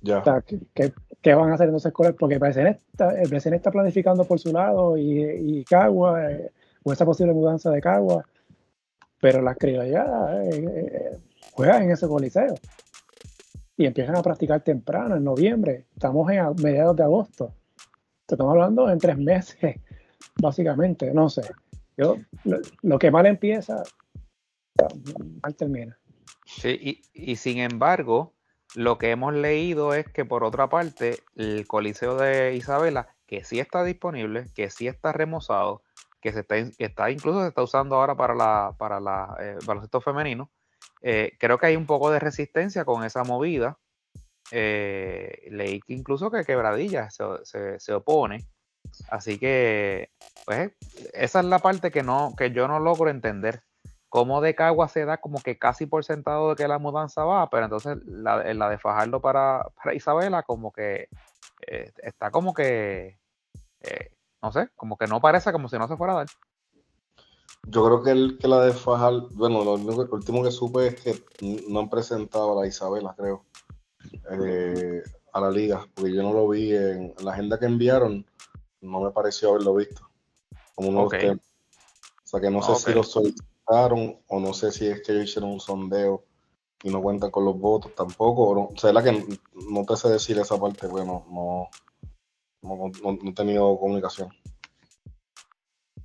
Ya. 0.03 0.19
O 0.19 0.25
sea, 0.25 0.45
¿qué, 0.73 1.35
van 1.35 1.51
a 1.51 1.55
hacer 1.55 1.67
entonces 1.67 1.93
con 1.93 2.15
Porque 2.15 2.37
el 2.37 2.67
está, 2.69 3.21
el 3.21 3.35
está 3.53 3.73
planificando 3.73 4.25
por 4.25 4.39
su 4.39 4.53
lado 4.53 4.97
y, 4.97 5.21
y 5.21 5.65
Cagua, 5.65 6.31
eh, 6.31 6.53
o 6.85 6.93
esa 6.93 7.05
posible 7.05 7.33
mudanza 7.33 7.73
de 7.73 7.81
Cagua, 7.81 8.25
pero 9.21 9.43
las 9.43 9.59
criollas 9.59 10.07
eh, 10.45 10.65
eh, 10.65 11.19
juegan 11.51 11.83
en 11.83 11.91
ese 11.91 12.07
coliseo. 12.07 12.55
Y 13.81 13.87
empiezan 13.87 14.15
a 14.15 14.23
practicar 14.23 14.61
temprano, 14.61 15.17
en 15.17 15.25
noviembre. 15.25 15.87
Estamos 15.95 16.31
en 16.31 16.55
mediados 16.63 16.95
de 16.97 17.03
agosto. 17.03 17.55
Estamos 18.29 18.53
hablando 18.53 18.91
en 18.91 18.99
tres 18.99 19.17
meses, 19.17 19.77
básicamente. 20.39 21.15
No 21.15 21.31
sé. 21.31 21.51
Yo, 21.97 22.19
lo, 22.83 22.99
que 22.99 23.11
mal 23.11 23.25
empieza, 23.25 23.83
mal 25.43 25.57
termina. 25.57 25.99
Sí, 26.45 27.01
y, 27.15 27.37
sin 27.37 27.57
embargo, 27.57 28.35
lo 28.75 28.99
que 28.99 29.13
hemos 29.13 29.33
leído 29.33 29.95
es 29.95 30.07
que 30.07 30.27
por 30.27 30.45
otra 30.45 30.69
parte, 30.69 31.17
el 31.35 31.67
Coliseo 31.67 32.19
de 32.19 32.55
Isabela, 32.57 33.09
que 33.25 33.45
sí 33.45 33.61
está 33.61 33.83
disponible, 33.83 34.45
que 34.55 34.69
sí 34.69 34.89
está 34.89 35.13
remozado, 35.13 35.85
que 36.21 36.35
se 36.35 36.41
está, 36.41 36.57
está 36.77 37.11
incluso 37.11 37.41
se 37.41 37.49
está 37.49 37.63
usando 37.63 37.97
ahora 37.97 38.15
para 38.15 38.35
la 38.35 38.75
para 38.77 39.01
la 39.01 39.39
eh, 39.41 39.57
baloncesto 39.65 40.03
femenino, 40.03 40.51
eh, 41.03 41.37
creo 41.39 41.59
que 41.59 41.67
hay 41.67 41.77
un 41.77 41.87
poco 41.87 42.11
de 42.11 42.19
resistencia 42.19 42.85
con 42.85 43.05
esa 43.05 43.25
movida. 43.25 43.79
Eh, 44.53 45.49
leí 45.51 45.81
que 45.81 45.95
incluso 45.95 46.31
que 46.31 46.45
Quebradilla 46.45 47.09
se, 47.11 47.93
opone. 47.95 48.47
Así 49.11 49.39
que, 49.39 50.11
pues, 50.45 50.73
esa 51.13 51.41
es 51.41 51.47
la 51.47 51.59
parte 51.61 51.91
que 51.91 52.03
no, 52.03 52.35
que 52.37 52.51
yo 52.51 52.69
no 52.69 52.81
logro 52.81 53.11
entender. 53.11 53.63
Cómo 54.09 54.41
de 54.41 54.57
Cagua 54.57 54.89
se 54.89 55.05
da 55.05 55.19
como 55.19 55.41
que 55.41 55.57
casi 55.57 55.87
por 55.87 56.05
sentado 56.05 56.51
de 56.51 56.57
que 56.57 56.67
la 56.67 56.79
mudanza 56.79 57.25
va, 57.25 57.49
pero 57.49 57.65
entonces 57.65 57.97
la, 58.07 58.43
la 58.55 58.69
de 58.69 58.79
Fajardo 58.79 59.21
para, 59.21 59.69
para 59.77 59.95
Isabela, 59.95 60.43
como 60.43 60.73
que 60.73 61.09
eh, 61.67 61.93
está 61.99 62.31
como 62.31 62.53
que, 62.55 63.19
eh, 63.83 64.11
no 64.43 64.51
sé, 64.53 64.69
como 64.75 64.97
que 64.97 65.07
no 65.07 65.21
parece 65.21 65.53
como 65.53 65.69
si 65.69 65.79
no 65.79 65.87
se 65.87 65.97
fuera 65.97 66.15
a 66.15 66.17
dar. 66.17 66.27
Yo 67.67 67.85
creo 67.85 68.03
que, 68.03 68.11
el, 68.11 68.39
que 68.39 68.49
la 68.49 68.65
de 68.65 68.73
Fajardo, 68.73 69.29
bueno, 69.33 69.65
lo, 69.65 69.75
último 69.75 70.43
que 70.43 70.51
supe 70.51 70.89
es 70.89 71.01
que 71.01 71.25
no 71.69 71.81
han 71.81 71.91
presentado 71.91 72.59
a 72.59 72.63
la 72.63 72.69
Isabela, 72.69 73.15
creo, 73.17 73.45
eh, 74.31 75.03
a 75.33 75.41
la 75.41 75.51
liga, 75.51 75.87
porque 75.95 76.15
yo 76.15 76.23
no 76.23 76.33
lo 76.33 76.49
vi 76.49 76.75
en, 76.75 77.15
la 77.23 77.33
agenda 77.33 77.59
que 77.59 77.67
enviaron, 77.67 78.27
no 78.81 79.01
me 79.01 79.11
pareció 79.11 79.51
haberlo 79.51 79.75
visto. 79.75 80.09
Como 80.75 80.89
uno 80.89 81.03
O 81.05 81.11
sea 82.25 82.41
que 82.41 82.51
no 82.51 82.63
sé 82.63 82.75
si 82.77 82.95
lo 82.95 83.03
solicitaron 83.03 84.19
o 84.27 84.41
no 84.41 84.55
sé 84.55 84.73
si 84.73 84.87
es 84.87 85.03
que 85.03 85.13
ellos 85.13 85.25
hicieron 85.25 85.51
un 85.51 85.61
sondeo 85.61 86.25
y 86.83 86.91
no 86.91 87.03
cuentan 87.03 87.31
con 87.31 87.45
los 87.45 87.59
votos 87.59 87.95
tampoco. 87.95 88.71
O, 88.73 88.77
sea, 88.77 88.93
la 88.93 89.03
que 89.03 89.13
no 89.13 89.85
te 89.85 89.97
sé 89.97 90.09
decir 90.09 90.39
esa 90.39 90.59
parte, 90.59 90.87
bueno, 90.87 91.25
no, 91.31 91.69
no, 92.63 92.91
he 93.29 93.35
tenido 93.35 93.79
comunicación. 93.79 94.31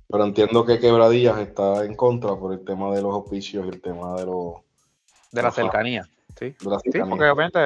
Pero 0.08 0.24
entiendo 0.24 0.64
que 0.64 0.78
Quebradillas 0.78 1.38
está 1.38 1.84
en 1.84 1.94
contra 1.94 2.36
por 2.36 2.52
el 2.52 2.64
tema 2.64 2.94
de 2.94 3.02
los 3.02 3.14
oficios 3.14 3.66
y 3.66 3.68
el 3.68 3.80
tema 3.80 4.14
de 4.14 4.26
los... 4.26 4.54
De 5.32 5.42
la 5.42 5.50
cercanía, 5.50 6.04
sí. 6.38 6.54
Sí, 6.84 7.00
porque 7.08 7.28
obviamente 7.28 7.58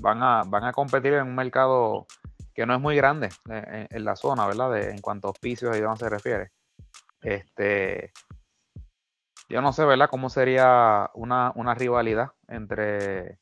van 0.00 0.22
a, 0.22 0.42
van 0.46 0.64
a 0.64 0.72
competir 0.72 1.12
en 1.14 1.28
un 1.28 1.34
mercado 1.34 2.06
que 2.54 2.66
no 2.66 2.74
es 2.74 2.80
muy 2.80 2.96
grande 2.96 3.28
eh, 3.50 3.86
en, 3.90 4.04
la 4.04 4.16
zona, 4.16 4.46
¿verdad? 4.46 4.90
en 4.90 5.00
cuanto 5.00 5.28
a 5.28 5.30
auspicios 5.30 5.76
y 5.76 5.80
demás 5.80 5.98
se 5.98 6.08
refiere. 6.08 6.50
Este, 7.20 8.12
yo 9.48 9.60
no 9.60 9.72
sé, 9.72 9.84
¿verdad? 9.84 10.08
Cómo 10.10 10.30
sería 10.30 11.10
una, 11.14 11.74
rivalidad 11.74 12.30
entre, 12.48 13.38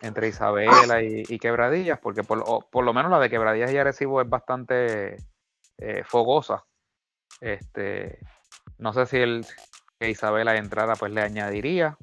entre 0.00 0.28
Isabela 0.28 1.02
y, 1.02 1.38
Quebradillas, 1.38 1.98
porque 1.98 2.22
por, 2.22 2.44
por, 2.70 2.84
lo 2.84 2.92
menos 2.92 3.10
la 3.10 3.18
de 3.18 3.30
Quebradillas 3.30 3.72
y 3.72 3.76
Arecibo 3.76 4.20
es 4.20 4.28
bastante 4.28 5.16
eh, 5.78 6.02
fogosa. 6.04 6.64
Este, 7.40 8.18
no 8.78 8.92
sé 8.92 9.06
si 9.06 9.18
el 9.18 9.46
que 9.98 10.10
Isabela 10.10 10.56
entrara, 10.56 10.94
pues 10.96 11.12
le 11.12 11.22
añadiría, 11.22 11.96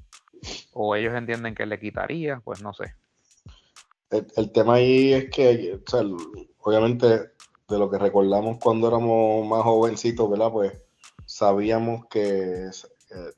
o 0.73 0.95
ellos 0.95 1.13
entienden 1.13 1.55
que 1.55 1.65
le 1.65 1.79
quitaría, 1.79 2.39
pues 2.39 2.61
no 2.61 2.73
sé 2.73 2.95
el, 4.11 4.51
tema 4.51 4.75
ahí 4.75 5.13
es 5.13 5.29
que, 5.29 5.79
obviamente, 6.59 7.31
de 7.67 7.79
lo 7.79 7.89
que 7.89 7.97
recordamos 7.97 8.57
cuando 8.61 8.87
éramos 8.87 9.47
más 9.47 9.63
jovencitos, 9.63 10.29
¿verdad? 10.29 10.51
Pues 10.51 10.73
sabíamos 11.25 12.05
que 12.07 12.67
eh, 12.67 13.31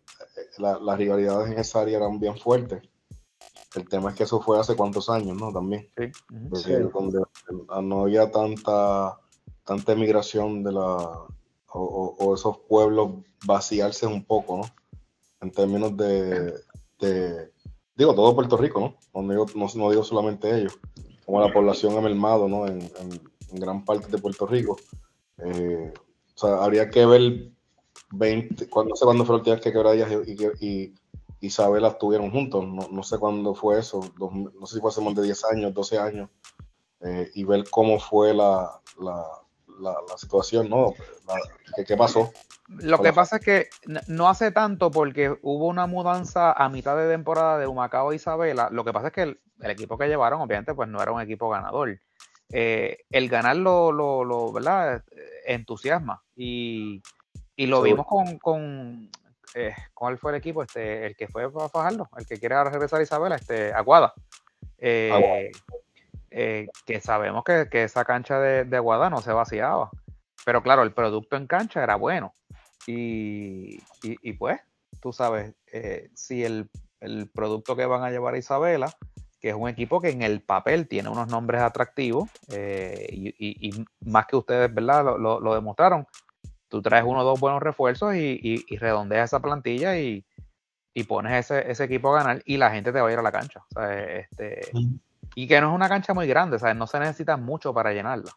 las 0.58 0.98
rivalidades 0.98 1.52
en 1.52 1.60
esa 1.60 1.82
área 1.82 1.98
eran 1.98 2.20
bien 2.20 2.38
fuertes. 2.38 2.82
El 3.76 3.88
tema 3.88 4.12
es 4.12 4.16
que 4.16 4.24
eso 4.24 4.42
fue 4.42 4.60
hace 4.60 4.76
cuántos 4.76 5.10
años, 5.10 5.38
¿no? 5.40 5.52
También. 5.52 5.90
Sí. 5.98 6.12
Donde 6.94 7.24
no 7.82 8.02
había 8.02 8.32
tanta, 8.32 9.20
tanta 9.64 9.94
emigración 9.94 10.64
de 10.64 10.72
la, 10.72 11.26
o, 11.74 12.34
esos 12.34 12.58
pueblos 12.70 13.12
vaciarse 13.46 14.06
un 14.06 14.24
poco, 14.24 14.58
¿no? 14.58 14.64
En 15.42 15.52
términos 15.52 15.96
de 15.98 16.54
digo, 17.96 18.16
todo 18.16 18.36
Puerto 18.36 18.58
Rico, 18.58 18.80
¿no? 18.80 19.22
No 19.22 19.32
digo, 19.32 19.46
no, 19.56 19.90
digo 19.90 20.04
solamente 20.04 20.56
ellos, 20.56 20.80
como 21.26 21.40
la 21.40 21.54
población 21.54 21.98
ha 21.98 22.02
mermado, 22.02 22.48
¿no? 22.48 22.68
En, 22.68 22.90
gran 23.56 23.86
parte 23.86 24.08
de 24.08 24.18
Puerto 24.18 24.48
Rico. 24.48 24.78
Eh, 25.38 25.94
o 25.96 26.38
sea, 26.40 26.64
habría 26.64 26.90
que 26.90 27.06
ver 27.06 27.52
20, 28.12 28.68
cuando, 28.68 28.90
no 28.90 28.96
sé 28.96 29.06
cuándo 29.06 29.26
fue 29.26 29.36
la 29.36 29.40
última 29.42 29.60
que 29.60 29.72
Quebradillas 29.72 30.12
y, 30.26 30.66
y, 30.66 30.94
Isabela 31.40 31.90
estuvieron 31.90 32.32
juntos, 32.32 32.66
no, 32.66 33.04
sé 33.04 33.20
cuándo 33.20 33.54
fue 33.54 33.78
eso, 33.78 34.00
no 34.18 34.66
sé 34.66 34.76
si 34.76 34.82
fue 34.82 34.90
hace 34.90 35.02
más 35.02 35.14
de 35.14 35.24
10 35.24 35.44
años, 35.52 35.74
12 35.74 36.00
años, 36.00 36.30
eh, 37.02 37.30
y 37.36 37.44
ver 37.44 37.66
cómo 37.70 38.00
fue 38.00 38.34
la, 38.34 38.82
la, 38.98 39.26
situación, 40.18 40.70
¿no? 40.70 40.94
¿qué, 41.86 41.98
pasó? 41.98 42.32
Lo 42.68 43.02
que 43.02 43.14
pasa 43.14 43.38
es 43.38 43.46
que 43.46 43.70
no 44.08 44.30
hace 44.30 44.52
tanto 44.52 44.92
porque 44.92 45.38
hubo 45.42 45.68
una 45.68 45.88
mudanza 45.88 46.52
a 46.52 46.70
mitad 46.70 46.98
de 46.98 47.10
temporada 47.10 47.58
de 47.58 47.68
Humacao 47.68 48.10
a 48.10 48.16
Isabela. 48.16 48.70
Lo 48.72 48.84
que 48.84 48.94
pasa 48.94 49.08
es 49.08 49.14
que 49.14 49.22
el, 49.24 49.40
equipo 49.62 49.98
que 49.98 50.08
llevaron, 50.08 50.42
obviamente, 50.42 50.74
pues 50.74 50.90
no 50.90 51.02
era 51.02 51.12
un 51.12 51.22
equipo 51.22 51.50
ganador. 51.50 52.00
Eh, 52.52 52.98
el 53.10 53.30
ganar 53.30 53.56
lo, 53.56 53.92
lo, 53.92 54.52
¿verdad? 54.52 55.04
entusiasma. 55.46 56.24
Y, 56.36 57.02
lo 57.58 57.82
vimos 57.82 58.06
con, 58.06 58.38
con 58.40 59.10
eh, 59.56 59.76
¿cuál 59.94 60.18
fue 60.18 60.32
el 60.32 60.38
equipo? 60.38 60.64
Este, 60.64 61.06
el 61.06 61.16
que 61.16 61.28
fue 61.28 61.52
para 61.52 61.70
Fajardo, 61.70 62.10
el 62.18 62.26
que 62.26 62.40
quiere 62.40 62.62
regresar 62.64 63.00
a 63.00 63.04
Isabela, 63.04 63.36
este, 63.36 63.72
Aguada. 63.74 64.14
Eh, 64.78 65.52
eh, 66.36 66.68
que 66.86 67.00
sabemos 67.00 67.44
que, 67.44 67.68
esa 67.84 68.06
cancha 68.06 68.40
de, 68.40 68.66
de, 68.66 68.78
Aguada 68.78 69.10
no 69.10 69.22
se 69.22 69.32
vaciaba. 69.32 69.92
Pero 70.46 70.64
claro, 70.64 70.84
el 70.84 70.94
producto 70.94 71.36
en 71.38 71.48
cancha 71.48 71.84
era 71.84 71.96
bueno. 71.96 72.34
Y, 72.88 73.80
pues, 74.38 74.60
tú 75.00 75.14
sabes, 75.14 75.54
eh, 75.72 76.10
si 76.14 76.44
el, 76.44 76.70
producto 77.34 77.76
que 77.76 77.86
van 77.86 78.04
a 78.04 78.12
llevar 78.12 78.34
a 78.34 78.38
Isabela, 78.38 78.90
que 79.40 79.50
es 79.50 79.56
un 79.56 79.68
equipo 79.68 80.00
que 80.00 80.10
en 80.10 80.22
el 80.22 80.42
papel 80.42 80.88
tiene 80.88 81.10
unos 81.10 81.28
nombres 81.28 81.62
atractivos, 81.62 82.30
eh, 82.50 83.08
y, 83.12 83.86
más 84.06 84.26
que 84.26 84.38
ustedes, 84.38 84.74
¿verdad? 84.74 85.18
Lo, 85.18 85.54
demostraron. 85.54 86.08
Tú 86.68 86.82
traes 86.82 87.04
uno 87.06 87.20
o 87.20 87.24
dos 87.24 87.40
buenos 87.40 87.62
refuerzos 87.62 88.16
y, 88.16 88.66
redondeas 88.78 89.30
esa 89.30 89.42
plantilla 89.42 89.98
y, 89.98 90.26
pones 91.08 91.34
ese, 91.46 91.70
ese, 91.70 91.84
equipo 91.86 92.16
a 92.16 92.24
ganar 92.24 92.42
y 92.46 92.58
la 92.58 92.72
gente 92.72 92.92
te 92.92 93.02
va 93.02 93.10
a 93.10 93.12
ir 93.12 93.20
a 93.20 93.24
la 93.24 93.32
cancha. 93.32 93.64
O 93.76 93.80
sea, 93.80 94.18
este, 94.20 94.62
y 95.36 95.48
que 95.48 95.60
no 95.62 95.70
es 95.70 95.76
una 95.76 95.90
cancha 95.90 96.14
muy 96.14 96.28
grande, 96.28 96.60
¿sabes? 96.60 96.76
No 96.76 96.88
se 96.88 97.00
necesita 97.00 97.38
mucho 97.38 97.74
para 97.74 97.92
llenarla. 97.92 98.32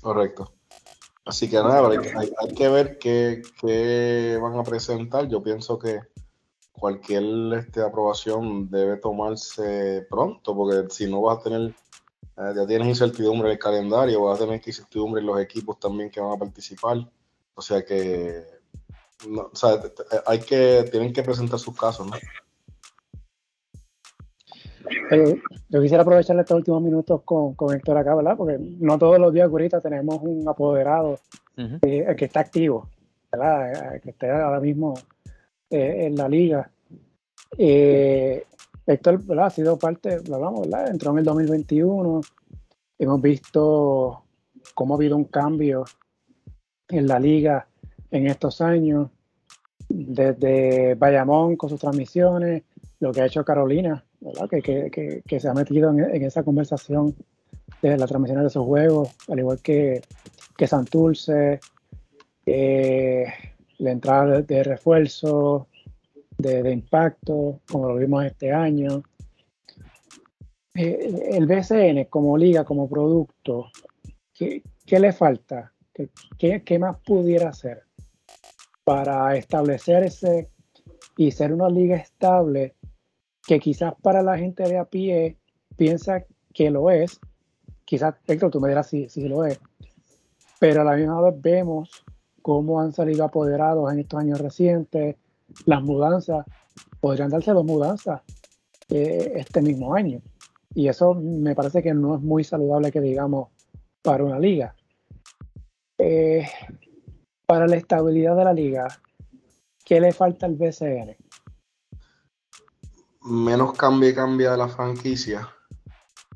Correcto. 0.00 0.52
Así 1.24 1.50
que 1.50 1.56
nada, 1.56 1.88
hay, 1.88 2.54
que 2.54 2.68
ver 2.68 2.98
qué, 2.98 4.38
van 4.40 4.56
a 4.56 4.62
presentar. 4.62 5.26
Yo 5.26 5.42
pienso 5.42 5.76
que 5.76 6.00
cualquier 6.70 7.24
este, 7.58 7.82
aprobación 7.82 8.70
debe 8.70 8.98
tomarse 8.98 10.06
pronto, 10.08 10.54
porque 10.54 10.94
si 10.94 11.10
no 11.10 11.22
vas 11.22 11.38
a 11.38 11.42
tener, 11.42 11.74
eh, 12.36 12.52
ya 12.54 12.66
tienes 12.66 12.86
incertidumbre 12.86 13.48
en 13.48 13.54
el 13.54 13.58
calendario, 13.58 14.22
vas 14.22 14.36
a 14.36 14.44
tener 14.44 14.62
incertidumbre 14.64 15.20
en 15.20 15.26
los 15.26 15.40
equipos 15.40 15.80
también 15.80 16.10
que 16.10 16.20
van 16.20 16.32
a 16.32 16.38
participar. 16.38 16.98
O 17.56 17.62
sea 17.62 17.84
que, 17.84 18.44
o 19.28 19.56
sea, 19.56 19.82
hay 20.26 20.38
que, 20.38 20.88
tienen 20.92 21.12
que 21.12 21.24
presentar 21.24 21.58
sus 21.58 21.76
casos, 21.76 22.06
¿no? 22.06 22.16
Eh, 25.10 25.40
yo 25.68 25.82
quisiera 25.82 26.02
aprovechar 26.02 26.38
estos 26.38 26.56
últimos 26.56 26.82
minutos 26.82 27.22
con, 27.24 27.54
con 27.54 27.74
Héctor 27.74 27.98
acá, 27.98 28.14
¿verdad? 28.14 28.36
Porque 28.36 28.58
no 28.58 28.98
todos 28.98 29.18
los 29.18 29.32
días, 29.32 29.48
ahorita 29.48 29.80
tenemos 29.80 30.18
un 30.22 30.48
apoderado 30.48 31.18
eh, 31.56 32.14
que 32.16 32.24
está 32.24 32.40
activo, 32.40 32.88
¿verdad? 33.30 33.94
Eh, 33.94 34.00
que 34.00 34.10
esté 34.10 34.30
ahora 34.30 34.60
mismo 34.60 34.94
en 35.70 36.14
la 36.16 36.28
liga. 36.28 36.70
Héctor, 37.58 39.24
¿verdad? 39.24 39.46
Ha 39.46 39.50
sido 39.50 39.78
parte, 39.78 40.20
lo 40.28 40.36
hablamos, 40.36 40.62
¿verdad? 40.62 40.90
Entró 40.90 41.10
en 41.12 41.18
el 41.18 41.24
2021. 41.24 42.20
Hemos 42.98 43.22
visto 43.22 44.22
cómo 44.74 44.94
ha 44.94 44.96
habido 44.96 45.16
un 45.16 45.24
cambio 45.24 45.84
en 46.88 47.06
la 47.08 47.18
liga 47.18 47.66
en 48.10 48.28
estos 48.28 48.60
años, 48.60 49.10
desde 49.88 50.94
Bayamón 50.94 51.56
con 51.56 51.68
sus 51.68 51.80
transmisiones, 51.80 52.62
lo 53.00 53.12
que 53.12 53.20
ha 53.20 53.26
hecho 53.26 53.44
Carolina 53.44 54.05
que, 54.62 55.40
se 55.40 55.48
ha 55.48 55.54
metido 55.54 55.90
en, 55.90 56.22
esa 56.22 56.42
conversación 56.42 57.14
de 57.82 57.96
la 57.96 58.06
transmisión 58.06 58.40
de 58.40 58.48
esos 58.48 58.64
juegos, 58.64 59.10
al 59.28 59.38
igual 59.38 59.60
que, 59.60 60.02
que 60.56 60.66
Santurce, 60.66 61.60
eh, 62.46 63.26
la 63.78 63.90
entrada 63.90 64.40
de, 64.42 64.62
refuerzo, 64.62 65.68
de, 66.38 66.70
impacto, 66.70 67.60
como 67.70 67.88
lo 67.88 67.96
vimos 67.96 68.24
este 68.24 68.52
año. 68.52 69.02
Eh, 70.74 71.30
el 71.32 71.46
BCN 71.46 72.04
como 72.04 72.36
liga, 72.36 72.64
como 72.64 72.88
producto, 72.88 73.70
¿qué, 74.32 74.62
le 75.00 75.12
falta? 75.12 75.72
¿Qué, 76.38 76.62
¿Qué, 76.62 76.78
más 76.78 76.98
pudiera 77.00 77.48
hacer 77.48 77.82
para 78.84 79.34
establecerse 79.36 80.50
y 81.16 81.30
ser 81.30 81.52
una 81.52 81.68
liga 81.68 81.96
estable 81.96 82.75
que 83.46 83.60
quizás 83.60 83.94
para 84.02 84.22
la 84.22 84.36
gente 84.36 84.64
de 84.64 84.78
a 84.78 84.84
pie 84.84 85.36
piensa 85.76 86.24
que 86.52 86.70
lo 86.70 86.90
es, 86.90 87.20
quizás, 87.84 88.14
Héctor, 88.26 88.50
tú 88.50 88.60
me 88.60 88.68
dirás 88.68 88.88
si, 88.88 89.08
si 89.08 89.28
lo 89.28 89.44
es, 89.44 89.60
pero 90.58 90.80
a 90.80 90.84
la 90.84 90.96
misma 90.96 91.20
vez 91.20 91.40
vemos 91.40 91.90
cómo 92.42 92.80
han 92.80 92.92
salido 92.92 93.24
apoderados 93.24 93.92
en 93.92 94.00
estos 94.00 94.20
años 94.20 94.40
recientes, 94.40 95.16
las 95.64 95.82
mudanzas, 95.82 96.44
podrían 97.00 97.30
darse 97.30 97.52
dos 97.52 97.64
mudanzas 97.64 98.22
eh, 98.88 99.32
este 99.36 99.62
mismo 99.62 99.94
año. 99.94 100.20
Y 100.74 100.88
eso 100.88 101.14
me 101.14 101.54
parece 101.54 101.82
que 101.82 101.94
no 101.94 102.16
es 102.16 102.22
muy 102.22 102.44
saludable 102.44 102.92
que 102.92 103.00
digamos 103.00 103.48
para 104.02 104.24
una 104.24 104.38
liga. 104.38 104.74
eh, 105.98 106.46
para 107.46 107.66
la 107.66 107.76
estabilidad 107.76 108.36
de 108.36 108.44
la 108.44 108.52
liga, 108.52 108.88
¿qué 109.84 110.00
le 110.00 110.12
falta 110.12 110.46
al 110.46 110.56
BCN? 110.56 111.16
Menos 113.26 113.72
cambio 113.72 114.08
y 114.08 114.14
cambia 114.14 114.52
de 114.52 114.56
la 114.56 114.68
franquicia. 114.68 115.52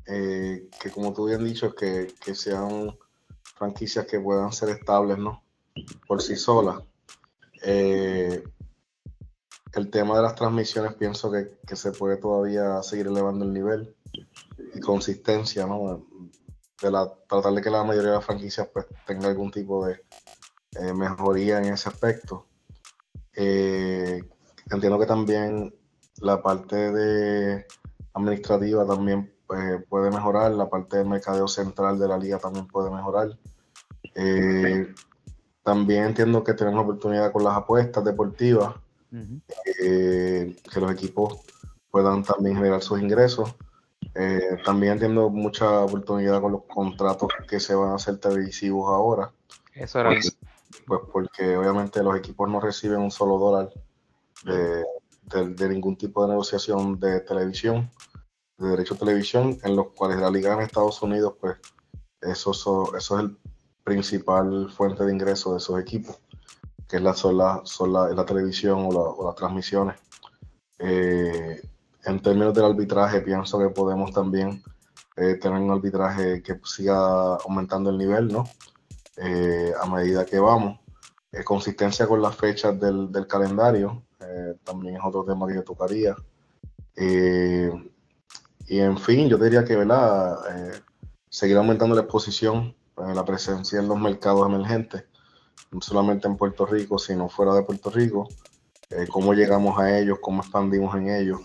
Eh, 0.05 0.69
que 0.81 0.91
como 0.91 1.13
tú 1.13 1.27
bien 1.27 1.45
dicho, 1.45 1.73
que, 1.73 2.13
que 2.23 2.35
sean 2.35 2.97
franquicias 3.55 4.05
que 4.05 4.19
puedan 4.19 4.51
ser 4.51 4.69
estables, 4.69 5.17
¿no? 5.17 5.41
Por 6.05 6.21
sí 6.21 6.35
solas. 6.35 6.83
Eh, 7.63 8.43
el 9.73 9.89
tema 9.89 10.17
de 10.17 10.23
las 10.23 10.35
transmisiones 10.35 10.95
pienso 10.95 11.31
que, 11.31 11.75
se 11.75 11.93
puede 11.93 12.17
todavía 12.17 12.83
seguir 12.83 13.07
elevando 13.07 13.45
el 13.45 13.53
nivel 13.53 13.95
y 14.73 14.79
consistencia, 14.81 15.65
¿no? 15.65 16.05
De 16.81 16.91
la, 16.91 17.09
tratar 17.29 17.53
de 17.53 17.61
que 17.61 17.69
la 17.69 17.85
mayoría 17.85 18.09
de 18.09 18.15
las 18.17 18.25
franquicias 18.25 18.67
pues, 18.73 18.85
tenga 19.05 19.29
algún 19.29 19.49
tipo 19.49 19.85
de 19.85 20.01
eh, 20.77 20.93
mejoría 20.93 21.59
en 21.59 21.73
ese 21.73 21.87
aspecto. 21.87 22.47
Entiendo 23.33 24.99
que 24.99 25.05
también 25.05 25.73
la 26.19 26.41
parte 26.41 26.91
de 26.91 27.65
administrativa 28.13 28.85
también 28.85 29.33
pues, 29.47 29.83
puede 29.89 30.09
mejorar, 30.11 30.51
la 30.51 30.69
parte 30.69 30.97
del 30.97 31.07
mercadeo 31.07 31.47
central 31.47 31.99
de 31.99 32.07
la 32.07 32.17
liga 32.17 32.37
también 32.37 32.67
puede 32.67 32.89
mejorar. 32.89 33.37
Eh, 34.15 34.93
también 35.63 36.05
entiendo 36.05 36.43
que 36.43 36.53
tenemos 36.53 36.83
oportunidad 36.83 37.31
con 37.31 37.43
las 37.43 37.55
apuestas 37.55 38.03
deportivas, 38.03 38.75
eh, 39.83 40.55
que 40.71 40.79
los 40.79 40.91
equipos 40.91 41.39
puedan 41.89 42.23
también 42.23 42.55
generar 42.55 42.81
sus 42.81 43.01
ingresos. 43.01 43.55
Eh, 44.15 44.57
también 44.65 44.93
entiendo 44.93 45.29
mucha 45.29 45.81
oportunidad 45.81 46.41
con 46.41 46.53
los 46.53 46.63
contratos 46.63 47.29
que 47.47 47.59
se 47.59 47.75
van 47.75 47.91
a 47.91 47.95
hacer 47.95 48.17
televisivos 48.17 48.87
ahora. 48.89 49.31
Eso 49.73 49.99
era. 49.99 50.09
Pues, 50.09 50.37
pues 50.87 51.01
porque 51.11 51.55
obviamente 51.55 52.01
los 52.03 52.17
equipos 52.17 52.49
no 52.49 52.59
reciben 52.59 52.99
un 52.99 53.11
solo 53.11 53.37
dólar 53.37 53.69
de, 54.43 54.83
ningún 55.69 55.97
tipo 55.97 56.23
de 56.23 56.29
negociación 56.29 56.99
de 56.99 57.21
televisión, 57.21 57.89
de 58.57 58.69
derecho 58.69 58.95
a 58.95 58.97
televisión, 58.97 59.57
en 59.63 59.75
los 59.75 59.87
cuales 59.93 60.19
la 60.19 60.29
liga 60.29 60.53
en 60.53 60.61
Estados 60.61 61.01
Unidos, 61.01 61.35
pues 61.39 61.57
eso, 62.21 62.51
eso 62.51 62.95
es 62.95 63.11
el 63.11 63.37
principal 63.83 64.69
fuente 64.71 65.03
de 65.03 65.11
ingreso 65.11 65.51
de 65.51 65.57
esos 65.57 65.79
equipos, 65.79 66.19
que 66.87 66.97
es 66.97 67.01
la, 67.01 67.13
son, 67.13 67.37
la, 67.37 67.61
son 67.63 67.93
la, 67.93 68.25
televisión 68.25 68.89
o, 68.91 69.25
las 69.25 69.35
transmisiones. 69.35 69.95
Eh, 70.79 71.61
en 72.03 72.21
términos 72.21 72.53
del 72.53 72.65
arbitraje, 72.65 73.21
pienso 73.21 73.59
que 73.59 73.69
podemos 73.69 74.11
también 74.11 74.63
eh, 75.17 75.35
tener 75.35 75.59
un 75.59 75.71
arbitraje 75.71 76.41
que 76.41 76.59
siga 76.63 77.35
aumentando 77.35 77.89
el 77.89 77.97
nivel, 77.97 78.27
¿no? 78.27 78.49
Eh, 79.17 79.73
a 79.79 79.87
medida 79.87 80.25
que 80.25 80.39
vamos. 80.39 80.79
consistencia 81.45 82.07
con 82.07 82.21
las 82.21 82.35
fechas 82.35 82.79
del, 82.79 83.27
calendario, 83.27 84.03
también 84.63 84.95
es 84.95 85.01
otro 85.03 85.23
tema 85.23 85.47
que 85.47 85.55
yo 85.55 85.63
tocaría. 85.63 86.15
y 88.67 88.79
en 88.79 88.97
fin, 88.97 89.27
yo 89.27 89.37
diría 89.37 89.65
que, 89.65 89.75
¿verdad? 89.75 90.37
seguir 91.29 91.57
aumentando 91.57 91.95
la 91.95 92.01
exposición 92.01 92.75
eh, 92.97 93.15
la 93.15 93.25
presencia 93.25 93.79
en 93.79 93.87
los 93.87 93.99
mercados 93.99 94.45
emergentes, 94.45 95.05
no 95.71 95.81
solamente 95.81 96.27
en 96.27 96.35
Puerto 96.35 96.65
Rico, 96.65 96.99
sino 96.99 97.29
fuera 97.29 97.53
de 97.53 97.63
Puerto 97.63 97.89
Rico, 97.89 98.27
eh, 98.89 99.07
cómo 99.09 99.33
llegamos 99.33 99.79
a 99.79 99.97
ellos, 99.97 100.19
cómo 100.21 100.41
expandimos 100.41 100.95
en 100.95 101.09
ellos, 101.09 101.39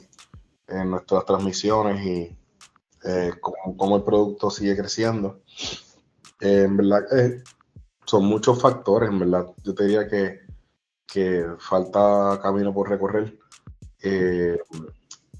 en 0.66 0.90
nuestras 0.90 1.24
transmisiones 1.24 2.04
y 2.04 2.36
eh, 3.04 3.32
cómo, 3.40 3.96
el 3.96 4.02
producto 4.02 4.50
sigue 4.50 4.76
creciendo. 4.76 5.40
en 6.40 6.76
verdad, 6.76 7.04
son 8.04 8.24
muchos 8.26 8.60
factores, 8.60 9.08
en 9.08 9.20
verdad. 9.20 9.46
Yo 9.62 9.74
te 9.74 9.84
diría 9.84 10.08
que, 10.08 10.40
que 11.06 11.46
falta 11.58 12.38
camino 12.42 12.72
por 12.72 12.88
recorrer. 12.88 13.38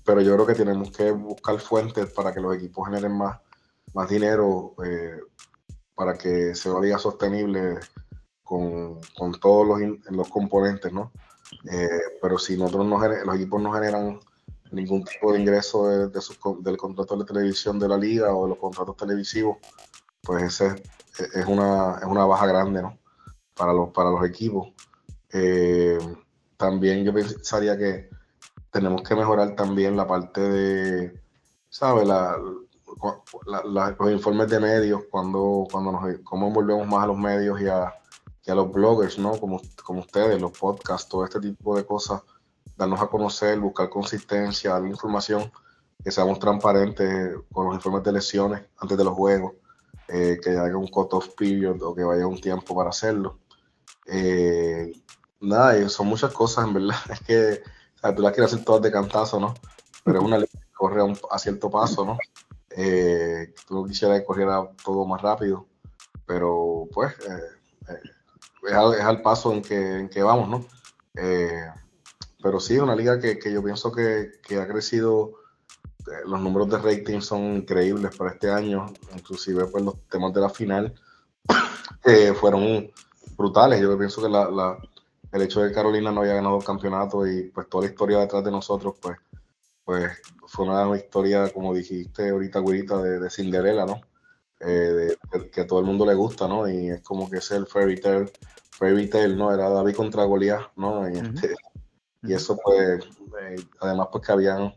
pero 0.05 0.21
yo 0.21 0.35
creo 0.35 0.47
que 0.47 0.55
tenemos 0.55 0.91
que 0.91 1.11
buscar 1.11 1.59
fuentes 1.59 2.13
para 2.13 2.33
que 2.33 2.41
los 2.41 2.55
equipos 2.55 2.87
generen 2.89 3.17
más, 3.17 3.41
más 3.93 4.09
dinero 4.09 4.75
para 5.95 6.17
que 6.17 6.53
una 6.67 6.81
liga 6.81 6.99
sostenible 6.99 7.81
con, 8.45 9.01
todos 9.41 9.67
los, 9.67 9.81
los, 10.11 10.29
componentes, 10.29 10.93
¿no? 10.93 11.11
Eh, 11.71 11.89
pero 12.23 12.39
si 12.39 12.57
nosotros 12.57 12.87
no, 12.87 12.99
los 12.99 13.35
equipos 13.35 13.61
no 13.61 13.73
generan 13.73 14.21
ningún 14.71 15.05
tipo 15.05 15.33
de 15.33 15.41
ingreso 15.41 15.89
de, 15.89 16.21
del 16.61 16.77
contrato 16.77 17.17
de 17.17 17.25
televisión 17.25 17.79
de 17.79 17.89
la 17.89 17.97
liga 17.97 18.35
o 18.35 18.45
de 18.45 18.51
los 18.51 18.59
contratos 18.59 18.97
televisivos, 18.97 19.57
pues 20.23 20.43
ese 20.45 20.83
es 21.35 21.47
una, 21.47 21.99
es 21.99 22.05
una 22.05 22.27
baja 22.27 22.47
grande, 22.47 22.83
¿no? 22.83 22.99
Para 23.55 23.73
los, 23.73 23.91
para 23.91 24.11
los 24.11 24.25
equipos. 24.25 24.69
Eh, 25.39 25.99
también 26.57 27.05
yo 27.05 27.13
pensaría 27.13 27.77
que 27.77 28.09
tenemos 28.71 29.03
que 29.03 29.15
mejorar 29.15 29.55
también 29.55 29.95
la 29.95 30.07
parte 30.07 30.41
de, 30.41 31.21
¿sabes? 31.69 32.09
Los 33.67 34.11
informes 34.11 34.49
de 34.49 34.61
medios, 34.61 35.03
cuando, 35.11 35.67
cuando 35.71 35.93
nos, 35.93 36.21
cómo 36.25 36.49
envolvemos 36.49 36.87
más 36.87 37.05
a 37.05 37.09
los 37.09 37.19
medios 37.19 37.61
y 37.61 37.69
a, 37.69 37.85
a 37.85 38.55
los 38.55 38.73
bloggers, 38.73 39.19
¿no? 39.19 39.39
Como, 39.39 39.61
como 39.85 40.01
ustedes, 40.01 40.41
los 40.41 40.53
podcasts, 40.53 41.07
todo 41.07 41.25
este 41.25 41.41
tipo 41.41 41.77
de 41.77 41.85
cosas, 41.85 42.23
darnos 42.75 43.01
a 43.03 43.09
conocer, 43.09 43.61
buscar 43.61 43.91
consistencia, 43.91 44.71
dar 44.71 44.87
información, 44.87 45.53
que 46.03 46.11
seamos 46.11 46.39
transparentes 46.39 47.37
con 47.53 47.67
los 47.67 47.75
informes 47.75 48.05
de 48.05 48.13
lesiones 48.13 48.63
antes 48.79 48.97
de 48.97 49.05
los 49.05 49.15
juegos, 49.15 49.53
eh, 50.09 50.39
que 50.43 50.51
haya 50.51 50.77
un 50.77 50.87
cut-off 50.87 51.35
period 51.37 51.83
o 51.83 51.95
que 51.95 52.05
vaya 52.05 52.27
un 52.27 52.41
tiempo 52.41 52.75
para 52.75 52.89
hacerlo. 52.89 53.39
Eh, 54.07 54.93
nada, 55.41 55.89
son 55.89 56.07
muchas 56.07 56.33
cosas, 56.33 56.67
en 56.67 56.75
verdad. 56.75 56.97
Es 57.11 57.21
que 57.21 57.63
tú 58.15 58.23
las 58.23 58.33
quieres 58.33 58.53
hacer 58.53 58.65
todas 58.65 58.83
de 58.83 58.93
cantazo, 58.93 59.41
¿no? 59.41 59.55
Pero 60.05 60.19
es 60.19 60.25
una 60.25 60.39
ley 60.39 60.49
que 60.51 60.59
corre 60.73 61.03
a, 61.31 61.39
cierto 61.39 61.71
paso, 61.71 62.05
¿no? 62.05 62.19
Eh, 62.71 63.55
tú 63.67 63.85
quisieras 63.87 64.21
que 64.21 64.27
corriera 64.27 64.69
todo 64.85 65.07
más 65.07 65.23
rápido, 65.23 65.67
pero 66.27 66.89
pues 66.93 67.15
eh, 67.21 67.89
eh, 67.89 68.01
es, 68.69 68.75
al, 68.75 69.23
paso 69.23 69.53
en 69.53 69.63
que, 69.63 70.01
en 70.01 70.09
que 70.09 70.23
vamos, 70.23 70.49
¿no? 70.49 70.67
Eh, 71.15 71.65
pero 72.43 72.61
sí, 72.61 72.79
una 72.79 72.95
liga 72.95 73.19
que, 73.19 73.39
que 73.39 73.53
yo 73.53 73.63
pienso 73.63 73.91
que, 73.91 74.33
que, 74.47 74.61
ha 74.61 74.69
crecido, 74.69 75.33
los 76.27 76.41
números 76.41 76.69
de 76.69 76.79
rating 76.79 77.21
son 77.21 77.57
increíbles 77.57 78.15
para 78.17 78.33
este 78.33 78.51
año, 78.51 78.93
inclusive 79.15 79.65
pues 79.67 79.83
los 79.83 80.07
temas 80.09 80.33
de 80.35 80.41
la 80.41 80.51
final 80.51 80.95
fueron 82.39 82.93
brutales. 83.37 83.81
Yo 83.81 83.97
pienso 83.99 84.23
que 84.23 84.29
la, 84.29 84.79
el 85.37 85.43
hecho 85.43 85.63
de 85.63 85.69
que 85.69 85.75
Carolina 85.75 86.11
no 86.11 86.23
haya 86.23 86.35
ganado 86.35 86.59
el 86.59 86.65
campeonato 86.65 87.27
y 87.27 87.45
pues 87.51 87.69
toda 87.69 87.85
la 87.85 87.91
historia 87.91 88.19
detrás 88.19 88.45
de 88.45 88.51
nosotros, 88.51 88.97
pues 89.01 89.17
pues 89.87 90.21
fue 90.49 90.67
una 90.67 90.97
historia, 90.97 91.49
como 91.53 91.73
dijiste 91.73 92.31
ahorita, 92.31 92.59
güerita, 92.59 93.01
de, 93.01 93.21
de 93.21 93.31
Cinderella, 93.31 93.87
¿no? 93.87 94.01
Eh, 94.59 95.15
de, 95.31 95.51
que 95.51 95.61
a 95.61 95.67
todo 95.67 95.79
el 95.79 95.87
mundo 95.87 96.05
le 96.05 96.15
gusta, 96.15 96.49
¿no? 96.49 96.69
Y 96.69 96.91
es 96.91 97.03
como 97.03 97.31
que 97.31 97.37
es 97.37 97.49
el 97.53 97.69
fairy 97.69 98.01
tale, 98.01 98.33
fairy 98.73 99.09
tale, 99.09 99.37
¿no? 99.37 99.55
Era 99.55 99.71
David 99.71 99.95
contra 99.95 100.25
Goliath, 100.25 100.73
¿no? 100.75 101.09
Y, 101.09 101.19
este, 101.19 101.55
y 102.25 102.35
eso, 102.35 102.59
pues, 102.65 103.05
eh, 103.43 103.65
además, 103.81 104.09
pues 104.11 104.27
que 104.27 104.33
habían 104.33 104.75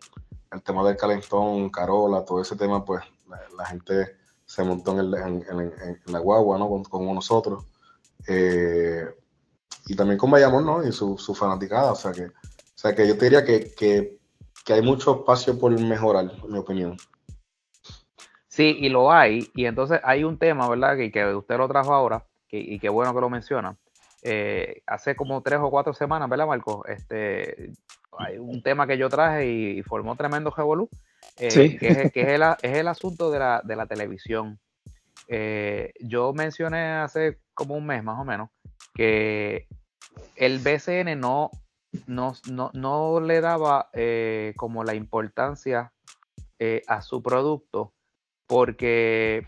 el 0.52 0.61
tema 0.61 0.88
del 0.88 0.95
calentón, 0.95 1.72
Carola, 1.72 2.23
todo 2.23 2.44
ese 2.44 2.56
tema, 2.56 2.86
pues 2.86 3.03
la, 3.57 3.65
gente 3.65 4.15
se 4.45 4.64
montó 4.64 4.91
en, 4.91 5.44
en, 5.49 5.99
la 6.06 6.19
guagua, 6.19 6.60
¿no? 6.60 6.69
Con, 6.69 6.84
con 6.84 7.15
nosotros. 7.15 7.65
Eh, 8.27 9.07
y 9.88 9.95
también 9.95 10.18
con 10.18 10.31
Bayamón, 10.31 10.65
¿no? 10.65 10.85
Y 10.85 10.91
su, 10.91 11.18
su 11.18 11.34
fanaticada, 11.34 11.91
o 11.91 11.95
sea 11.95 12.11
que, 12.11 12.26
o 12.26 12.31
sea 12.76 12.95
que 12.95 13.07
yo 13.07 13.18
te 13.18 13.26
diría 13.26 13.43
que, 13.43 13.73
que 13.76 14.19
que 14.69 14.73
hay 14.73 14.81
mucho 14.84 15.15
espacio 15.22 15.57
por 15.57 15.72
mejorar, 15.80 16.31
en 16.43 16.51
mi 16.51 16.60
opinión. 16.60 16.95
Sí, 18.47 18.77
y 18.80 18.89
lo 18.89 19.11
hay. 19.11 19.49
Y 19.56 19.65
entonces 19.65 19.99
hay 20.03 20.23
un 20.23 20.38
tema, 20.38 20.69
¿verdad? 20.69 20.95
Que, 20.95 21.11
que 21.11 21.26
usted 21.34 21.57
lo 21.57 21.68
trajo 21.68 21.93
ahora, 21.93 22.26
y 22.51 22.77
qué 22.80 22.88
bueno 22.89 23.14
que 23.14 23.22
lo 23.22 23.31
menciona. 23.31 23.76
Eh, 24.22 24.84
hace 24.85 25.15
como 25.15 25.41
tres 25.41 25.60
o 25.60 25.72
cuatro 25.72 25.93
semanas, 25.93 26.30
¿verdad, 26.30 26.45
Marco? 26.45 26.85
Este, 26.85 27.72
hay 28.18 28.38
un 28.38 28.61
tema 28.61 28.85
que 28.85 28.97
yo 28.97 29.10
traje 29.10 29.47
y, 29.47 29.81
formó 29.81 30.15
tremendo 30.15 30.53
revolú, 30.56 30.88
eh, 31.38 31.49
sí. 31.49 31.77
que, 31.77 31.88
es, 31.88 32.11
que 32.11 32.22
es, 32.22 32.27
el, 32.27 32.43
es, 32.61 32.77
el, 32.77 32.88
asunto 32.88 33.31
de 33.31 33.39
la, 33.39 33.61
de 33.64 33.76
la 33.76 33.88
televisión. 33.88 34.60
Eh, 35.27 35.93
yo 35.99 36.34
mencioné 36.34 36.91
hace 36.91 37.39
como 37.53 37.76
un 37.76 37.88
mes 37.88 38.03
más 38.03 38.19
o 38.19 38.26
menos 38.26 38.49
que 38.93 39.68
el 40.35 40.60
BCN 40.60 41.19
no 41.19 41.51
no, 42.07 42.34
no, 42.73 43.19
le 43.19 43.41
daba 43.41 43.89
eh, 43.93 44.53
como 44.57 44.84
la 44.84 44.93
importancia 44.93 45.91
eh, 46.60 46.84
a 46.88 47.01
su 47.01 47.23
producto 47.23 47.93
porque 48.47 49.47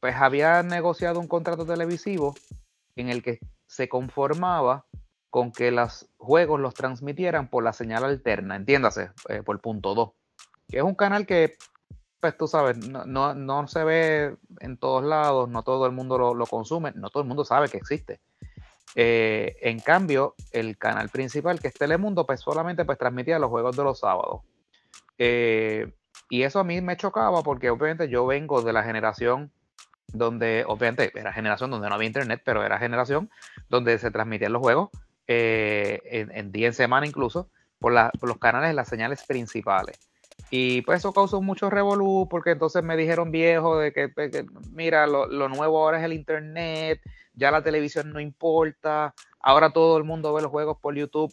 pues 0.00 0.14
había 0.16 0.62
negociado 0.62 1.18
un 1.18 1.28
contrato 1.28 1.66
televisivo 1.66 2.34
en 2.94 3.08
el 3.08 3.22
que 3.22 3.40
se 3.66 3.88
conformaba 3.88 4.86
con 5.30 5.52
que 5.52 5.70
los 5.70 6.08
juegos 6.16 6.60
los 6.60 6.74
transmitieran 6.74 7.50
por 7.50 7.62
la 7.64 7.72
señal 7.72 8.04
alterna, 8.04 8.56
entiéndase, 8.56 9.10
eh, 9.28 9.42
por 9.42 9.60
punto 9.60 9.94
2, 9.94 10.12
que 10.68 10.78
es 10.78 10.82
un 10.82 10.94
canal 10.94 11.26
que 11.26 11.56
pues 12.20 12.36
tú 12.36 12.48
sabes, 12.48 12.78
no, 12.78 13.34
no, 13.34 13.68
se 13.68 13.84
ve 13.84 14.36
en 14.60 14.78
todos 14.78 15.04
lados, 15.04 15.48
no 15.48 15.62
todo 15.62 15.86
el 15.86 15.92
mundo 15.92 16.34
lo, 16.34 16.46
consume, 16.46 16.92
no 16.94 17.10
todo 17.10 17.22
el 17.22 17.28
mundo 17.28 17.44
sabe 17.44 17.68
que 17.68 17.76
existe. 17.76 18.20
Eh, 18.98 19.56
en 19.60 19.78
cambio, 19.78 20.34
el 20.52 20.78
canal 20.78 21.10
principal, 21.10 21.60
que 21.60 21.68
es 21.68 21.74
Telemundo, 21.74 22.26
pues 22.26 22.40
solamente 22.40 22.86
pues 22.86 22.96
transmitía 22.96 23.38
los 23.38 23.50
juegos 23.50 23.76
de 23.76 23.84
los 23.84 23.98
sábados. 24.00 24.40
Eh, 25.18 25.92
y 26.30 26.42
eso 26.42 26.60
a 26.60 26.64
mí 26.64 26.80
me 26.80 26.96
chocaba 26.96 27.42
porque 27.42 27.68
obviamente 27.68 28.08
yo 28.08 28.26
vengo 28.26 28.62
de 28.62 28.72
la 28.72 28.82
generación 28.82 29.52
donde, 30.08 30.64
obviamente, 30.66 31.12
era 31.14 31.30
generación 31.32 31.70
donde 31.70 31.90
no 31.90 31.94
había 31.94 32.06
internet, 32.06 32.40
pero 32.42 32.64
era 32.64 32.78
generación 32.78 33.30
donde 33.68 33.98
se 33.98 34.10
transmitían 34.10 34.54
los 34.54 34.62
juegos 34.62 34.88
eh, 35.26 36.00
en, 36.32 36.50
día 36.50 36.68
en 36.68 36.72
semana 36.72 37.06
incluso 37.06 37.50
por, 37.78 37.92
los 37.92 38.38
canales 38.38 38.74
las 38.74 38.88
señales 38.88 39.24
principales. 39.24 39.98
Y 40.50 40.82
pues 40.82 41.00
eso 41.00 41.12
causó 41.12 41.42
mucho 41.42 41.68
revolú 41.68 42.28
porque 42.30 42.52
entonces 42.52 42.82
me 42.82 42.96
dijeron 42.96 43.30
viejo 43.30 43.78
de 43.78 43.92
que, 43.92 44.10
mira, 44.72 45.06
lo, 45.06 45.26
nuevo 45.48 45.84
ahora 45.84 45.98
es 45.98 46.04
el 46.04 46.14
internet, 46.14 47.00
ya 47.36 47.50
la 47.50 47.62
televisión 47.62 48.12
no 48.12 48.18
importa, 48.18 49.14
ahora 49.40 49.70
todo 49.70 49.98
el 49.98 50.04
mundo 50.04 50.32
ve 50.34 50.42
los 50.42 50.50
juegos 50.50 50.78
por 50.80 50.94
YouTube. 50.94 51.32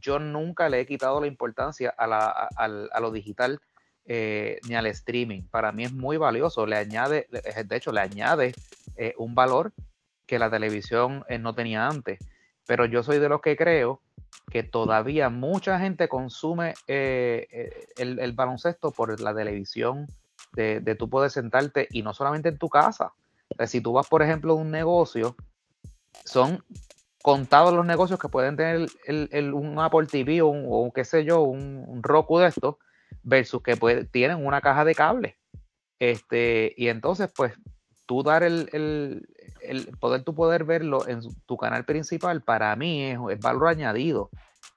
Yo 0.00 0.18
nunca 0.18 0.68
le 0.68 0.80
he 0.80 0.86
quitado 0.86 1.20
la 1.20 1.28
importancia 1.28 1.94
a, 1.96 3.00
lo 3.00 3.10
digital 3.12 3.60
eh, 4.04 4.58
ni 4.68 4.74
al 4.74 4.86
streaming. 4.86 5.42
Para 5.42 5.70
mí 5.70 5.84
es 5.84 5.92
muy 5.92 6.16
valioso, 6.16 6.66
le 6.66 6.76
añade, 6.76 7.28
de 7.30 7.76
hecho, 7.76 7.92
le 7.92 8.00
añade 8.00 8.52
eh, 8.96 9.14
un 9.16 9.36
valor 9.36 9.72
que 10.26 10.40
la 10.40 10.50
televisión 10.50 11.24
eh, 11.28 11.38
no 11.38 11.54
tenía 11.54 11.86
antes. 11.86 12.18
Pero 12.66 12.86
yo 12.86 13.04
soy 13.04 13.20
de 13.20 13.28
los 13.28 13.40
que 13.40 13.56
creo 13.56 14.00
que 14.50 14.64
todavía 14.64 15.28
mucha 15.28 15.78
gente 15.78 16.08
consume 16.08 16.74
el, 16.88 18.32
baloncesto 18.34 18.90
por 18.90 19.20
la 19.20 19.34
televisión, 19.34 20.08
de, 20.54 20.80
de 20.80 20.94
tú 20.96 21.08
poder 21.08 21.30
sentarte 21.30 21.86
y 21.90 22.02
no 22.02 22.12
solamente 22.12 22.48
en 22.48 22.58
tu 22.58 22.68
casa. 22.68 23.12
Si 23.66 23.80
tú 23.80 23.92
vas, 23.92 24.08
por 24.08 24.22
ejemplo, 24.22 24.52
a 24.52 24.56
un 24.56 24.70
negocio, 24.70 25.36
son 26.24 26.64
contados 27.22 27.72
los 27.72 27.86
negocios 27.86 28.18
que 28.18 28.28
pueden 28.28 28.56
tener 28.56 28.86
un 29.54 29.78
Apple 29.78 30.06
TV 30.06 30.42
o, 30.42 30.48
un, 30.48 30.90
qué 30.90 31.04
sé 31.04 31.24
yo, 31.24 31.42
un, 31.42 32.02
Roku 32.02 32.38
de 32.38 32.48
esto, 32.48 32.78
versus 33.22 33.62
que 33.62 33.76
tienen 34.10 34.44
una 34.44 34.60
caja 34.60 34.84
de 34.84 34.94
cable. 34.94 35.38
Este, 35.98 36.74
y 36.76 36.88
entonces, 36.88 37.30
pues, 37.34 37.54
tú 38.06 38.22
dar 38.22 38.42
el, 38.42 39.26
poder 40.00 40.22
tú 40.22 40.34
poder 40.34 40.64
verlo 40.64 41.08
en 41.08 41.20
tu 41.46 41.56
canal 41.56 41.84
principal, 41.84 42.42
para 42.42 42.76
mí 42.76 43.04
es, 43.04 43.18
valor 43.40 43.68
añadido. 43.68 44.28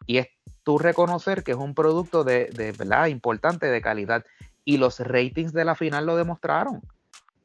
Y 0.05 0.19
es 0.19 0.27
tú 0.63 0.77
reconocer 0.77 1.43
que 1.43 1.51
es 1.51 1.57
un 1.57 1.75
producto 1.75 2.23
de, 2.23 2.45
de 2.45 2.71
verdad 2.71 3.07
importante, 3.07 3.67
de 3.67 3.81
calidad. 3.81 4.23
Y 4.63 4.77
los 4.77 4.99
ratings 4.99 5.53
de 5.53 5.65
la 5.65 5.75
final 5.75 6.05
lo 6.05 6.15
demostraron 6.15 6.81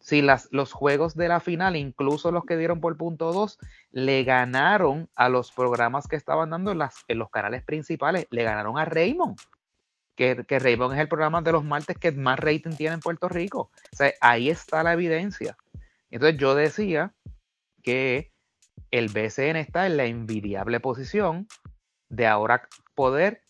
si 0.02 0.20
las, 0.20 0.48
los 0.50 0.72
juegos 0.72 1.14
de 1.14 1.28
la 1.28 1.38
final, 1.38 1.76
incluso 1.76 2.32
los 2.32 2.44
que 2.44 2.56
dieron 2.56 2.80
por 2.80 2.96
punto 2.96 3.32
2, 3.32 3.58
le 3.92 4.24
ganaron 4.24 5.08
a 5.14 5.28
los 5.28 5.52
programas 5.52 6.08
que 6.08 6.16
estaban 6.16 6.50
dando 6.50 6.72
en, 6.72 6.78
las, 6.78 7.04
en 7.06 7.18
los 7.18 7.30
canales 7.30 7.62
principales, 7.62 8.26
le 8.30 8.42
ganaron 8.42 8.78
a 8.78 8.84
Raymond. 8.84 9.38
Que, 10.16 10.44
que, 10.46 10.58
Raymond 10.58 10.94
es 10.94 11.00
el 11.00 11.08
programa 11.08 11.40
de 11.40 11.52
los 11.52 11.64
martes 11.64 11.96
que 11.96 12.12
más 12.12 12.38
rating 12.38 12.76
tiene 12.76 12.94
en 12.94 13.00
Puerto 13.00 13.28
Rico. 13.28 13.70
O 13.92 13.96
sea, 13.96 14.12
ahí 14.20 14.50
está 14.50 14.82
la 14.82 14.92
evidencia. 14.92 15.56
Entonces 16.10 16.38
yo 16.38 16.54
decía 16.54 17.14
que 17.82 18.32
el 18.90 19.08
BCN 19.08 19.56
está 19.56 19.86
en 19.86 19.96
la 19.96 20.04
envidiable 20.04 20.80
posición 20.80 21.46
de 22.08 22.26
ahora 22.26 22.68
poder 22.94 23.40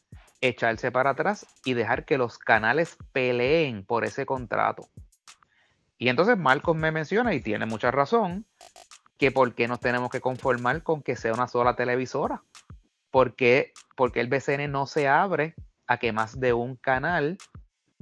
echarse 0.43 0.93
para 0.93 1.11
atrás 1.11 1.47
y 1.65 1.73
dejar 1.73 2.05
que 2.05 2.19
los 2.19 2.39
canales 2.39 2.97
peleen 3.13 3.85
por 3.85 4.05
ese 4.05 4.27
contrato. 4.27 4.89
Y 6.03 6.09
entonces 6.09 6.37
Marcos 6.37 6.75
me 6.75 6.91
menciona, 6.91 7.33
y 7.33 7.41
tiene 7.41 7.65
mucha 7.65 7.93
razón, 7.93 8.45
que 9.19 9.31
por 9.31 9.55
qué 9.55 9.69
nos 9.69 9.79
tenemos 9.79 10.11
que 10.11 10.21
conformar 10.21 10.83
con 10.83 11.01
que 11.01 11.15
sea 11.15 11.33
una 11.33 11.47
sola 11.47 11.77
televisora. 11.77 12.43
¿Por 13.13 13.37
qué, 13.37 13.73
porque 13.95 14.19
el 14.19 14.27
BCN 14.27 14.73
no 14.73 14.87
se 14.87 15.07
abre 15.07 15.55
a 15.87 15.99
que 15.99 16.11
más 16.11 16.41
de 16.41 16.55
un 16.55 16.75
canal 16.75 17.39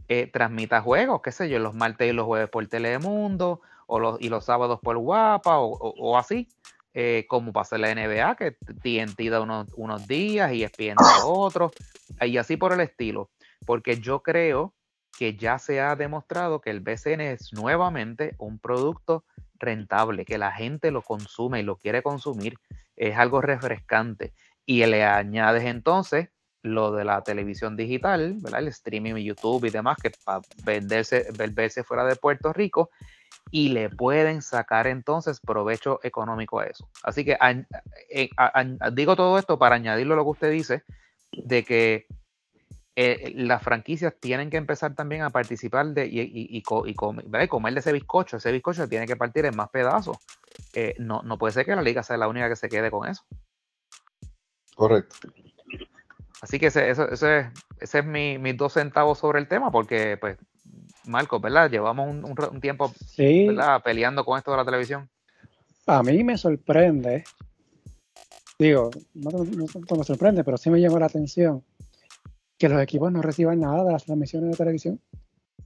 eh, 0.09 0.31
transmita 0.33 0.81
juegos? 0.81 1.21
¿Qué 1.21 1.31
sé 1.31 1.51
yo? 1.51 1.59
Los 1.59 1.75
martes 1.75 2.09
y 2.09 2.15
los 2.15 2.25
jueves 2.25 2.49
por 2.49 2.67
Telemundo, 2.69 3.61
o 3.87 3.99
los, 3.99 4.19
y 4.19 4.31
los 4.31 4.47
sábados 4.47 4.81
por 4.83 4.97
Guapa, 4.97 5.59
o, 5.59 6.17
así. 6.17 6.49
Eh, 6.95 7.27
como 7.29 7.53
pasa 7.53 7.77
en 7.77 7.83
la 7.83 7.95
NBA, 7.95 8.35
que 8.37 8.53
TNT 8.53 9.29
da 9.29 9.43
unos, 9.43 9.69
unos 9.77 10.09
días 10.09 10.51
y 10.55 10.65
ESPN 10.65 10.97
da 10.97 11.27
otros, 11.27 11.73
y 12.19 12.39
así 12.39 12.57
por 12.57 12.73
el 12.73 12.81
estilo. 12.81 13.29
Porque 13.67 14.01
yo 14.01 14.23
creo 14.23 14.73
que 15.21 15.37
ya 15.37 15.59
se 15.59 15.83
ha 15.83 15.97
demostrado 15.97 16.63
que 16.63 16.71
el 16.71 16.81
BCN 16.81 17.21
es 17.21 17.53
nuevamente 17.53 18.37
un 18.39 18.59
producto 18.59 19.23
rentable, 19.59 20.25
que 20.25 20.39
la 20.39 20.51
gente 20.51 20.91
lo 20.91 21.03
consume 21.03 21.61
y 21.61 21.63
lo 21.63 21.77
quiere 21.77 22.03
consumir, 22.03 22.55
es 22.97 23.19
algo 23.19 23.43
refrescante. 23.43 24.33
Y 24.65 24.83
le 24.87 25.05
añades 25.05 25.65
entonces 25.65 26.31
lo 26.63 26.93
de 26.93 27.05
la 27.05 27.23
televisión 27.23 27.77
digital, 27.77 28.39
el 28.57 28.69
streaming, 28.69 29.17
YouTube 29.17 29.67
y 29.67 29.69
demás, 29.69 29.99
que 30.03 30.11
para 30.25 30.41
venderse, 30.65 31.27
verse 31.53 31.85
fuera 31.85 32.07
de 32.07 32.17
Puerto 32.17 32.55
Rico, 32.55 32.89
y 33.51 33.69
le 33.69 33.91
pueden 33.91 34.41
sacar 34.41 34.87
entonces 34.87 35.39
provecho 35.39 36.01
económico 36.03 36.61
a 36.61 36.65
eso. 36.65 36.89
Así 37.03 37.27
que 37.27 37.37
eh, 38.09 38.31
digo 38.95 39.17
todo 39.17 39.39
esto 39.39 39.59
para 39.59 39.75
añadirlo 39.75 40.15
a 40.15 40.17
lo 40.17 40.25
que 40.25 40.31
usted 40.31 40.51
dice, 40.51 40.83
de 41.31 41.63
que 41.63 42.07
eh, 42.97 43.33
las 43.37 43.63
franquicias 43.63 44.15
tienen 44.19 44.51
que 44.51 44.57
empezar 44.57 44.95
también 44.95 45.23
a 45.23 45.31
participar 45.31 45.87
de, 45.89 46.07
y, 46.07 46.29
y, 46.57 46.63
comer 46.63 47.75
de 47.75 47.81
ese 47.81 47.93
bizcocho. 47.93 48.37
Ese 48.37 48.53
bizcocho 48.53 48.89
tiene 48.89 49.07
que 49.07 49.17
partir 49.17 49.45
en 49.47 49.57
más 49.57 49.71
pedazos. 49.71 50.19
Eh, 50.75 50.95
no, 50.99 51.23
no 51.23 51.39
puede 51.39 51.53
ser 51.53 51.65
que 51.65 51.77
la 51.77 51.83
liga 51.83 52.03
sea 52.03 52.17
la 52.17 52.29
única 52.29 52.49
que 52.49 52.57
se 52.57 52.69
quede 52.69 52.91
con 52.91 53.09
eso. 53.09 53.25
Correcto. 54.75 55.17
Así 56.43 56.59
que 56.59 56.67
ese, 56.67 56.91
ese, 56.91 57.51
ese 57.79 57.99
es 57.99 58.05
mi, 58.05 58.39
mis 58.39 58.57
dos 58.57 58.73
centavos 58.73 59.19
sobre 59.19 59.39
el 59.39 59.47
tema, 59.47 59.71
porque, 59.71 60.17
pues, 60.17 60.39
Marco, 61.05 61.39
¿verdad? 61.39 61.71
Llevamos 61.71 62.09
un, 62.09 62.61
tiempo 62.61 62.93
peleando 63.85 64.25
con 64.25 64.39
esto 64.39 64.51
de 64.51 64.57
la 64.57 64.65
televisión. 64.65 65.09
A 65.87 66.03
mí 66.03 66.25
me 66.25 66.39
sorprende, 66.39 67.25
digo, 68.59 68.91
no, 69.15 69.31
no 69.31 69.97
me 69.97 70.05
sorprende, 70.05 70.45
pero 70.45 70.57
sí 70.57 70.71
me 70.71 70.81
llamó 70.81 70.99
la 70.99 71.07
atención 71.07 71.65
que 72.61 72.69
los 72.69 72.83
equipos 72.83 73.11
no 73.11 73.23
reciban 73.23 73.59
nada 73.59 73.85
de 73.85 73.93
las 73.93 74.05
transmisiones 74.05 74.51
de 74.51 74.57
televisión. 74.59 75.01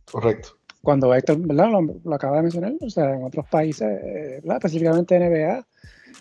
Correcto. 0.05 0.51
Cuando 0.81 1.12
Héctor, 1.12 1.39
¿verdad? 1.41 1.69
Lo, 2.05 2.15
acaba 2.15 2.37
de 2.37 2.43
mencionar, 2.43 2.75
o 2.81 2.89
sea, 2.89 3.16
en 3.16 3.25
otros 3.25 3.47
países, 3.49 3.89
eh, 4.01 4.41
específicamente 4.45 5.19
NBA, 5.19 5.66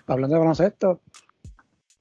hablando 0.07 0.33
de 0.33 0.39
baloncesto, 0.39 1.01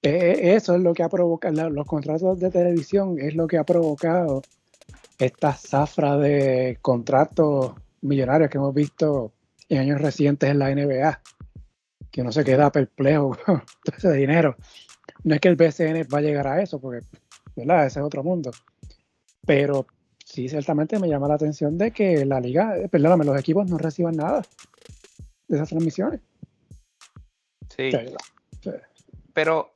eh, 0.01 0.55
eso 0.55 0.75
es 0.75 0.81
lo 0.81 0.95
que 0.95 1.03
ha 1.03 1.11
provocado, 1.11 1.69
los 1.69 1.87
contratos 1.87 2.41
de 2.41 2.51
televisión 2.51 3.19
es 3.21 3.35
lo 3.35 3.47
que 3.47 3.59
ha 3.59 3.65
provocado 3.65 4.41
esta 5.19 5.53
zafra 5.53 6.17
de 6.17 6.79
contratos 6.81 7.75
millonarios 8.01 8.49
que 8.49 8.57
hemos 8.57 8.75
visto 8.75 9.35
en 9.69 9.81
años 9.81 10.01
recientes 10.01 10.49
en 10.49 10.59
la 10.59 10.75
NBA, 10.75 11.21
que 12.11 12.23
no 12.25 12.33
se 12.33 12.43
queda 12.43 12.73
perplejo 12.73 13.37
con 13.45 13.63
todo 13.85 13.97
ese 13.99 14.13
dinero. 14.13 14.57
No 15.25 15.35
es 15.35 15.43
que 15.43 15.49
el 15.49 15.57
BCN 15.57 16.09
va 16.13 16.19
a 16.19 16.23
llegar 16.23 16.47
a 16.47 16.63
eso, 16.63 16.81
porque 16.81 17.07
¿verdad? 17.57 17.87
Ese 17.87 18.01
es 18.01 18.05
otro 18.05 18.23
mundo. 18.23 18.51
Pero 19.47 19.87
sí, 20.25 20.49
ciertamente 20.49 20.99
me 20.99 21.09
llama 21.09 21.29
la 21.29 21.35
atención 21.35 21.77
de 21.77 21.91
que 21.91 22.25
la 22.25 22.41
liga, 22.41 22.77
eh, 22.77 22.89
perdóname, 22.89 23.25
los 23.25 23.39
equipos 23.39 23.69
no 23.69 23.79
reciban 23.79 24.17
nada 24.17 24.43
de 25.49 25.57
esas 25.57 25.69
transmisiones. 25.69 26.21
Sí. 27.69 27.91
Pero 29.33 29.75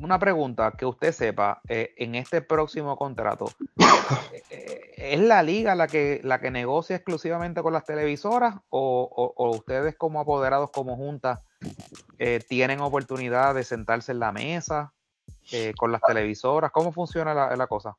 una 0.00 0.18
pregunta 0.18 0.72
que 0.72 0.84
usted 0.84 1.12
sepa, 1.12 1.60
eh, 1.68 1.94
en 1.96 2.14
este 2.14 2.42
próximo 2.42 2.96
contrato, 2.96 3.46
eh, 4.50 4.92
¿es 4.96 5.20
la 5.20 5.42
liga 5.42 5.74
la 5.74 5.86
que, 5.86 6.20
la 6.24 6.40
que 6.40 6.50
negocia 6.50 6.96
exclusivamente 6.96 7.62
con 7.62 7.72
las 7.72 7.84
televisoras 7.84 8.56
o, 8.68 9.34
ustedes 9.36 9.96
como 9.96 10.20
apoderados, 10.20 10.70
como 10.70 10.96
junta, 10.96 11.42
tienen 12.48 12.80
oportunidad 12.80 13.54
de 13.54 13.64
sentarse 13.64 14.12
en 14.12 14.20
la 14.20 14.32
mesa 14.32 14.92
eh, 15.52 15.74
con 15.76 15.92
las 15.92 16.00
televisoras? 16.02 16.70
¿Cómo 16.70 16.92
funciona 16.92 17.34
la, 17.34 17.66
cosa? 17.66 17.96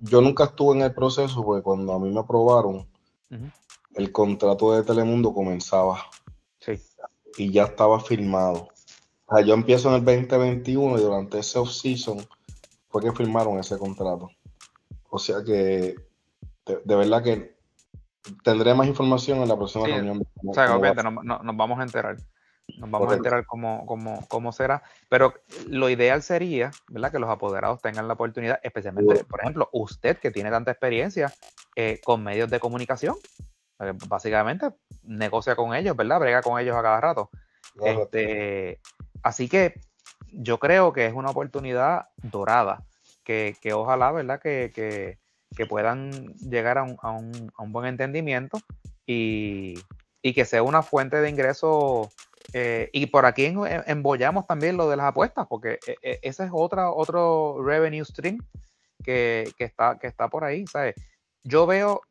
Yo 0.00 0.20
nunca 0.20 0.44
estuve 0.44 0.76
en 0.76 0.82
el 0.82 0.94
proceso 0.94 1.44
porque 1.44 1.62
cuando 1.62 1.92
a 1.92 1.98
mí 1.98 2.10
me 2.10 2.20
aprobaron, 2.20 2.86
el 3.94 4.12
contrato 4.12 4.72
de 4.72 4.82
Telemundo 4.82 5.32
comenzaba. 5.32 6.04
Sí. 6.60 6.80
Y 7.36 7.50
ya 7.50 7.64
estaba 7.64 8.00
firmado. 8.00 8.68
O 9.26 9.36
sea, 9.36 9.44
yo 9.44 9.54
empiezo 9.54 9.88
en 9.88 9.96
el 9.96 10.04
2021 10.04 10.98
y 10.98 11.02
durante 11.02 11.38
ese 11.38 11.58
off-season 11.58 12.18
fue 12.88 13.02
que 13.02 13.12
firmaron 13.12 13.58
ese 13.58 13.78
contrato. 13.78 14.30
O 15.10 15.18
sea 15.18 15.42
que 15.44 15.96
de, 16.66 16.96
verdad 16.96 17.22
que 17.22 17.56
tendré 18.42 18.74
más 18.74 18.86
información 18.86 19.38
en 19.38 19.48
la 19.48 19.56
próxima 19.56 19.86
reunión. 19.86 20.26
O 20.44 20.54
sea, 20.54 20.76
obviamente 20.76 21.02
nos 21.02 21.56
vamos 21.56 21.78
a 21.78 21.82
enterar. 21.82 22.16
Nos 22.78 22.90
vamos 22.90 23.12
a 23.12 23.16
enterar 23.16 23.46
cómo, 23.46 23.84
cómo, 23.86 24.26
cómo, 24.28 24.52
será. 24.52 24.82
Pero 25.08 25.34
lo 25.68 25.88
ideal 25.90 26.22
sería, 26.22 26.70
¿verdad? 26.88 27.12
Que 27.12 27.18
los 27.18 27.30
apoderados 27.30 27.80
tengan 27.80 28.08
la 28.08 28.14
oportunidad, 28.14 28.60
especialmente, 28.62 29.24
por 29.24 29.40
ejemplo, 29.40 29.68
usted 29.72 30.18
que 30.18 30.30
tiene 30.30 30.50
tanta 30.50 30.70
experiencia, 30.70 31.32
eh, 31.76 32.00
con 32.04 32.22
medios 32.22 32.50
de 32.50 32.60
comunicación. 32.60 33.16
Básicamente 34.08 34.70
negocia 35.02 35.56
con 35.56 35.74
ellos, 35.74 35.96
¿verdad? 35.96 36.20
Brega 36.20 36.42
con 36.42 36.60
ellos 36.60 36.76
a 36.76 36.82
cada 36.82 37.00
rato. 37.00 37.30
Este, 37.82 38.80
así 39.22 39.48
que 39.48 39.74
yo 40.32 40.58
creo 40.58 40.92
que 40.92 41.06
es 41.06 41.14
una 41.14 41.30
oportunidad 41.30 42.08
dorada, 42.22 42.84
que, 43.24 43.56
ojalá, 43.72 44.12
¿verdad? 44.12 44.40
Que, 44.40 45.18
puedan 45.68 46.34
llegar 46.36 46.78
a 46.78 47.10
un, 47.10 47.50
buen 47.72 47.86
entendimiento 47.86 48.58
y, 49.06 49.74
que 50.22 50.44
sea 50.44 50.62
una 50.62 50.82
fuente 50.82 51.16
de 51.20 51.30
ingreso. 51.30 52.10
Eh, 52.52 52.90
y 52.92 53.06
por 53.06 53.26
aquí 53.26 53.46
embollamos 53.86 54.46
también 54.46 54.76
lo 54.76 54.88
de 54.88 54.96
las 54.96 55.06
apuestas, 55.06 55.46
porque 55.48 55.78
e, 55.86 55.96
e, 56.02 56.18
ese 56.22 56.44
es 56.44 56.50
otra, 56.52 56.90
otro 56.92 57.62
revenue 57.64 58.04
stream 58.04 58.38
que, 59.02 59.52
está, 59.58 59.98
que 59.98 60.06
está 60.06 60.28
por 60.28 60.44
ahí. 60.44 60.66
¿sabes? 60.66 60.94
Yo 61.42 61.66
veo 61.66 62.02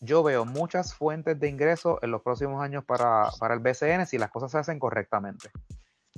yo 0.00 0.22
veo 0.22 0.46
muchas 0.46 0.94
fuentes 0.94 1.38
de 1.38 1.48
ingresos 1.48 1.98
en 2.02 2.10
los 2.10 2.22
próximos 2.22 2.62
años 2.62 2.84
para, 2.84 3.30
el 3.50 3.58
BCN 3.58 4.06
si 4.06 4.16
las 4.16 4.30
cosas 4.30 4.50
se 4.50 4.58
hacen 4.58 4.78
correctamente. 4.78 5.50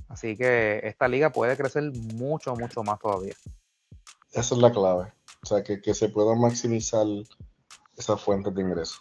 Así 0.09 0.37
que 0.37 0.81
esta 0.85 1.09
liga 1.09 1.31
puede 1.31 1.57
crecer 1.57 1.91
mucho, 2.15 2.55
mucho 2.55 2.83
más 2.85 3.01
todavía. 3.01 3.35
Esa 4.33 4.55
es 4.55 4.61
la 4.61 4.71
clave. 4.71 5.13
O 5.43 5.47
sea, 5.47 5.65
que, 5.65 5.95
se 5.95 6.09
puedan 6.09 6.41
maximizar 6.41 7.07
esas 7.97 8.21
fuentes 8.21 8.55
de 8.55 8.63
ingresos. 8.63 9.01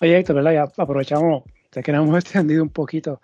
Oye, 0.00 0.18
Héctor, 0.18 0.36
¿verdad? 0.36 0.52
Ya 0.52 0.82
aprovechamos, 0.82 1.44
sé 1.72 1.82
que 1.82 1.92
nos 1.92 2.06
hemos 2.06 2.18
extendido 2.24 2.62
un 2.62 2.70
poquito, 2.70 3.20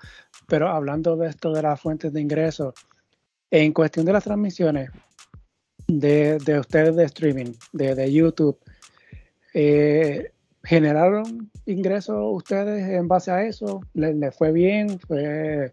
pero 0.47 0.69
hablando 0.69 1.17
de 1.17 1.29
esto 1.29 1.53
de 1.53 1.63
las 1.63 1.81
fuentes 1.81 2.13
de 2.13 2.21
ingresos, 2.21 2.75
en 3.51 3.73
cuestión 3.73 4.07
de 4.07 4.13
las 4.13 4.25
transmisiones 4.25 4.91
de, 5.87 6.39
de 6.39 6.59
ustedes 6.59 6.97
de 6.97 7.05
streaming, 7.05 7.53
de, 7.73 7.95
de 7.95 8.13
YouTube, 8.13 8.59
eh, 9.55 10.33
¿Generaron 10.69 11.51
ingresos 11.67 12.17
ustedes 12.31 12.89
en 12.91 13.09
base 13.09 13.31
a 13.31 13.43
eso? 13.45 13.81
¿Les, 13.95 14.37
fue 14.37 14.53
bien? 14.53 15.01
Fue, 15.01 15.73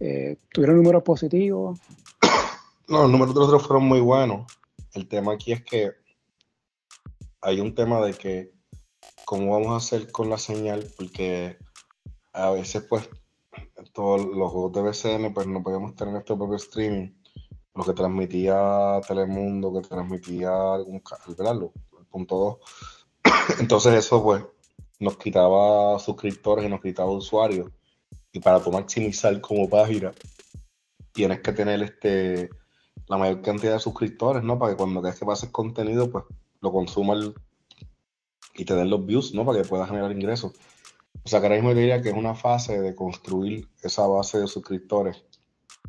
eh, 0.00 0.36
¿Tuvieron 0.52 0.76
números 0.76 1.02
positivos? 1.02 1.78
No, 2.88 3.02
los 3.02 3.10
números 3.10 3.34
de 3.34 3.40
nosotros 3.40 3.66
fueron 3.66 3.86
muy 3.86 4.00
buenos. 4.00 4.52
El 4.92 5.08
tema 5.08 5.32
aquí 5.32 5.52
es 5.52 5.64
que 5.64 5.92
hay 7.40 7.58
un 7.58 7.74
tema 7.74 8.04
de 8.04 8.12
que 8.12 8.52
cómo 9.24 9.52
vamos 9.52 9.72
a 9.72 9.76
hacer 9.76 10.12
con 10.12 10.28
la 10.28 10.36
señal, 10.36 10.86
porque 10.98 11.56
a 12.32 12.50
veces 12.50 12.84
pues 12.88 13.08
todos 13.92 14.24
los 14.24 14.50
juegos 14.50 14.72
de 14.72 14.82
BCN 14.82 15.34
pues 15.34 15.46
no 15.46 15.62
podemos 15.62 15.94
tener 15.94 16.12
nuestro 16.14 16.36
propio 16.36 16.56
streaming. 16.56 17.10
Lo 17.74 17.84
que 17.84 17.94
transmitía 17.94 19.00
Telemundo, 19.06 19.72
que 19.72 19.88
transmitía 19.88 20.74
algún, 20.74 21.02
¿verdad? 21.38 21.56
el 21.98 22.06
punto 22.06 22.60
2 23.24 23.60
entonces 23.60 23.94
eso 23.94 24.22
pues 24.22 24.44
nos 25.00 25.16
quitaba 25.16 25.98
suscriptores 25.98 26.64
y 26.64 26.68
nos 26.68 26.80
quitaba 26.80 27.10
usuarios. 27.10 27.70
Y 28.32 28.40
para 28.40 28.62
tu 28.62 28.70
maximizar 28.70 29.40
como 29.40 29.68
página, 29.68 30.12
tienes 31.12 31.40
que 31.40 31.52
tener 31.52 31.82
este 31.82 32.50
la 33.08 33.18
mayor 33.18 33.42
cantidad 33.42 33.74
de 33.74 33.80
suscriptores, 33.80 34.42
¿no? 34.42 34.58
Para 34.58 34.72
que 34.72 34.76
cuando 34.76 35.00
quieras 35.00 35.18
que 35.18 35.26
pases 35.26 35.50
contenido, 35.50 36.10
pues 36.10 36.24
lo 36.60 36.72
consuma 36.72 37.14
y 38.54 38.64
te 38.64 38.74
den 38.74 38.90
los 38.90 39.04
views, 39.04 39.34
¿no? 39.34 39.44
Para 39.44 39.60
que 39.60 39.68
puedas 39.68 39.88
generar 39.88 40.12
ingresos. 40.12 40.52
O 41.24 41.28
sea, 41.28 41.40
que 41.40 41.46
ahora 41.46 41.56
mismo 41.56 41.74
diría 41.74 42.02
que 42.02 42.10
es 42.10 42.14
una 42.14 42.34
fase 42.34 42.80
de 42.80 42.94
construir 42.94 43.68
esa 43.82 44.06
base 44.06 44.40
de 44.40 44.46
suscriptores 44.46 45.24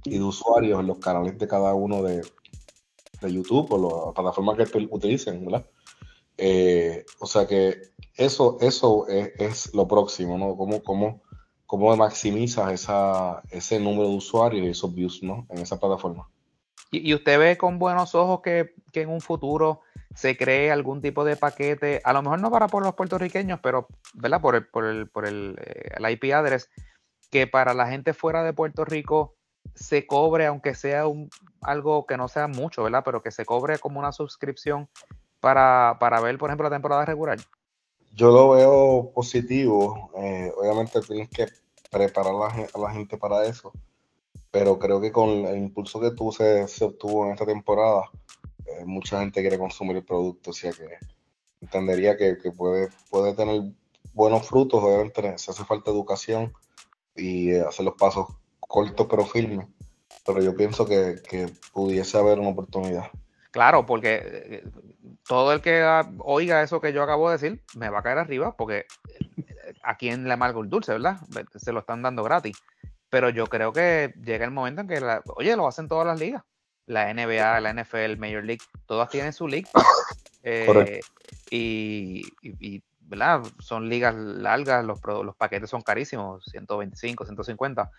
y 0.04 0.18
de 0.18 0.24
usuarios 0.24 0.80
en 0.80 0.88
los 0.88 1.00
canales 1.00 1.38
de 1.38 1.48
cada 1.48 1.74
uno 1.74 2.04
de, 2.04 2.22
de 3.22 3.34
YouTube 3.34 3.72
o 3.72 4.06
las 4.06 4.14
plataformas 4.14 4.58
que 4.58 4.88
utilicen, 4.92 5.46
¿verdad? 5.46 5.66
Eh, 6.38 7.06
o 7.20 7.26
sea 7.26 7.48
que 7.48 7.94
eso, 8.16 8.58
eso 8.62 9.08
es, 9.08 9.74
lo 9.74 9.88
próximo, 9.88 10.38
¿no? 10.38 10.56
¿Cómo, 10.56 10.84
cómo, 10.84 11.22
cómo 11.66 11.96
maximizas 11.96 12.72
esa, 12.72 13.42
ese 13.50 13.80
número 13.80 14.10
de 14.10 14.16
usuarios 14.16 14.66
y 14.66 14.70
esos 14.70 14.94
views, 14.94 15.24
¿no? 15.24 15.48
En 15.50 15.60
esa 15.60 15.80
plataforma. 15.80 16.30
Y, 16.92 17.14
usted 17.14 17.40
ve 17.40 17.58
con 17.58 17.80
buenos 17.80 18.14
ojos 18.14 18.42
que, 18.42 18.76
en 18.94 19.10
un 19.10 19.22
futuro 19.22 19.82
se 20.14 20.38
cree 20.38 20.72
algún 20.72 21.02
tipo 21.02 21.26
de 21.26 21.36
paquete, 21.36 22.02
a 22.04 22.14
lo 22.14 22.22
mejor 22.22 22.42
no 22.42 22.52
para 22.52 22.68
por 22.68 22.84
los 22.84 22.96
puertorriqueños, 22.96 23.60
pero, 23.62 23.88
¿verdad? 24.14 24.42
Por 24.42 24.56
el, 24.56 24.68
por 24.68 24.86
el, 24.86 25.10
por 25.10 25.26
el, 25.26 25.58
eh, 25.60 26.12
IP 26.12 26.34
address, 26.34 26.70
que 27.32 27.48
para 27.48 27.74
la 27.74 27.88
gente 27.88 28.14
fuera 28.14 28.44
de 28.44 28.54
Puerto 28.54 28.86
Rico 28.86 29.36
se 29.76 30.06
cobre, 30.06 30.46
aunque 30.46 30.76
sea 30.76 31.08
un, 31.08 31.30
algo 31.62 32.06
que 32.06 32.18
no 32.18 32.28
sea 32.28 32.48
mucho, 32.48 32.84
¿verdad? 32.84 33.04
Pero 33.04 33.24
que 33.24 33.32
se 33.32 33.46
cobre 33.46 33.80
como 33.80 34.00
una 34.00 34.12
suscripción 34.12 34.90
para, 35.40 35.98
para 36.00 36.22
ver, 36.22 36.38
por 36.38 36.50
ejemplo, 36.50 36.70
la 36.70 36.76
temporada 36.76 37.06
regular? 37.06 37.38
Yo 38.16 38.32
lo 38.32 38.52
veo 38.52 39.12
positivo. 39.14 40.12
Eh, 40.16 40.52
obviamente 40.56 41.02
tienes 41.02 41.30
que 41.30 41.48
preparar 41.90 42.34
a 42.34 42.80
la, 42.80 42.92
gente 42.92 43.18
para 43.18 43.46
eso. 43.46 43.72
Pero 44.52 44.78
creo 44.78 45.02
que 45.02 45.12
con 45.12 45.30
el 45.30 45.58
impulso 45.58 46.00
que 46.00 46.12
tú 46.12 46.32
se, 46.32 46.64
obtuvo 46.86 47.26
en 47.26 47.34
esta 47.34 47.46
temporada, 47.46 48.10
mucha 48.86 49.20
gente 49.20 49.42
quiere 49.42 49.58
consumir 49.58 49.98
el 49.98 50.04
producto. 50.04 50.52
O 50.52 50.54
sea 50.54 50.72
que 50.72 50.98
entendería 51.62 52.18
que, 52.18 52.36
puede, 52.56 52.90
puede 53.10 53.34
tener 53.34 53.62
buenos 54.14 54.48
frutos. 54.48 54.84
Obviamente 54.84 55.38
se 55.38 55.52
hace 55.52 55.64
falta 55.64 55.92
educación 55.92 56.54
y 57.16 57.52
eh, 57.52 57.62
hacer 57.62 57.86
los 57.86 57.96
pasos 57.96 58.28
cortos 58.60 59.08
pero 59.10 59.26
firmes. 59.26 59.68
Pero 60.26 60.42
yo 60.42 60.56
pienso 60.56 60.86
que, 60.86 61.22
que 61.28 61.50
pudiese 61.74 62.18
haber 62.18 62.40
una 62.40 62.50
oportunidad. 62.50 63.12
Claro, 63.52 63.86
porque 63.86 64.64
todo 65.28 65.54
el 65.54 65.62
que 65.62 65.86
oiga 66.20 66.64
eso 66.64 66.82
que 66.82 66.92
yo 66.92 67.04
acabo 67.04 67.30
de 67.30 67.38
decir 67.38 67.64
me 67.76 67.90
va 67.90 68.00
a 68.00 68.04
caer 68.04 68.18
arriba 68.18 68.56
porque 68.56 68.86
eh, 69.08 69.74
aquí 69.84 70.10
en 70.10 70.28
la 70.28 70.34
amargo 70.34 70.62
el 70.62 70.70
dulce, 70.70 70.94
¿verdad? 70.94 71.20
Se 71.56 71.72
lo 71.72 71.82
están 71.82 72.02
dando 72.02 72.24
gratis. 72.24 72.58
Pero 73.10 73.30
yo 73.30 73.46
creo 73.46 73.72
que 73.72 74.14
llega 74.24 74.46
el 74.46 74.52
momento 74.52 74.82
en 74.82 74.88
que, 74.88 75.00
oye, 75.36 75.56
lo 75.56 75.68
hacen 75.68 75.88
todas 75.88 76.08
las 76.08 76.20
ligas. 76.20 76.44
La 76.86 77.14
NBA, 77.14 77.62
la 77.62 77.74
NFL, 77.74 78.18
Major 78.18 78.44
League, 78.44 78.62
todas 78.86 79.10
tienen 79.10 79.34
su 79.34 79.48
league. 79.48 79.68
Eh, 80.46 81.00
y, 81.52 82.22
¿verdad? 83.00 83.44
Son 83.60 83.88
ligas 83.88 84.14
largas, 84.14 84.84
los, 84.84 85.00
los 85.24 85.36
paquetes 85.38 85.70
son 85.70 85.82
carísimos, 85.82 86.44
125, 86.52 87.24
150 87.24 87.90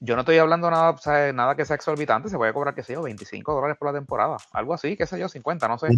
yo 0.00 0.14
no 0.14 0.20
estoy 0.20 0.38
hablando 0.38 0.70
nada, 0.70 0.96
nada 1.32 1.56
que 1.56 1.64
sea 1.64 1.76
exorbitante, 1.76 2.28
se 2.28 2.36
puede 2.36 2.52
cobrar, 2.52 2.74
qué 2.74 2.82
sé 2.82 2.92
yo, 2.92 3.02
25 3.02 3.52
dólares 3.52 3.76
por 3.78 3.88
la 3.88 3.98
temporada, 3.98 4.36
algo 4.52 4.74
así, 4.74 4.96
qué 4.96 5.06
sé 5.06 5.18
yo, 5.18 5.28
50, 5.28 5.66
no 5.66 5.78
sé. 5.78 5.88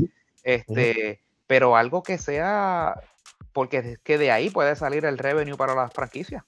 Este, 0.43 1.21
pero 1.47 1.77
algo 1.77 2.03
que 2.03 2.17
sea, 2.17 2.95
porque 3.53 3.99
que 4.03 4.17
de 4.17 4.31
ahí 4.31 4.49
puede 4.51 4.75
salir 4.77 5.05
el 5.05 5.19
revenue 5.19 5.57
para 5.57 5.75
las 5.75 5.93
franquicias. 5.93 6.45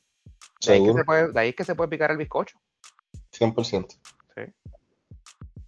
De 0.66 0.74
ahí, 0.74 0.84
que 0.84 0.92
se 0.92 1.04
puede, 1.04 1.32
de 1.32 1.40
ahí 1.40 1.52
que 1.52 1.64
se 1.64 1.74
puede 1.74 1.90
picar 1.90 2.10
el 2.10 2.16
bizcocho. 2.16 2.58
100%. 3.32 3.98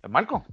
Marco? 0.09 0.45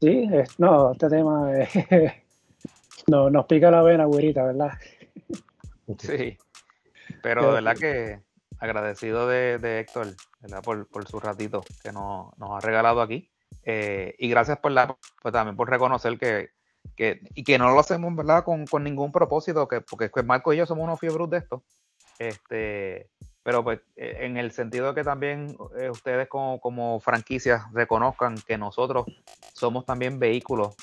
Sí, 0.00 0.28
no, 0.58 0.92
este 0.92 1.08
tema 1.08 1.50
no, 3.06 3.30
nos 3.30 3.46
pica 3.46 3.70
la 3.70 3.82
vena, 3.82 4.04
güerita, 4.04 4.44
¿verdad? 4.44 4.72
Sí. 5.98 6.38
Pero 7.22 7.48
de 7.48 7.52
verdad 7.60 7.76
que 7.76 8.20
agradecido 8.58 9.26
de, 9.26 9.80
Héctor 9.80 10.14
por, 10.62 11.08
su 11.08 11.20
ratito 11.20 11.64
que 11.82 11.92
nos, 11.92 12.32
ha 12.40 12.60
regalado 12.60 13.02
aquí. 13.02 13.30
Eh, 13.64 14.14
y 14.18 14.28
gracias 14.28 14.58
por 14.58 14.72
la, 14.72 14.96
pues 15.20 15.32
también 15.32 15.56
por 15.56 15.68
reconocer 15.68 16.18
que, 16.18 16.50
y 16.96 17.44
que 17.44 17.58
no 17.58 17.70
lo 17.70 17.78
hacemos 17.78 18.14
¿verdad? 18.14 18.44
Con, 18.44 18.84
ningún 18.84 19.12
propósito, 19.12 19.68
que, 19.68 19.80
porque 19.80 20.10
Marco 20.22 20.52
y 20.52 20.58
yo 20.58 20.66
somos 20.66 20.84
unos 20.84 21.00
fiebros 21.00 21.28
de 21.30 21.38
esto. 21.38 21.64
Este, 22.18 23.10
pero 23.42 23.64
pues 23.64 23.80
eh, 23.96 24.18
en 24.20 24.36
el 24.36 24.52
sentido 24.52 24.88
de 24.88 24.94
que 24.94 25.04
también 25.04 25.56
eh, 25.78 25.90
ustedes 25.90 26.28
como, 26.28 26.60
como, 26.60 27.00
franquicias 27.00 27.64
reconozcan 27.72 28.36
que 28.46 28.56
nosotros 28.56 29.06
somos 29.52 29.84
también 29.84 30.18
vehículos 30.18 30.74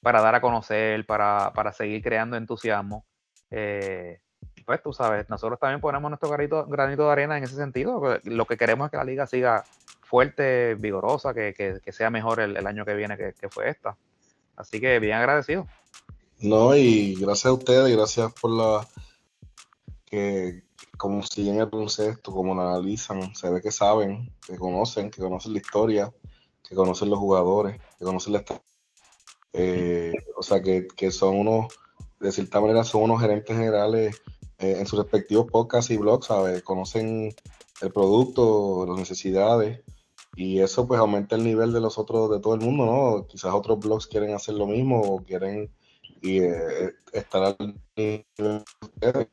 para 0.00 0.22
dar 0.22 0.34
a 0.34 0.40
conocer, 0.40 1.04
para, 1.04 1.52
para 1.54 1.72
seguir 1.72 2.02
creando 2.02 2.36
entusiasmo. 2.36 3.04
Eh, 3.50 4.20
pues 4.64 4.82
tú 4.82 4.92
sabes, 4.92 5.28
nosotros 5.28 5.58
también 5.58 5.80
ponemos 5.80 6.10
nuestro 6.10 6.30
granito, 6.30 6.64
granito 6.66 7.06
de 7.06 7.12
arena 7.12 7.36
en 7.36 7.44
ese 7.44 7.56
sentido. 7.56 8.18
Lo 8.24 8.46
que 8.46 8.56
queremos 8.56 8.86
es 8.86 8.90
que 8.92 8.96
la 8.96 9.04
liga 9.04 9.26
siga 9.26 9.64
fuerte, 10.02 10.74
vigorosa, 10.76 11.34
que, 11.34 11.80
sea 11.88 12.10
mejor 12.10 12.40
el, 12.40 12.66
año 12.66 12.84
que 12.84 12.94
viene 12.94 13.16
que, 13.16 13.48
fue 13.48 13.68
esta. 13.68 13.96
Así 14.56 14.80
que 14.80 14.98
bien 14.98 15.14
agradecido. 15.14 15.66
No, 16.38 16.74
y 16.74 17.16
gracias 17.16 17.46
a 17.46 17.52
ustedes, 17.52 17.94
gracias 17.94 18.32
por 18.40 18.50
la 18.50 18.86
que 20.06 20.62
como 20.96 21.22
siguen 21.22 21.60
el 21.60 21.70
concepto, 21.70 22.32
como 22.32 22.54
lo 22.54 22.62
analizan, 22.62 23.34
se 23.34 23.50
ve 23.50 23.60
que 23.60 23.70
saben, 23.70 24.32
que 24.46 24.56
conocen, 24.56 25.10
que 25.10 25.22
conocen 25.22 25.52
la 25.52 25.58
historia, 25.58 26.12
que 26.62 26.74
conocen 26.74 27.10
los 27.10 27.18
jugadores, 27.18 27.80
que 27.98 28.04
conocen 28.04 28.34
la 28.34 28.44
eh, 29.52 30.12
o 30.36 30.42
sea 30.42 30.62
que, 30.62 30.86
que 30.96 31.10
son 31.10 31.36
unos, 31.36 31.66
de 32.20 32.30
cierta 32.32 32.60
manera 32.60 32.84
son 32.84 33.02
unos 33.02 33.20
gerentes 33.20 33.56
generales 33.56 34.22
eh, 34.58 34.76
en 34.78 34.86
sus 34.86 34.98
respectivos 34.98 35.50
podcasts 35.50 35.90
y 35.90 35.96
blogs, 35.96 36.26
¿sabes? 36.26 36.62
Conocen 36.62 37.34
el 37.80 37.92
producto, 37.92 38.84
las 38.86 38.98
necesidades 38.98 39.82
y 40.36 40.60
eso 40.60 40.86
pues 40.86 41.00
aumenta 41.00 41.36
el 41.36 41.44
nivel 41.44 41.72
de 41.72 41.80
los 41.80 41.98
otros, 41.98 42.30
de 42.30 42.40
todo 42.40 42.54
el 42.54 42.60
mundo, 42.60 42.86
¿no? 42.86 43.26
Quizás 43.26 43.52
otros 43.52 43.78
blogs 43.80 44.06
quieren 44.06 44.34
hacer 44.34 44.54
lo 44.54 44.66
mismo 44.66 45.00
o 45.00 45.22
quieren 45.24 45.70
y, 46.22 46.40
eh, 46.40 46.92
estar 47.12 47.42
al 47.42 47.56
nivel 47.96 48.24
de 48.36 48.64
ustedes, 48.82 49.28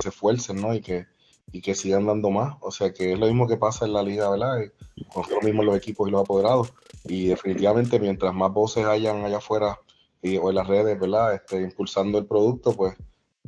se 0.00 0.10
esfuercen, 0.10 0.60
¿no? 0.60 0.74
Y 0.74 0.80
que, 0.80 1.06
y 1.52 1.60
que 1.60 1.74
sigan 1.74 2.06
dando 2.06 2.30
más. 2.30 2.56
O 2.60 2.70
sea 2.70 2.92
que 2.92 3.12
es 3.12 3.18
lo 3.18 3.26
mismo 3.26 3.46
que 3.46 3.56
pasa 3.56 3.86
en 3.86 3.92
la 3.92 4.02
liga, 4.02 4.30
¿verdad? 4.30 4.58
Con 5.12 5.24
los 5.30 5.42
mismos 5.42 5.64
los 5.66 5.76
equipos 5.76 6.08
y 6.08 6.12
los 6.12 6.22
apoderados. 6.22 6.72
Y 7.04 7.28
definitivamente 7.28 7.98
mientras 7.98 8.34
más 8.34 8.52
voces 8.52 8.84
hayan 8.84 9.24
allá 9.24 9.38
afuera 9.38 9.78
y, 10.22 10.36
o 10.36 10.48
en 10.50 10.56
las 10.56 10.66
redes, 10.66 10.98
¿verdad? 10.98 11.34
Este, 11.34 11.62
impulsando 11.62 12.18
el 12.18 12.26
producto, 12.26 12.72
pues, 12.72 12.96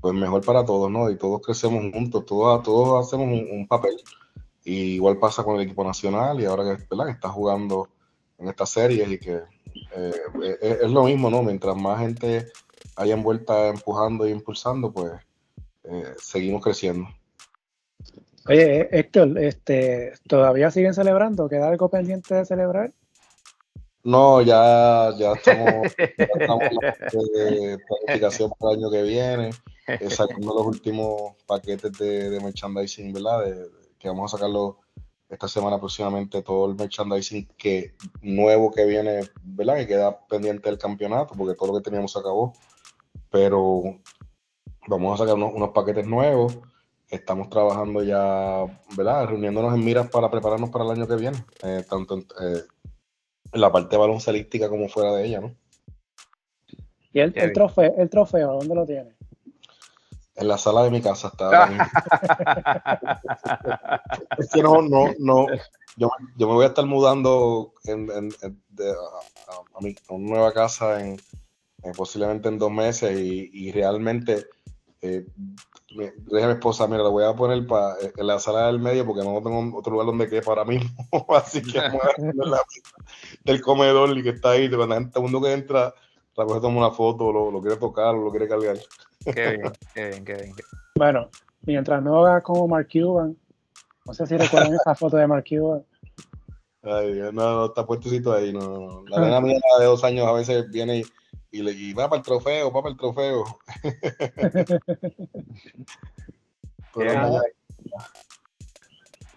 pues 0.00 0.14
mejor 0.14 0.44
para 0.44 0.64
todos, 0.64 0.90
¿no? 0.90 1.10
Y 1.10 1.18
todos 1.18 1.42
crecemos 1.42 1.82
juntos, 1.92 2.24
todos, 2.26 2.62
todos 2.62 3.06
hacemos 3.06 3.26
un, 3.28 3.66
papel. 3.66 3.96
Y 4.64 4.94
igual 4.94 5.18
pasa 5.18 5.42
con 5.44 5.56
el 5.56 5.62
equipo 5.62 5.84
nacional 5.84 6.40
y 6.40 6.44
ahora 6.44 6.76
que 6.76 7.10
está 7.10 7.28
jugando 7.28 7.88
en 8.38 8.48
estas 8.48 8.70
series 8.70 9.10
y 9.10 9.18
que 9.18 9.40
eh, 9.96 10.78
es, 10.82 10.90
lo 10.90 11.04
mismo, 11.04 11.30
¿no? 11.30 11.42
Mientras 11.42 11.76
más 11.76 12.00
gente 12.00 12.46
haya 12.96 13.14
envuelta 13.14 13.68
empujando 13.68 14.26
y 14.26 14.32
impulsando, 14.32 14.92
pues 14.92 15.12
eh, 15.84 16.14
seguimos 16.18 16.62
creciendo. 16.62 17.08
Oye, 18.48 18.88
Héctor, 18.90 19.38
este, 19.38 20.12
¿todavía 20.26 20.70
siguen 20.70 20.94
celebrando? 20.94 21.48
¿Queda 21.48 21.68
algo 21.68 21.88
pendiente 21.88 22.34
de 22.34 22.44
celebrar? 22.44 22.92
No, 24.02 24.40
ya, 24.40 25.10
ya 25.18 25.32
estamos, 25.34 25.92
en 25.98 27.70
la 27.70 27.78
planificación 27.86 28.50
para 28.58 28.72
el 28.72 28.78
año 28.78 28.90
que 28.90 29.02
viene, 29.02 29.50
eh, 29.86 30.08
sacando 30.08 30.54
los 30.54 30.66
últimos 30.66 31.34
paquetes 31.46 31.92
de, 31.98 32.40
merchandising, 32.42 33.12
¿verdad? 33.12 33.44
que 33.98 34.08
vamos 34.08 34.32
a 34.32 34.38
sacarlo 34.38 34.78
esta 35.28 35.46
semana 35.46 35.78
próximamente 35.78 36.42
todo 36.42 36.70
el 36.70 36.76
merchandising 36.76 37.46
que 37.56 37.94
nuevo 38.22 38.72
que 38.72 38.84
viene, 38.84 39.20
¿verdad? 39.42 39.76
Que 39.76 39.86
queda 39.86 40.18
pendiente 40.26 40.68
del 40.68 40.78
campeonato, 40.78 41.34
porque 41.36 41.54
todo 41.54 41.72
lo 41.72 41.78
que 41.78 41.84
teníamos 41.84 42.12
se 42.12 42.18
acabó. 42.18 42.52
Pero 43.30 44.00
vamos 44.86 45.14
a 45.14 45.24
sacar 45.24 45.34
unos, 45.34 45.70
paquetes 45.70 46.06
nuevos. 46.06 46.58
Estamos 47.08 47.50
trabajando 47.50 48.02
ya, 48.02 48.64
¿verdad? 48.96 49.26
Reuniéndonos 49.26 49.74
en 49.74 49.84
miras 49.84 50.08
para 50.08 50.30
prepararnos 50.30 50.70
para 50.70 50.84
el 50.84 50.92
año 50.92 51.08
que 51.08 51.16
viene, 51.16 51.44
eh, 51.62 51.84
tanto 51.88 52.18
eh, 52.18 52.62
en 53.52 53.60
la 53.60 53.72
parte 53.72 53.96
baloncelística 53.96 54.68
como 54.68 54.88
fuera 54.88 55.12
de 55.12 55.26
ella, 55.26 55.40
¿no? 55.40 55.54
¿Y 57.12 57.18
el, 57.18 57.32
el 57.36 57.52
trofeo, 57.52 57.94
el 57.96 58.08
trofeo, 58.08 58.52
dónde 58.52 58.74
lo 58.74 58.86
tiene? 58.86 59.16
En 60.36 60.48
la 60.48 60.56
sala 60.56 60.84
de 60.84 60.90
mi 60.90 61.02
casa 61.02 61.28
está. 61.28 61.66
es 64.38 64.48
que 64.50 64.62
no, 64.62 64.80
no, 64.80 65.12
no. 65.18 65.46
Yo, 65.96 66.10
yo, 66.36 66.46
me 66.46 66.54
voy 66.54 66.64
a 66.64 66.68
estar 66.68 66.86
mudando 66.86 67.74
en, 67.84 68.08
en, 68.10 68.32
a, 68.42 69.80
mi 69.80 69.94
nueva 70.08 70.52
casa 70.52 71.04
en, 71.04 71.20
posiblemente 71.96 72.48
en 72.48 72.58
dos 72.58 72.70
meses 72.70 73.18
y, 73.18 73.50
y 73.52 73.72
realmente 73.72 74.46
eh, 75.02 75.26
dije 75.88 76.44
a 76.44 76.46
mi 76.46 76.52
esposa, 76.52 76.86
mira, 76.86 77.02
la 77.02 77.08
voy 77.08 77.24
a 77.24 77.34
poner 77.34 77.66
pa, 77.66 77.96
en 78.16 78.26
la 78.26 78.38
sala 78.38 78.66
del 78.66 78.78
medio 78.78 79.06
porque 79.06 79.24
no 79.24 79.40
tengo 79.42 79.78
otro 79.78 79.92
lugar 79.92 80.06
donde 80.06 80.28
quede 80.28 80.42
para 80.42 80.64
mismo. 80.64 80.90
Así 81.36 81.62
que 81.62 81.78
vamos 81.80 82.02
a 82.04 82.48
la 82.48 82.62
del 83.44 83.60
comedor 83.60 84.16
y 84.16 84.22
que 84.22 84.30
está 84.30 84.50
ahí. 84.50 84.68
Cuando 84.68 84.94
todo 85.10 85.24
el 85.24 85.32
mundo 85.32 85.40
que 85.40 85.52
entra, 85.52 85.94
la 86.36 86.44
coge 86.44 86.60
toma 86.60 86.78
una 86.86 86.90
foto, 86.90 87.32
lo, 87.32 87.50
lo 87.50 87.60
quiere 87.60 87.76
tocar, 87.76 88.14
lo 88.14 88.30
quiere 88.30 88.48
cargar. 88.48 88.78
Qué 89.24 89.58
bien, 89.58 89.72
qué 89.94 90.08
bien, 90.08 90.24
qué 90.24 90.34
bien. 90.34 90.54
Bueno, 90.96 91.28
mientras 91.62 92.02
no 92.02 92.24
haga 92.24 92.42
como 92.42 92.68
Mark 92.68 92.88
Cuban, 92.92 93.36
no 94.04 94.14
sé 94.14 94.26
si 94.26 94.36
recuerdan 94.36 94.74
esa 94.74 94.94
foto 94.94 95.16
de 95.16 95.26
Mark 95.26 95.44
Cuban. 95.48 95.84
Ay, 96.82 97.12
no, 97.12 97.32
no, 97.32 97.66
está 97.66 97.86
puestecito 97.86 98.32
ahí. 98.32 98.52
No, 98.52 99.04
La 99.08 99.20
nena 99.20 99.40
mía 99.40 99.58
de 99.78 99.84
dos 99.84 100.02
años 100.02 100.26
a 100.26 100.32
veces 100.32 100.70
viene 100.70 100.98
y, 100.98 101.04
le 101.52 101.72
y 101.72 101.92
va 101.92 102.08
para 102.08 102.18
el 102.18 102.24
trofeo, 102.24 102.70
va 102.72 102.82
para 102.82 102.92
el 102.92 102.98
trofeo. 102.98 103.44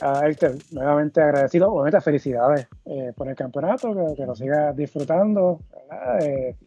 Ah, 0.05 0.27
Héctor, 0.27 0.55
nuevamente 0.71 1.21
agradecido, 1.21 1.71
obviamente 1.71 2.01
felicidades 2.01 2.67
eh, 2.83 3.13
por 3.15 3.29
el 3.29 3.35
campeonato, 3.37 4.13
que, 4.17 4.25
lo 4.25 4.35
sigas 4.35 4.75
disfrutando, 4.75 5.61
eh, 6.21 6.57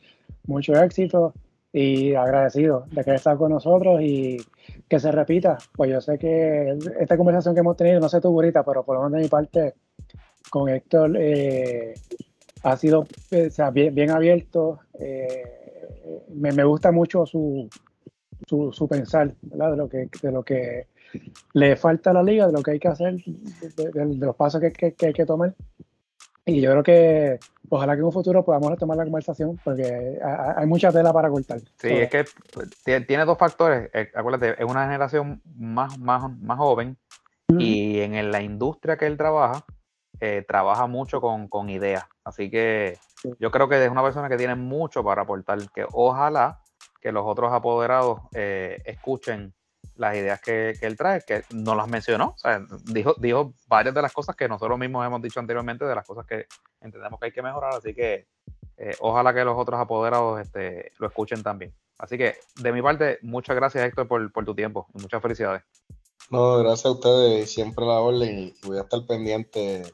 mucho 0.47 0.75
éxito 0.75 1.35
y 1.71 2.15
agradecido 2.15 2.87
de 2.91 3.05
que 3.05 3.15
estado 3.15 3.37
con 3.37 3.53
nosotros 3.53 4.01
y 4.01 4.39
que 4.89 4.99
se 4.99 5.13
repita. 5.13 5.59
Pues 5.75 5.91
yo 5.91 6.01
sé 6.01 6.19
que 6.19 6.79
esta 6.99 7.19
conversación 7.19 7.55
que 7.55 7.61
hemos 7.61 7.77
tenido, 7.77 8.01
no 8.01 8.09
sé 8.09 8.23
tú, 8.23 8.29
ahorita, 8.29 8.63
pero 8.65 8.85
por 8.85 8.97
lo 8.97 9.03
menos 9.03 9.13
de 9.19 9.23
mi 9.25 9.29
parte, 9.29 9.75
con 10.49 10.71
Héctor 10.71 11.17
eh, 11.19 11.93
ha 12.67 12.77
sido 12.77 13.07
bien, 13.73 14.11
abierto. 14.11 14.81
me, 16.29 16.65
gusta 16.65 16.91
mucho 16.91 17.25
su, 17.25 17.69
su, 18.47 18.89
pensar 18.89 19.33
de 19.41 19.77
lo 19.77 19.89
que 19.89 20.09
de 20.21 20.33
lo 20.33 20.43
que 20.43 20.89
le 21.53 21.77
falta 21.77 22.11
a 22.11 22.15
la 22.15 22.23
liga, 22.23 22.47
de 22.47 22.53
lo 22.53 22.63
que 22.63 22.73
hay 22.73 22.79
que 22.79 22.89
hacer, 22.89 23.15
de, 23.15 24.17
los 24.17 24.35
pasos 24.35 24.61
que, 24.61 24.95
hay 25.01 25.13
que 25.13 25.27
tomar. 25.27 25.55
Y 26.45 26.61
yo 26.61 26.71
creo 26.71 26.83
que 26.83 27.39
ojalá 27.69 27.95
que 27.95 28.01
en 28.01 28.07
un 28.07 28.13
futuro 28.13 28.45
podamos 28.45 28.71
retomar 28.71 28.97
la 28.97 29.05
conversación 29.05 29.61
porque 29.65 30.19
hay 30.23 30.67
mucha 30.67 30.93
tela 30.93 31.13
para 31.13 31.29
cortar. 31.29 31.61
Sí, 31.79 31.89
es 31.89 32.11
que 32.11 32.25
tiene 33.01 33.25
dos 33.25 33.39
factores. 33.39 33.91
Eh, 33.93 34.11
acuérdate, 34.15 34.61
es 34.63 34.69
una 34.69 34.85
generación 34.85 35.41
más, 35.57 35.99
más, 35.99 36.31
más 36.41 36.59
joven 36.59 36.97
y 37.49 38.01
en 38.01 38.31
la 38.31 38.43
industria 38.43 38.97
que 38.97 39.07
él 39.07 39.17
trabaja, 39.17 39.65
eh, 40.21 40.45
trabaja 40.47 40.87
mucho 40.87 41.21
con, 41.21 41.49
con 41.49 41.69
ideas. 41.69 42.05
Así 42.25 42.51
que 42.51 42.99
yo 43.39 43.51
creo 43.51 43.69
que 43.69 43.85
es 43.85 43.91
una 43.91 44.03
persona 44.03 44.29
que 44.29 44.37
tiene 44.37 44.55
mucho 44.55 45.05
para 45.05 45.23
aportar, 45.23 45.59
que 45.75 45.87
ojalá 45.93 46.61
que 47.01 47.13
los 47.13 47.25
otros 47.27 47.53
apoderados 47.53 48.21
eh, 48.35 48.83
escuchen 48.85 49.55
las 49.95 50.17
ideas 50.17 50.41
que, 50.41 50.75
él 50.81 50.97
trae, 50.97 51.23
que 51.27 51.45
no 51.51 51.75
las 51.75 51.89
mencionó, 51.89 52.35
o 52.35 52.39
sea, 52.39 52.61
dijo, 52.85 53.15
dijo 53.19 53.55
varias 53.69 53.95
de 53.95 54.03
las 54.03 54.13
cosas 54.13 54.37
que 54.37 54.49
nosotros 54.49 54.79
mismos 54.79 55.07
hemos 55.07 55.23
dicho 55.23 55.41
anteriormente, 55.41 55.85
de 55.85 55.95
las 55.95 56.07
cosas 56.07 56.27
que 56.27 56.47
entendemos 56.81 57.19
que 57.19 57.27
hay 57.27 57.33
que 57.33 57.43
mejorar, 57.43 57.75
así 57.75 57.95
que 57.95 58.27
eh, 58.77 58.95
ojalá 59.01 59.33
que 59.33 59.45
los 59.45 59.57
otros 59.57 59.81
apoderados 59.81 60.41
este, 60.41 60.93
lo 60.99 61.07
escuchen 61.07 61.43
también. 61.43 61.73
Así 61.99 62.19
que 62.19 62.35
de 62.57 62.73
mi 62.73 62.83
parte, 62.83 63.19
muchas 63.23 63.57
gracias 63.57 63.85
Héctor 63.87 64.07
por, 64.07 64.33
por 64.33 64.45
tu 64.45 64.55
tiempo 64.55 64.87
y 64.95 65.01
muchas 65.01 65.23
felicidades. 65.23 65.63
No, 66.31 66.59
gracias 66.59 66.87
a 66.87 66.91
ustedes, 66.91 67.51
siempre 67.51 67.87
la 67.87 68.01
orden 68.01 68.39
y 68.39 68.55
voy 68.67 68.79
a 68.79 68.83
estar 68.83 69.07
pendiente 69.07 69.85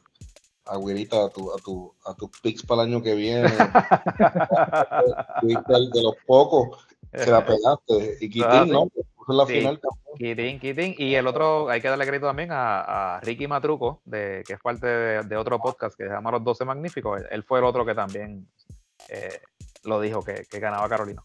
Agüerita, 0.65 1.25
a, 1.25 1.29
tu, 1.29 1.51
a, 1.51 1.57
tu, 1.57 1.93
a 2.05 2.13
tus 2.13 2.29
picks 2.41 2.65
para 2.65 2.83
el 2.83 2.89
año 2.89 3.03
que 3.03 3.15
viene. 3.15 3.49
de 5.41 6.01
los 6.01 6.15
pocos 6.25 6.87
se 7.13 7.31
la 7.31 7.45
pegaste. 7.45 8.17
Y 8.21 8.29
Quitín, 8.29 8.69
¿no? 8.69 8.87
la 9.27 9.45
final 9.45 9.79
Y 10.17 11.15
el 11.15 11.27
otro, 11.27 11.69
hay 11.69 11.81
que 11.81 11.87
darle 11.87 12.05
crédito 12.05 12.27
también 12.27 12.49
a, 12.51 13.19
Ricky 13.21 13.47
Matruco, 13.47 14.01
de, 14.05 14.43
que 14.45 14.53
es 14.53 14.59
parte 14.59 14.87
de, 14.87 15.37
otro 15.37 15.59
podcast 15.59 15.95
que 15.97 16.05
se 16.05 16.09
llama 16.09 16.31
Los 16.31 16.43
12 16.43 16.65
Magníficos. 16.65 17.21
Él, 17.29 17.43
fue 17.43 17.59
el 17.59 17.65
otro 17.65 17.85
que 17.85 17.95
también 17.95 18.47
eh, 19.09 19.39
lo 19.83 20.01
dijo, 20.01 20.23
que, 20.23 20.45
ganaba 20.59 20.89
Carolina. 20.89 21.23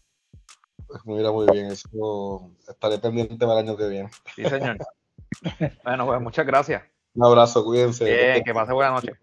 Pues 0.87 1.01
mira, 1.05 1.31
muy 1.31 1.47
bien. 1.51 1.67
Eso 1.67 2.51
estaré 2.67 2.97
pendiente 2.99 3.37
para 3.45 3.59
el 3.59 3.67
año 3.67 3.77
que 3.77 3.87
viene. 3.87 4.09
Sí, 4.35 4.45
señor. 4.45 4.77
bueno, 5.83 6.05
pues 6.05 6.21
muchas 6.21 6.45
gracias. 6.45 6.83
Un 7.15 7.25
abrazo, 7.25 7.63
cuídense. 7.63 8.05
Bien, 8.05 8.43
que 8.43 8.53
pase 8.53 8.73
buena 8.73 8.91
noche. 8.91 9.13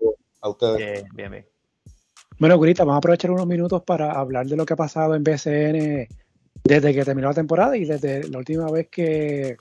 A 0.40 0.48
ustedes. 0.48 0.76
Bien, 0.76 1.08
bien, 1.14 1.30
bien. 1.30 1.46
Bueno, 2.38 2.58
Curita, 2.58 2.84
vamos 2.84 2.96
a 2.96 2.98
aprovechar 2.98 3.30
unos 3.30 3.46
minutos 3.46 3.82
para 3.82 4.12
hablar 4.12 4.46
de 4.46 4.56
lo 4.56 4.66
que 4.66 4.74
ha 4.74 4.76
pasado 4.76 5.14
en 5.14 5.24
BCN 5.24 6.06
desde 6.64 6.94
que 6.94 7.04
terminó 7.04 7.28
la 7.28 7.34
temporada 7.34 7.76
y 7.76 7.84
desde 7.84 8.28
la 8.28 8.38
última 8.38 8.70
vez 8.70 8.88
que, 8.90 9.56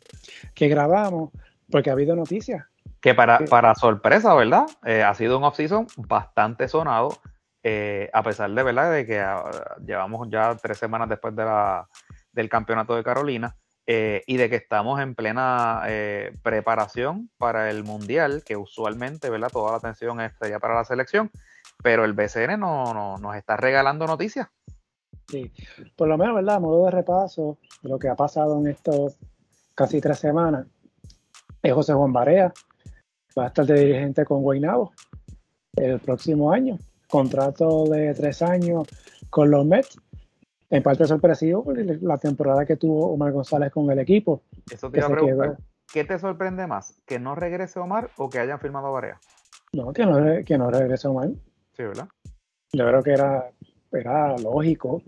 grabamos, 0.55 1.31
porque 1.69 1.89
ha 1.89 1.93
habido 1.93 2.15
noticias. 2.15 2.65
Que 2.99 3.13
para, 3.13 3.39
para 3.45 3.75
sorpresa, 3.75 4.33
¿verdad? 4.33 4.65
Eh, 4.83 5.03
ha 5.03 5.13
sido 5.13 5.37
un 5.37 5.43
off-season 5.43 5.87
bastante 5.95 6.67
sonado, 6.67 7.17
eh, 7.63 8.09
a 8.11 8.23
pesar 8.23 8.51
de, 8.51 8.63
¿verdad? 8.63 8.91
de 8.91 9.05
que 9.05 9.19
ah, 9.19 9.77
llevamos 9.85 10.27
ya 10.29 10.55
tres 10.55 10.77
semanas 10.77 11.07
después 11.07 11.35
de 11.35 11.45
la, 11.45 11.87
del 12.33 12.49
campeonato 12.49 12.95
de 12.95 13.03
Carolina 13.03 13.55
eh, 13.87 14.23
y 14.25 14.37
de 14.37 14.49
que 14.49 14.55
estamos 14.55 14.99
en 14.99 15.15
plena 15.15 15.83
preparación 16.41 17.29
para 17.37 17.69
el 17.69 17.83
Mundial, 17.83 18.43
que 18.45 18.57
usualmente, 18.57 19.29
¿verdad? 19.29 19.49
Toda 19.51 19.71
la 19.71 19.77
atención 19.77 20.21
estaría 20.21 20.59
para 20.59 20.75
la 20.75 20.85
selección, 20.85 21.31
pero 21.83 22.05
el 22.05 22.13
BCN 22.13 22.59
no, 22.59 23.17
nos 23.19 23.35
está 23.35 23.57
regalando 23.57 24.07
noticias. 24.07 24.47
Sí, 25.27 25.51
por 25.95 26.07
lo 26.07 26.17
menos, 26.17 26.35
¿verdad? 26.35 26.59
Modo 26.59 26.85
de 26.85 26.91
repaso 26.91 27.57
lo 27.81 27.97
que 27.97 28.09
ha 28.09 28.15
pasado 28.15 28.59
en 28.59 28.67
estos 28.67 29.17
casi 29.73 29.99
tres 29.99 30.19
semanas, 30.19 30.67
es 31.61 31.73
José 31.73 31.93
Juan 31.93 32.13
Barea, 32.13 32.53
va 33.37 33.45
a 33.45 33.47
estar 33.47 33.65
de 33.65 33.79
dirigente 33.79 34.23
con 34.23 34.41
Guaynabo 34.41 34.93
el 35.75 35.99
próximo 35.99 36.51
año, 36.51 36.79
contrato 37.09 37.85
de 37.85 38.13
tres 38.13 38.41
años 38.41 38.87
con 39.29 39.51
los 39.51 39.65
Mets, 39.65 39.97
en 40.75 40.83
parte 40.83 41.05
sorpresivo 41.05 41.63
por 41.63 41.77
la 41.77 42.17
temporada 42.17 42.65
que 42.65 42.75
tuvo 42.75 43.11
Omar 43.11 43.31
González 43.31 43.71
con 43.71 43.89
el 43.89 43.99
equipo. 43.99 44.41
Eso 44.71 44.89
te 44.91 44.99
iba 44.99 45.07
a 45.07 45.11
preguntar, 45.11 45.57
¿qué 45.91 46.03
te 46.03 46.19
sorprende 46.19 46.67
más? 46.67 47.01
¿Que 47.05 47.19
no 47.19 47.35
regrese 47.35 47.79
Omar 47.79 48.11
o 48.17 48.29
que 48.29 48.39
hayan 48.39 48.59
firmado 48.59 48.87
a 48.87 48.91
Barea? 48.91 49.19
No, 49.73 49.93
que 49.93 50.05
no, 50.05 50.43
que 50.43 50.57
no 50.57 50.69
regresó 50.69 51.13
mal. 51.13 51.35
Sí, 51.73 51.83
¿verdad? 51.83 52.07
Yo 52.73 52.87
creo 52.87 53.03
que 53.03 53.11
era, 53.11 53.51
era 53.91 54.37
lógico 54.37 55.01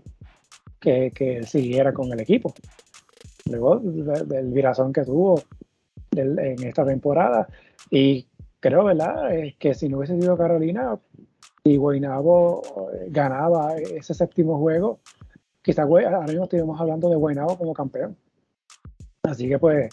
que, 0.80 1.10
que 1.14 1.42
siguiera 1.42 1.92
con 1.92 2.12
el 2.12 2.20
equipo. 2.20 2.52
Luego 3.50 3.78
del 3.78 4.52
virazón 4.52 4.92
que 4.92 5.04
tuvo 5.04 5.42
en 6.12 6.62
esta 6.64 6.84
temporada. 6.84 7.48
Y 7.90 8.26
creo, 8.60 8.84
¿verdad? 8.84 9.34
Es 9.34 9.56
que 9.56 9.74
si 9.74 9.88
no 9.88 9.98
hubiese 9.98 10.20
sido 10.20 10.36
Carolina 10.36 10.98
y 11.64 11.76
Guaynabo 11.76 12.62
eh, 12.92 13.06
ganaba 13.10 13.76
ese 13.76 14.14
séptimo 14.14 14.58
juego, 14.58 15.00
quizás 15.68 15.84
ahora 15.84 16.22
mismo 16.22 16.44
estaríamos 16.44 16.80
hablando 16.80 17.10
de 17.10 17.16
Guaynabo 17.16 17.58
como 17.58 17.74
campeón. 17.74 18.16
Así 19.22 19.50
que 19.50 19.58
pues, 19.58 19.90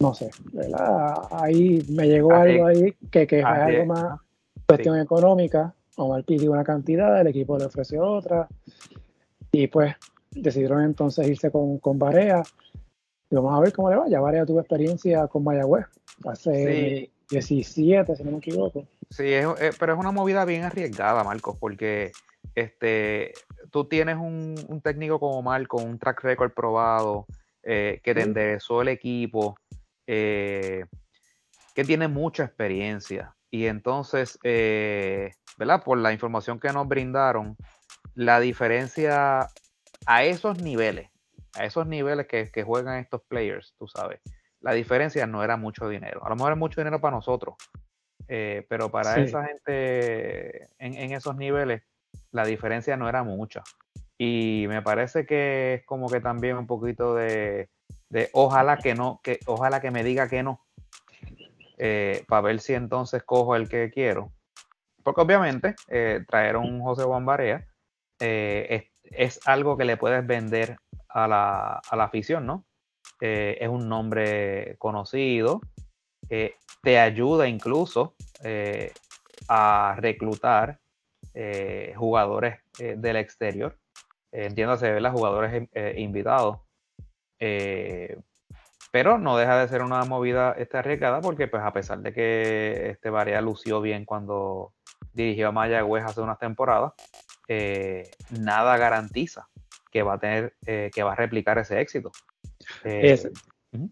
no 0.00 0.14
sé, 0.14 0.30
¿verdad? 0.50 1.14
Ahí 1.30 1.84
me 1.90 2.08
llegó 2.08 2.32
algo 2.32 2.68
ahí 2.68 2.94
que, 3.10 3.26
que 3.26 3.40
es 3.40 3.44
algo 3.44 3.84
más 3.84 4.18
cuestión 4.66 4.98
económica. 4.98 5.74
Omar 5.96 6.24
pidió 6.24 6.52
una 6.52 6.64
cantidad, 6.64 7.20
el 7.20 7.26
equipo 7.26 7.58
le 7.58 7.66
ofreció 7.66 8.02
otra. 8.02 8.48
Y 9.52 9.66
pues 9.66 9.94
decidieron 10.30 10.82
entonces 10.82 11.28
irse 11.28 11.50
con, 11.50 11.76
con 11.80 11.98
Barea. 11.98 12.42
Y 13.30 13.34
vamos 13.34 13.58
a 13.58 13.60
ver 13.60 13.74
cómo 13.74 13.90
le 13.90 13.96
va. 13.96 14.08
Ya 14.08 14.20
Barea 14.20 14.46
tuvo 14.46 14.60
experiencia 14.60 15.26
con 15.26 15.44
Mayagüez 15.44 15.84
hace 16.24 17.10
17, 17.28 18.16
si 18.16 18.24
no 18.24 18.30
me 18.30 18.38
equivoco. 18.38 18.86
Sí, 19.10 19.34
es, 19.34 19.44
eh, 19.60 19.70
pero 19.78 19.92
es 19.92 19.98
una 19.98 20.12
movida 20.12 20.46
bien 20.46 20.64
arriesgada, 20.64 21.24
Marcos, 21.24 21.58
porque 21.60 22.12
este, 22.54 23.32
tú 23.70 23.86
tienes 23.86 24.16
un, 24.16 24.80
técnico 24.82 25.18
como 25.20 25.42
Marcos, 25.42 25.82
un 25.82 25.98
track 25.98 26.22
record 26.22 26.52
probado, 26.52 27.26
eh, 27.62 28.00
que 28.02 28.14
te 28.14 28.22
enderezó 28.22 28.82
el 28.82 28.88
equipo, 28.88 29.56
eh, 30.06 30.84
que 31.74 31.84
tiene 31.84 32.08
mucha 32.08 32.44
experiencia. 32.44 33.34
Y 33.50 33.66
entonces, 33.66 34.38
¿verdad? 34.42 35.82
Por 35.84 35.98
la 35.98 36.12
información 36.12 36.60
que 36.60 36.72
nos 36.72 36.86
brindaron, 36.86 37.56
la 38.14 38.40
diferencia 38.40 39.48
a 40.06 40.24
esos 40.24 40.60
niveles, 40.62 41.10
a 41.54 41.64
esos 41.64 41.86
niveles 41.86 42.26
que, 42.26 42.62
juegan 42.62 42.98
estos 42.98 43.22
players, 43.28 43.74
tú 43.78 43.86
sabes, 43.86 44.20
la 44.60 44.72
diferencia 44.72 45.26
no 45.26 45.44
era 45.44 45.56
mucho 45.56 45.88
dinero. 45.88 46.24
A 46.24 46.28
lo 46.30 46.36
mejor 46.36 46.52
es 46.52 46.58
mucho 46.58 46.80
dinero 46.80 47.00
para 47.00 47.16
nosotros, 47.16 47.54
eh, 48.26 48.66
pero 48.68 48.90
para 48.90 49.16
esa 49.18 49.44
gente 49.44 50.68
en, 50.78 51.12
esos 51.12 51.36
niveles, 51.36 51.82
la 52.32 52.44
diferencia 52.44 52.96
no 52.96 53.08
era 53.08 53.22
mucha. 53.22 53.62
Y 54.16 54.66
me 54.68 54.82
parece 54.82 55.26
que 55.26 55.74
es 55.74 55.86
como 55.86 56.08
que 56.08 56.20
también 56.20 56.56
un 56.56 56.66
poquito 56.66 57.14
de, 57.14 57.68
ojalá 58.32 58.78
que 58.78 58.94
no, 58.94 59.20
que 59.22 59.38
ojalá 59.46 59.80
que 59.80 59.90
me 59.90 60.02
diga 60.02 60.28
que 60.28 60.42
no, 60.42 60.64
eh, 61.78 62.24
para 62.28 62.42
ver 62.42 62.60
si 62.60 62.74
entonces 62.74 63.22
cojo 63.22 63.54
el 63.54 63.68
que 63.68 63.90
quiero. 63.90 64.32
Porque 65.04 65.20
obviamente 65.20 65.76
eh, 65.88 66.24
traer 66.28 66.56
un 66.56 66.80
José 66.80 67.04
Juan 67.04 67.24
Barea 67.24 67.66
es 68.20 68.84
es 69.10 69.40
algo 69.46 69.76
que 69.76 69.84
le 69.84 69.96
puedes 69.96 70.26
vender 70.26 70.78
a 71.08 71.26
la, 71.26 71.80
afición, 71.90 72.46
¿no? 72.46 72.64
Eh, 73.20 73.58
es 73.60 73.68
un 73.68 73.88
nombre 73.88 74.76
conocido, 74.78 75.60
eh, 76.28 76.54
te 76.82 76.98
ayuda 76.98 77.48
incluso 77.48 78.14
eh, 78.44 78.92
a 79.48 79.96
reclutar 79.98 80.78
jugadores 81.96 82.58
del 82.78 83.16
exterior, 83.16 83.78
entiéndase, 84.32 84.92
¿verdad? 84.92 85.12
Jugadores 85.12 85.68
invitados. 85.96 86.58
pero 88.90 89.18
no 89.18 89.36
deja 89.36 89.60
de 89.60 89.68
ser 89.68 89.82
una 89.82 90.04
movida 90.04 90.54
este, 90.58 90.78
arriesgada 90.78 91.20
porque 91.20 91.46
pues 91.46 91.62
a 91.62 91.72
pesar 91.72 92.00
de 92.00 92.12
que 92.12 92.90
este 92.90 93.10
Barea 93.10 93.40
lució 93.40 93.80
bien 93.80 94.04
cuando 94.04 94.72
dirigió 95.12 95.48
a 95.48 95.52
Mayagüez 95.52 96.04
hace 96.04 96.20
unas 96.20 96.38
temporadas, 96.38 96.92
eh, 97.48 98.10
nada 98.30 98.76
garantiza 98.76 99.48
que 99.90 100.02
va 100.02 100.14
a 100.14 100.18
tener, 100.18 100.54
eh, 100.66 100.90
que 100.94 101.02
va 101.02 101.12
a 101.12 101.16
replicar 101.16 101.58
ese 101.58 101.80
éxito. 101.80 102.12
Eh, 102.84 103.18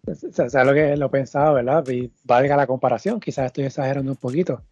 o 0.07 0.49
sea, 0.49 0.65
lo 0.65 0.75
que 0.75 0.97
lo 0.97 1.07
he 1.07 1.11
pensado, 1.11 1.55
¿verdad? 1.55 1.87
Y 1.89 2.13
valga 2.25 2.57
la 2.57 2.67
comparación, 2.67 3.21
quizás 3.21 3.47
estoy 3.47 3.65
exagerando 3.65 4.11
un 4.11 4.17
poquito, 4.17 4.63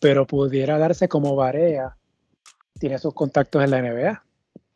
pero 0.00 0.26
pudiera 0.26 0.78
darse 0.78 1.08
como 1.08 1.36
Varea 1.36 1.96
tiene 2.78 2.98
sus 2.98 3.14
contactos 3.14 3.62
en 3.62 3.70
la 3.70 3.82
NBA, 3.82 4.24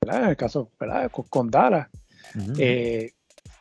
¿verdad? 0.02 0.22
En 0.22 0.28
el 0.28 0.36
caso, 0.36 0.70
¿verdad? 0.78 1.10
Con, 1.10 1.50
Dallas. 1.50 1.88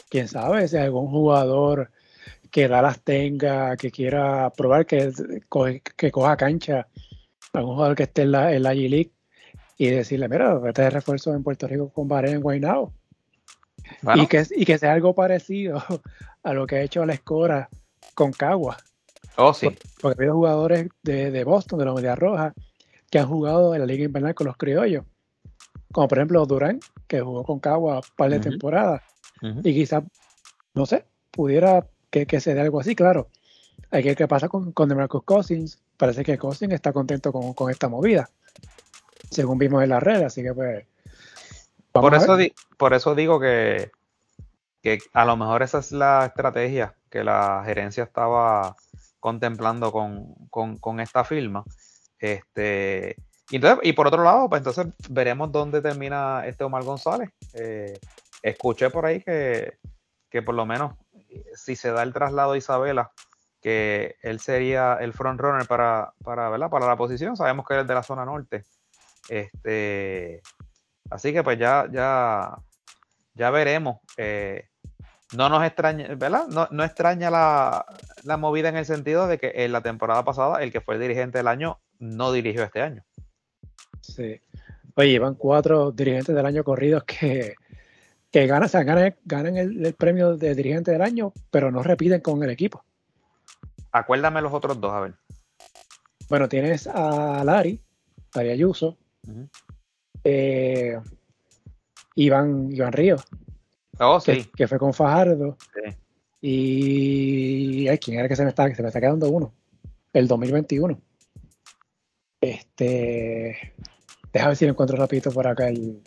Quién 0.10 0.28
sabe 0.28 0.68
si 0.68 0.78
algún 0.78 1.10
jugador 1.10 1.90
que 2.52 2.68
Dallas 2.68 3.02
tenga, 3.02 3.76
que 3.78 3.90
quiera 3.90 4.52
probar 4.52 4.86
que, 4.86 5.12
que 5.98 6.12
coja 6.12 6.38
cancha, 6.38 6.88
algún 7.54 7.76
jugador 7.76 7.96
que 7.96 8.04
esté 8.04 8.24
en 8.24 8.32
la, 8.32 8.54
en 8.54 8.64
la 8.64 8.74
G-League 8.74 9.12
y 9.78 9.88
decirle, 9.88 10.30
mira, 10.30 10.54
vete 10.60 10.84
de 10.84 10.90
refuerzo 10.92 11.34
en 11.34 11.44
Puerto 11.44 11.68
Rico 11.68 11.90
con 11.90 12.08
Baré 12.08 12.32
en 12.32 12.42
Guaynabo. 12.42 12.94
Y, 14.16 14.28
que, 14.28 14.46
y 14.56 14.66
que 14.66 14.78
sea 14.78 14.94
algo 14.94 15.16
parecido 15.16 15.82
a 16.44 16.54
lo 16.54 16.68
que 16.68 16.76
ha 16.76 16.82
hecho 16.82 17.06
la 17.06 17.14
Escora 17.14 17.70
con 18.14 18.32
Cagua. 18.32 18.78
Oh, 19.38 19.54
sí. 19.54 19.70
Porque, 20.02 20.22
ha 20.22 20.22
habido 20.22 20.36
jugadores 20.36 20.90
de, 21.02 21.44
Boston, 21.44 21.80
de 21.80 21.86
la 21.86 21.94
Media 21.94 22.16
Roja, 22.16 22.54
que 23.10 23.20
han 23.20 23.28
jugado 23.28 23.74
en 23.74 23.82
la 23.82 23.86
Liga 23.86 24.06
Invernal 24.06 24.36
con 24.36 24.48
los 24.48 24.58
criollos. 24.58 25.06
Como 25.92 26.08
por 26.08 26.18
ejemplo 26.18 26.46
Durán, 26.46 26.80
que 27.08 27.22
jugó 27.22 27.44
con 27.44 27.60
Cagua 27.60 27.98
un 27.98 28.16
par 28.16 28.32
de 28.32 28.40
temporadas. 28.40 29.02
Y 29.42 29.74
quizás, 29.74 30.04
no 30.74 30.86
sé, 30.86 31.06
pudiera 31.32 31.86
que, 32.10 32.26
que 32.26 32.40
se 32.40 32.54
dé 32.54 32.62
algo 32.62 32.80
así, 32.80 32.96
claro. 32.96 33.28
Hay 33.92 34.02
que 34.02 34.10
ver 34.10 34.18
qué 34.18 34.28
pasa 34.28 34.48
con, 34.48 34.72
con 34.72 34.90
DeMarcus 34.90 35.24
Cousins. 35.24 35.80
Parece 35.98 36.24
que 36.24 36.38
Cousins 36.38 36.74
está 36.74 36.94
contento 36.94 37.32
con, 37.32 37.54
con 37.54 37.70
esta 37.70 37.90
movida 37.90 38.30
según 39.34 39.58
vimos 39.58 39.84
en 39.84 39.90
la 39.90 40.00
red, 40.00 40.24
así 40.24 40.44
que 40.44 40.54
pues... 40.54 40.86
Por 41.92 42.16
eso, 42.16 42.38
por 42.78 42.94
eso 42.94 43.14
digo 43.14 43.40
que, 43.40 43.92
que 44.82 45.00
a 45.14 45.26
lo 45.26 45.38
mejor 45.38 45.62
esa 45.62 45.78
es 45.80 45.92
la 45.92 46.26
estrategia 46.26 46.96
que 47.10 47.24
la 47.24 47.62
gerencia 47.66 48.04
estaba 48.04 48.76
contemplando 49.24 49.90
con, 49.90 51.00
esta 51.00 51.24
firma. 51.24 51.64
Este, 52.20 53.16
y, 53.50 53.62
y 53.84 53.94
por 53.94 54.08
otro 54.08 54.22
lado, 54.22 54.50
pues 54.50 54.60
entonces 54.60 54.88
veremos 55.10 55.50
dónde 55.50 55.82
termina 55.82 56.46
este 56.46 56.66
Omar 56.66 56.84
González. 56.84 57.30
Eh, 57.54 57.98
escuché 58.42 58.90
por 58.90 59.06
ahí 59.06 59.22
que, 59.22 59.78
que, 60.30 60.42
por 60.42 60.56
lo 60.56 60.66
menos 60.66 60.96
si 61.56 61.78
se 61.78 61.94
da 61.94 62.04
el 62.04 62.12
traslado 62.12 62.52
a 62.52 62.58
Isabela, 62.58 63.14
que 63.62 64.18
él 64.24 64.42
sería 64.42 64.96
el 65.00 65.14
frontrunner 65.14 65.68
para, 65.68 66.12
para, 66.22 66.70
para 66.70 66.86
la 66.86 66.98
posición. 66.98 67.38
Sabemos 67.38 67.66
que 67.66 67.76
él 67.76 67.80
es 67.80 67.88
de 67.88 67.94
la 67.94 68.04
zona 68.04 68.26
norte. 68.26 68.66
Este, 69.30 70.42
así 71.10 71.32
que 71.32 71.44
pues 71.44 71.58
ya, 71.58 71.88
ya, 71.90 72.58
ya 73.36 73.52
veremos. 73.52 74.00
Eh, 74.18 74.68
no 75.36 75.50
nos 75.50 75.66
extraña, 75.66 76.14
¿verdad? 76.16 76.48
No, 76.48 76.84
extraña 76.84 77.30
la, 77.32 78.38
movida 78.38 78.70
en 78.70 78.78
el 78.78 78.86
sentido 78.86 79.28
de 79.28 79.38
que 79.38 79.52
en 79.56 79.72
la 79.72 79.82
temporada 79.82 80.24
pasada 80.24 80.62
el 80.64 80.72
que 80.72 80.82
fue 80.82 80.96
el 80.96 81.02
dirigente 81.02 81.40
del 81.40 81.48
año 81.48 81.80
no 82.00 82.32
dirigió 82.32 82.64
este 82.64 82.82
año. 82.82 83.04
Sí. 84.02 84.40
Oye, 84.96 85.18
van 85.18 85.36
cuatro 85.36 85.92
dirigentes 85.92 86.36
del 86.36 86.46
año 86.46 86.64
corridos 86.64 87.04
que, 87.04 87.56
que 88.32 88.48
ganan, 88.48 88.70
ganan, 89.26 89.58
el, 89.58 89.94
premio 89.96 90.38
de 90.38 90.54
dirigente 90.54 90.92
del 90.92 91.02
año, 91.02 91.34
pero 91.50 91.72
no 91.72 91.82
repiten 91.82 92.22
con 92.22 92.44
el 92.44 92.50
equipo. 92.50 92.84
Acuérdame 93.92 94.42
los 94.42 94.54
otros 94.54 94.80
dos, 94.80 94.92
a 94.92 95.00
ver. 95.00 95.14
Bueno, 96.30 96.48
tienes 96.48 96.88
a 96.88 97.44
Lari, 97.44 97.80
Lari 98.34 98.50
Ayuso, 98.50 98.98
eh, 100.24 101.00
Iván, 102.16 102.72
Iván 102.72 102.92
Ríos. 102.92 103.24
Oh, 104.04 104.20
que, 104.22 104.68
fue 104.68 104.78
con 104.78 104.94
Fajardo. 104.94 105.58
Y 106.42 107.88
ay, 107.88 107.98
quién 107.98 108.20
era 108.20 108.28
que 108.28 108.36
se 108.36 108.44
me 108.44 108.50
está, 108.50 108.74
se 108.74 108.82
me 108.82 108.90
está 108.90 109.00
quedando 109.00 109.30
uno. 109.30 109.54
El 110.12 110.28
2021. 110.28 111.00
Este. 112.42 113.74
Déjame 114.32 114.50
ver 114.50 114.58
si 114.58 114.66
lo 114.66 114.72
encuentro 114.72 114.98
rapidito 114.98 115.32
por 115.32 115.48
acá 115.48 115.70
el, 115.70 116.02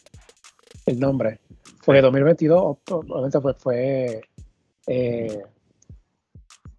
el 0.84 1.00
nombre. 1.00 1.40
Porque 1.84 2.02
2022, 2.02 2.78
obviamente, 2.90 3.40
pues 3.40 3.56
fue 3.58 4.20
eh, 4.86 5.42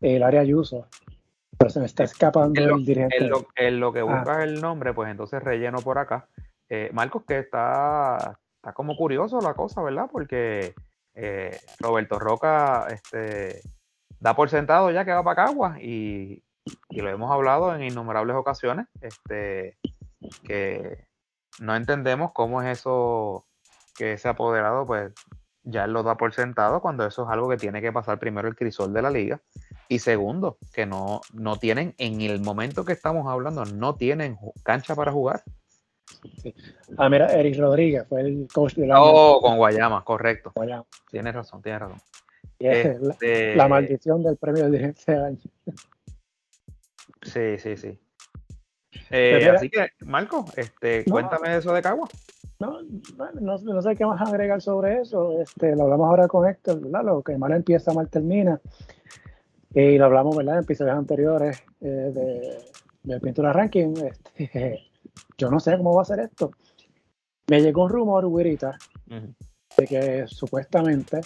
el 0.02 0.24
área 0.24 0.42
Ayuso. 0.42 0.88
Pero 1.58 1.70
se 1.72 1.80
me 1.80 1.86
está 1.86 2.04
escapando 2.04 2.62
el 2.62 2.86
dirigente. 2.86 3.18
En 3.56 3.80
lo, 3.80 3.92
que 3.92 4.00
ah. 4.02 4.04
buscas 4.04 4.44
el 4.44 4.62
nombre, 4.62 4.94
pues 4.94 5.10
entonces 5.10 5.42
relleno 5.42 5.80
por 5.80 5.98
acá. 5.98 6.28
Eh, 6.70 6.90
Marcos, 6.94 7.24
que 7.26 7.40
está, 7.40 8.38
está 8.58 8.74
como 8.74 8.96
curioso 8.96 9.40
la 9.42 9.54
cosa, 9.54 9.82
¿verdad? 9.82 10.10
Porque 10.12 10.76
eh, 11.20 11.60
Roberto 11.80 12.20
Roca 12.20 12.88
este, 12.90 13.62
da 14.20 14.36
por 14.36 14.50
sentado 14.50 14.92
ya 14.92 15.04
que 15.04 15.12
va 15.12 15.24
para 15.24 15.48
Cagua 15.48 15.82
y, 15.82 16.44
y, 16.90 17.02
lo 17.02 17.10
hemos 17.10 17.32
hablado 17.32 17.74
en 17.76 17.84
innumerables 17.84 18.36
ocasiones, 18.36 18.86
este, 19.02 19.80
que 20.44 21.08
no 21.60 21.76
entendemos 21.76 22.32
cómo 22.34 22.62
es 22.62 22.80
eso 22.80 23.48
que 23.96 24.14
ese 24.14 24.30
apoderado, 24.30 24.86
pues 24.86 25.12
ya 25.64 25.88
lo 25.88 26.04
da 26.04 26.16
por 26.16 26.34
sentado 26.34 26.82
cuando 26.82 27.06
eso 27.06 27.24
es 27.24 27.30
algo 27.30 27.50
que 27.50 27.58
tiene 27.58 27.82
que 27.82 27.92
pasar 27.92 28.20
primero 28.20 28.48
el 28.48 28.56
crisol 28.56 28.94
de 28.94 29.02
la 29.02 29.10
liga 29.10 29.42
Y 29.90 30.00
segundo, 30.00 30.58
que 30.72 30.86
no, 30.86 31.22
no 31.34 31.58
tienen, 31.58 31.96
en 31.98 32.22
el 32.22 32.42
momento 32.42 32.86
que 32.86 32.94
estamos 32.94 33.28
hablando, 33.28 33.66
no 33.66 33.96
tienen 33.96 34.38
cancha 34.64 34.96
para 34.96 35.12
jugar. 35.12 35.44
Ah, 36.98 37.10
mira, 37.10 37.28
Eric 37.28 37.58
Rodríguez 37.58 38.06
fue 38.08 38.22
el 38.22 38.48
coach 38.54 38.76
de 38.76 38.88
la. 38.88 39.02
Oh, 39.02 39.42
con 39.42 39.58
Guayama, 39.58 40.04
correcto. 40.04 40.52
Guayama. 40.56 40.86
Tienes 41.12 41.34
razón, 41.34 41.62
tienes 41.62 41.82
razón. 41.82 41.98
Este, 42.60 43.56
la, 43.56 43.68
maldición 43.68 44.24
del 44.24 44.38
premio 44.38 44.66
de 44.66 44.72
dirigente 44.72 45.12
de 45.12 45.26
año. 45.26 45.40
Sí, 47.22 47.58
sí, 47.60 47.78
sí. 47.78 48.00
Eh, 49.12 49.50
así 49.54 49.70
que, 49.70 49.90
Marco, 50.06 50.46
este, 50.56 51.06
cuéntame 51.06 51.56
eso 51.58 51.74
de 51.74 51.82
Cagua. 51.82 52.08
No, 52.60 52.82
no, 53.40 53.58
no, 53.60 53.82
sé 53.82 53.96
qué 53.96 54.06
más 54.06 54.22
agregar 54.28 54.62
sobre 54.62 55.02
eso. 55.02 55.40
Este, 55.40 55.76
lo 55.76 55.84
hablamos 55.84 56.08
ahora 56.08 56.28
con 56.28 56.48
Héctor, 56.48 56.82
¿verdad? 56.82 57.04
Lo 57.04 57.22
que 57.22 57.38
mal 57.38 57.52
empieza, 57.52 57.94
mal 57.94 58.10
termina. 58.10 58.60
Y 59.74 59.98
lo 59.98 60.06
hablamos, 60.06 60.36
¿verdad? 60.36 60.56
En 60.56 60.64
episodios 60.64 60.98
anteriores 60.98 61.64
eh, 61.82 61.86
de, 61.86 62.58
de, 63.04 63.20
Pintura 63.20 63.54
Ranking. 63.54 63.94
Este, 63.98 64.87
yo 65.38 65.50
no 65.50 65.60
sé 65.60 65.78
cómo 65.78 65.96
va 65.96 66.02
a 66.02 66.06
ser 66.06 66.20
esto. 66.20 66.52
Me 67.50 67.62
llegó 67.62 67.84
un 67.84 67.90
rumor, 67.90 68.26
Wirita, 68.26 68.78
de 69.78 69.88
que 69.88 70.28
supuestamente 70.28 71.22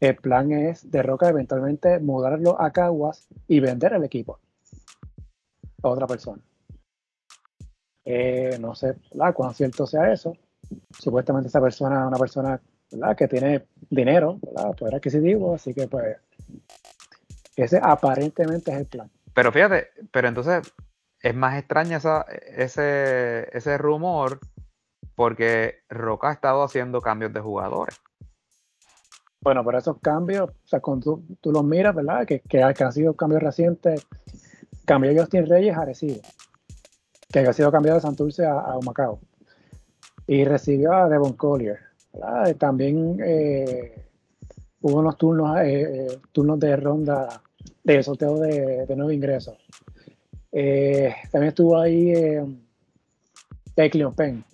el 0.00 0.16
plan 0.16 0.52
es 0.52 0.90
de 0.90 1.02
Roca 1.02 1.28
eventualmente 1.28 1.98
mudarlo 2.00 2.60
a 2.60 2.70
Caguas 2.70 3.28
y 3.46 3.60
vender 3.60 3.92
el 3.94 4.04
equipo 4.04 4.40
a 5.82 5.88
otra 5.88 6.06
persona. 6.06 6.42
Eh, 8.04 8.56
no 8.60 8.74
sé 8.74 8.96
cuán 9.34 9.54
cierto 9.54 9.86
sea 9.86 10.12
eso. 10.12 10.36
Supuestamente 10.98 11.48
esa 11.48 11.60
persona 11.60 12.00
es 12.00 12.06
una 12.06 12.18
persona 12.18 12.60
que 13.16 13.28
tiene 13.28 13.66
dinero, 13.90 14.38
poder 14.78 14.96
adquisitivo, 14.96 15.54
así 15.54 15.74
que 15.74 15.88
pues 15.88 16.16
ese 17.56 17.80
aparentemente 17.82 18.70
es 18.70 18.78
el 18.78 18.86
plan. 18.86 19.10
Pero 19.34 19.52
fíjate, 19.52 19.88
pero 20.10 20.28
entonces 20.28 20.72
es 21.26 21.34
más 21.34 21.58
extraña 21.58 22.00
ese, 22.56 23.48
ese 23.52 23.78
rumor 23.78 24.38
porque 25.16 25.80
Roca 25.88 26.28
ha 26.28 26.32
estado 26.32 26.62
haciendo 26.62 27.00
cambios 27.00 27.32
de 27.32 27.40
jugadores. 27.40 28.00
Bueno, 29.40 29.64
pero 29.64 29.78
esos 29.78 29.98
cambios, 30.00 30.50
o 30.50 30.68
sea, 30.68 30.80
cuando 30.80 31.22
tú, 31.40 31.52
los 31.52 31.64
miras, 31.64 31.94
¿verdad? 31.94 32.26
Que, 32.26 32.40
que, 32.40 32.62
han 32.62 32.92
sido 32.92 33.14
cambios 33.14 33.42
recientes, 33.42 34.06
cambió 34.84 35.12
Justin 35.18 35.46
Reyes 35.46 35.76
a 35.76 35.82
Arecibo, 35.82 36.20
que 37.32 37.40
ha 37.40 37.52
sido 37.52 37.72
cambiado 37.72 37.96
de 37.96 38.02
Santurce 38.02 38.44
a, 38.44 38.60
a 38.60 38.78
Humacao. 38.78 39.20
Y 40.28 40.44
recibió 40.44 40.92
a 40.92 41.08
Devon 41.08 41.32
Collier. 41.34 41.78
También 42.58 43.18
eh, 43.24 44.06
hubo 44.80 45.00
unos 45.00 45.16
turnos, 45.16 45.58
eh, 45.60 46.06
eh, 46.06 46.18
turnos 46.32 46.58
de 46.58 46.76
ronda 46.76 47.42
de 47.84 48.02
sorteo 48.02 48.38
de, 48.38 48.86
de 48.86 48.96
nuevo 48.96 49.12
ingreso. 49.12 49.56
También 51.30 51.48
estuvo 51.48 51.78
ahí 51.78 52.12
eh, 52.12 52.44
Penn. 53.74 54.44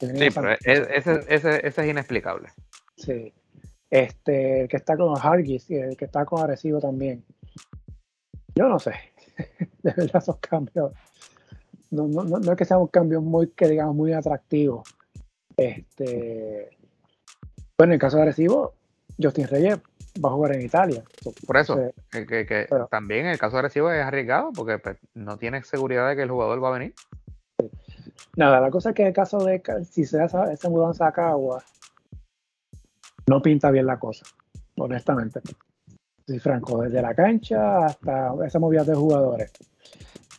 Sí, 0.00 0.28
pero 0.34 0.52
ese, 0.64 1.24
ese, 1.28 1.66
ese 1.66 1.66
es 1.66 1.88
inexplicable. 1.88 2.48
Sí 2.96 3.32
este, 3.90 4.62
el 4.62 4.68
que 4.68 4.76
está 4.76 4.96
con 4.96 5.14
Hargis 5.18 5.70
y 5.70 5.76
el 5.76 5.96
que 5.96 6.04
está 6.06 6.24
con 6.24 6.42
Arecibo 6.42 6.80
también. 6.80 7.24
Yo 8.54 8.68
no 8.68 8.78
sé, 8.78 8.92
de 9.82 9.92
verdad 9.92 10.22
esos 10.22 10.38
cambios, 10.38 10.92
no, 11.90 12.06
no, 12.06 12.24
no, 12.24 12.52
es 12.52 12.58
que 12.58 12.64
sean 12.64 12.80
un 12.80 12.88
cambio 12.88 13.20
muy, 13.20 13.48
que 13.50 13.68
digamos, 13.68 13.94
muy 13.94 14.12
atractivo. 14.12 14.82
Este, 15.56 16.76
bueno, 17.76 17.92
en 17.92 17.94
el 17.94 17.98
caso 17.98 18.16
de 18.16 18.24
Arecibo, 18.24 18.74
Justin 19.20 19.48
Reyes 19.48 19.78
va 20.24 20.30
a 20.30 20.32
jugar 20.32 20.54
en 20.54 20.62
Italia. 20.62 21.02
Por 21.46 21.56
eso, 21.56 21.78
que, 22.10 22.66
también 22.90 23.26
en 23.26 23.32
el 23.32 23.38
caso 23.38 23.56
de 23.56 23.60
Arecibo 23.60 23.90
es 23.90 24.04
arriesgado 24.04 24.52
porque 24.52 24.78
pues, 24.78 24.98
no 25.14 25.36
tiene 25.36 25.62
seguridad 25.62 26.08
de 26.08 26.16
que 26.16 26.22
el 26.22 26.30
jugador 26.30 26.62
va 26.62 26.68
a 26.68 26.78
venir. 26.78 26.94
Nada, 28.36 28.60
la 28.60 28.70
cosa 28.70 28.90
es 28.90 28.94
que 28.94 29.02
en 29.02 29.08
el 29.08 29.14
caso 29.14 29.44
de 29.44 29.62
si 29.90 30.04
se 30.04 30.20
hace 30.20 30.36
esa 30.52 30.68
mudanza 30.68 31.06
a 31.06 31.12
Cagua, 31.12 31.62
no 33.26 33.42
pinta 33.42 33.70
bien 33.70 33.86
la 33.86 33.98
cosa, 33.98 34.24
honestamente. 34.76 35.40
Sí, 36.26 36.38
Franco, 36.38 36.82
desde 36.82 37.02
la 37.02 37.14
cancha 37.14 37.86
hasta 37.86 38.34
esa 38.46 38.58
movida 38.58 38.84
de 38.84 38.94
jugadores. 38.94 39.52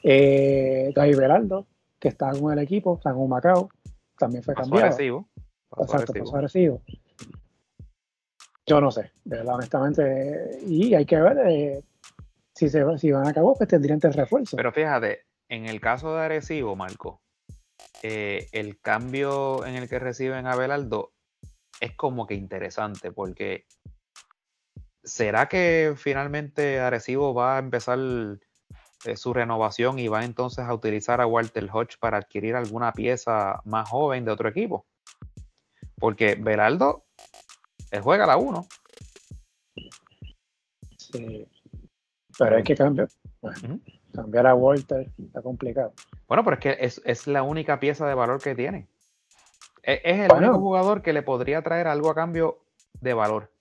Eh, 0.04 0.92
David 0.96 1.18
Beraldo, 1.18 1.68
que 2.00 2.10
está 2.10 2.32
con 2.32 2.54
el 2.54 2.60
equipo, 2.60 2.96
está 2.96 3.14
con 3.14 3.28
Macao, 3.28 3.70
también 4.18 4.44
fue 4.44 4.54
cambiado. 4.54 4.86
Agresivo. 4.86 5.28
Exacto, 5.78 6.14
pasó 6.14 6.36
agresivo. 6.36 6.82
Yo 8.70 8.80
no 8.80 8.92
sé, 8.92 9.12
de 9.26 9.38
verdad, 9.38 9.56
honestamente. 9.56 10.60
Y 10.68 10.94
hay 10.94 11.04
que 11.04 11.20
ver 11.20 11.40
eh, 11.48 11.84
si, 12.54 12.70
se, 12.70 12.86
si 13.00 13.12
van 13.12 13.28
a 13.28 13.34
cabo, 13.34 13.56
pues 13.56 13.68
tendrían 13.68 14.00
el 14.04 14.14
refuerzo. 14.14 14.56
Pero 14.56 14.72
fíjate, 14.72 15.26
en 15.48 15.66
el 15.66 15.82
caso 15.82 16.16
de 16.16 16.22
Arecibo, 16.22 16.76
Marco, 16.76 17.20
eh, 18.04 18.48
el 18.52 18.80
cambio 18.80 19.66
en 19.66 19.76
el 19.76 19.90
que 19.90 19.98
reciben 19.98 20.46
a 20.46 20.56
Belaldo 20.56 21.14
es 21.82 21.96
como 21.96 22.28
que 22.28 22.36
interesante 22.36 23.12
porque 23.12 23.66
¿será 25.04 25.48
que 25.48 25.96
finalmente 25.98 26.80
Arecibo 26.80 27.34
va 27.34 27.56
a 27.56 27.60
empezar 27.60 27.98
eh, 29.06 29.16
su 29.16 29.34
renovación 29.34 29.98
y 29.98 30.08
va 30.08 30.24
entonces 30.26 30.66
a 30.66 30.74
utilizar 30.74 31.22
a 31.22 31.26
Walter 31.26 31.68
Hodge 31.72 31.98
para 32.00 32.18
adquirir 32.18 32.56
alguna 32.56 32.94
pieza 32.94 33.62
más 33.66 33.90
joven 33.90 34.26
de 34.26 34.32
otro 34.32 34.48
equipo? 34.48 34.86
Porque 35.98 36.36
Beraldo, 36.36 37.09
él 37.92 38.02
juega 38.02 38.26
la 38.26 38.38
1. 38.38 38.68
Sí, 40.98 41.48
pero 42.38 42.58
hay 42.58 42.64
que 42.64 42.76
cambiar. 42.76 43.10
Cambiar 44.14 44.48
a 44.48 44.56
Walter 44.56 45.12
está 45.18 45.42
complicado. 45.42 45.94
Bueno, 46.28 46.44
pero 46.44 46.56
es 46.56 46.60
que 46.60 46.78
es, 46.80 47.02
es 47.06 47.28
la 47.28 47.44
única 47.44 47.80
pieza 47.80 48.08
de 48.08 48.14
valor 48.14 48.42
que 48.42 48.56
tiene. 48.56 48.88
E, 49.84 50.02
es, 50.04 50.20
el 50.20 50.38
único 50.38 50.60
jugador 50.60 51.02
que 51.02 51.14
le 51.14 51.22
podría 51.22 51.62
traer 51.62 51.88
algo 51.88 52.10
a 52.10 52.16
cambio 52.16 52.60
de 53.00 53.14
valor. 53.14 53.52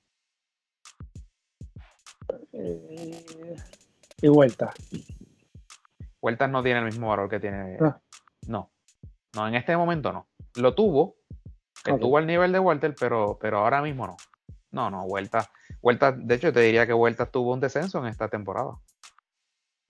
Eh, 2.52 3.56
y 4.20 4.28
vuelta. 4.28 4.72
Vueltas 6.20 6.50
no 6.50 6.62
tiene 6.62 6.80
el 6.80 6.86
mismo 6.86 7.08
valor 7.08 7.28
que 7.28 7.40
tiene. 7.40 7.78
Ah. 7.80 8.00
No. 8.46 8.70
No, 9.34 9.48
en 9.48 9.54
este 9.54 9.76
momento 9.76 10.12
no. 10.12 10.28
Lo 10.56 10.74
tuvo. 10.74 11.16
Estuvo 11.88 12.18
al 12.18 12.26
nivel 12.26 12.52
de 12.52 12.58
Walter, 12.58 12.94
pero, 12.98 13.38
pero 13.40 13.58
ahora 13.58 13.82
mismo 13.82 14.06
no. 14.06 14.16
No, 14.70 14.90
no, 14.90 15.06
Vuelta. 15.06 15.50
Vuelta, 15.80 16.12
de 16.12 16.34
hecho, 16.34 16.52
te 16.52 16.60
diría 16.60 16.86
que 16.86 16.92
Vuelta 16.92 17.26
tuvo 17.26 17.52
un 17.52 17.60
descenso 17.60 17.98
en 17.98 18.06
esta 18.06 18.28
temporada. 18.28 18.78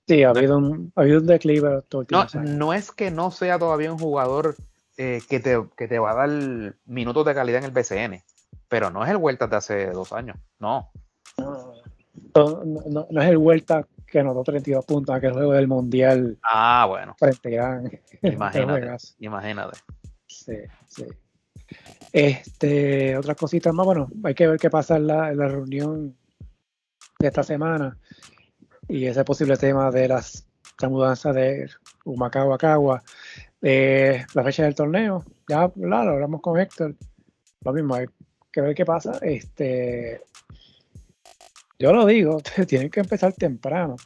Sí, 0.06 0.22
ha 0.22 0.30
habido 0.30 0.56
un, 0.56 0.92
ha 0.96 1.02
habido 1.02 1.20
un 1.20 1.26
declive. 1.26 1.82
No, 2.10 2.26
no 2.42 2.72
es 2.72 2.92
que 2.92 3.10
no 3.10 3.30
sea 3.30 3.58
todavía 3.58 3.92
un 3.92 3.98
jugador 3.98 4.56
eh, 4.96 5.20
que, 5.28 5.40
te, 5.40 5.62
que, 5.76 5.86
te, 5.86 5.98
va 5.98 6.12
a 6.12 6.26
dar 6.26 6.74
minutos 6.86 7.26
de 7.26 7.34
calidad 7.34 7.58
en 7.58 7.64
el 7.64 7.70
BCN. 7.72 8.22
Pero 8.68 8.90
no 8.90 9.04
es 9.04 9.10
el 9.10 9.18
Vuelta 9.18 9.46
de 9.46 9.56
hace 9.56 9.90
dos 9.90 10.12
años, 10.12 10.36
no. 10.58 10.90
No, 11.36 12.64
no, 12.64 13.06
no 13.10 13.22
es 13.22 13.28
el 13.28 13.38
Vuelta 13.38 13.86
que 14.06 14.20
anotó 14.20 14.42
32 14.44 14.84
puntos 14.84 15.12
en 15.12 15.18
aquel 15.18 15.32
juego 15.32 15.52
del 15.52 15.68
Mundial. 15.68 16.38
Ah, 16.42 16.86
bueno. 16.88 17.14
Frente 17.18 17.58
a 17.58 17.82
Imagínate. 18.22 18.96
imagínate. 19.18 19.78
Sí, 20.26 20.56
sí. 20.86 21.06
Este, 22.12 23.16
otras 23.16 23.36
cositas 23.36 23.74
más, 23.74 23.86
bueno, 23.86 24.08
hay 24.24 24.34
que 24.34 24.46
ver 24.46 24.58
qué 24.58 24.70
pasa 24.70 24.96
en 24.96 25.06
la, 25.06 25.32
la 25.34 25.48
reunión 25.48 26.16
de 27.18 27.26
esta 27.26 27.42
semana 27.42 27.98
y 28.88 29.06
ese 29.06 29.24
posible 29.24 29.56
tema 29.56 29.90
de 29.90 30.08
las 30.08 30.46
la 30.80 30.88
mudanza 30.88 31.32
de 31.32 31.68
Humacao 32.04 32.54
a 32.54 32.58
Cagua 32.58 33.02
eh, 33.60 34.24
la 34.34 34.44
fecha 34.44 34.62
del 34.62 34.74
torneo, 34.74 35.24
ya 35.48 35.70
lo 35.74 35.96
hablamos 35.96 36.40
con 36.40 36.58
Héctor. 36.58 36.94
Lo 37.64 37.72
mismo, 37.72 37.94
hay 37.96 38.06
que 38.52 38.60
ver 38.60 38.74
qué 38.74 38.84
pasa. 38.84 39.18
Este, 39.22 40.22
yo 41.78 41.92
lo 41.92 42.06
digo, 42.06 42.40
tienen 42.68 42.90
que 42.90 43.00
empezar 43.00 43.32
temprano. 43.32 43.96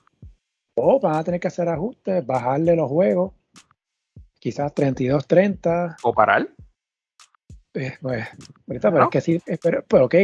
O 0.75 0.99
van 1.01 1.17
a 1.17 1.25
tener 1.25 1.39
que 1.39 1.49
hacer 1.49 1.69
ajustes, 1.69 2.25
bajarle 2.25 2.75
los 2.75 2.89
juegos, 2.89 3.35
quizás 4.39 4.75
32-30. 4.75 5.97
¿O 6.03 6.15
parar? 6.15 6.49
Eh, 7.75 7.95
pues, 8.01 8.27
ahorita, 8.69 8.91
pero 8.91 9.05
es 9.05 9.11
que 9.11 9.21
sí, 9.21 9.43
eh, 9.47 9.59
pero, 9.63 9.85
pero 9.89 10.05
ok, 10.05 10.15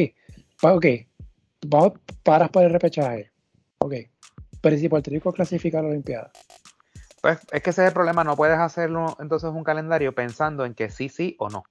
ok, 0.62 0.86
vamos, 1.66 1.92
paras 2.22 2.50
por 2.50 2.64
el 2.64 2.70
repechaje. 2.70 3.30
Ok, 3.78 3.94
pero 4.60 4.76
si 4.76 4.88
Puerto 4.88 5.10
Rico 5.10 5.32
clasifica 5.32 5.78
a 5.78 5.82
la 5.82 5.88
Olimpiada. 5.88 6.30
Pues 7.22 7.38
es 7.50 7.62
que 7.62 7.70
ese 7.70 7.82
es 7.82 7.88
el 7.88 7.94
problema, 7.94 8.22
no 8.22 8.36
puedes 8.36 8.58
hacerlo 8.58 9.16
entonces 9.18 9.50
un 9.50 9.64
calendario 9.64 10.14
pensando 10.14 10.64
en 10.64 10.74
que 10.74 10.90
sí, 10.90 11.08
sí 11.08 11.36
o 11.38 11.48
no. 11.48 11.64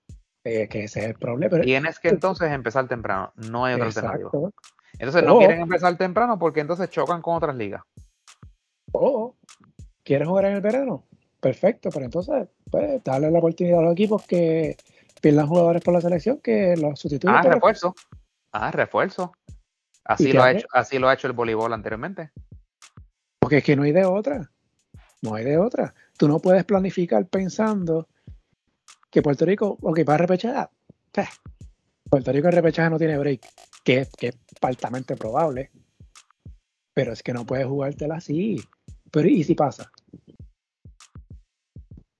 Es 0.43 0.69
que 0.69 0.85
ese 0.85 1.01
es 1.01 1.05
el 1.07 1.13
problema. 1.15 1.61
Tienes 1.61 1.99
que 1.99 2.09
entonces 2.09 2.51
empezar 2.51 2.87
temprano, 2.87 3.33
no 3.35 3.65
hay 3.65 3.75
otro 3.75 3.89
escenario. 3.89 4.31
Entonces 4.93 5.23
no 5.23 5.37
quieren 5.37 5.61
empezar 5.61 5.95
temprano 5.97 6.39
porque 6.39 6.61
entonces 6.61 6.89
chocan 6.89 7.21
con 7.21 7.35
otras 7.35 7.55
ligas. 7.55 7.83
O 8.91 9.35
quieres 10.03 10.27
jugar 10.27 10.45
en 10.45 10.53
el 10.53 10.61
verano, 10.61 11.03
perfecto, 11.39 11.89
pero 11.91 12.05
entonces 12.05 12.47
pues 12.71 13.03
darle 13.03 13.29
la 13.29 13.39
oportunidad 13.39 13.79
a 13.79 13.83
los 13.83 13.93
equipos 13.93 14.25
que 14.25 14.77
pierdan 15.21 15.47
jugadores 15.47 15.81
por 15.83 15.93
la 15.93 16.01
selección 16.01 16.39
que 16.41 16.75
los 16.77 16.99
sustituyan. 16.99 17.37
Ah, 17.37 17.41
refuerzo. 17.41 17.95
Ah, 18.51 18.71
refuerzo. 18.71 19.33
Así 20.03 20.31
lo, 20.31 20.41
ha 20.41 20.51
hecho, 20.51 20.67
así 20.71 20.99
lo 20.99 21.09
ha 21.09 21.13
hecho 21.13 21.27
el 21.27 21.33
voleibol 21.33 21.73
anteriormente. 21.73 22.31
Porque 23.39 23.57
es 23.57 23.63
que 23.63 23.75
no 23.75 23.83
hay 23.83 23.91
de 23.91 24.05
otra. 24.05 24.49
No 25.21 25.35
hay 25.35 25.43
de 25.43 25.57
otra. 25.57 25.93
Tú 26.17 26.27
no 26.27 26.39
puedes 26.39 26.63
planificar 26.63 27.25
pensando 27.27 28.07
que 29.09 29.21
Puerto 29.21 29.45
Rico, 29.45 29.77
ok, 29.81 30.03
para 30.05 30.19
repechar. 30.19 30.69
Puerto 32.09 32.31
Rico 32.31 32.47
en 32.47 32.53
repechaje 32.53 32.89
no 32.89 32.97
tiene 32.97 33.17
break, 33.17 33.41
que, 33.83 34.01
es 34.01 34.37
altamente 34.61 35.15
probable. 35.15 35.71
Pero 36.93 37.11
es 37.11 37.21
que 37.21 37.33
no 37.33 37.45
puedes 37.45 37.67
jugártela 37.67 38.15
así. 38.15 38.63
Pero 39.11 39.27
¿y 39.27 39.43
si 39.43 39.55
pasa? 39.55 39.91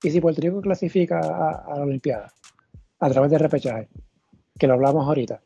¿Y 0.03 0.11
si 0.11 0.21
Puerto 0.21 0.41
Rico 0.41 0.61
clasifica 0.61 1.19
a, 1.19 1.75
la 1.75 1.83
Olimpiada 1.83 2.31
a 2.99 3.09
través 3.09 3.31
de 3.31 3.37
repechaje? 3.37 3.89
Que 4.57 4.67
lo 4.67 4.73
hablamos 4.73 5.07
ahorita. 5.07 5.41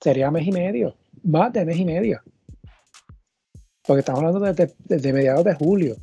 Sería 0.00 0.30
mes 0.30 0.46
y 0.46 0.52
medio, 0.52 0.96
más 1.22 1.52
de 1.52 1.64
mes 1.64 1.76
y 1.76 1.84
medio. 1.84 2.20
Porque 3.86 4.00
estamos 4.00 4.22
hablando 4.22 4.40
desde, 4.40 4.74
desde 4.84 5.12
mediados 5.12 5.44
de 5.44 5.54
julio. 5.54 5.96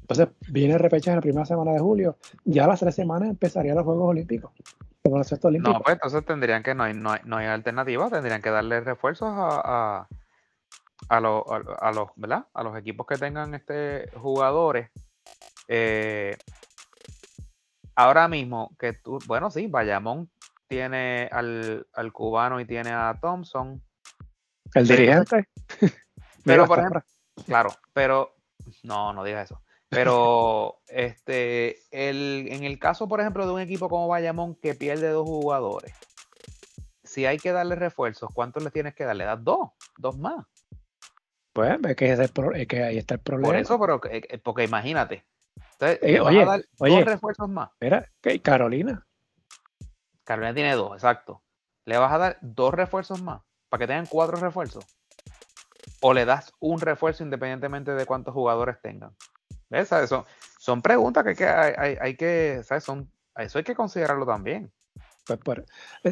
Entonces 0.00 0.28
viene 0.48 0.74
el 0.74 0.80
repechaje 0.80 1.10
en 1.10 1.16
la 1.16 1.22
primera 1.22 1.46
semana 1.46 1.72
de 1.72 1.78
julio. 1.78 2.16
Ya 2.44 2.64
a 2.64 2.68
las 2.68 2.80
tres 2.80 2.94
semanas 2.94 3.30
empezarían 3.30 3.76
los 3.76 3.84
Juegos 3.84 4.10
Olímpicos. 4.10 4.52
No, 5.04 5.80
pues 5.82 5.94
entonces 5.94 6.24
tendrían 6.24 6.62
que, 6.62 6.74
no 6.74 6.84
hay, 6.84 6.94
no 6.94 7.10
hay, 7.10 7.20
no 7.24 7.36
hay 7.36 7.46
alternativa, 7.46 8.08
tendrían 8.08 8.40
que 8.40 8.50
darle 8.50 8.80
refuerzos 8.80 9.28
a, 9.32 10.06
a, 11.08 11.20
los, 11.20 11.42
a, 11.80 11.92
los, 11.92 12.08
¿verdad? 12.14 12.46
A 12.54 12.62
los 12.62 12.78
equipos 12.78 13.06
que 13.06 13.16
tengan 13.16 13.54
este 13.54 14.08
jugadores. 14.14 14.90
Eh, 15.66 16.36
ahora 17.94 18.28
mismo, 18.28 18.74
que 18.78 18.92
tú, 18.92 19.18
bueno, 19.26 19.50
sí, 19.50 19.66
Bayamón 19.66 20.30
tiene 20.68 21.28
al, 21.30 21.86
al 21.92 22.12
cubano 22.12 22.60
y 22.60 22.64
tiene 22.64 22.90
a 22.90 23.18
Thompson. 23.20 23.82
El 24.74 24.86
dirigente. 24.86 25.48
Pero, 26.44 26.66
por 26.66 26.78
ejemplo, 26.78 27.02
claro, 27.46 27.70
pero 27.92 28.34
no, 28.82 29.12
no 29.12 29.22
digas 29.22 29.50
eso. 29.50 29.62
Pero 29.88 30.80
este, 30.88 31.78
el, 31.90 32.48
en 32.50 32.64
el 32.64 32.78
caso, 32.78 33.06
por 33.06 33.20
ejemplo, 33.20 33.46
de 33.46 33.52
un 33.52 33.60
equipo 33.60 33.88
como 33.88 34.08
Bayamón 34.08 34.56
que 34.56 34.74
pierde 34.74 35.08
dos 35.08 35.28
jugadores, 35.28 35.94
si 37.04 37.26
hay 37.26 37.38
que 37.38 37.52
darle 37.52 37.76
refuerzos, 37.76 38.30
¿cuántos 38.34 38.64
le 38.64 38.70
tienes 38.70 38.94
que 38.94 39.04
darle? 39.04 39.24
Das 39.24 39.44
dos, 39.44 39.70
dos 39.98 40.18
más. 40.18 40.46
Pues 41.52 41.78
es 41.84 41.96
que, 41.96 42.12
es, 42.12 42.66
que 42.66 42.82
ahí 42.82 42.96
está 42.96 43.14
el 43.14 43.20
problema. 43.20 43.48
Por 43.48 43.56
eso, 43.56 43.78
pero 43.78 44.00
eh, 44.10 44.38
porque 44.42 44.64
imagínate. 44.64 45.24
Entonces, 45.82 45.98
eh, 46.02 46.20
oye, 46.20 46.44
dar 46.44 46.64
dos 46.78 47.04
refuerzos 47.04 47.48
más. 47.48 47.70
Mira, 47.80 48.08
que 48.20 48.40
Carolina. 48.40 49.04
Carolina 50.22 50.54
tiene 50.54 50.74
dos, 50.74 50.94
exacto. 50.94 51.42
Le 51.86 51.98
vas 51.98 52.12
a 52.12 52.18
dar 52.18 52.38
dos 52.40 52.72
refuerzos 52.72 53.20
más 53.20 53.40
para 53.68 53.80
que 53.80 53.86
tengan 53.88 54.06
cuatro 54.06 54.36
refuerzos. 54.36 54.84
O 56.00 56.14
le 56.14 56.24
das 56.24 56.52
un 56.60 56.80
refuerzo 56.80 57.24
independientemente 57.24 57.92
de 57.92 58.06
cuántos 58.06 58.32
jugadores 58.32 58.80
tengan. 58.80 59.10
Eso, 59.70 60.24
son 60.58 60.82
preguntas 60.82 61.24
que, 61.36 61.46
hay, 61.46 62.16
que, 62.16 62.60
¿sabes? 62.62 62.84
Son, 62.84 63.10
eso 63.34 63.58
hay 63.58 63.64
que 63.64 63.74
considerarlo 63.74 64.24
también. 64.24 64.70
Pues 65.26 65.40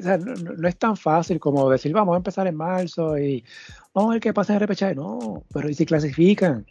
no, 0.05 0.69
es 0.69 0.79
tan 0.79 0.97
fácil 0.97 1.39
como 1.39 1.71
decir, 1.71 1.93
vamos 1.93 2.15
a 2.15 2.17
empezar 2.17 2.49
en 2.49 2.57
marzo 2.57 3.17
y 3.19 3.45
vamos 3.95 4.11
a 4.11 4.13
ver 4.15 4.21
qué 4.21 4.33
pasa 4.33 4.55
en 4.55 4.61
repechaje. 4.61 4.97
No, 4.97 5.45
pero 5.53 5.69
¿y 5.69 5.75
si 5.75 5.87
clasifican? 5.87 6.67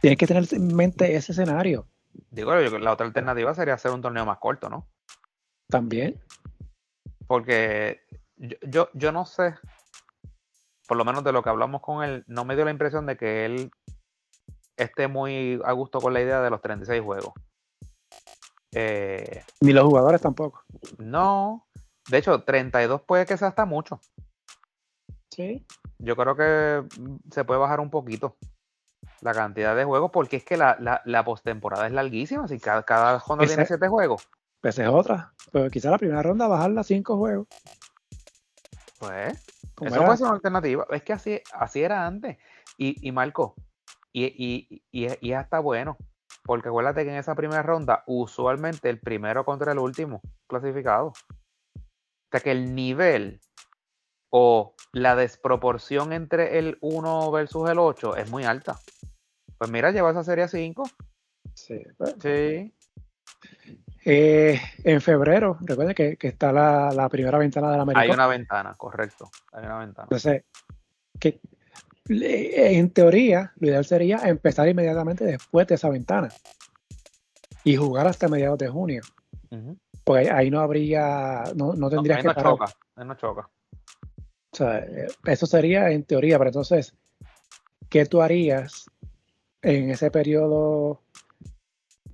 Tienes 0.00 0.18
que 0.18 0.26
tener 0.26 0.46
en 0.52 0.74
mente 0.74 1.14
ese 1.14 1.32
escenario. 1.32 1.86
Digo, 2.30 2.54
la 2.54 2.92
otra 2.92 3.06
alternativa 3.06 3.54
sería 3.54 3.74
hacer 3.74 3.92
un 3.92 4.02
torneo 4.02 4.24
más 4.24 4.38
corto, 4.38 4.68
¿no? 4.68 4.88
También. 5.68 6.20
Porque 7.26 8.00
yo, 8.36 8.56
yo, 8.62 8.88
yo 8.94 9.12
no 9.12 9.24
sé, 9.26 9.54
por 10.88 10.96
lo 10.96 11.04
menos 11.04 11.22
de 11.22 11.32
lo 11.32 11.42
que 11.42 11.50
hablamos 11.50 11.82
con 11.82 12.02
él, 12.02 12.24
no 12.26 12.44
me 12.44 12.56
dio 12.56 12.64
la 12.64 12.70
impresión 12.70 13.06
de 13.06 13.16
que 13.16 13.44
él 13.44 13.70
esté 14.76 15.06
muy 15.06 15.60
a 15.64 15.72
gusto 15.72 16.00
con 16.00 16.14
la 16.14 16.20
idea 16.20 16.40
de 16.40 16.50
los 16.50 16.60
36 16.62 17.02
juegos. 17.02 17.32
Eh, 18.72 19.44
Ni 19.60 19.72
los 19.72 19.84
jugadores 19.84 20.20
tampoco. 20.20 20.64
No. 20.98 21.66
De 22.08 22.18
hecho, 22.18 22.42
32 22.42 23.02
puede 23.02 23.26
que 23.26 23.36
sea 23.36 23.48
hasta 23.48 23.66
mucho. 23.66 24.00
Sí. 25.30 25.64
Yo 25.98 26.16
creo 26.16 26.34
que 26.34 26.88
se 27.30 27.44
puede 27.44 27.60
bajar 27.60 27.80
un 27.80 27.90
poquito 27.90 28.36
la 29.22 29.32
cantidad 29.32 29.76
de 29.76 29.84
juegos 29.84 30.10
porque 30.12 30.36
es 30.36 30.44
que 30.44 30.56
la, 30.56 31.02
la, 31.04 31.24
postemporada 31.24 31.86
es 31.86 31.92
larguísima. 31.92 32.48
Si 32.48 32.58
cada, 32.58 32.82
cada 32.82 33.18
ronda 33.18 33.46
tiene 33.46 33.66
7 33.66 33.88
juegos. 33.88 34.28
Pues 34.60 34.78
es 34.78 34.88
otra. 34.88 35.32
Pero 35.52 35.70
quizá 35.70 35.90
la 35.90 35.98
primera 35.98 36.22
ronda 36.22 36.46
bajarla 36.48 36.82
a 36.82 36.84
5 36.84 37.16
juegos. 37.16 37.48
Pues, 38.98 39.46
eso 39.80 40.04
puede 40.04 40.16
ser 40.16 40.26
una 40.26 40.34
alternativa. 40.34 40.86
Es 40.90 41.02
que 41.02 41.12
así, 41.12 41.40
así 41.52 41.82
era 41.82 42.06
antes. 42.06 42.36
Y, 42.76 43.06
y 43.06 43.12
Marco, 43.12 43.54
y, 44.12 44.24
y, 44.24 44.82
y, 44.90 45.08
y 45.20 45.32
hasta 45.32 45.58
bueno, 45.60 45.96
porque 46.44 46.68
acuérdate 46.68 47.04
que 47.04 47.10
en 47.10 47.16
esa 47.16 47.34
primera 47.34 47.62
ronda, 47.62 48.04
usualmente 48.06 48.90
el 48.90 49.00
primero 49.00 49.44
contra 49.44 49.72
el 49.72 49.78
último 49.78 50.20
clasificado. 50.46 51.08
O 51.08 52.30
sea 52.30 52.40
que 52.40 52.52
el 52.52 52.74
nivel 52.74 53.40
o 54.30 54.74
la 54.92 55.16
desproporción 55.16 56.12
entre 56.12 56.58
el 56.58 56.78
1 56.80 57.30
versus 57.30 57.68
el 57.68 57.78
8 57.78 58.16
es 58.16 58.30
muy 58.30 58.44
alta. 58.44 58.78
Pues 59.60 59.70
mira, 59.70 59.90
lleva 59.90 60.10
esa 60.10 60.24
serie 60.24 60.44
a 60.44 60.48
5. 60.48 60.88
Sí. 61.52 61.82
Sí. 62.22 62.74
Eh, 64.06 64.58
en 64.84 65.00
febrero, 65.02 65.58
recuerden 65.60 65.94
que, 65.94 66.16
está 66.18 66.50
la, 66.50 66.90
la, 66.94 67.10
primera 67.10 67.36
ventana 67.36 67.70
de 67.70 67.76
la 67.76 67.82
América. 67.82 68.00
Hay 68.00 68.08
una 68.08 68.26
ventana, 68.26 68.74
correcto. 68.74 69.30
Hay 69.52 69.66
una 69.66 69.80
ventana. 69.80 70.04
Entonces, 70.06 70.44
¿qué, 71.18 71.42
en 72.08 72.90
teoría, 72.90 73.52
lo 73.56 73.68
ideal 73.68 73.84
sería 73.84 74.20
empezar 74.24 74.66
inmediatamente 74.66 75.26
después 75.26 75.66
de 75.66 75.74
esa 75.74 75.90
ventana 75.90 76.30
y 77.62 77.76
jugar 77.76 78.06
hasta 78.06 78.28
mediados 78.28 78.58
de 78.58 78.68
junio. 78.68 79.02
Porque 80.04 80.30
ahí 80.30 80.50
no 80.50 80.60
habría, 80.60 81.44
no, 81.54 81.74
no 81.74 81.90
tendrías 81.90 82.24
no, 82.24 82.34
que 82.34 82.40
Choca, 82.40 82.64
no 82.96 83.14
choca. 83.14 83.50
O 84.52 84.56
sea, 84.56 84.78
eh, 84.78 85.08
eso 85.26 85.46
sería 85.46 85.90
en 85.90 86.04
teoría, 86.04 86.38
pero 86.38 86.48
entonces, 86.48 86.96
¿qué 87.90 88.06
tú 88.06 88.22
harías 88.22 88.86
en 89.62 89.90
ese 89.90 90.10
periodo? 90.10 91.02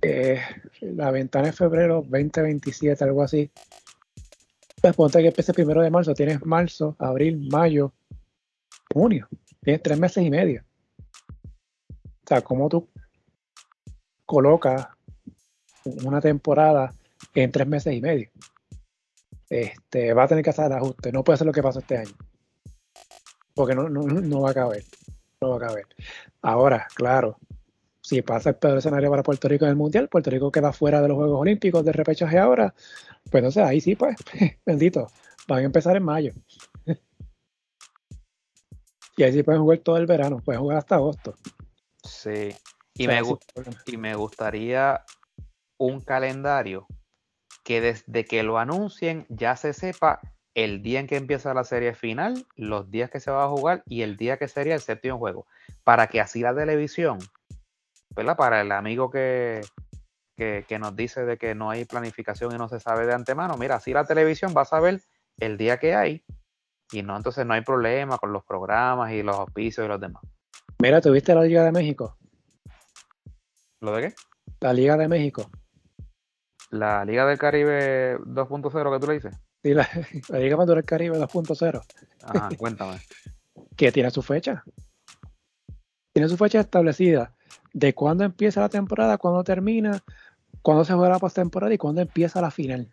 Eh, 0.01 0.39
la 0.81 1.11
ventana 1.11 1.49
es 1.49 1.55
febrero 1.55 2.03
2027, 2.07 3.03
algo 3.03 3.23
así. 3.23 3.51
Pues 4.81 4.95
ponte 4.95 5.21
que 5.21 5.27
empiece 5.27 5.53
primero 5.53 5.81
de 5.81 5.89
marzo, 5.89 6.13
tienes 6.13 6.45
marzo, 6.45 6.95
abril, 6.99 7.47
mayo, 7.51 7.93
junio. 8.93 9.27
Tienes 9.61 9.81
tres 9.81 9.99
meses 9.99 10.23
y 10.23 10.29
medio. 10.29 10.63
O 11.89 12.27
sea, 12.27 12.41
¿cómo 12.41 12.69
tú 12.69 12.87
colocas 14.25 14.87
una 16.03 16.21
temporada 16.21 16.93
en 17.33 17.51
tres 17.51 17.67
meses 17.67 17.93
y 17.93 18.01
medio? 18.01 18.29
Este, 19.49 20.13
va 20.13 20.23
a 20.23 20.27
tener 20.27 20.43
que 20.43 20.49
hacer 20.49 20.65
el 20.65 20.73
ajuste. 20.73 21.11
No 21.11 21.23
puede 21.23 21.37
ser 21.37 21.47
lo 21.47 21.53
que 21.53 21.63
pasó 21.63 21.79
este 21.79 21.97
año. 21.97 22.15
Porque 23.53 23.73
no, 23.73 23.89
no, 23.89 24.41
va 24.41 24.51
a 24.51 24.53
caber. 24.53 24.83
No 25.41 25.49
va 25.49 25.57
a 25.57 25.67
caber. 25.67 25.87
Ahora, 26.41 26.87
claro, 26.95 27.37
si 28.01 28.21
pasa 28.21 28.49
el 28.49 28.55
peor 28.55 28.77
escenario 28.77 29.09
para 29.09 29.23
Puerto 29.23 29.47
Rico 29.47 29.65
en 29.65 29.71
el 29.71 29.75
Mundial, 29.75 30.07
Puerto 30.07 30.29
Rico 30.29 30.51
queda 30.51 30.71
fuera 30.73 31.01
de 31.01 31.09
los 31.09 31.17
Juegos 31.17 31.41
Olímpicos 31.41 31.83
de 31.83 31.91
repechaje 31.91 32.39
ahora, 32.39 32.73
pues 33.29 33.43
entonces 33.43 33.63
ahí 33.63 33.81
sí, 33.81 33.95
pues, 33.95 34.15
bendito, 34.65 35.07
van 35.47 35.59
a 35.59 35.63
empezar 35.63 35.95
en 35.97 36.03
mayo. 36.03 36.33
Y 39.17 39.23
ahí 39.23 39.33
sí 39.33 39.43
pueden 39.43 39.61
jugar 39.61 39.79
todo 39.79 39.97
el 39.97 40.05
verano, 40.05 40.39
pueden 40.45 40.61
jugar 40.61 40.77
hasta 40.77 40.95
agosto. 40.95 41.35
Sí. 42.03 42.55
Y, 42.93 43.07
me, 43.07 43.21
y 43.87 43.97
me 43.97 44.15
gustaría 44.15 45.03
un 45.77 46.01
calendario 46.01 46.87
que 47.63 47.81
desde 47.81 48.25
que 48.25 48.43
lo 48.43 48.59
anuncien 48.59 49.25
ya 49.29 49.55
se 49.55 49.73
sepa 49.73 50.21
el 50.57 50.81
día 50.81 50.99
en 50.99 51.05
que 51.05 51.17
empieza 51.17 51.53
la 51.53 51.63
serie 51.63 51.93
final, 51.93 52.47
los 52.55 52.89
días 52.89 53.11
que 53.11 53.19
se 53.19 53.29
va 53.29 53.43
a 53.43 53.47
jugar 53.47 53.83
y 53.85 54.01
el 54.01 54.17
día 54.17 54.37
que 54.37 54.47
sería 54.47 54.73
el 54.73 54.81
séptimo 54.81 55.19
juego. 55.19 55.45
Para 55.83 56.07
que 56.07 56.19
así 56.19 56.41
la 56.41 56.55
televisión, 56.55 57.19
¿verdad? 58.15 58.35
Para 58.35 58.61
el 58.61 58.71
amigo 58.71 59.11
que, 59.11 59.61
que, 60.35 60.65
que, 60.67 60.79
nos 60.79 60.95
dice 60.95 61.25
de 61.25 61.37
que 61.37 61.53
no 61.53 61.69
hay 61.69 61.85
planificación 61.85 62.55
y 62.55 62.57
no 62.57 62.69
se 62.69 62.79
sabe 62.79 63.05
de 63.05 63.13
antemano, 63.13 63.55
mira, 63.55 63.75
así 63.75 63.93
la 63.93 64.05
televisión 64.05 64.55
va 64.57 64.63
a 64.63 64.65
saber 64.65 64.99
el 65.39 65.57
día 65.59 65.77
que 65.77 65.93
hay 65.93 66.25
y 66.91 67.03
no, 67.03 67.15
entonces 67.15 67.45
no 67.45 67.53
hay 67.53 67.61
problema 67.61 68.17
con 68.17 68.33
los 68.33 68.43
programas 68.43 69.11
y 69.11 69.21
los 69.21 69.35
auspicios 69.35 69.85
y 69.85 69.89
los 69.89 70.01
demás. 70.01 70.23
Mira, 70.81 71.01
¿tuviste 71.01 71.35
la 71.35 71.43
Liga 71.43 71.65
de 71.65 71.71
México? 71.71 72.17
¿Lo 73.79 73.95
de 73.95 74.07
qué? 74.07 74.15
La 74.59 74.73
Liga 74.73 74.97
de 74.97 75.07
México. 75.07 75.51
La 76.71 77.05
Liga 77.05 77.27
del 77.27 77.37
Caribe 77.37 78.17
2.0 78.21 78.91
que 78.91 78.99
tú 78.99 79.05
le 79.05 79.13
dices. 79.13 79.46
La, 80.29 80.39
Liga 80.39 80.65
del 80.65 80.83
Caribe 80.83 81.17
2.0. 81.17 81.81
Ajá, 82.23 82.49
cuéntame. 82.57 82.99
que 83.75 83.91
tiene 83.91 84.11
su 84.11 84.21
fecha. 84.21 84.63
Tiene 86.13 86.29
su 86.29 86.37
fecha 86.37 86.59
establecida 86.59 87.33
de 87.73 87.93
cuándo 87.93 88.23
empieza 88.23 88.61
la 88.61 88.69
temporada, 88.69 89.17
cuándo 89.17 89.43
termina, 89.43 90.03
cuándo 90.61 90.83
se 90.83 90.93
juega 90.93 91.09
la 91.09 91.19
postemporada 91.19 91.73
y 91.73 91.77
cuándo 91.77 92.01
empieza 92.01 92.41
la 92.41 92.51
final. 92.51 92.89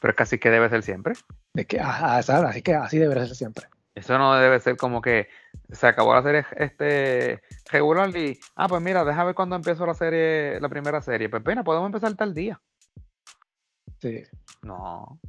Pero 0.00 0.10
es 0.10 0.16
que 0.16 0.22
así 0.22 0.38
que 0.38 0.50
debe 0.50 0.68
ser 0.68 0.82
siempre. 0.82 1.14
Es 1.54 1.66
que, 1.66 1.80
así 1.80 2.62
que 2.62 2.74
así 2.74 2.98
debe 2.98 3.14
ser 3.26 3.34
siempre. 3.34 3.66
Eso 3.94 4.18
no 4.18 4.34
debe 4.34 4.58
ser 4.58 4.76
como 4.76 5.00
que 5.00 5.28
se 5.70 5.86
acabó 5.86 6.14
la 6.14 6.22
serie 6.22 6.44
este 6.56 7.42
regular 7.70 8.14
y 8.16 8.38
ah 8.56 8.68
pues 8.68 8.82
mira 8.82 9.04
deja 9.04 9.24
ver 9.24 9.34
cuándo 9.34 9.56
empiezo 9.56 9.86
la 9.86 9.94
serie 9.94 10.60
la 10.60 10.68
primera 10.68 11.00
serie 11.00 11.28
pues 11.28 11.42
pena 11.42 11.62
podemos 11.62 11.86
empezar 11.86 12.14
tal 12.14 12.34
día 12.34 12.60
sí 14.00 14.22
no 14.62 15.20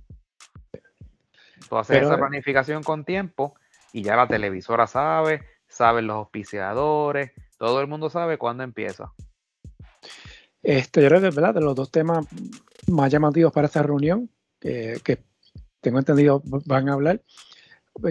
tú 1.69 1.77
haces 1.77 2.03
esa 2.03 2.17
planificación 2.17 2.83
con 2.83 3.05
tiempo 3.05 3.55
y 3.93 4.03
ya 4.03 4.15
la 4.15 4.27
televisora 4.27 4.87
sabe 4.87 5.41
saben 5.67 6.07
los 6.07 6.17
auspiciadores 6.17 7.31
todo 7.57 7.81
el 7.81 7.87
mundo 7.87 8.09
sabe 8.09 8.37
cuándo 8.37 8.63
empieza 8.63 9.13
este 10.63 11.01
yo 11.01 11.07
creo 11.07 11.21
que 11.21 11.29
verdad 11.29 11.53
de 11.53 11.61
los 11.61 11.75
dos 11.75 11.91
temas 11.91 12.25
más 12.87 13.11
llamativos 13.11 13.53
para 13.53 13.67
esta 13.67 13.83
reunión 13.83 14.29
que 14.59 15.19
tengo 15.81 15.99
entendido 15.99 16.41
van 16.43 16.89
a 16.89 16.93
hablar 16.93 17.21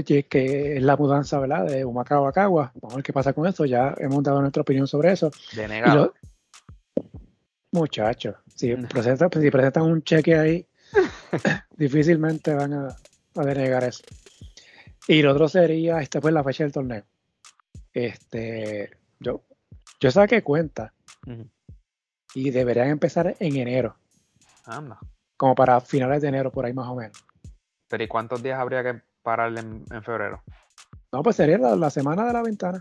que 0.06 0.76
es 0.76 0.82
la 0.82 0.97
mudanza, 0.97 1.39
¿verdad? 1.39 1.66
De 1.66 1.85
Humacao 1.85 2.26
a 2.26 2.32
Cagua. 2.32 2.72
Vamos 2.74 2.94
a 2.94 2.97
ver 2.97 3.05
qué 3.05 3.12
pasa 3.12 3.32
con 3.32 3.47
eso. 3.47 3.64
Ya 3.64 3.94
hemos 3.98 4.22
dado 4.22 4.40
nuestra 4.40 4.62
opinión 4.62 4.86
sobre 4.86 5.12
eso. 5.12 5.31
Denegado. 5.55 6.14
Muchachos, 7.72 8.36
si, 8.55 8.74
presentan, 8.89 9.31
si 9.32 9.51
presentan 9.51 9.82
un 9.85 10.02
cheque 10.02 10.36
ahí, 10.36 10.66
difícilmente 11.76 12.55
van 12.55 12.72
a, 12.72 12.97
denegar 13.43 13.85
eso. 13.85 14.02
Y 15.06 15.23
lo 15.23 15.32
otro 15.32 15.48
sería, 15.48 16.01
esta 16.01 16.20
fue 16.20 16.32
la 16.32 16.44
fecha 16.44 16.65
del 16.65 16.73
torneo. 16.73 17.05
Este, 17.93 18.90
yo, 19.20 19.43
yo 20.01 20.11
saqué 20.11 20.43
cuenta 20.43 20.93
y 22.35 22.51
deberían 22.51 22.89
empezar 22.89 23.36
en 23.39 23.56
enero. 23.56 23.97
Anda. 24.65 24.98
Como 25.36 25.55
para 25.55 25.81
finales 25.81 26.23
de 26.23 26.28
enero, 26.28 26.51
por 26.51 26.65
ahí 26.65 26.73
más 26.73 26.89
o 26.89 26.94
menos. 26.94 27.24
Pero 27.89 28.05
¿y 28.05 28.09
cuántos 28.09 28.43
días 28.43 28.59
habría 28.59 28.82
que 28.82 29.02
pararle 29.23 29.61
en, 29.61 30.02
febrero? 30.02 30.43
No, 31.12 31.23
pues 31.23 31.36
sería 31.36 31.59
la, 31.59 31.90
semana 31.90 32.27
de 32.27 32.32
la 32.32 32.43
ventana. 32.43 32.81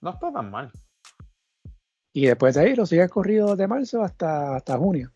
No 0.00 0.10
está 0.10 0.32
tan 0.32 0.50
mal. 0.50 0.70
Y 2.12 2.26
después 2.26 2.54
de 2.54 2.62
ahí 2.62 2.76
lo 2.76 2.86
sigue 2.86 3.08
corrido 3.08 3.56
de 3.56 3.66
marzo 3.66 4.02
hasta, 4.02 4.56
hasta 4.56 4.78
junio. 4.78 5.12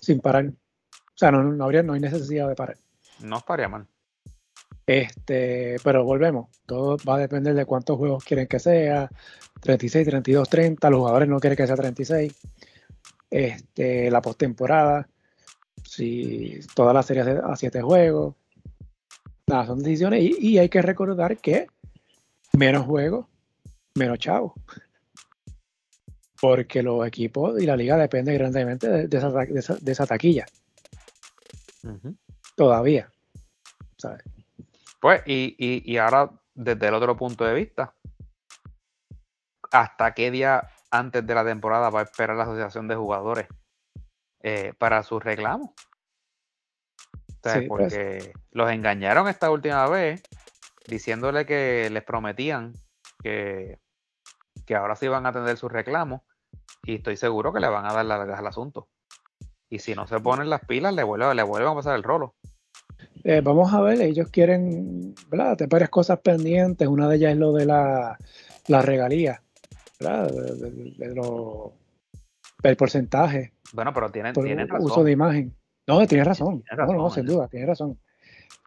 Sin 0.00 0.20
parar. 0.20 0.52
O 1.18 1.20
sea, 1.20 1.32
no, 1.32 1.42
no, 1.42 1.64
habría, 1.64 1.82
no 1.82 1.94
hay 1.94 2.00
necesidad 2.00 2.48
de 2.48 2.54
parar. 2.54 2.76
No 3.20 3.38
estaría 3.38 3.68
mal. 3.68 3.86
Este, 4.86 5.76
pero 5.82 6.04
volvemos. 6.04 6.48
Todo 6.64 6.96
va 7.08 7.16
a 7.16 7.18
depender 7.18 7.54
de 7.54 7.66
cuántos 7.66 7.96
juegos 7.98 8.24
quieren 8.24 8.46
que 8.46 8.58
sea. 8.60 9.10
36, 9.60 10.06
32, 10.06 10.48
30. 10.48 10.90
Los 10.90 11.00
jugadores 11.00 11.28
no 11.28 11.40
quieren 11.40 11.56
que 11.56 11.66
sea 11.66 11.76
36. 11.76 12.32
Este, 13.30 14.10
la 14.10 14.22
postemporada 14.22 15.08
si 15.84 16.60
toda 16.74 16.92
la 16.92 17.02
serie 17.02 17.22
a 17.22 17.56
siete 17.56 17.82
juegos. 17.82 18.34
Nada, 19.46 19.66
son 19.66 19.78
decisiones 19.78 20.22
y, 20.38 20.58
hay 20.58 20.68
que 20.68 20.82
recordar 20.82 21.38
que 21.38 21.68
menos 22.52 22.86
juegos, 22.86 23.26
menos 23.94 24.18
chavos. 24.18 24.52
Porque 26.40 26.82
los 26.82 27.06
equipos 27.06 27.60
y 27.60 27.66
la 27.66 27.76
liga 27.76 27.96
dependen 27.96 28.36
grandemente 28.36 29.08
de, 29.08 29.92
esa, 29.92 30.06
taquilla. 30.06 30.46
Todavía. 32.56 33.10
Pues, 35.00 35.22
y, 35.26 35.54
y, 35.58 35.90
y 35.90 35.96
ahora, 35.98 36.30
desde 36.54 36.88
el 36.88 36.94
otro 36.94 37.16
punto 37.16 37.44
de 37.44 37.54
vista, 37.54 37.94
¿hasta 39.70 40.14
qué 40.14 40.30
día 40.30 40.68
antes 40.90 41.26
de 41.26 41.34
la 41.34 41.44
temporada 41.44 41.90
va 41.90 42.00
a 42.00 42.04
esperar 42.04 42.36
la 42.36 42.44
asociación 42.44 42.88
de 42.88 42.96
jugadores 42.96 43.46
eh, 44.40 44.72
para 44.78 45.02
sus 45.02 45.22
reclamos. 45.22 45.70
Pues. 47.40 47.68
porque 47.68 48.32
los 48.50 48.70
engañaron 48.70 49.28
esta 49.28 49.50
última 49.50 49.88
vez 49.88 50.22
diciéndole 50.86 51.46
que 51.46 51.88
les 51.88 52.02
prometían 52.02 52.74
que, 53.22 53.78
que 54.66 54.74
ahora 54.74 54.96
sí 54.96 55.08
van 55.08 55.24
a 55.24 55.30
atender 55.30 55.56
sus 55.56 55.70
reclamos 55.70 56.22
y 56.82 56.96
estoy 56.96 57.16
seguro 57.16 57.52
que 57.52 57.60
le 57.60 57.68
van 57.68 57.86
a 57.86 57.94
dar 57.94 58.04
largas 58.04 58.38
al 58.38 58.46
asunto. 58.46 58.88
Y 59.70 59.78
si 59.78 59.94
no 59.94 60.06
se 60.06 60.18
ponen 60.20 60.50
las 60.50 60.64
pilas, 60.64 60.94
le 60.94 61.02
vuelven, 61.02 61.36
le 61.36 61.42
vuelven 61.42 61.70
a 61.70 61.74
pasar 61.74 61.96
el 61.96 62.02
rolo. 62.02 62.34
Eh, 63.24 63.40
vamos 63.42 63.72
a 63.74 63.80
ver, 63.80 64.00
ellos 64.00 64.28
quieren, 64.30 65.14
¿verdad? 65.28 65.56
Tener 65.56 65.68
varias 65.68 65.90
cosas 65.90 66.20
pendientes. 66.20 66.88
Una 66.88 67.08
de 67.08 67.16
ellas 67.16 67.32
es 67.32 67.38
lo 67.38 67.52
de 67.52 67.66
la, 67.66 68.18
la 68.68 68.82
regalía, 68.82 69.42
¿verdad? 70.00 70.30
De, 70.30 71.14
lo, 71.14 71.72
el 72.62 72.76
porcentaje 72.76 73.52
bueno, 73.72 73.92
pero 73.92 74.10
tienen, 74.10 74.34
tienen 74.34 74.68
razón. 74.68 74.86
Uso 74.86 75.04
de 75.04 75.12
imagen. 75.12 75.54
No, 75.86 76.06
tienes 76.06 76.26
razón. 76.26 76.64
no, 76.76 76.86
no, 76.86 77.10
sin 77.10 77.26
duda, 77.26 77.48
tienes 77.48 77.68
razón. 77.68 77.98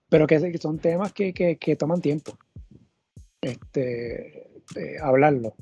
Pero 0.09 0.27
que 0.27 0.57
son 0.57 0.79
temas 0.79 1.13
que, 1.13 1.33
que, 1.33 1.57
que 1.57 1.75
toman 1.75 2.01
tiempo. 2.01 2.37
Este, 3.41 4.61
eh, 4.75 4.97
hablarlo. 5.01 5.55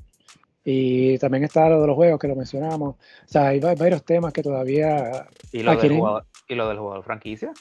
Y 0.72 1.18
también 1.18 1.44
está 1.44 1.68
lo 1.68 1.80
de 1.80 1.86
los 1.86 1.96
juegos 1.96 2.20
que 2.20 2.28
lo 2.28 2.36
mencionamos. 2.36 2.94
O 2.94 2.98
sea, 3.26 3.48
hay 3.48 3.60
varios 3.60 4.04
temas 4.04 4.32
que 4.32 4.42
todavía. 4.42 5.26
¿Y 5.52 5.62
lo, 5.62 5.76
del, 5.76 5.96
jugador, 5.96 6.26
¿y 6.48 6.54
lo 6.54 6.68
del 6.68 6.78
jugador 6.78 7.04
franquicia? 7.04 7.52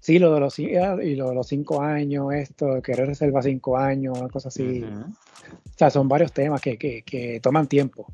Sí, 0.00 0.18
lo 0.18 0.34
de 0.34 0.40
los, 0.40 0.58
y 0.58 0.74
lo 1.14 1.28
de 1.30 1.34
los 1.34 1.46
cinco 1.46 1.80
años, 1.80 2.32
esto, 2.34 2.82
querer 2.82 3.06
reserva 3.06 3.40
cinco 3.40 3.78
años, 3.78 4.18
cosas 4.30 4.54
así. 4.54 4.84
O 4.84 5.78
sea, 5.78 5.88
son 5.88 6.08
varios 6.08 6.32
temas 6.32 6.60
que, 6.60 6.76
que, 6.76 7.02
que 7.02 7.40
toman 7.40 7.66
tiempo 7.66 8.06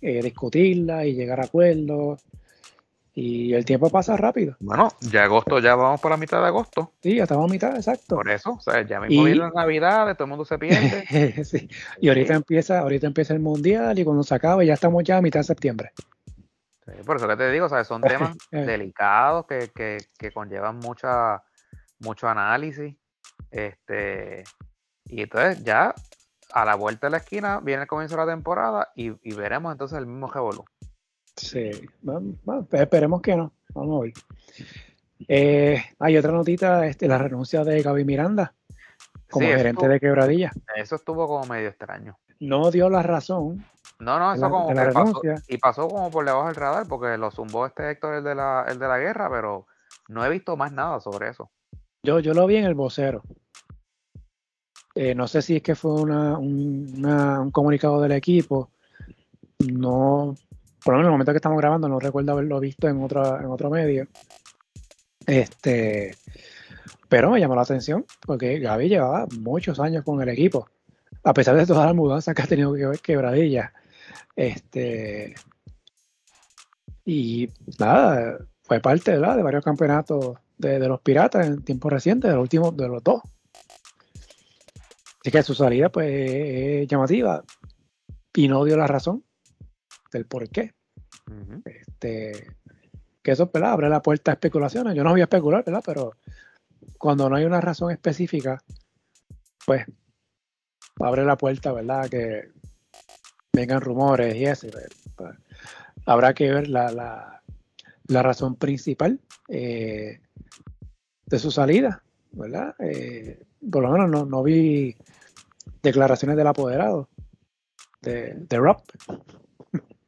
eh, 0.00 0.22
discutirla 0.22 1.06
y 1.06 1.14
llegar 1.14 1.40
a 1.40 1.44
acuerdos. 1.44 2.22
Y 3.18 3.54
el 3.54 3.64
tiempo 3.64 3.88
pasa 3.88 4.14
rápido. 4.18 4.56
Bueno, 4.60 4.90
ya 5.00 5.24
agosto, 5.24 5.58
ya 5.58 5.74
vamos 5.74 6.02
por 6.02 6.10
la 6.10 6.18
mitad 6.18 6.38
de 6.42 6.48
agosto. 6.48 6.92
Sí, 7.02 7.16
ya 7.16 7.22
estamos 7.22 7.48
a 7.48 7.50
mitad, 7.50 7.74
exacto. 7.74 8.16
Por 8.16 8.30
eso, 8.30 8.50
o 8.52 8.60
sea, 8.60 8.82
ya 8.82 9.00
mismo 9.00 9.26
y... 9.26 9.34
las 9.34 9.54
navidades, 9.54 10.18
todo 10.18 10.26
el 10.26 10.28
mundo 10.28 10.44
se 10.44 10.58
pierde. 10.58 11.42
sí. 11.46 11.66
Y 11.98 12.08
ahorita 12.08 12.34
empieza, 12.34 12.80
ahorita 12.80 13.06
empieza 13.06 13.32
el 13.32 13.40
mundial 13.40 13.98
y 13.98 14.04
cuando 14.04 14.22
se 14.22 14.34
acaba 14.34 14.62
ya 14.64 14.74
estamos 14.74 15.02
ya 15.02 15.16
a 15.16 15.22
mitad 15.22 15.40
de 15.40 15.44
septiembre. 15.44 15.92
por 17.06 17.16
eso 17.16 17.26
que 17.26 17.36
te 17.38 17.50
digo, 17.50 17.70
son 17.84 18.02
temas 18.02 18.36
eh. 18.50 18.58
delicados 18.66 19.46
que, 19.46 19.70
que, 19.74 19.96
que, 20.18 20.30
conllevan 20.30 20.76
mucha, 20.76 21.42
mucho 22.00 22.28
análisis. 22.28 22.94
Este, 23.50 24.44
y 25.06 25.22
entonces 25.22 25.64
ya 25.64 25.94
a 26.52 26.64
la 26.64 26.74
vuelta 26.74 27.06
de 27.06 27.12
la 27.12 27.16
esquina 27.18 27.60
viene 27.60 27.82
el 27.82 27.88
comienzo 27.88 28.16
de 28.16 28.26
la 28.26 28.32
temporada 28.32 28.92
y, 28.94 29.10
veremos 29.34 29.72
entonces 29.72 29.98
el 29.98 30.06
mismo 30.06 30.28
revolú. 30.28 30.64
Sí, 31.36 31.70
bueno, 32.00 32.34
pues 32.44 32.82
esperemos 32.82 33.20
que 33.20 33.36
no. 33.36 33.52
Vamos 33.74 34.00
a 34.00 34.04
ver. 34.04 34.12
Eh, 35.28 35.82
hay 35.98 36.16
otra 36.16 36.32
notita, 36.32 36.86
este, 36.86 37.08
la 37.08 37.18
renuncia 37.18 37.64
de 37.64 37.82
Gaby 37.82 38.04
Miranda 38.04 38.54
como 39.30 39.46
gerente 39.46 39.88
de 39.88 40.00
quebradilla. 40.00 40.52
Eso 40.76 40.96
estuvo 40.96 41.26
como 41.26 41.44
medio 41.46 41.68
extraño. 41.68 42.18
No 42.40 42.70
dio 42.70 42.88
la 42.88 43.02
razón. 43.02 43.64
No, 43.98 44.18
no, 44.18 44.34
eso 44.34 44.50
como 44.50 44.68
que 44.68 44.74
pasó, 44.74 45.22
y 45.48 45.56
pasó 45.58 45.88
como 45.88 46.10
por 46.10 46.24
debajo 46.24 46.46
del 46.46 46.54
radar 46.54 46.86
porque 46.86 47.16
lo 47.16 47.30
zumbó 47.30 47.64
este 47.66 47.90
Héctor 47.90 48.16
el 48.16 48.24
de 48.24 48.34
la, 48.34 48.66
el 48.68 48.78
de 48.78 48.88
la 48.88 48.98
guerra, 48.98 49.30
pero 49.30 49.66
no 50.08 50.24
he 50.24 50.28
visto 50.28 50.56
más 50.56 50.72
nada 50.72 51.00
sobre 51.00 51.30
eso. 51.30 51.50
Yo, 52.02 52.20
yo 52.20 52.34
lo 52.34 52.46
vi 52.46 52.56
en 52.56 52.64
el 52.64 52.74
vocero. 52.74 53.22
Eh, 54.94 55.14
no 55.14 55.28
sé 55.28 55.42
si 55.42 55.56
es 55.56 55.62
que 55.62 55.74
fue 55.74 55.92
una, 55.92 56.38
un 56.38 57.50
comunicado 57.52 58.00
del 58.00 58.12
equipo. 58.12 58.70
No, 59.58 60.34
por 60.86 60.94
lo 60.94 60.98
menos 60.98 61.08
en 61.08 61.14
el 61.14 61.14
momento 61.14 61.32
que 61.32 61.38
estamos 61.38 61.58
grabando, 61.58 61.88
no 61.88 61.98
recuerdo 61.98 62.30
haberlo 62.30 62.60
visto 62.60 62.86
en, 62.86 63.02
otra, 63.02 63.40
en 63.40 63.46
otro 63.46 63.70
medio. 63.70 64.06
Este, 65.26 66.14
pero 67.08 67.32
me 67.32 67.40
llamó 67.40 67.56
la 67.56 67.62
atención 67.62 68.06
porque 68.20 68.60
Gaby 68.60 68.88
llevaba 68.88 69.26
muchos 69.40 69.80
años 69.80 70.04
con 70.04 70.22
el 70.22 70.28
equipo, 70.28 70.70
a 71.24 71.34
pesar 71.34 71.56
de 71.56 71.66
todas 71.66 71.86
las 71.86 71.94
mudanzas 71.96 72.36
que 72.36 72.42
ha 72.42 72.46
tenido 72.46 72.72
que 72.72 72.86
ver 72.86 73.00
quebradilla. 73.00 73.72
Este, 74.36 75.34
y 77.04 77.50
nada, 77.80 78.38
fue 78.62 78.78
parte 78.78 79.10
de 79.10 79.18
varios 79.18 79.64
campeonatos 79.64 80.36
de, 80.56 80.78
los 80.86 81.00
piratas 81.00 81.48
en 81.48 81.64
tiempos 81.64 81.92
recientes, 81.92 82.30
de 82.30 82.36
los 82.36 82.44
últimos, 82.44 82.76
de 82.76 82.86
los 82.86 83.02
dos. 83.02 83.22
Así 85.20 85.32
que 85.32 85.42
su 85.42 85.56
salida 85.56 85.88
pues 85.88 86.08
es 86.08 86.86
llamativa 86.86 87.42
y 88.32 88.46
no 88.46 88.64
dio 88.64 88.76
la 88.76 88.86
razón 88.86 89.24
del 90.12 90.26
por 90.26 90.48
qué. 90.48 90.75
Este, 91.64 92.56
que 93.22 93.32
eso 93.32 93.50
¿verdad? 93.52 93.72
abre 93.72 93.88
la 93.88 94.02
puerta 94.02 94.30
a 94.30 94.34
especulaciones. 94.34 94.94
Yo 94.94 95.04
no 95.04 95.10
voy 95.10 95.20
a 95.20 95.24
especular, 95.24 95.64
¿verdad? 95.64 95.82
pero 95.84 96.12
cuando 96.98 97.28
no 97.28 97.36
hay 97.36 97.44
una 97.44 97.60
razón 97.60 97.90
específica, 97.90 98.62
pues 99.64 99.84
abre 101.00 101.24
la 101.24 101.36
puerta, 101.36 101.72
¿verdad? 101.72 102.08
Que 102.08 102.50
vengan 103.52 103.80
rumores 103.80 104.34
y 104.34 104.44
eso. 104.44 104.68
Pues, 104.70 104.88
pues, 105.16 105.36
habrá 106.04 106.34
que 106.34 106.52
ver 106.52 106.68
la, 106.68 106.92
la, 108.08 108.22
razón 108.22 108.54
principal 108.54 109.20
eh, 109.48 110.20
de 111.26 111.38
su 111.38 111.50
salida, 111.50 112.02
¿verdad? 112.32 112.74
Eh, 112.78 113.42
por 113.70 113.82
lo 113.82 113.90
menos 113.90 114.08
no, 114.08 114.24
no 114.24 114.42
vi 114.42 114.96
declaraciones 115.82 116.36
del 116.36 116.46
apoderado, 116.46 117.08
de, 118.02 118.34
de 118.34 118.56
Rob. 118.56 118.82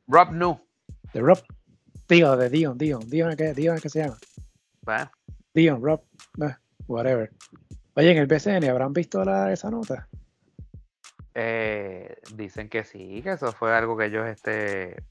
Rob 0.06 0.30
no. 0.32 0.67
De 1.12 1.20
Rob. 1.20 1.38
Digo, 2.08 2.36
de 2.36 2.48
Dion, 2.48 2.78
Dion, 2.78 3.08
Dion, 3.08 3.36
¿qué, 3.36 3.54
Dion, 3.54 3.78
¿qué 3.80 3.88
se 3.88 4.00
llama? 4.02 4.18
Bueno. 4.82 5.10
Dion, 5.54 5.82
Rob, 5.82 6.02
eh, 6.42 6.54
whatever. 6.86 7.30
Oye, 7.94 8.12
en 8.12 8.18
el 8.18 8.26
BCN, 8.26 8.64
¿habrán 8.68 8.92
visto 8.92 9.24
la, 9.24 9.52
esa 9.52 9.70
nota? 9.70 10.08
Eh, 11.34 12.16
dicen 12.34 12.68
que 12.68 12.84
sí, 12.84 13.20
que 13.22 13.32
eso 13.32 13.52
fue 13.52 13.74
algo 13.74 13.96
que 13.96 14.06
ellos 14.06 14.26
este, 14.26 15.02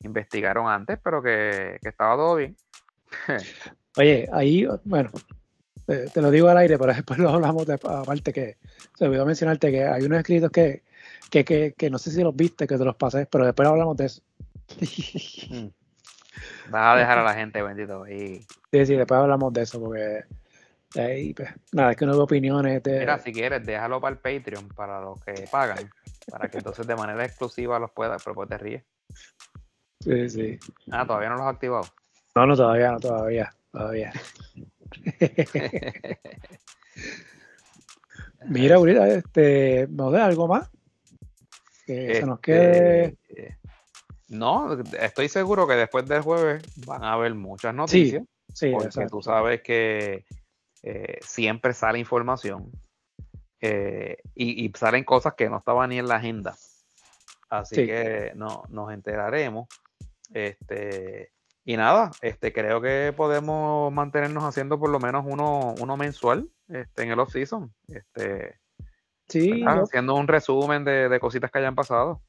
investigaron 0.00 0.68
antes, 0.68 0.98
pero 1.02 1.22
que, 1.22 1.78
que 1.82 1.88
estaba 1.88 2.16
todo 2.16 2.36
bien. 2.36 2.56
Oye, 3.96 4.28
ahí, 4.32 4.66
bueno, 4.84 5.10
te, 5.86 6.22
lo 6.22 6.30
digo 6.30 6.48
al 6.48 6.58
aire, 6.58 6.78
pero 6.78 6.94
después 6.94 7.18
lo 7.18 7.30
hablamos 7.30 7.66
de, 7.66 7.74
aparte 7.74 8.32
que 8.32 8.58
se 8.94 9.04
olvidó 9.04 9.26
mencionarte 9.26 9.70
que 9.70 9.84
hay 9.84 10.02
unos 10.04 10.18
escritos 10.18 10.50
que, 10.50 10.82
que, 11.30 11.44
que, 11.44 11.74
que, 11.76 11.90
no 11.90 11.98
sé 11.98 12.10
si 12.10 12.22
los 12.22 12.34
viste, 12.34 12.66
que 12.66 12.78
te 12.78 12.84
los 12.84 12.96
pasé, 12.96 13.26
pero 13.26 13.44
después 13.44 13.68
hablamos 13.68 13.96
de 13.96 14.06
eso. 14.06 14.22
Mm. 15.50 16.70
Vas 16.70 16.94
a 16.94 16.98
dejar 16.98 17.18
a 17.18 17.24
la 17.24 17.34
gente, 17.34 17.60
bendito. 17.60 18.06
Y... 18.06 18.38
Sí, 18.70 18.86
sí, 18.86 18.94
después 18.94 19.20
hablamos 19.20 19.52
de 19.52 19.62
eso, 19.62 19.80
porque 19.80 20.24
ahí, 20.96 21.34
pues, 21.34 21.50
nada, 21.72 21.90
es 21.90 21.96
que 21.96 22.06
no 22.06 22.12
hay 22.12 22.18
opiniones. 22.18 22.82
De... 22.82 23.00
Mira, 23.00 23.18
si 23.18 23.32
quieres, 23.32 23.66
déjalo 23.66 24.00
para 24.00 24.14
el 24.14 24.18
Patreon, 24.18 24.68
para 24.68 25.00
los 25.00 25.20
que 25.24 25.48
pagan, 25.50 25.90
para 26.30 26.48
que 26.48 26.58
entonces 26.58 26.86
de 26.86 26.94
manera 26.94 27.24
exclusiva 27.24 27.78
los 27.78 27.90
puedas, 27.90 28.22
pero 28.22 28.34
pues 28.34 28.48
te 28.48 28.58
ríes. 28.58 28.84
Sí, 30.00 30.30
sí. 30.30 30.58
Ah, 30.90 31.04
todavía 31.06 31.28
no 31.30 31.36
los 31.36 31.46
has 31.46 31.54
activado. 31.54 31.84
No, 32.34 32.46
no, 32.46 32.56
todavía, 32.56 32.92
no, 32.92 33.00
todavía, 33.00 33.52
todavía. 33.72 34.12
Mira, 38.46 38.76
ahorita, 38.76 39.08
este, 39.08 39.86
¿nos 39.90 40.12
da 40.12 40.24
algo 40.26 40.48
más? 40.48 40.70
Que 41.86 42.14
se 42.14 42.26
nos 42.26 42.40
quede. 42.40 43.16
No, 44.30 44.78
estoy 45.00 45.28
seguro 45.28 45.66
que 45.66 45.74
después 45.74 46.06
del 46.06 46.22
jueves 46.22 46.62
van 46.86 47.02
a 47.02 47.14
haber 47.14 47.34
muchas 47.34 47.74
noticias. 47.74 48.22
Sí, 48.54 48.70
porque 48.70 49.06
tú 49.06 49.20
sabes 49.22 49.60
que 49.60 50.24
eh, 50.84 51.18
siempre 51.20 51.74
sale 51.74 51.98
información 51.98 52.70
eh, 53.60 54.18
y, 54.36 54.70
salen 54.76 55.02
cosas 55.02 55.34
que 55.34 55.50
no 55.50 55.58
estaban 55.58 55.90
ni 55.90 55.98
en 55.98 56.06
la 56.06 56.16
agenda. 56.16 56.56
Así 57.48 57.74
que 57.74 58.32
no, 58.36 58.62
nos 58.68 58.92
enteraremos. 58.92 59.66
Este, 60.32 61.32
y 61.64 61.76
nada, 61.76 62.12
este, 62.22 62.52
creo 62.52 62.80
que 62.80 63.12
podemos 63.16 63.92
mantenernos 63.92 64.44
haciendo 64.44 64.78
por 64.78 64.90
lo 64.90 65.00
menos 65.00 65.24
uno, 65.26 65.74
uno 65.80 65.96
mensual 65.96 66.48
este, 66.68 67.02
en 67.02 67.10
el 67.10 67.18
off-season. 67.18 67.74
Este, 67.88 68.60
sí, 69.26 69.64
haciendo 69.66 70.14
un 70.14 70.28
resumen 70.28 70.84
de, 70.84 71.08
de 71.08 71.18
cositas 71.18 71.50
que 71.50 71.58
hayan 71.58 71.74
pasado 71.74 72.22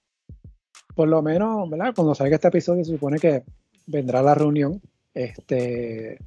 por 0.95 1.07
lo 1.07 1.22
menos, 1.22 1.69
¿verdad? 1.69 1.93
Cuando 1.95 2.15
salga 2.15 2.35
este 2.35 2.47
episodio 2.47 2.84
se 2.84 2.91
supone 2.91 3.18
que 3.18 3.43
vendrá 3.88 4.22
la 4.22 4.35
reunión. 4.35 4.81
Este, 5.13 6.18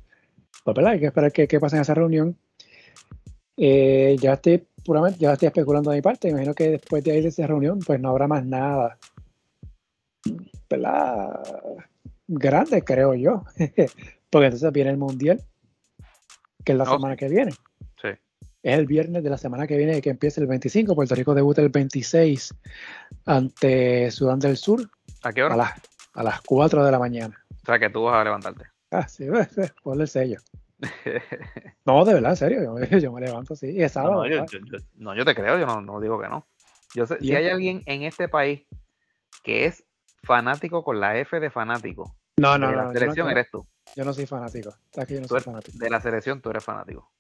pues, 0.65 0.75
¿verdad? 0.75 0.93
Hay 0.93 1.01
que 1.01 1.07
esperar 1.07 1.33
qué, 1.33 1.61
pasa 1.61 1.77
en 1.77 1.83
esa 1.83 1.95
reunión. 1.95 2.37
Eh, 3.57 4.17
ya 4.21 4.35
estoy 4.35 4.67
puramente, 4.85 5.19
ya 5.19 5.33
estoy 5.33 5.47
especulando 5.47 5.91
de 5.91 5.97
mi 5.97 6.03
parte. 6.03 6.29
Imagino 6.29 6.55
que 6.55 6.71
después 6.71 7.05
de 7.05 7.13
ahí 7.13 7.21
de 7.21 7.29
esa 7.29 7.47
reunión, 7.47 7.79
pues 7.81 8.01
no 8.01 8.11
habrá 8.11 8.27
más 8.27 8.45
nada. 8.45 8.99
¿Verdad? 10.69 11.41
Grande, 12.27 12.83
creo 12.83 13.15
yo. 13.15 13.45
Porque 14.31 14.47
entonces 14.47 14.73
viene 14.73 14.91
el 14.91 14.97
mundial, 14.97 15.41
que 16.65 16.73
es 16.73 16.79
la 16.79 16.87
semana 16.87 17.17
que 17.17 17.29
viene. 17.29 17.53
Es 18.65 18.79
el 18.79 18.87
viernes 18.87 19.23
de 19.23 19.29
la 19.29 19.37
semana 19.37 19.67
que 19.67 19.77
viene 19.77 20.01
que 20.01 20.09
empieza 20.09 20.41
el 20.41 20.47
25. 20.47 20.95
Puerto 20.95 21.15
Rico 21.15 21.35
debuta 21.35 21.61
el 21.61 21.69
26 21.69 22.55
ante 23.27 24.11
Sudán 24.11 24.39
del 24.39 24.57
Sur. 24.57 24.89
¿A 25.23 25.35
qué 25.35 25.43
hora? 25.43 25.53
A 25.53 25.57
las, 25.59 25.73
a 26.15 26.23
las 26.23 26.41
4 26.41 26.83
de 26.83 26.91
la 26.91 26.99
mañana. 26.99 27.45
O 27.51 27.67
sea 27.67 27.79
que 27.79 27.91
tú 27.91 28.05
vas 28.05 28.15
a 28.15 28.25
levantarte. 28.25 28.65
Ah, 28.91 29.07
sí, 29.07 29.27
ponle 29.83 30.05
el 30.05 30.09
sello. 30.09 30.39
no, 31.85 32.07
de 32.07 32.15
verdad, 32.15 32.31
en 32.31 32.37
serio, 32.37 32.79
yo, 32.99 33.13
me 33.13 33.21
levanto 33.21 33.55
sí. 33.55 33.71
Y 33.71 33.83
es 33.83 33.93
sábado, 33.93 34.25
no, 34.25 34.27
yo, 34.27 34.47
no, 34.95 35.15
yo, 35.15 35.27
te 35.27 35.35
creo, 35.35 35.59
yo 35.59 35.67
no, 35.83 36.01
digo 36.01 36.19
que 36.19 36.29
no. 36.29 36.47
Yo 36.95 37.07
sé, 37.07 37.19
si 37.21 37.35
hay 37.35 37.49
alguien 37.49 37.83
en 37.85 38.05
este 38.05 38.29
país 38.29 38.67
que 39.43 39.67
es 39.67 39.85
fanático 40.23 40.83
con 40.85 41.01
la 41.01 41.19
F 41.19 41.39
de 41.39 41.51
fanático, 41.51 42.17
no, 42.39 42.57
no, 42.57 42.71
de 42.71 42.77
la 42.77 42.93
selección 42.95 43.29
eres 43.31 43.51
tú. 43.51 43.67
Yo 43.95 44.07
no 44.07 44.15
soy 44.15 44.25
fanático. 44.25 44.75
Yo 45.07 45.21
no 45.21 45.29
soy 45.29 45.41
fanático. 45.41 45.77
De 45.77 45.91
la 45.91 46.01
selección 46.01 46.41
tú 46.41 46.49
eres 46.49 46.65
fanático. 46.65 47.13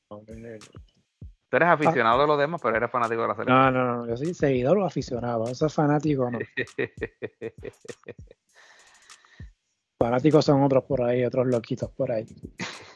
Tú 1.55 1.59
eres 1.59 1.69
aficionado 1.69 2.21
de 2.21 2.27
los 2.27 2.37
demás, 2.37 2.61
pero 2.61 2.77
eres 2.77 2.91
fanático 2.91 3.23
de 3.23 3.29
la 3.29 3.35
selección. 3.37 3.57
No, 3.57 3.71
no, 3.71 3.97
no, 3.99 4.09
yo 4.09 4.17
soy 4.17 4.35
seguidor 4.35 4.77
o 4.77 4.85
aficionado. 4.85 5.47
Eso 5.47 5.67
es 5.67 5.73
fanático, 5.73 6.29
no. 6.29 6.41
Fanáticos 9.97 10.45
son 10.45 10.65
otros 10.65 10.83
por 10.83 11.03
ahí, 11.03 11.25
otros 11.25 11.47
loquitos 11.47 11.93
por 11.93 12.11
ahí. 12.11 12.27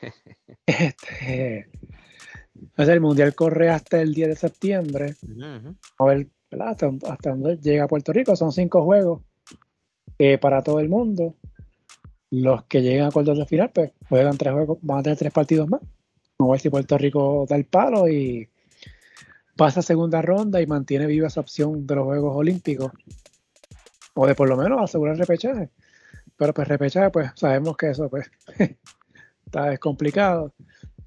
este, 0.66 1.70
entonces 2.52 2.94
el 2.94 3.00
mundial 3.00 3.32
corre 3.36 3.70
hasta 3.70 4.00
el 4.00 4.12
10 4.12 4.30
de 4.30 4.34
septiembre. 4.34 5.14
A 6.00 6.04
ver, 6.04 6.26
hasta, 6.58 6.90
hasta, 7.08 7.30
donde 7.30 7.58
llega 7.58 7.84
a 7.84 7.88
Puerto 7.88 8.12
Rico. 8.12 8.34
Son 8.34 8.50
cinco 8.50 8.82
juegos 8.82 9.22
eh, 10.18 10.38
para 10.38 10.64
todo 10.64 10.80
el 10.80 10.88
mundo. 10.88 11.36
Los 12.30 12.64
que 12.64 12.82
llegan 12.82 13.06
a 13.06 13.12
cuartos 13.12 13.38
de 13.38 13.46
final, 13.46 13.70
pues 13.72 13.92
juegan 14.08 14.36
tres 14.36 14.52
juegos, 14.52 14.78
van 14.82 14.98
a 14.98 15.02
tener 15.04 15.16
tres 15.16 15.32
partidos 15.32 15.68
más. 15.68 15.80
Vamos 16.38 16.52
a 16.52 16.54
ver 16.54 16.60
si 16.60 16.70
Puerto 16.70 16.96
Rico 16.96 17.46
da 17.48 17.56
el 17.56 17.64
palo 17.64 18.08
y 18.08 18.48
pasa 19.56 19.82
segunda 19.82 20.22
ronda 20.22 20.62
y 20.62 20.68
mantiene 20.68 21.06
viva 21.06 21.26
esa 21.26 21.40
opción 21.40 21.84
de 21.84 21.96
los 21.96 22.04
Juegos 22.04 22.36
Olímpicos. 22.36 22.92
O 24.14 24.24
de 24.24 24.36
por 24.36 24.48
lo 24.48 24.56
menos 24.56 24.80
asegurar 24.80 25.14
el 25.14 25.20
repechaje. 25.20 25.70
Pero 26.36 26.54
pues 26.54 26.68
repechaje, 26.68 27.10
pues 27.10 27.32
sabemos 27.34 27.76
que 27.76 27.90
eso 27.90 28.08
pues 28.08 28.30
está 29.46 29.72
es 29.72 29.80
complicado. 29.80 30.54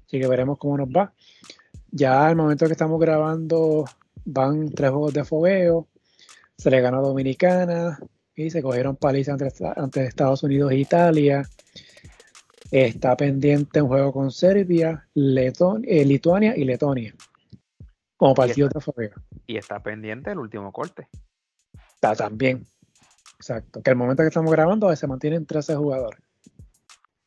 Así 0.06 0.20
que 0.20 0.26
veremos 0.28 0.58
cómo 0.58 0.76
nos 0.76 0.88
va. 0.88 1.14
Ya 1.90 2.26
al 2.26 2.36
momento 2.36 2.66
que 2.66 2.72
estamos 2.72 3.00
grabando 3.00 3.86
van 4.26 4.68
tres 4.68 4.90
juegos 4.90 5.14
de 5.14 5.24
fogueo. 5.24 5.88
Se 6.58 6.70
le 6.70 6.82
ganó 6.82 6.98
a 6.98 7.02
Dominicana 7.08 7.98
y 8.36 8.50
se 8.50 8.62
cogieron 8.62 8.96
palizas 8.96 9.40
ante 9.76 10.04
Estados 10.04 10.42
Unidos 10.42 10.72
e 10.72 10.76
Italia. 10.76 11.42
Está 12.72 13.18
pendiente 13.18 13.82
un 13.82 13.88
juego 13.88 14.14
con 14.14 14.30
Serbia, 14.30 15.06
eh, 15.14 16.04
Lituania 16.06 16.56
y 16.56 16.64
Letonia. 16.64 17.14
Como 18.16 18.34
partido 18.34 18.70
de 18.70 18.80
fogueo. 18.80 19.12
Y 19.46 19.58
está 19.58 19.82
pendiente 19.82 20.30
el 20.30 20.38
último 20.38 20.72
corte. 20.72 21.06
Está 21.94 22.16
también. 22.16 22.64
Exacto. 23.36 23.82
Que 23.82 23.90
al 23.90 23.96
momento 23.96 24.22
que 24.22 24.28
estamos 24.28 24.50
grabando 24.50 24.96
se 24.96 25.06
mantienen 25.06 25.44
13 25.44 25.76
jugadores. 25.76 26.18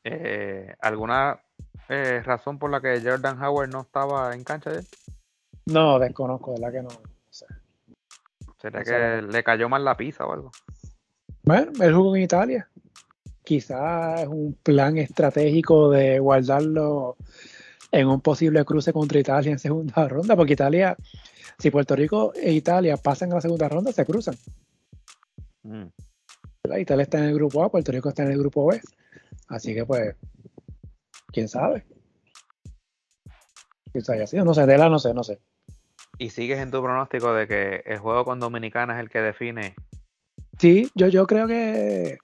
Eh, 0.04 0.74
¿Alguna 0.82 1.40
eh, 1.90 2.24
razón 2.26 2.58
por 2.58 2.72
la 2.72 2.82
que 2.82 3.00
Jordan 3.00 3.40
Howard 3.40 3.70
no 3.70 3.82
estaba 3.82 4.34
en 4.34 4.44
cancha 4.44 4.72
él? 4.72 4.88
No, 5.68 6.00
desconozco, 6.00 6.54
de 6.54 6.60
la 6.60 6.72
que 6.72 6.82
no. 6.82 6.90
¿Será 8.60 8.84
que 8.84 9.22
le 9.22 9.44
cayó 9.44 9.70
mal 9.70 9.86
la 9.86 9.96
pizza 9.96 10.26
o 10.26 10.34
algo? 10.34 10.52
Bueno, 11.44 11.72
él 11.80 11.94
jugó 11.94 12.16
en 12.16 12.24
Italia 12.24 12.68
quizás 13.46 14.22
es 14.22 14.28
un 14.28 14.58
plan 14.62 14.98
estratégico 14.98 15.90
de 15.92 16.20
guardarlo 16.20 17.16
en 17.92 18.08
un 18.08 18.20
posible 18.20 18.66
cruce 18.66 18.92
contra 18.92 19.20
Italia 19.20 19.52
en 19.52 19.60
segunda 19.60 20.08
ronda, 20.10 20.36
porque 20.36 20.54
Italia, 20.54 20.98
si 21.58 21.72
Puerto 21.72 21.96
Rico 21.96 22.34
e 22.36 22.52
Italia 22.52 22.98
pasan 22.98 23.32
a 23.32 23.36
la 23.36 23.42
segunda 23.42 23.70
ronda, 23.70 23.92
se 23.92 24.06
cruzan. 24.06 24.36
Mm. 25.64 25.86
Italia 26.78 27.04
está 27.04 27.20
en 27.20 27.26
el 27.26 27.36
grupo 27.36 27.64
A, 27.64 27.70
Puerto 27.70 27.92
Rico 27.92 28.10
está 28.10 28.24
en 28.24 28.32
el 28.32 28.40
grupo 28.40 28.66
B. 28.68 28.82
Así 29.48 29.74
que 29.74 29.86
pues, 29.86 30.16
quién 31.32 31.48
sabe. 31.48 31.86
Quizás 33.94 34.10
haya 34.10 34.28
sido, 34.28 34.44
no 34.44 34.54
sé, 34.54 34.66
de 34.66 34.78
la 34.78 34.90
no 34.90 35.00
sé, 35.00 35.14
no 35.14 35.24
sé. 35.24 35.40
¿Y 36.18 36.30
sigues 36.30 36.60
en 36.60 36.72
tu 36.72 36.82
pronóstico 36.82 37.34
de 37.34 37.48
que 37.48 37.84
el 37.86 38.00
juego 38.00 38.26
con 38.26 38.40
Dominicana 38.40 38.96
es 38.96 39.02
el 39.02 39.10
que 39.10 39.20
define? 39.20 39.76
Sí, 40.58 40.90
yo, 40.96 41.08
yo 41.08 41.28
creo 41.28 41.48
que 41.48 42.18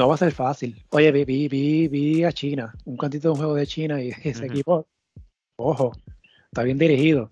no 0.00 0.08
va 0.08 0.14
a 0.14 0.18
ser 0.18 0.32
fácil. 0.32 0.82
Oye, 0.92 1.12
vi, 1.12 1.24
vi, 1.26 1.86
vi, 1.88 2.24
a 2.24 2.32
China, 2.32 2.72
un 2.86 2.96
cantito 2.96 3.28
de 3.28 3.32
un 3.32 3.36
juego 3.36 3.54
de 3.54 3.66
China 3.66 4.02
y 4.02 4.08
ese 4.24 4.46
equipo, 4.46 4.86
ojo, 5.56 5.92
está 6.46 6.62
bien 6.62 6.78
dirigido. 6.78 7.28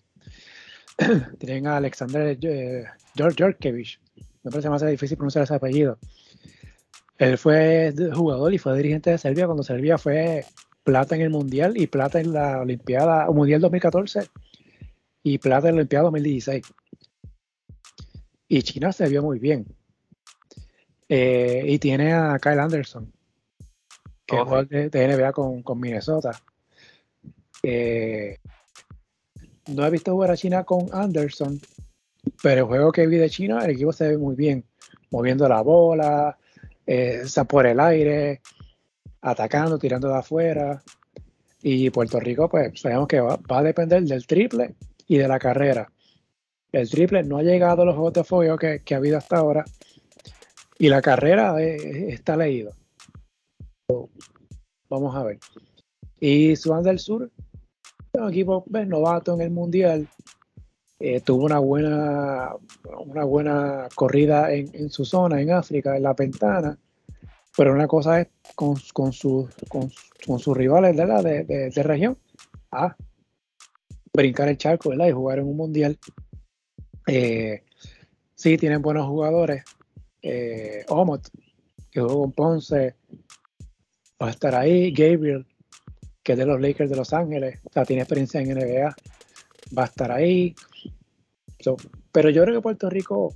Tienen 1.39 1.66
a 1.66 1.78
Alexander 1.78 2.39
eh, 2.43 2.85
Jorkevich, 3.16 3.99
me 4.43 4.51
parece 4.51 4.69
más 4.69 4.85
difícil 4.85 5.16
pronunciar 5.16 5.45
ese 5.45 5.55
apellido. 5.55 5.99
Él 7.16 7.39
fue 7.39 7.95
jugador 8.15 8.53
y 8.53 8.59
fue 8.59 8.77
dirigente 8.77 9.11
de 9.11 9.19
Serbia 9.19 9.47
cuando 9.47 9.62
Serbia 9.62 9.97
fue 9.97 10.45
plata 10.85 11.16
en 11.16 11.23
el 11.23 11.31
Mundial 11.31 11.73
y 11.74 11.86
plata 11.86 12.20
en 12.20 12.35
la 12.35 12.61
Olimpiada, 12.61 13.31
Mundial 13.31 13.62
2014 13.62 14.28
y 15.23 15.39
plata 15.39 15.70
en 15.70 15.77
la 15.77 15.81
Olimpiada 15.81 16.05
2016. 16.05 16.66
Y 18.47 18.61
China 18.61 18.93
se 18.93 19.09
vio 19.09 19.23
muy 19.23 19.39
bien. 19.39 19.78
Eh, 21.09 21.65
y 21.67 21.79
tiene 21.79 22.13
a 22.13 22.39
Kyle 22.39 22.61
Anderson, 22.61 23.11
que 24.27 24.37
es 24.37 24.43
oh, 24.43 24.45
jugador 24.45 24.69
de, 24.69 24.91
NBA 24.91 25.33
con, 25.33 25.81
Minnesota. 25.81 26.33
no 27.63 27.71
he 29.87 29.91
visto 29.91 30.13
jugar 30.13 30.31
a 30.31 30.37
China 30.37 30.65
con 30.65 30.89
Anderson, 30.93 31.59
pero 32.43 32.63
el 32.63 32.67
juego 32.67 32.93
que 32.93 33.07
vi 33.07 33.17
de 33.17 33.31
China, 33.31 33.65
el 33.65 33.71
equipo 33.71 33.93
se 33.93 34.09
ve 34.09 34.19
muy 34.19 34.35
bien, 34.35 34.65
moviendo 35.11 35.49
la 35.49 35.63
bola, 35.63 36.37
eh, 36.87 37.23
por 37.47 37.67
el 37.67 37.81
aire, 37.81 38.41
atacando, 39.21 39.79
tirando 39.79 40.09
de 40.09 40.17
afuera. 40.17 40.83
Y 41.63 41.91
Puerto 41.91 42.21
Rico, 42.21 42.49
pues 42.49 42.81
sabemos 42.81 43.09
que 43.09 43.21
va, 43.21 43.39
a 43.49 43.63
depender 43.63 44.03
del 44.05 44.27
triple 44.27 44.75
y 45.07 45.19
de 45.19 45.29
la 45.29 45.39
carrera. 45.39 45.91
El 46.73 46.89
triple 46.89 47.23
no 47.25 47.39
ha 47.39 47.43
llegado 47.43 47.83
a 47.83 47.85
los 47.85 47.95
juegos 47.95 48.15
de 48.15 48.25
fuego 48.25 48.57
que, 48.57 48.83
ha 48.91 48.97
habido 48.97 49.19
hasta 49.19 49.37
ahora. 49.37 49.65
Y 50.79 50.89
la 50.89 51.03
carrera 51.03 51.61
está 51.61 52.37
leído. 52.37 52.73
vamos 54.89 55.17
a 55.17 55.25
ver. 55.25 55.39
Y 56.21 56.55
Sudán 56.57 56.85
del 56.85 56.99
Sur, 57.01 57.31
un 58.13 58.31
equipo 58.31 58.65
pues, 58.65 58.87
novato 58.87 59.35
en 59.35 59.41
el 59.41 59.51
Mundial, 59.51 60.09
eh, 61.01 61.21
tuvo 61.21 61.45
una 61.45 61.59
buena, 61.59 62.55
una 63.07 63.25
buena 63.25 63.89
corrida 63.95 64.53
en, 64.53 64.91
su 64.91 65.05
zona, 65.05 65.41
en 65.41 65.53
África, 65.53 65.97
en 65.97 66.03
la 66.03 66.15
Ventana, 66.15 66.79
pero 67.57 67.73
una 67.73 67.87
cosa 67.87 68.21
es 68.21 68.29
con, 68.55 68.77
con, 68.93 69.13
sus, 69.13 69.49
con, 69.69 69.91
sus 70.39 70.57
rivales 70.57 70.97
De, 70.97 71.71
de, 71.71 71.83
región, 71.83 72.19
a 72.73 72.97
brincar 74.13 74.49
el 74.49 74.59
charco 74.59 74.93
y 74.93 75.13
jugar 75.13 75.39
en 75.39 75.49
un 75.49 75.57
mundial. 75.57 75.99
Eh, 77.07 77.63
sí, 78.35 78.57
tienen 78.59 78.83
buenos 78.83 79.07
jugadores. 79.07 79.65
Eh, 80.23 80.85
Omot, 80.89 81.28
que 81.90 82.01
jugó 82.01 82.23
con 82.23 82.32
Ponce, 82.32 82.97
va 84.20 84.28
a 84.28 84.31
estar 84.31 84.55
ahí. 84.55 84.93
Gabriel, 84.93 85.47
que 86.23 86.32
es 86.32 86.39
de 86.39 86.47
los 86.47 86.61
Lakers 86.61 86.90
de 86.90 86.97
Los 86.97 87.12
Ángeles, 87.12 87.61
o 87.65 87.73
sea, 87.73 87.85
tiene 87.85 88.03
experiencia 88.03 88.40
en 88.40 88.55
NBA, 88.55 88.95
va 89.77 89.82
a 89.82 89.86
estar 89.86 90.11
ahí 90.11 90.55
pero 92.12 92.31
yo 92.31 92.43
creo 92.43 92.57
que 92.57 92.62
Puerto 92.62 92.90
Rico, 92.90 93.35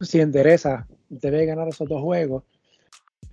si 0.00 0.20
endereza, 0.20 0.86
debe 1.08 1.46
ganar 1.46 1.68
esos 1.68 1.88
dos 1.88 2.02
juegos. 2.02 2.44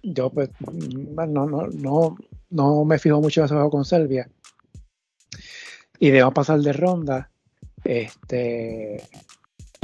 Yo 0.02 0.30
pues 0.30 0.50
no, 0.62 1.46
no, 1.46 1.68
no, 1.68 2.18
no 2.50 2.86
me 2.86 3.00
fijo 3.00 3.22
mucho 3.22 3.42
en 3.42 3.46
ese 3.46 3.54
juego 3.54 3.70
con 3.70 3.86
Serbia. 3.86 4.30
Y 6.00 6.08
debemos 6.08 6.34
pasar 6.34 6.60
de 6.60 6.74
ronda. 6.74 7.30
Este, 7.84 9.04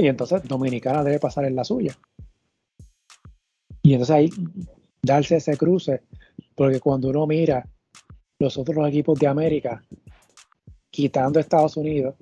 y 0.00 0.08
entonces 0.08 0.42
Dominicana 0.44 1.04
debe 1.04 1.18
pasar 1.18 1.44
en 1.44 1.54
la 1.54 1.64
suya. 1.64 1.96
Y 3.82 3.92
entonces 3.92 4.16
ahí 4.16 4.30
darse 5.02 5.36
ese 5.36 5.56
cruce, 5.56 6.02
porque 6.54 6.80
cuando 6.80 7.08
uno 7.08 7.26
mira 7.26 7.68
los 8.38 8.56
otros 8.56 8.88
equipos 8.88 9.18
de 9.18 9.26
América, 9.26 9.82
quitando 10.90 11.38
Estados 11.38 11.76
Unidos, 11.76 12.14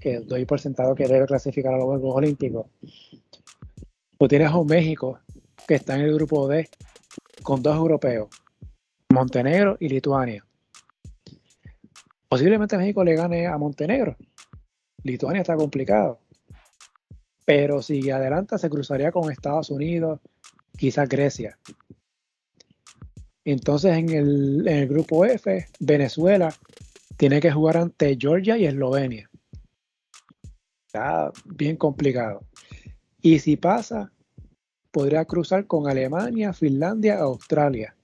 que 0.00 0.20
doy 0.20 0.44
por 0.44 0.60
sentado 0.60 0.94
que 0.94 1.06
debe 1.06 1.26
clasificar 1.26 1.74
a 1.74 1.76
los 1.76 1.86
Juegos 1.86 2.16
Olímpicos. 2.16 2.66
Tú 4.18 4.28
tienes 4.28 4.50
a 4.50 4.62
México 4.64 5.20
que 5.68 5.74
está 5.74 5.94
en 5.96 6.02
el 6.02 6.14
grupo 6.14 6.48
D 6.48 6.68
con 7.42 7.62
dos 7.62 7.76
europeos, 7.76 8.28
Montenegro 9.12 9.76
y 9.78 9.88
Lituania. 9.88 10.44
Posiblemente 12.28 12.78
México 12.78 13.04
le 13.04 13.14
gane 13.14 13.46
a 13.46 13.58
Montenegro. 13.58 14.16
Lituania 15.02 15.42
está 15.42 15.54
complicado. 15.54 16.18
Pero 17.44 17.82
si 17.82 18.10
adelanta 18.10 18.58
se 18.58 18.70
cruzaría 18.70 19.12
con 19.12 19.30
Estados 19.30 19.70
Unidos, 19.70 20.20
quizás 20.76 21.08
Grecia. 21.08 21.58
Entonces 23.44 23.96
en 23.96 24.08
el, 24.10 24.66
en 24.66 24.76
el 24.78 24.88
grupo 24.88 25.24
F, 25.24 25.66
Venezuela 25.80 26.54
tiene 27.16 27.40
que 27.40 27.52
jugar 27.52 27.76
ante 27.76 28.16
Georgia 28.18 28.56
y 28.56 28.66
Eslovenia. 28.66 29.30
Está 30.86 31.32
bien 31.44 31.76
complicado. 31.76 32.40
Y 33.20 33.38
si 33.38 33.56
pasa, 33.56 34.12
podría 34.90 35.24
cruzar 35.24 35.66
con 35.66 35.88
Alemania, 35.88 36.52
Finlandia, 36.52 37.18
Australia. 37.18 37.96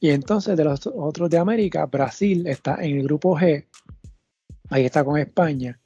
Y 0.00 0.10
entonces 0.10 0.56
de 0.56 0.64
los 0.64 0.84
otros 0.86 1.30
de 1.30 1.38
América, 1.38 1.86
Brasil 1.86 2.46
está 2.48 2.74
en 2.84 2.96
el 2.96 3.04
grupo 3.04 3.38
G. 3.38 3.64
Ahí 4.70 4.84
está 4.84 5.04
con 5.04 5.18
España. 5.18 5.78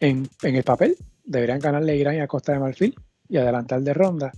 En, 0.00 0.28
el 0.42 0.64
papel 0.64 0.96
deberían 1.24 1.58
ganarle 1.58 1.96
Irán 1.96 2.16
y 2.16 2.20
a 2.20 2.26
Costa 2.26 2.52
de 2.52 2.58
Marfil 2.58 2.94
y 3.28 3.36
adelantar 3.36 3.80
de 3.80 3.94
ronda. 3.94 4.32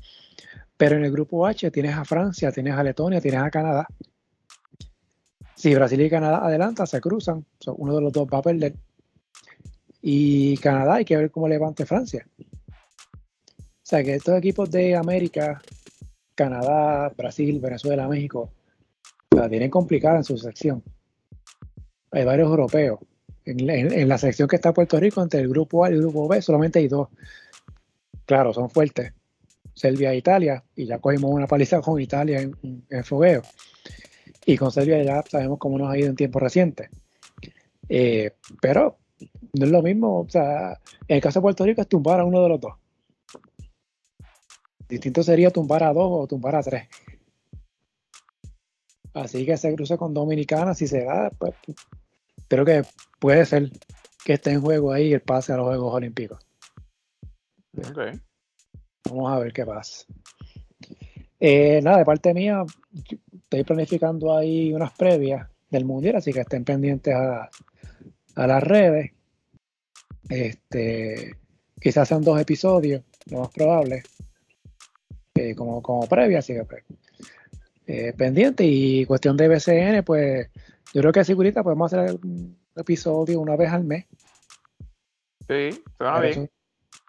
Pero 0.77 0.97
en 0.97 1.05
el 1.05 1.13
grupo 1.13 1.47
H 1.47 1.71
tienes 1.71 1.95
a 1.95 2.05
Francia, 2.05 2.53
tienes 2.53 2.75
a 2.75 2.83
Letonia, 2.83 3.21
tienes 3.21 3.41
a 3.41 3.51
Canadá. 3.51 3.87
Si 5.55 5.75
Brasil 5.75 6.01
y 6.01 6.11
Canadá 6.11 6.45
adelantan, 6.45 6.87
se 6.87 7.01
cruzan. 7.01 7.45
uno 7.67 7.95
de 7.95 8.01
los 8.03 8.13
dos 8.13 8.29
va 8.33 8.39
a 8.39 8.43
perder. 8.43 8.75
Y 10.03 10.57
Canadá, 10.59 10.97
hay 10.97 11.05
que 11.05 11.17
ver 11.17 11.31
cómo 11.31 11.49
levante 11.49 11.87
Francia. 11.87 12.27
O 12.39 13.89
sea 13.89 14.05
que 14.05 14.17
estos 14.17 14.37
equipos 14.37 14.71
de 14.71 14.97
América, 14.97 15.63
Canadá, 16.35 17.13
Brasil, 17.17 17.59
Venezuela, 17.61 18.07
México, 18.07 18.53
la 19.31 19.49
tienen 19.49 19.71
complicada 19.71 20.19
en 20.19 20.25
su 20.25 20.37
sección. 20.37 20.83
Hay 22.11 22.25
varios 22.25 22.49
europeos. 22.49 23.01
En, 23.47 24.09
la 24.09 24.19
sección 24.19 24.49
que 24.49 24.57
está 24.57 24.75
Puerto 24.75 24.99
Rico, 24.99 25.23
entre 25.23 25.41
el 25.41 25.49
grupo 25.49 25.85
A 25.85 25.91
y 25.91 25.95
el 25.95 26.01
grupo 26.01 26.27
B, 26.27 26.43
solamente 26.43 26.81
hay 26.81 26.89
dos. 26.89 27.09
Claro, 28.25 28.53
son 28.53 28.69
fuertes. 28.69 29.13
Serbia 29.73 30.13
e 30.13 30.17
Italia, 30.17 30.65
y 30.75 30.87
ya 30.87 30.99
cogimos 30.99 31.31
una 31.33 31.47
paliza 31.47 31.81
con 31.81 32.01
Italia 32.01 32.41
en, 32.41 33.05
fogueo. 33.05 33.43
Y 34.45 34.57
con 34.57 34.73
Serbia 34.73 35.03
ya 35.03 35.23
sabemos 35.29 35.59
cómo 35.59 35.79
nos 35.79 35.91
ha 35.91 35.99
ido 35.99 36.09
en 36.09 36.17
tiempo 36.17 36.41
reciente. 36.41 36.89
Eh, 37.89 38.33
pero 38.61 38.99
no 39.53 39.65
es 39.65 39.71
lo 39.71 39.83
mismo, 39.83 40.21
o 40.21 40.29
sea, 40.29 40.81
en 41.07 41.17
el 41.17 41.23
caso 41.23 41.39
de 41.39 41.43
Puerto 41.43 41.65
Rico 41.65 41.83
es 41.83 41.89
tumbar 41.89 42.19
a 42.19 42.25
uno 42.25 42.43
de 42.43 42.49
los 42.49 42.61
dos. 42.61 42.75
Distinto 44.89 45.23
sería 45.23 45.51
tumbar 45.51 45.85
a 45.85 45.93
dos 45.93 46.09
o 46.11 46.27
tumbar 46.27 46.57
a 46.57 46.63
tres. 46.63 46.89
Así 49.15 49.47
que 49.47 49.57
se 49.57 49.75
cruce 49.75 49.97
con 49.97 50.13
Dominicana, 50.13 50.75
si 50.75 50.89
se 50.89 51.05
da, 51.05 51.31
pues 51.31 51.55
creo 52.49 52.65
que 52.65 52.83
puede 53.19 53.45
ser 53.47 53.71
que 54.25 54.35
esté 54.35 54.53
en 54.53 54.61
juego 54.61 54.93
ahí 54.93 55.13
el 55.13 55.21
pase 55.21 55.53
a 55.53 55.57
los 55.57 55.67
Juegos 55.67 55.95
Olímpicos. 55.95 56.39
Vamos 59.09 59.33
a 59.33 59.39
ver 59.39 59.53
qué 59.53 59.65
pasa. 59.65 60.05
Eh, 61.39 61.81
nada, 61.83 61.99
de 61.99 62.05
parte 62.05 62.35
mía, 62.35 62.65
estoy 63.33 63.65
planificando 63.65 64.37
ahí 64.37 64.73
unas 64.73 64.93
previas 64.93 65.49
del 65.71 65.85
Mundial, 65.85 66.17
así 66.17 66.33
que 66.33 66.41
estén 66.41 66.65
pendientes 66.65 67.15
a, 67.15 67.49
a 68.35 68.47
las 68.47 68.63
redes. 68.63 69.13
Este, 70.29 71.37
quizás 71.81 72.09
sean 72.09 72.23
dos 72.23 72.41
episodios, 72.41 73.03
lo 73.31 73.41
más 73.41 73.51
probable, 73.51 74.03
eh, 75.35 75.55
como, 75.55 75.83
como 75.83 76.09
previa, 76.09 76.39
así 76.41 76.55
que 76.55 76.65
pues, 76.65 76.85
eh, 77.87 78.13
pendiente. 78.17 78.65
Y 78.65 79.05
cuestión 79.05 79.37
de 79.37 79.49
BCN, 79.49 80.03
pues 80.05 80.49
yo 80.97 81.03
creo 81.03 81.13
que 81.13 81.25
segurita 81.25 81.63
podemos 81.63 81.93
hacer 81.93 82.19
un 82.25 82.57
episodio 82.75 83.39
una 83.39 83.55
vez 83.55 83.71
al 83.71 83.85
mes. 83.85 84.07
Sí, 85.47 85.85
suena 85.99 86.21
bien. 86.21 86.51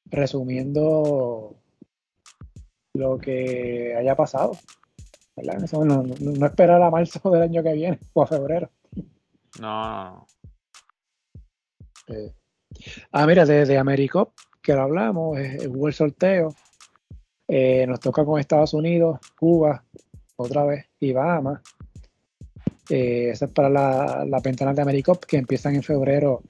Resumiendo 0.07 1.55
lo 2.93 3.17
que 3.17 3.95
haya 3.95 4.13
pasado. 4.13 4.57
No, 5.71 6.03
no, 6.03 6.45
esperar 6.45 6.81
a 6.81 6.89
marzo 6.89 7.31
del 7.31 7.43
año 7.43 7.63
que 7.63 7.71
viene 7.71 7.97
o 8.11 8.23
a 8.23 8.27
febrero. 8.27 8.69
No, 9.61 10.05
no. 10.09 10.27
Eh, 12.07 12.33
Ah, 13.13 13.25
mira, 13.25 13.45
de, 13.45 13.77
Americop, 13.77 14.33
que 14.61 14.73
lo 14.73 14.81
hablamos, 14.81 15.39
hubo 15.65 15.87
el 15.87 15.93
sorteo. 15.93 16.53
Eh, 17.47 17.87
nos 17.87 18.01
toca 18.01 18.25
con 18.25 18.37
Estados 18.37 18.73
Unidos, 18.73 19.17
Cuba, 19.39 19.81
otra 20.35 20.65
vez, 20.65 20.89
y 20.99 21.13
Bahamas. 21.13 21.61
Eh, 22.89 23.29
esa 23.31 23.45
es 23.45 23.51
para 23.51 23.69
la, 23.69 24.25
la 24.25 24.39
ventana 24.39 24.73
de 24.73 24.81
Americop, 24.81 25.25
que 25.25 25.37
empiezan 25.37 25.75
en 25.75 25.83
febrero 25.83 26.43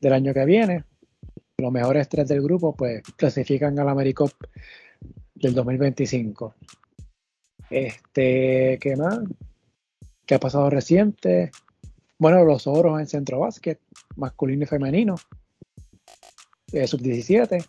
del 0.00 0.12
año 0.12 0.34
que 0.34 0.44
viene. 0.44 0.84
Los 1.58 1.72
mejores 1.72 2.08
tres 2.08 2.28
del 2.28 2.42
grupo, 2.42 2.74
pues, 2.74 3.02
clasifican 3.16 3.78
al 3.78 3.88
Americop 3.88 4.30
del 5.34 5.54
2025. 5.54 6.54
Este, 7.70 8.78
¿qué 8.80 8.96
más? 8.96 9.20
¿Qué 10.24 10.34
ha 10.34 10.40
pasado 10.40 10.70
reciente? 10.70 11.50
Bueno, 12.18 12.44
los 12.44 12.66
oros 12.66 13.00
en 13.00 13.06
centro 13.06 13.40
básquet, 13.40 13.80
masculino 14.16 14.64
y 14.64 14.66
femenino. 14.66 15.16
Eh, 16.72 16.86
sub-17. 16.86 17.64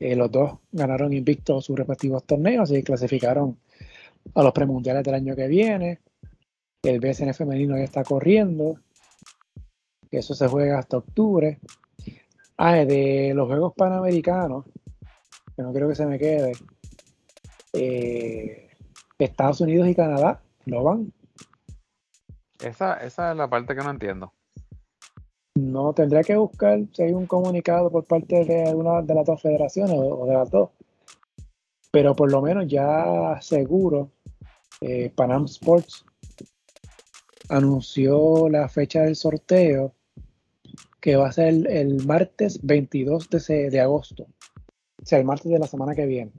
Eh, 0.00 0.16
los 0.16 0.30
dos 0.30 0.58
ganaron 0.72 1.12
invictos 1.12 1.64
sus 1.64 1.76
respectivos 1.76 2.24
torneos 2.24 2.70
y 2.70 2.82
clasificaron 2.82 3.58
a 4.34 4.42
los 4.42 4.52
premundiales 4.52 5.04
del 5.04 5.14
año 5.14 5.36
que 5.36 5.46
viene. 5.46 6.00
El 6.84 7.00
BSN 7.00 7.32
femenino 7.32 7.76
ya 7.76 7.84
está 7.84 8.04
corriendo. 8.04 8.78
Eso 10.10 10.34
se 10.34 10.46
juega 10.48 10.78
hasta 10.78 10.98
octubre. 10.98 11.58
Ah, 12.58 12.74
de 12.76 13.32
los 13.34 13.48
Juegos 13.48 13.72
Panamericanos, 13.74 14.66
que 15.56 15.62
no 15.62 15.72
creo 15.72 15.88
que 15.88 15.94
se 15.94 16.06
me 16.06 16.18
quede. 16.18 16.52
Eh, 17.72 18.68
Estados 19.18 19.60
Unidos 19.62 19.88
y 19.88 19.94
Canadá 19.94 20.42
no 20.66 20.84
van. 20.84 21.12
Esa, 22.62 22.94
esa 22.98 23.32
es 23.32 23.36
la 23.36 23.48
parte 23.48 23.74
que 23.74 23.82
no 23.82 23.90
entiendo. 23.90 24.32
No, 25.56 25.92
tendría 25.92 26.22
que 26.22 26.36
buscar 26.36 26.80
si 26.92 27.02
hay 27.02 27.12
un 27.12 27.26
comunicado 27.26 27.90
por 27.90 28.04
parte 28.04 28.44
de 28.44 28.74
una 28.74 29.02
de 29.02 29.14
las 29.14 29.24
dos 29.24 29.40
federaciones 29.40 29.96
o, 29.96 30.26
de 30.26 30.34
las 30.34 30.50
dos. 30.50 30.70
Pero 31.90 32.14
por 32.14 32.30
lo 32.30 32.42
menos 32.42 32.66
ya 32.66 33.38
seguro, 33.40 34.10
eh, 34.80 35.10
Panam 35.14 35.44
Sports 35.44 36.04
anunció 37.48 38.48
la 38.48 38.68
fecha 38.68 39.02
del 39.02 39.16
sorteo 39.16 39.94
que 41.00 41.16
va 41.16 41.28
a 41.28 41.32
ser 41.32 41.48
el, 41.68 42.06
martes 42.06 42.60
22 42.62 43.28
de, 43.28 43.70
de, 43.70 43.80
agosto, 43.80 44.22
o 44.22 45.04
sea, 45.04 45.18
el 45.18 45.26
martes 45.26 45.52
de 45.52 45.58
la 45.58 45.66
semana 45.66 45.94
que 45.94 46.06
viene. 46.06 46.32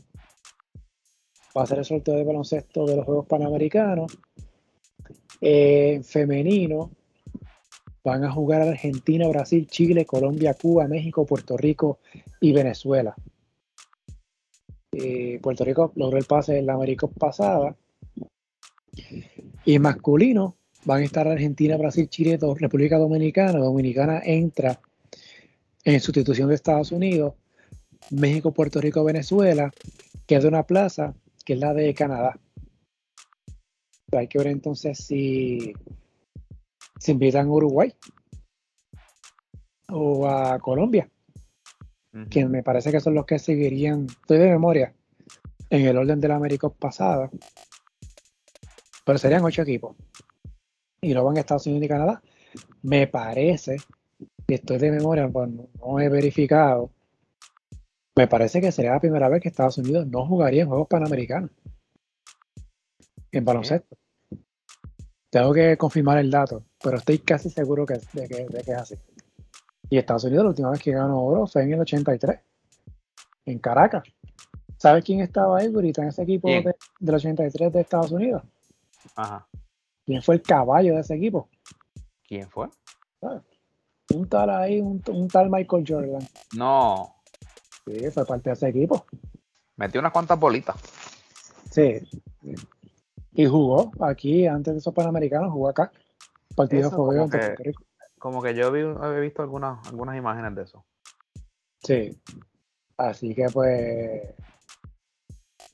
Va 1.56 1.64
a 1.64 1.68
ser 1.68 1.80
el 1.80 1.86
sorteo 1.86 2.16
de 2.16 2.24
baloncesto 2.24 2.86
de 2.86 2.96
los 2.96 3.06
Juegos 3.06 3.28
Panamericanos. 3.28 4.18
Eh, 5.40 6.02
femenino, 6.04 6.90
van 8.04 8.24
a 8.24 8.32
jugar 8.32 8.64
Argentina, 8.64 9.28
Brasil, 9.28 9.68
Chile, 9.68 10.06
Colombia, 10.06 10.56
Cuba, 10.56 10.88
México, 10.88 11.26
Puerto 11.26 11.58
Rico 11.58 12.00
y 12.40 12.52
Venezuela. 12.52 13.16
Eh, 14.92 15.40
Puerto 15.42 15.64
Rico 15.64 15.92
logró 15.96 16.18
el 16.18 16.26
pase 16.26 16.58
en 16.58 16.66
la 16.66 16.74
América 16.74 17.08
pasada. 17.08 17.76
Y 19.66 19.78
masculino 19.78 20.56
van 20.86 21.02
a 21.02 21.06
estar 21.06 21.28
Argentina, 21.28 21.78
Brasil, 21.78 22.08
Chile, 22.08 22.40
República 22.60 22.98
Dominicana. 22.98 23.60
Dominicana 23.60 24.22
entra 24.24 24.80
en 25.84 26.00
sustitución 26.00 26.50
de 26.50 26.56
Estados 26.56 26.92
Unidos. 26.92 27.34
México, 28.12 28.54
Puerto 28.54 28.80
Rico, 28.80 29.04
Venezuela. 29.04 29.72
Queda 30.28 30.48
una 30.48 30.64
plaza 30.64 31.16
que 31.44 31.54
es 31.54 31.60
la 31.60 31.74
de 31.74 31.94
Canadá. 31.94 32.40
Hay 34.12 34.28
que 34.28 34.38
ver 34.38 34.48
entonces 34.48 35.00
si 35.00 35.74
se 37.00 37.12
invitan 37.12 37.48
a 37.48 37.52
Uruguay 37.52 37.94
o 39.90 40.28
a 40.28 40.60
Colombia, 40.60 41.10
que 42.30 42.46
me 42.46 42.64
parece 42.64 42.92
que 42.92 43.02
son 43.02 43.14
los 43.14 43.26
que 43.26 43.40
seguirían, 43.40 44.08
estoy 44.08 44.38
de 44.38 44.50
memoria, 44.50 44.94
en 45.70 45.86
el 45.86 45.98
orden 45.98 46.22
de 46.22 46.28
la 46.28 46.36
América 46.36 46.70
pasada, 46.70 47.30
pero 49.06 49.18
serían 49.18 49.44
ocho 49.44 49.64
equipos 49.64 49.96
y 51.06 51.14
van 51.14 51.38
a 51.38 51.40
Estados 51.40 51.68
Unidos 51.68 51.86
y 51.86 51.88
Canadá. 51.88 52.22
Me 52.82 53.08
parece, 53.08 53.78
que 54.48 54.56
estoy 54.56 54.78
de 54.78 54.92
memoria, 54.92 55.28
pues 55.30 55.50
no 55.50 56.00
he 56.00 56.10
verificado, 56.10 56.92
me 58.16 58.28
parece 58.28 58.62
que 58.62 58.72
sería 58.72 58.92
la 58.92 59.00
primera 59.00 59.28
vez 59.28 59.42
que 59.42 59.50
Estados 59.50 59.78
Unidos 59.78 60.08
no 60.08 60.26
jugaría 60.26 60.64
en 60.64 60.70
Juegos 60.70 60.88
Panamericanos 60.88 61.52
en 63.32 63.44
baloncesto. 63.44 63.98
Tengo 65.30 65.54
que 65.54 65.76
confirmar 65.78 66.20
el 66.20 66.32
dato, 66.32 66.64
pero 66.82 66.96
estoy 66.96 67.20
casi 67.20 67.50
seguro 67.50 67.86
que, 67.86 68.00
de, 68.14 68.28
que, 68.28 68.48
es 68.58 68.70
así. 68.70 68.96
Y 69.90 69.98
Estados 69.98 70.24
Unidos 70.24 70.46
la 70.46 70.50
última 70.52 70.72
vez 70.72 70.82
que 70.82 70.92
ganó 70.92 71.22
oro 71.22 71.46
fue 71.46 71.64
en 71.64 71.74
el 71.74 71.82
83, 71.82 72.40
en 73.48 73.60
Caracas. 73.60 74.04
¿Sabes 74.78 75.04
quién 75.04 75.20
estaba 75.20 75.58
ahí, 75.58 75.74
ahorita 75.74 76.04
en 76.04 76.08
ese 76.08 76.24
equipo 76.24 76.48
del 76.48 77.16
83 77.16 77.74
de 77.74 77.82
Estados 77.82 78.12
Unidos? 78.14 78.44
Ajá. 79.18 79.46
¿Quién 80.06 80.22
fue 80.22 80.36
el 80.36 80.42
caballo 80.42 80.96
de 80.96 81.02
ese 81.02 81.16
equipo? 81.16 81.50
¿Quién 82.28 82.50
fue? 82.50 82.68
Un 84.14 84.30
tal 84.30 84.50
ahí, 84.52 84.80
un, 84.80 85.02
tal 85.28 85.50
Michael 85.50 85.84
Jordan. 85.88 86.28
No. 86.56 87.16
Sí, 87.86 88.12
fue 88.12 88.26
parte 88.26 88.50
de 88.50 88.54
ese 88.54 88.70
equipo. 88.70 89.06
Metió 89.78 90.00
unas 90.00 90.12
cuantas 90.12 90.40
bolitas. 90.40 90.76
Sí. 91.72 92.08
Y 93.34 93.46
jugó 93.48 93.92
aquí, 94.00 94.46
antes 94.48 94.74
de 94.74 94.80
esos 94.80 94.94
Panamericanos, 94.94 95.52
jugó 95.52 95.70
acá. 95.70 95.92
Partido 96.56 96.90
Puerto 96.92 97.38
Rico. 97.58 97.84
Como 98.20 98.42
que 98.42 98.56
yo 98.56 98.74
he 98.74 99.20
visto 99.20 99.42
algunas, 99.42 99.86
algunas 99.88 100.16
imágenes 100.18 100.56
de 100.56 100.64
eso. 100.64 100.86
Sí. 101.84 102.18
Así 102.98 103.36
que 103.36 103.48
pues, 103.52 104.22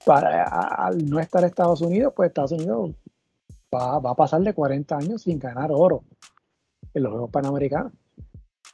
para, 0.06 0.44
al 0.44 1.08
no 1.08 1.20
estar 1.20 1.44
Estados 1.44 1.82
Unidos, 1.82 2.14
pues 2.16 2.30
Estados 2.30 2.54
Unidos 2.54 2.92
va, 3.74 3.96
a 3.98 4.16
pasar 4.16 4.42
de 4.42 4.54
40 4.54 4.98
años 4.98 5.22
sin 5.24 5.40
ganar 5.40 5.72
oro 5.72 6.04
en 6.94 7.04
los 7.04 7.12
Juegos 7.12 7.32
Panamericanos. 7.32 7.94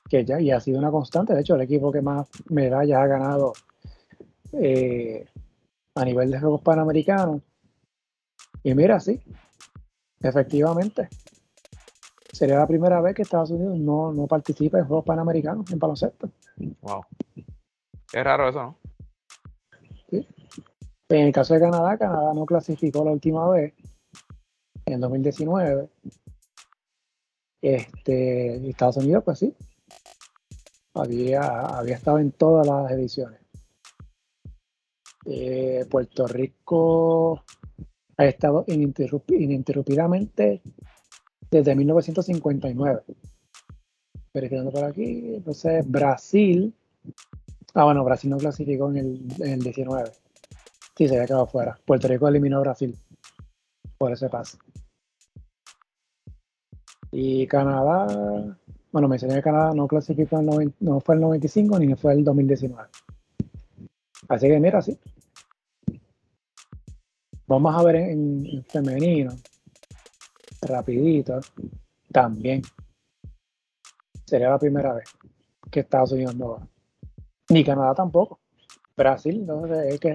Que 0.09 0.23
ya, 0.23 0.39
y 0.39 0.51
ha 0.51 0.59
sido 0.59 0.79
una 0.79 0.91
constante. 0.91 1.33
De 1.33 1.41
hecho, 1.41 1.55
el 1.55 1.61
equipo 1.61 1.91
que 1.91 2.01
más 2.01 2.29
medallas 2.49 3.01
ha 3.01 3.07
ganado 3.07 3.53
eh, 4.53 5.25
a 5.95 6.05
nivel 6.05 6.31
de 6.31 6.39
Juegos 6.39 6.61
Panamericanos 6.61 7.41
y 8.63 8.73
mira, 8.73 8.99
sí, 8.99 9.17
efectivamente. 10.19 11.07
Sería 12.33 12.57
la 12.57 12.67
primera 12.67 12.99
vez 12.99 13.15
que 13.15 13.21
Estados 13.21 13.51
Unidos 13.51 13.79
no, 13.79 14.27
participa 14.27 14.77
en 14.77 14.85
Juegos 14.85 15.05
Panamericanos 15.05 15.71
en 15.71 15.79
baloncesto. 15.79 16.29
Wow. 16.81 17.05
Qué 18.11 18.23
raro 18.23 18.49
eso, 18.49 18.61
¿no? 18.61 18.77
Sí. 20.09 20.27
En 21.09 21.27
el 21.27 21.31
caso 21.31 21.53
de 21.53 21.61
Canadá, 21.61 21.97
Canadá 21.97 22.33
no 22.33 22.45
clasificó 22.45 23.05
la 23.05 23.11
última 23.11 23.49
vez, 23.49 23.73
en 24.93 25.01
2019. 25.01 25.89
Este, 27.61 28.69
Estados 28.69 28.97
Unidos, 28.97 29.23
pues 29.23 29.39
sí, 29.39 29.55
había, 30.93 31.41
había 31.41 31.95
estado 31.95 32.19
en 32.19 32.31
todas 32.31 32.67
las 32.67 32.91
ediciones. 32.91 33.39
Eh, 35.25 35.85
Puerto 35.89 36.27
Rico 36.27 37.43
ha 38.17 38.25
estado 38.25 38.63
ininterrumpidamente 38.67 40.61
desde 41.51 41.75
1959. 41.75 43.03
Verificando 44.33 44.71
por 44.71 44.83
aquí, 44.85 45.35
entonces 45.35 45.89
Brasil. 45.89 46.73
Ah, 47.73 47.83
bueno, 47.85 48.03
Brasil 48.03 48.29
no 48.29 48.37
clasificó 48.37 48.89
en 48.91 48.97
el, 48.97 49.27
en 49.39 49.59
19. 49.59 50.11
Sí, 50.95 51.07
se 51.07 51.15
había 51.15 51.27
quedado 51.27 51.47
fuera. 51.47 51.77
Puerto 51.85 52.07
Rico 52.07 52.27
eliminó 52.27 52.57
a 52.57 52.61
Brasil 52.61 52.97
por 53.97 54.11
ese 54.11 54.29
paso. 54.29 54.57
Y 57.19 57.47
Canadá, 57.47 58.05
bueno, 58.91 59.07
mencioné 59.07 59.33
que 59.37 59.41
Canadá 59.41 59.73
no 59.73 59.87
clasificó 59.87 60.39
en 60.39 60.71
no 60.79 60.99
fue 60.99 61.15
el 61.15 61.21
95 61.21 61.79
ni 61.79 61.95
fue 61.95 62.13
el 62.13 62.23
2019. 62.23 62.89
Así 64.29 64.47
que 64.47 64.59
mira, 64.59 64.83
sí, 64.83 64.99
Vamos 67.47 67.75
a 67.75 67.83
ver 67.83 67.95
en, 67.95 68.63
femenino, 68.65 69.31
rapidito, 70.61 71.39
también. 72.11 72.61
Sería 74.23 74.49
la 74.49 74.59
primera 74.59 74.93
vez 74.93 75.09
que 75.71 75.79
Estados 75.79 76.11
Unidos 76.11 76.35
no 76.35 76.49
va. 76.51 76.67
Ni 77.49 77.63
Canadá 77.63 77.95
tampoco. 77.95 78.41
Brasil 78.95 79.43
¿no? 79.43 79.65
es 79.65 79.93
el 79.93 79.99
que, 79.99 80.09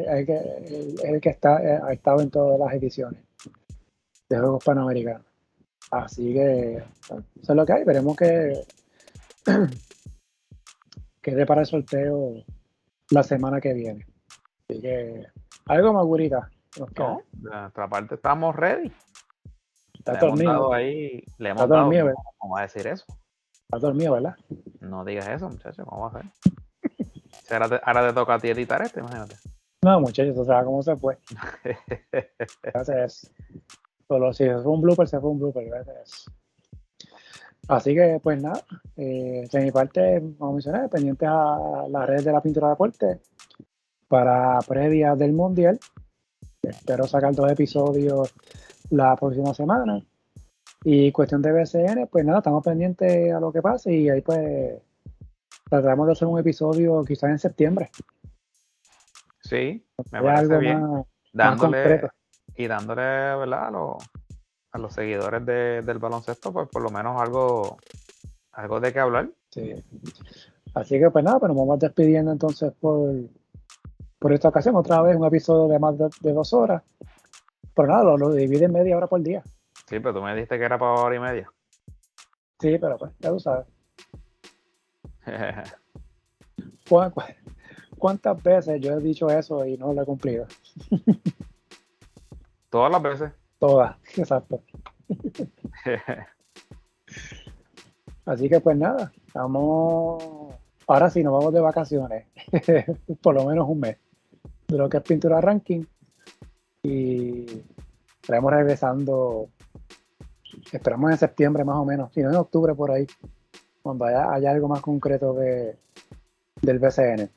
el 1.02 1.20
que 1.20 1.30
está, 1.30 1.56
ha 1.56 1.92
estado 1.92 2.20
en 2.20 2.30
todas 2.30 2.60
las 2.60 2.72
ediciones 2.74 3.24
de 4.28 4.38
Juegos 4.38 4.62
Panamericanos. 4.62 5.31
Así 5.92 6.32
que 6.32 6.76
eso 6.76 7.22
es 7.36 7.48
lo 7.50 7.66
que 7.66 7.72
hay. 7.74 7.84
Veremos 7.84 8.16
que 8.16 8.64
quede 11.20 11.44
para 11.44 11.60
el 11.60 11.66
sorteo 11.66 12.42
la 13.10 13.22
semana 13.22 13.60
que 13.60 13.74
viene. 13.74 14.06
Así 14.68 14.80
que 14.80 15.26
algo 15.66 15.92
más, 15.92 16.06
gurita. 16.06 16.50
No, 16.96 17.22
de 17.32 17.50
nuestra 17.50 17.88
parte 17.88 18.14
estamos 18.14 18.56
ready. 18.56 18.90
Está 19.92 20.16
dormido. 20.16 20.72
ahí, 20.72 21.22
le 21.36 21.50
hemos 21.50 21.68
dado, 21.68 21.82
dormido, 21.82 22.10
¿cómo, 22.38 22.56
a 22.56 22.62
decir 22.62 22.86
eso? 22.86 23.04
Está 23.64 23.78
dormido, 23.78 24.14
¿verdad? 24.14 24.34
No 24.80 25.04
digas 25.04 25.28
eso, 25.28 25.50
muchachos, 25.50 25.86
¿cómo 25.86 26.10
va 26.10 26.18
a 26.18 26.22
ser? 26.22 26.30
ahora, 27.52 27.68
te, 27.68 27.80
ahora 27.84 28.08
te 28.08 28.14
toca 28.14 28.34
a 28.34 28.38
ti 28.38 28.48
editar 28.48 28.80
este, 28.80 29.00
imagínate. 29.00 29.36
No, 29.82 30.00
muchachos, 30.00 30.38
o 30.38 30.44
sea, 30.44 30.64
¿cómo 30.64 30.82
se 30.82 30.96
fue? 30.96 31.18
Gracias. 32.62 33.30
Solo 34.12 34.30
si 34.34 34.44
fue 34.44 34.66
un 34.66 34.82
blooper, 34.82 35.08
se 35.08 35.18
fue 35.18 35.30
un 35.30 35.38
blooper. 35.38 35.72
Así 37.66 37.94
que, 37.94 38.20
pues 38.22 38.42
nada, 38.42 38.62
eh, 38.94 39.48
de 39.50 39.60
mi 39.62 39.70
parte, 39.70 40.22
como 40.36 40.52
mencioné, 40.52 40.86
pendientes 40.90 41.26
a 41.32 41.86
las 41.88 42.06
redes 42.06 42.26
de 42.26 42.32
la 42.32 42.42
pintura 42.42 42.66
de 42.66 42.72
deporte 42.74 43.20
para 44.08 44.58
previa 44.68 45.14
del 45.16 45.32
Mundial 45.32 45.80
Espero 46.62 47.06
sacar 47.06 47.34
dos 47.34 47.50
episodios 47.50 48.34
la 48.90 49.16
próxima 49.16 49.54
semana. 49.54 50.04
Y 50.84 51.10
cuestión 51.10 51.40
de 51.40 51.52
BCN, 51.52 52.08
pues 52.08 52.26
nada, 52.26 52.40
estamos 52.40 52.62
pendientes 52.62 53.32
a 53.32 53.40
lo 53.40 53.50
que 53.50 53.62
pase 53.62 53.94
y 53.94 54.10
ahí 54.10 54.20
pues 54.20 54.78
tratamos 55.70 56.04
de 56.04 56.12
hacer 56.12 56.28
un 56.28 56.38
episodio 56.38 57.02
quizás 57.02 57.30
en 57.30 57.38
septiembre. 57.38 57.88
Sí, 59.40 59.82
me 60.10 60.22
parece 60.22 60.58
bien. 60.58 61.02
dándole, 61.32 62.10
y 62.56 62.66
dándole, 62.66 63.02
¿verdad? 63.02 63.66
A 63.66 63.70
los, 63.70 63.96
a 64.72 64.78
los 64.78 64.92
seguidores 64.92 65.44
del 65.44 65.98
baloncesto, 65.98 66.52
pues 66.52 66.68
por 66.68 66.82
lo 66.82 66.90
menos 66.90 67.20
algo, 67.20 67.78
algo 68.52 68.80
de 68.80 68.92
qué 68.92 69.00
hablar. 69.00 69.30
Sí. 69.50 69.74
Así 70.74 70.98
que 70.98 71.10
pues 71.10 71.24
nada, 71.24 71.38
pero 71.38 71.54
nos 71.54 71.66
vamos 71.66 71.78
despidiendo 71.78 72.32
entonces 72.32 72.72
por, 72.80 73.14
por 74.18 74.32
esta 74.32 74.48
ocasión, 74.48 74.76
otra 74.76 75.02
vez 75.02 75.16
un 75.16 75.26
episodio 75.26 75.68
de 75.68 75.78
más 75.78 75.96
de, 75.98 76.32
dos 76.32 76.52
horas. 76.52 76.82
Pero 77.74 77.88
nada, 77.88 78.04
lo, 78.04 78.30
divide 78.30 78.66
en 78.66 78.72
media 78.72 78.96
hora 78.96 79.06
por 79.06 79.22
día. 79.22 79.42
Sí, 79.86 79.98
pero 80.00 80.14
tú 80.14 80.22
me 80.22 80.34
dijiste 80.34 80.58
que 80.58 80.64
era 80.64 80.78
para 80.78 80.92
hora 80.92 81.16
y 81.16 81.20
media. 81.20 81.50
Sí, 82.60 82.78
pero 82.78 82.96
pues, 82.96 83.12
ya 83.18 83.30
tú 83.30 83.40
sabes. 83.40 83.66
¿Cuánto, 86.88 87.22
cuántas 87.98 88.42
veces 88.42 88.80
yo 88.80 88.92
he 88.94 89.00
dicho 89.00 89.28
eso 89.28 89.64
y 89.66 89.76
no 89.76 89.92
lo 89.92 90.02
he 90.02 90.06
cumplido. 90.06 90.46
Todas 92.72 92.90
las 92.90 93.02
veces. 93.02 93.32
Todas, 93.58 93.96
exacto. 94.16 94.62
Así 98.24 98.48
que 98.48 98.60
pues 98.60 98.78
nada, 98.78 99.12
vamos. 99.34 100.24
Ahora 100.86 101.10
sí, 101.10 101.22
nos 101.22 101.34
vamos 101.34 101.52
de 101.52 101.60
vacaciones. 101.60 102.28
Por 103.22 103.34
lo 103.34 103.44
menos 103.44 103.68
un 103.68 103.80
mes. 103.80 103.98
De 104.68 104.78
lo 104.78 104.88
que 104.88 104.96
es 104.96 105.02
pintura 105.02 105.42
ranking. 105.42 105.84
Y 106.82 107.44
estaremos 108.22 108.50
regresando. 108.50 109.50
Esperamos 110.72 111.10
en 111.10 111.18
septiembre 111.18 111.64
más 111.64 111.76
o 111.76 111.84
menos. 111.84 112.10
Si 112.14 112.22
no 112.22 112.30
en 112.30 112.36
octubre 112.36 112.74
por 112.74 112.90
ahí. 112.90 113.06
Cuando 113.82 114.06
haya, 114.06 114.50
algo 114.50 114.68
más 114.68 114.80
concreto 114.80 115.34
de, 115.34 115.76
del 116.62 116.78
BCN. 116.78 117.30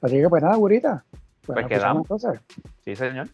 Así 0.00 0.16
que 0.20 0.28
pues 0.28 0.42
nada, 0.42 0.54
Gurita. 0.56 1.04
Pues, 1.44 1.56
pues 1.56 1.66
quedamos. 1.66 2.04
Entonces. 2.04 2.40
Sí, 2.84 2.94
señor. 2.94 3.28